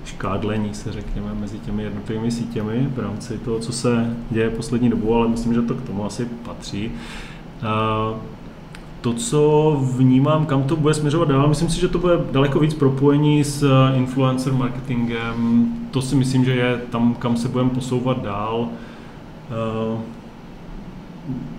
škádlení 0.05 0.75
se 0.75 0.93
řekněme 0.93 1.35
mezi 1.35 1.59
těmi 1.59 1.83
jednotlivými 1.83 2.31
sítěmi 2.31 2.89
v 2.95 2.99
rámci 2.99 3.39
toho, 3.39 3.59
co 3.59 3.73
se 3.73 4.17
děje 4.31 4.51
poslední 4.51 4.91
dobu, 4.91 5.15
ale 5.15 5.29
myslím, 5.29 5.55
že 5.55 5.63
to 5.63 5.75
k 5.75 5.83
tomu 5.83 6.07
asi 6.07 6.25
patří. 6.25 6.93
To, 9.01 9.13
co 9.13 9.77
vnímám, 9.97 10.47
kam 10.47 10.63
to 10.63 10.77
bude 10.77 10.95
směřovat 10.95 11.29
dál, 11.29 11.49
myslím 11.49 11.69
si, 11.69 11.81
že 11.81 11.89
to 11.89 11.99
bude 11.99 12.15
daleko 12.33 12.59
víc 12.59 12.75
propojení 12.75 13.45
s 13.45 13.63
eh, 13.63 13.97
influencer 13.97 14.53
marketingem. 14.53 15.67
To 15.91 16.03
si 16.03 16.15
myslím, 16.15 16.45
že 16.45 16.55
je 16.55 16.81
tam, 16.91 17.15
kam 17.15 17.37
se 17.37 17.49
budeme 17.49 17.71
posouvat 17.71 18.23
dál. 18.23 18.69
Uh, 19.95 20.01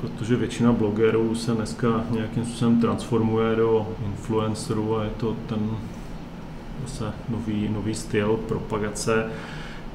protože 0.02 0.36
většina 0.36 0.72
blogerů 0.72 1.36
se 1.36 1.52
dneska 1.52 2.04
nějakým 2.12 2.46
způsobem 2.46 2.82
transformuje 2.82 3.56
do 3.56 3.88
influencerů 4.06 4.98
a 4.98 5.04
je 5.04 5.10
to 5.10 5.36
ten 5.48 5.60
zase 6.82 7.14
nový, 7.30 7.70
nový 7.70 7.96
styl 7.96 8.40
propagace. 8.48 9.26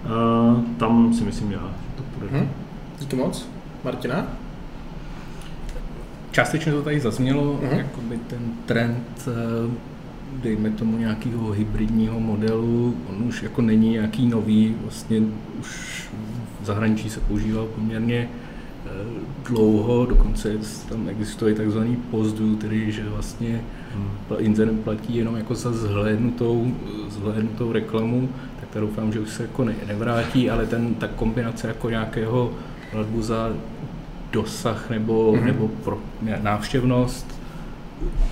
Uh, 0.05 0.61
tam 0.79 1.15
si 1.15 1.25
myslím 1.25 1.53
já, 1.53 1.59
že 1.61 1.97
to 1.97 2.03
půjde. 2.03 2.39
Hmm. 2.39 2.49
Díky 2.99 3.17
moc. 3.17 3.49
Martina? 3.85 4.27
Částečně 6.33 6.73
to 6.73 6.83
tady 6.83 7.01
zaznělo, 7.01 7.61
uh-huh. 7.63 7.77
jakoby 7.77 8.19
ten 8.27 8.41
trend, 8.67 9.29
eh, 9.29 9.71
dejme 10.43 10.71
tomu 10.71 10.99
nějakého 10.99 11.51
hybridního 11.51 12.21
modelu, 12.21 12.97
on 13.11 13.29
už 13.29 13.43
jako 13.43 13.63
není 13.63 13.91
nějaký 13.91 14.27
nový, 14.27 14.75
vlastně 14.83 15.23
už 15.61 16.03
v 16.63 16.67
zahraničí 16.67 17.11
se 17.11 17.21
používal 17.21 17.67
poměrně 17.67 18.29
eh, 18.29 18.89
dlouho, 19.49 20.07
dokonce 20.07 20.53
tam 20.89 21.09
existuje 21.09 21.55
takzvaný 21.55 21.97
post 21.97 22.37
tedy 22.61 22.93
že 22.93 23.09
vlastně 23.09 23.61
hmm. 23.95 24.09
inzerent 24.39 24.81
platí 24.81 25.17
jenom 25.17 25.37
jako 25.37 25.55
za 25.55 25.73
zhlédnutou, 25.73 26.73
zhlédnutou 27.09 27.73
reklamu, 27.73 28.29
tak 28.61 28.69
to 28.69 28.81
doufám, 28.81 29.13
že 29.13 29.21
už 29.21 29.31
se 29.31 29.43
jako 29.43 29.65
ne, 29.65 29.75
nevrátí, 29.87 30.51
ale 30.51 30.67
ten, 30.67 30.95
ta 30.95 31.09
kombinace 31.09 31.69
jako 31.69 31.91
nějakého 31.91 32.53
platbu 32.93 33.23
za 33.23 33.53
dosah 34.33 34.91
nebo, 34.91 35.33
mm-hmm. 35.33 35.45
nebo 35.45 35.69
pro 35.69 35.99
návštěvnost, 36.43 37.41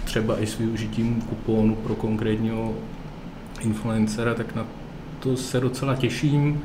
třeba 0.05 0.43
i 0.43 0.47
s 0.47 0.59
využitím 0.59 1.23
kupónu 1.23 1.75
pro 1.75 1.95
konkrétního 1.95 2.75
influencera, 3.61 4.35
tak 4.35 4.55
na 4.55 4.67
to 5.21 5.37
se 5.37 5.61
docela 5.61 5.97
těším, 5.97 6.61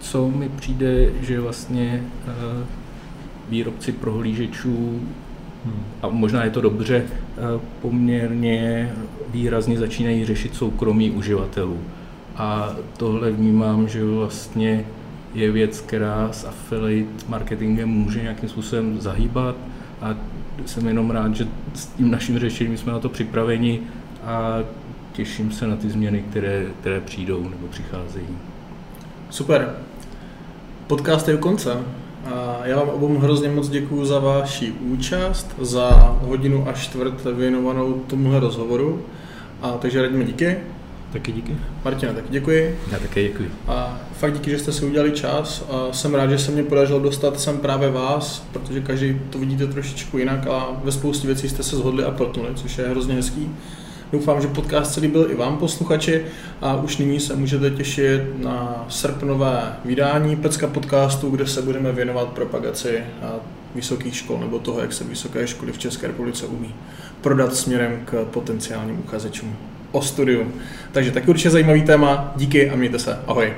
co 0.00 0.28
mi 0.28 0.48
přijde, 0.48 1.10
že 1.20 1.40
vlastně 1.40 2.02
uh, 2.26 2.32
výrobci 3.48 3.92
prohlížečů, 3.92 5.00
hmm. 5.64 5.82
a 6.02 6.08
možná 6.08 6.44
je 6.44 6.50
to 6.50 6.60
dobře, 6.60 7.04
uh, 7.04 7.60
poměrně 7.82 8.92
výrazně 9.28 9.78
začínají 9.78 10.24
řešit 10.24 10.54
soukromí 10.54 11.10
uživatelů. 11.10 11.78
A 12.36 12.76
tohle 12.96 13.30
vnímám, 13.30 13.88
že 13.88 14.04
vlastně 14.04 14.84
je 15.34 15.50
věc, 15.50 15.80
která 15.80 16.32
s 16.32 16.44
affiliate 16.44 17.24
marketingem 17.28 17.88
může 17.88 18.22
nějakým 18.22 18.48
způsobem 18.48 19.00
zahýbat 19.00 19.56
a 20.00 20.14
jsem 20.66 20.88
jenom 20.88 21.10
rád, 21.10 21.34
že 21.36 21.48
s 21.74 21.86
tím 21.86 22.10
naším 22.10 22.38
řešením 22.38 22.76
jsme 22.76 22.92
na 22.92 22.98
to 22.98 23.08
připraveni 23.08 23.80
a 24.24 24.58
těším 25.12 25.52
se 25.52 25.66
na 25.66 25.76
ty 25.76 25.90
změny, 25.90 26.24
které, 26.30 26.66
které 26.80 27.00
přijdou 27.00 27.48
nebo 27.48 27.66
přicházejí. 27.70 28.26
Super. 29.30 29.74
Podcast 30.86 31.28
je 31.28 31.34
u 31.34 31.38
konce. 31.38 31.76
A 32.34 32.58
já 32.64 32.76
vám 32.78 32.88
obou 32.88 33.18
hrozně 33.18 33.48
moc 33.48 33.68
děkuji 33.68 34.04
za 34.04 34.18
vaši 34.18 34.72
účast, 34.72 35.54
za 35.58 36.16
hodinu 36.22 36.68
a 36.68 36.72
čtvrt 36.72 37.24
věnovanou 37.24 37.92
tomuhle 37.92 38.40
rozhovoru. 38.40 39.02
A 39.62 39.70
takže 39.70 40.02
radíme 40.02 40.24
díky. 40.24 40.56
Taky 41.12 41.32
díky. 41.32 41.56
Martina, 41.84 42.12
taky 42.12 42.28
děkuji. 42.30 42.78
Já 42.92 42.98
také 42.98 43.22
děkuji. 43.22 43.50
A 43.68 44.00
fakt 44.18 44.32
díky, 44.32 44.50
že 44.50 44.58
jste 44.58 44.72
si 44.72 44.84
udělali 44.84 45.12
čas. 45.12 45.64
A 45.70 45.92
jsem 45.92 46.14
rád, 46.14 46.30
že 46.30 46.38
se 46.38 46.52
mě 46.52 46.62
podařilo 46.62 47.00
dostat 47.00 47.40
sem 47.40 47.58
právě 47.58 47.90
vás, 47.90 48.46
protože 48.52 48.80
každý 48.80 49.20
to 49.30 49.38
vidíte 49.38 49.66
trošičku 49.66 50.18
jinak 50.18 50.46
a 50.46 50.80
ve 50.84 50.92
spoustě 50.92 51.26
věcí 51.26 51.48
jste 51.48 51.62
se 51.62 51.76
zhodli 51.76 52.04
a 52.04 52.10
protnuli, 52.10 52.48
což 52.54 52.78
je 52.78 52.88
hrozně 52.88 53.14
hezký. 53.14 53.50
Doufám, 54.12 54.40
že 54.40 54.48
podcast 54.48 54.94
celý 54.94 55.08
byl 55.08 55.30
i 55.30 55.34
vám 55.34 55.56
posluchači 55.56 56.24
a 56.60 56.76
už 56.76 56.96
nyní 56.96 57.20
se 57.20 57.36
můžete 57.36 57.70
těšit 57.70 58.22
na 58.42 58.84
srpnové 58.88 59.76
vydání 59.84 60.36
Pecka 60.36 60.66
podcastu, 60.66 61.30
kde 61.30 61.46
se 61.46 61.62
budeme 61.62 61.92
věnovat 61.92 62.28
propagaci 62.28 63.02
vysokých 63.74 64.16
škol 64.16 64.38
nebo 64.38 64.58
toho, 64.58 64.80
jak 64.80 64.92
se 64.92 65.04
vysoké 65.04 65.46
školy 65.46 65.72
v 65.72 65.78
České 65.78 66.06
republice 66.06 66.46
umí 66.46 66.74
prodat 67.20 67.54
směrem 67.54 68.00
k 68.04 68.24
potenciálním 68.24 68.98
uchazečům 68.98 69.56
o 69.92 70.02
studium. 70.02 70.52
Takže 70.92 71.10
taky 71.10 71.26
určitě 71.26 71.50
zajímavý 71.50 71.82
téma. 71.82 72.32
Díky 72.36 72.70
a 72.70 72.76
mějte 72.76 72.98
se. 72.98 73.18
Ahoj. 73.26 73.54